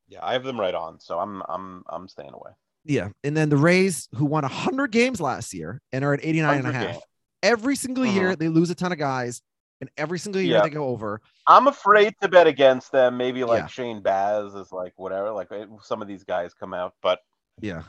Yeah, 0.07 0.20
I 0.24 0.34
have 0.34 0.43
them 0.43 0.59
right 0.59 0.74
on. 0.74 0.99
So 0.99 1.20
I'm 1.20 1.43
I'm 1.47 1.84
I'm 1.88 2.07
staying 2.07 2.34
away. 2.34 2.51
Yeah, 2.86 3.09
and 3.24 3.36
then 3.38 3.49
the 3.49 3.57
Rays, 3.57 4.07
who 4.15 4.26
won 4.26 4.43
100 4.43 4.91
games 4.91 5.20
last 5.22 5.53
year 5.53 5.82
and 5.91 6.03
are 6.03 6.13
at 6.13 6.22
89 6.24 6.57
and 6.59 6.67
a 6.67 6.72
half. 6.72 6.97
Every 7.43 7.76
single 7.76 8.05
year 8.05 8.32
Mhm. 8.34 8.39
they 8.39 8.47
lose 8.47 8.70
a 8.70 8.76
ton 8.76 8.91
of 8.91 8.97
guys, 8.97 9.41
and 9.82 9.89
every 9.97 10.17
single 10.17 10.41
year 10.41 10.55
Yeah. 10.57 10.63
they 10.63 10.70
go 10.70 10.86
over. 10.88 11.22
I'm 11.45 11.67
afraid 11.67 12.15
to 12.22 12.28
bet 12.28 12.47
against 12.47 12.91
them. 12.91 13.17
Maybe 13.17 13.43
like 13.43 13.63
Yeah. 13.63 13.67
Shane 13.67 14.01
Baz 14.01 14.55
is 14.55 14.72
like 14.72 14.93
whatever. 14.97 15.32
Like 15.32 15.49
some 15.84 16.01
of 16.01 16.07
these 16.07 16.24
guys 16.24 16.53
come 16.53 16.74
out, 16.74 16.95
but 17.01 17.20
Yeah. 17.61 17.84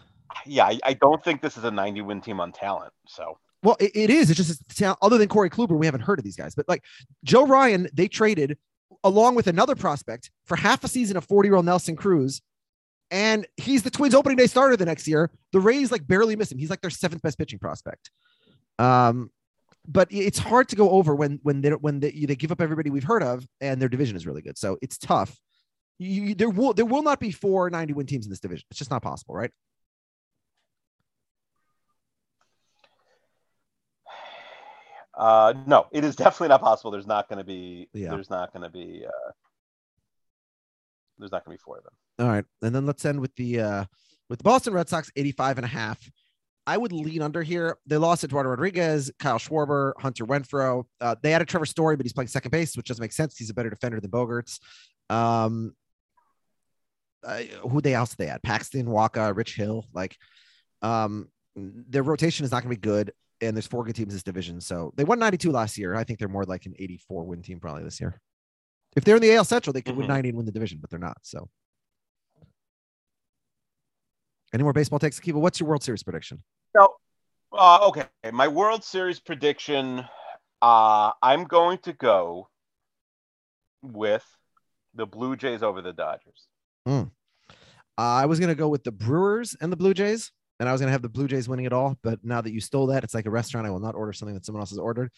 yeah, 0.45 0.66
I, 0.66 0.78
I 0.85 0.93
don't 0.95 1.22
think 1.24 1.41
this 1.41 1.57
is 1.57 1.64
a 1.64 1.70
90 1.70 2.03
win 2.03 2.20
team 2.20 2.39
on 2.41 2.53
talent. 2.53 2.93
So 3.07 3.39
Well, 3.63 3.77
it, 3.81 3.91
it 3.95 4.11
is. 4.11 4.31
It's 4.31 4.37
just 4.39 4.61
it's 4.63 4.75
talent- 4.75 4.99
other 5.03 5.19
than 5.19 5.29
Corey 5.29 5.51
Kluber, 5.51 5.79
we 5.79 5.87
haven't 5.87 6.01
heard 6.03 6.19
of 6.19 6.25
these 6.25 6.37
guys. 6.37 6.55
But 6.55 6.69
like 6.69 6.83
Joe 7.25 7.47
Ryan, 7.47 7.89
they 7.93 8.09
traded 8.09 8.57
along 9.05 9.35
with 9.35 9.47
another 9.47 9.75
prospect 9.75 10.31
for 10.47 10.57
half 10.57 10.85
a 10.85 10.89
season 10.89 11.17
of 11.17 11.25
40 11.25 11.49
year 11.49 11.57
old 11.57 11.65
Nelson 11.67 11.97
Cruz. 11.97 12.43
And 13.11 13.47
he's 13.57 13.83
the 13.83 13.91
Twins 13.91 14.15
opening 14.15 14.37
day 14.37 14.47
starter 14.47 14.77
the 14.77 14.87
next 14.87 15.09
year. 15.09 15.31
The 15.53 15.61
Rays 15.61 15.91
like 15.91 16.07
barely 16.07 16.37
miss 16.37 16.53
him. 16.53 16.59
He's 16.59 16.71
like 16.71 16.81
their 16.81 16.91
seventh 16.91 17.23
best 17.23 17.39
pitching 17.39 17.59
prospect. 17.59 18.11
Um, 18.79 19.31
but 19.89 20.09
it's 20.11 20.39
hard 20.39 20.69
to 20.69 20.77
go 20.77 20.91
over 20.91 21.15
when 21.15 21.41
when 21.43 21.61
they 21.61 21.71
when 21.71 22.01
they, 22.01 22.11
they 22.13 22.37
give 22.37 22.53
up 22.53 22.61
everybody 22.61 22.91
we've 22.91 23.03
heard 23.05 23.23
of 23.23 23.47
and 23.61 23.81
their 23.81 23.89
division 23.89 24.15
is 24.17 24.27
really 24.27 24.43
good. 24.43 24.57
So 24.59 24.79
it's 24.81 24.97
tough. 24.97 25.37
You- 25.99 26.35
there 26.35 26.51
will 26.51 26.73
there 26.73 26.85
will 26.87 27.03
not 27.03 27.19
be 27.19 27.31
four 27.33 27.69
90 27.69 27.95
win 27.95 28.07
teams 28.07 28.27
in 28.27 28.31
this 28.31 28.41
division. 28.41 28.65
It's 28.71 28.79
just 28.79 28.91
not 28.91 29.03
possible, 29.03 29.35
right? 29.35 29.51
Uh 35.17 35.55
no, 35.67 35.87
it 35.93 36.05
is 36.05 36.17
definitely 36.25 36.49
not 36.49 36.61
possible. 36.61 36.91
There's 36.91 37.07
not 37.07 37.29
gonna 37.29 37.45
be 37.45 37.89
Yeah. 37.93 38.11
there's 38.11 38.31
not 38.31 38.53
gonna 38.53 38.71
be 38.71 39.05
uh 39.07 39.31
there's 41.19 41.33
not 41.33 41.45
gonna 41.45 41.57
be 41.57 41.61
four 41.63 41.79
of 41.79 41.85
them. 41.85 41.93
All 42.19 42.29
right. 42.33 42.45
And 42.63 42.75
then 42.75 42.87
let's 42.87 43.05
end 43.05 43.21
with 43.21 43.35
the 43.37 43.61
uh 43.61 43.85
with 44.29 44.39
the 44.39 44.45
Boston 44.45 44.73
Red 44.73 44.89
Sox 44.89 45.11
85 45.17 45.59
and 45.59 45.65
a 45.65 45.69
half. 45.69 45.99
I 46.67 46.77
would 46.77 46.93
lean 46.93 47.23
under 47.23 47.43
here. 47.43 47.79
They 47.87 47.97
lost 47.97 48.23
Eduardo 48.23 48.51
Rodriguez, 48.51 49.11
Kyle 49.19 49.39
Schwarber, 49.39 49.93
Hunter 49.99 50.25
Renfroe. 50.25 50.85
Uh, 51.01 51.17
they 51.21 51.33
added 51.33 51.49
Trevor 51.49 51.67
Story, 51.67 51.97
but 51.97 52.05
he's 52.07 52.13
playing 52.13 52.29
second 52.29 52.53
base, 52.53 52.77
which 52.77 52.87
doesn't 52.87 53.03
make 53.03 53.13
sense. 53.13 53.37
He's 53.37 53.51
a 53.51 53.55
better 53.55 53.71
defender 53.71 53.99
than 53.99 54.11
Bogaerts. 54.11 54.61
Um, 55.09 55.75
uh, 57.25 57.39
who 57.69 57.81
they 57.81 57.95
else 57.95 58.15
they 58.15 58.29
add? 58.29 58.43
Paxton, 58.43 58.87
Wacha, 58.87 59.35
Rich 59.35 59.57
Hill. 59.57 59.87
Like, 59.93 60.17
um, 60.83 61.29
their 61.57 62.03
rotation 62.05 62.45
is 62.45 62.53
not 62.53 62.63
going 62.63 62.75
to 62.75 62.81
be 62.81 62.87
good, 62.89 63.13
and 63.41 63.57
there's 63.57 63.66
four 63.66 63.84
good 63.84 63.95
teams 63.95 64.12
in 64.12 64.16
this 64.16 64.22
division. 64.22 64.61
So 64.61 64.93
they 64.97 65.05
won 65.05 65.18
92 65.18 65.51
last 65.51 65.78
year. 65.78 65.95
I 65.95 66.05
think 66.05 66.18
they're 66.18 66.28
more 66.28 66.45
like 66.45 66.66
an 66.66 66.74
84 66.78 67.24
win 67.24 67.43
team 67.43 67.61
probably 67.61 67.84
this 67.84 68.01
year. 68.01 68.20
If 68.97 69.05
they're 69.05 69.16
in 69.16 69.22
the 69.22 69.32
AL 69.34 69.45
Central, 69.45 69.72
they 69.72 69.82
could 69.82 69.97
win 69.97 70.07
Mhm. 70.07 70.11
90 70.11 70.28
and 70.30 70.36
win 70.36 70.47
the 70.47 70.53
division, 70.53 70.78
but 70.80 70.91
they're 70.91 70.99
not. 70.99 71.18
So, 71.22 71.49
any 74.53 74.62
more 74.62 74.72
baseball 74.72 74.99
takes, 74.99 75.20
Akiva? 75.20 75.34
What's 75.34 75.61
your 75.61 75.68
World 75.68 75.82
Series 75.82 76.03
prediction? 76.03 76.43
No. 76.74 76.97
Uh, 77.53 77.86
okay. 77.88 78.07
My 78.32 78.49
World 78.49 78.82
Series 78.84 79.20
prediction. 79.20 80.05
Uh, 80.62 81.12
I'm 81.22 81.45
going 81.45 81.78
to 81.78 81.93
go 81.93 82.49
with 83.82 84.26
the 84.95 85.07
Blue 85.07 85.36
Jays 85.36 85.62
over 85.62 85.80
the 85.80 85.93
Dodgers. 85.93 86.47
Uh, 86.86 87.05
I 87.97 88.26
was 88.26 88.41
gonna 88.41 88.55
go 88.55 88.68
with 88.68 88.82
the 88.84 88.93
Brewers 88.93 89.55
and 89.61 89.70
the 89.70 89.76
Blue 89.76 89.95
Jays, 89.95 90.32
and 90.61 90.69
I 90.69 90.73
was 90.73 90.81
gonna 90.81 90.93
have 90.93 91.03
the 91.03 91.09
Blue 91.09 91.27
Jays 91.27 91.49
winning 91.49 91.65
it 91.65 91.73
all. 91.73 91.97
But 92.03 92.23
now 92.23 92.41
that 92.43 92.53
you 92.53 92.61
stole 92.61 92.87
that, 92.89 93.03
it's 93.03 93.15
like 93.15 93.27
a 93.27 93.31
restaurant. 93.31 93.67
I 93.67 93.71
will 93.71 93.81
not 93.81 93.95
order 93.97 94.13
something 94.13 94.35
that 94.35 94.45
someone 94.45 94.61
else 94.61 94.71
has 94.71 94.79
ordered. 94.79 95.11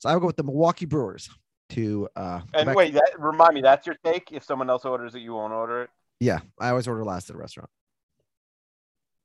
So 0.00 0.10
I 0.10 0.12
will 0.12 0.20
go 0.20 0.26
with 0.26 0.36
the 0.36 0.42
Milwaukee 0.42 0.84
Brewers 0.84 1.30
to 1.70 2.08
uh 2.16 2.40
And 2.52 2.74
wait, 2.74 2.92
that 2.94 3.12
remind 3.16 3.54
me, 3.54 3.62
that's 3.62 3.86
your 3.86 3.96
take. 4.04 4.32
If 4.32 4.44
someone 4.44 4.68
else 4.68 4.84
orders 4.84 5.14
it, 5.14 5.20
you 5.20 5.34
won't 5.34 5.52
order 5.52 5.82
it. 5.82 5.90
Yeah, 6.20 6.40
I 6.60 6.70
always 6.70 6.88
order 6.88 7.04
last 7.04 7.30
at 7.30 7.36
a 7.36 7.38
restaurant. 7.38 7.70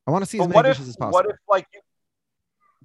I 0.06 0.12
want 0.12 0.24
to 0.24 0.30
see 0.30 0.38
as 0.38 0.48
many 0.48 0.56
what 0.56 0.66
if 0.68 0.78
dishes 0.78 0.90
as 0.90 0.96
possible. 0.96 1.14
what 1.14 1.26
if 1.26 1.38
like 1.50 1.66
you? 1.74 1.82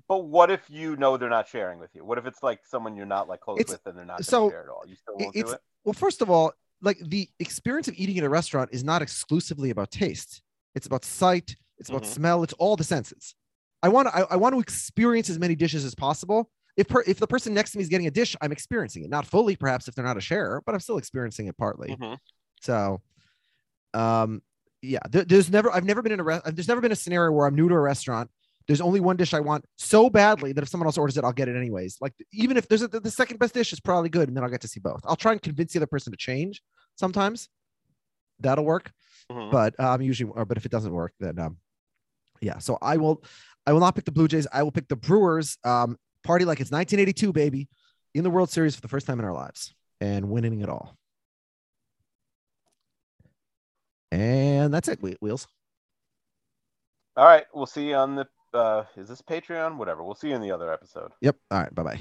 But 0.08 0.24
what 0.24 0.50
if 0.50 0.62
you 0.70 0.96
know 0.96 1.18
they're 1.18 1.28
not 1.28 1.48
sharing 1.48 1.78
with 1.78 1.90
you? 1.92 2.02
What 2.04 2.16
if 2.16 2.24
it's 2.24 2.42
like 2.42 2.60
someone 2.64 2.96
you're 2.96 3.04
not 3.04 3.28
like 3.28 3.40
close 3.40 3.60
It's- 3.60 3.72
with 3.72 3.86
and 3.86 3.98
they're 3.98 4.06
not 4.06 4.18
going 4.18 4.24
so, 4.24 4.48
share 4.48 4.62
at 4.62 4.68
all? 4.70 4.84
You 4.86 4.96
still 4.96 5.16
won't 5.18 5.34
do 5.34 5.50
it. 5.50 5.60
well, 5.84 5.92
first 5.92 6.22
of 6.22 6.30
all, 6.30 6.52
like 6.80 6.98
the 7.00 7.28
experience 7.38 7.88
of 7.88 7.94
eating 7.98 8.16
at 8.16 8.24
a 8.24 8.28
restaurant 8.30 8.70
is 8.72 8.82
not 8.82 9.02
exclusively 9.02 9.68
about 9.68 9.90
taste. 9.90 10.40
It's 10.74 10.86
about 10.86 11.04
sight. 11.04 11.56
It's 11.78 11.88
about 11.88 12.02
Mhm. 12.02 12.06
smell. 12.06 12.42
It's 12.42 12.52
all 12.54 12.76
the 12.76 12.84
senses. 12.84 13.34
I 13.82 13.88
want 13.88 14.08
to. 14.08 14.14
I, 14.16 14.20
I 14.30 14.36
want 14.36 14.54
to 14.54 14.60
experience 14.60 15.30
as 15.30 15.38
many 15.38 15.54
dishes 15.54 15.84
as 15.84 15.94
possible. 15.94 16.50
If 16.76 16.88
per, 16.88 17.02
if 17.06 17.18
the 17.18 17.26
person 17.26 17.54
next 17.54 17.72
to 17.72 17.78
me 17.78 17.82
is 17.82 17.88
getting 17.88 18.06
a 18.06 18.10
dish, 18.10 18.36
I'm 18.40 18.52
experiencing 18.52 19.04
it. 19.04 19.10
Not 19.10 19.26
fully, 19.26 19.56
perhaps, 19.56 19.88
if 19.88 19.94
they're 19.94 20.04
not 20.04 20.16
a 20.16 20.20
sharer, 20.20 20.62
but 20.64 20.74
I'm 20.74 20.80
still 20.80 20.98
experiencing 20.98 21.46
it 21.46 21.56
partly. 21.56 21.88
Mhm. 21.96 22.18
So, 22.60 23.00
um, 23.94 24.42
yeah, 24.82 25.00
there, 25.10 25.24
there's 25.24 25.50
never. 25.50 25.70
I've 25.72 25.84
never 25.84 26.02
been 26.02 26.12
in 26.12 26.20
a. 26.20 26.24
Re- 26.24 26.40
there's 26.46 26.68
never 26.68 26.80
been 26.80 26.92
a 26.92 26.96
scenario 26.96 27.32
where 27.32 27.46
I'm 27.46 27.54
new 27.54 27.68
to 27.68 27.74
a 27.74 27.80
restaurant. 27.80 28.30
There's 28.66 28.80
only 28.82 29.00
one 29.00 29.16
dish 29.16 29.32
I 29.32 29.40
want 29.40 29.64
so 29.78 30.10
badly 30.10 30.52
that 30.52 30.62
if 30.62 30.68
someone 30.68 30.86
else 30.86 30.98
orders 30.98 31.16
it, 31.16 31.24
I'll 31.24 31.32
get 31.32 31.48
it 31.48 31.56
anyways. 31.56 31.96
Like 32.00 32.12
even 32.32 32.56
if 32.56 32.68
there's 32.68 32.82
a, 32.82 32.88
the 32.88 33.10
second 33.10 33.38
best 33.38 33.54
dish 33.54 33.72
is 33.72 33.80
probably 33.80 34.10
good, 34.10 34.28
and 34.28 34.36
then 34.36 34.44
I'll 34.44 34.50
get 34.50 34.60
to 34.60 34.68
see 34.68 34.80
both. 34.80 35.00
I'll 35.04 35.16
try 35.16 35.32
and 35.32 35.40
convince 35.42 35.72
the 35.72 35.78
other 35.78 35.86
person 35.86 36.12
to 36.12 36.16
change. 36.18 36.62
Sometimes 36.96 37.48
that'll 38.40 38.64
work, 38.64 38.92
Mhm. 39.32 39.50
but 39.50 39.78
um, 39.80 40.02
usually, 40.02 40.30
or, 40.32 40.44
but 40.44 40.56
if 40.58 40.66
it 40.66 40.70
doesn't 40.70 40.92
work, 40.92 41.12
then 41.18 41.38
um, 41.38 41.56
yeah. 42.40 42.58
So 42.58 42.78
I 42.80 42.96
will, 42.96 43.22
I 43.66 43.72
will 43.72 43.80
not 43.80 43.94
pick 43.94 44.04
the 44.04 44.12
Blue 44.12 44.28
Jays. 44.28 44.46
I 44.52 44.62
will 44.62 44.72
pick 44.72 44.88
the 44.88 44.96
Brewers. 44.96 45.58
Um, 45.64 45.96
party 46.24 46.44
like 46.44 46.60
it's 46.60 46.70
1982, 46.70 47.32
baby, 47.32 47.68
in 48.14 48.24
the 48.24 48.30
World 48.30 48.50
Series 48.50 48.74
for 48.74 48.80
the 48.80 48.88
first 48.88 49.06
time 49.06 49.18
in 49.18 49.24
our 49.24 49.32
lives 49.32 49.74
and 50.00 50.28
winning 50.28 50.60
it 50.60 50.68
all. 50.68 50.96
And 54.10 54.72
that's 54.72 54.88
it, 54.88 55.00
Wheels. 55.20 55.46
All 57.16 57.24
right, 57.24 57.44
we'll 57.52 57.66
see 57.66 57.88
you 57.88 57.94
on 57.96 58.14
the. 58.14 58.26
Uh, 58.54 58.84
is 58.96 59.08
this 59.08 59.20
Patreon? 59.20 59.76
Whatever. 59.76 60.02
We'll 60.02 60.14
see 60.14 60.28
you 60.28 60.34
in 60.34 60.40
the 60.40 60.52
other 60.52 60.72
episode. 60.72 61.12
Yep. 61.20 61.36
All 61.50 61.60
right. 61.60 61.74
Bye 61.74 61.82
bye. 61.82 62.00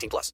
18 0.01 0.09
plus. 0.09 0.31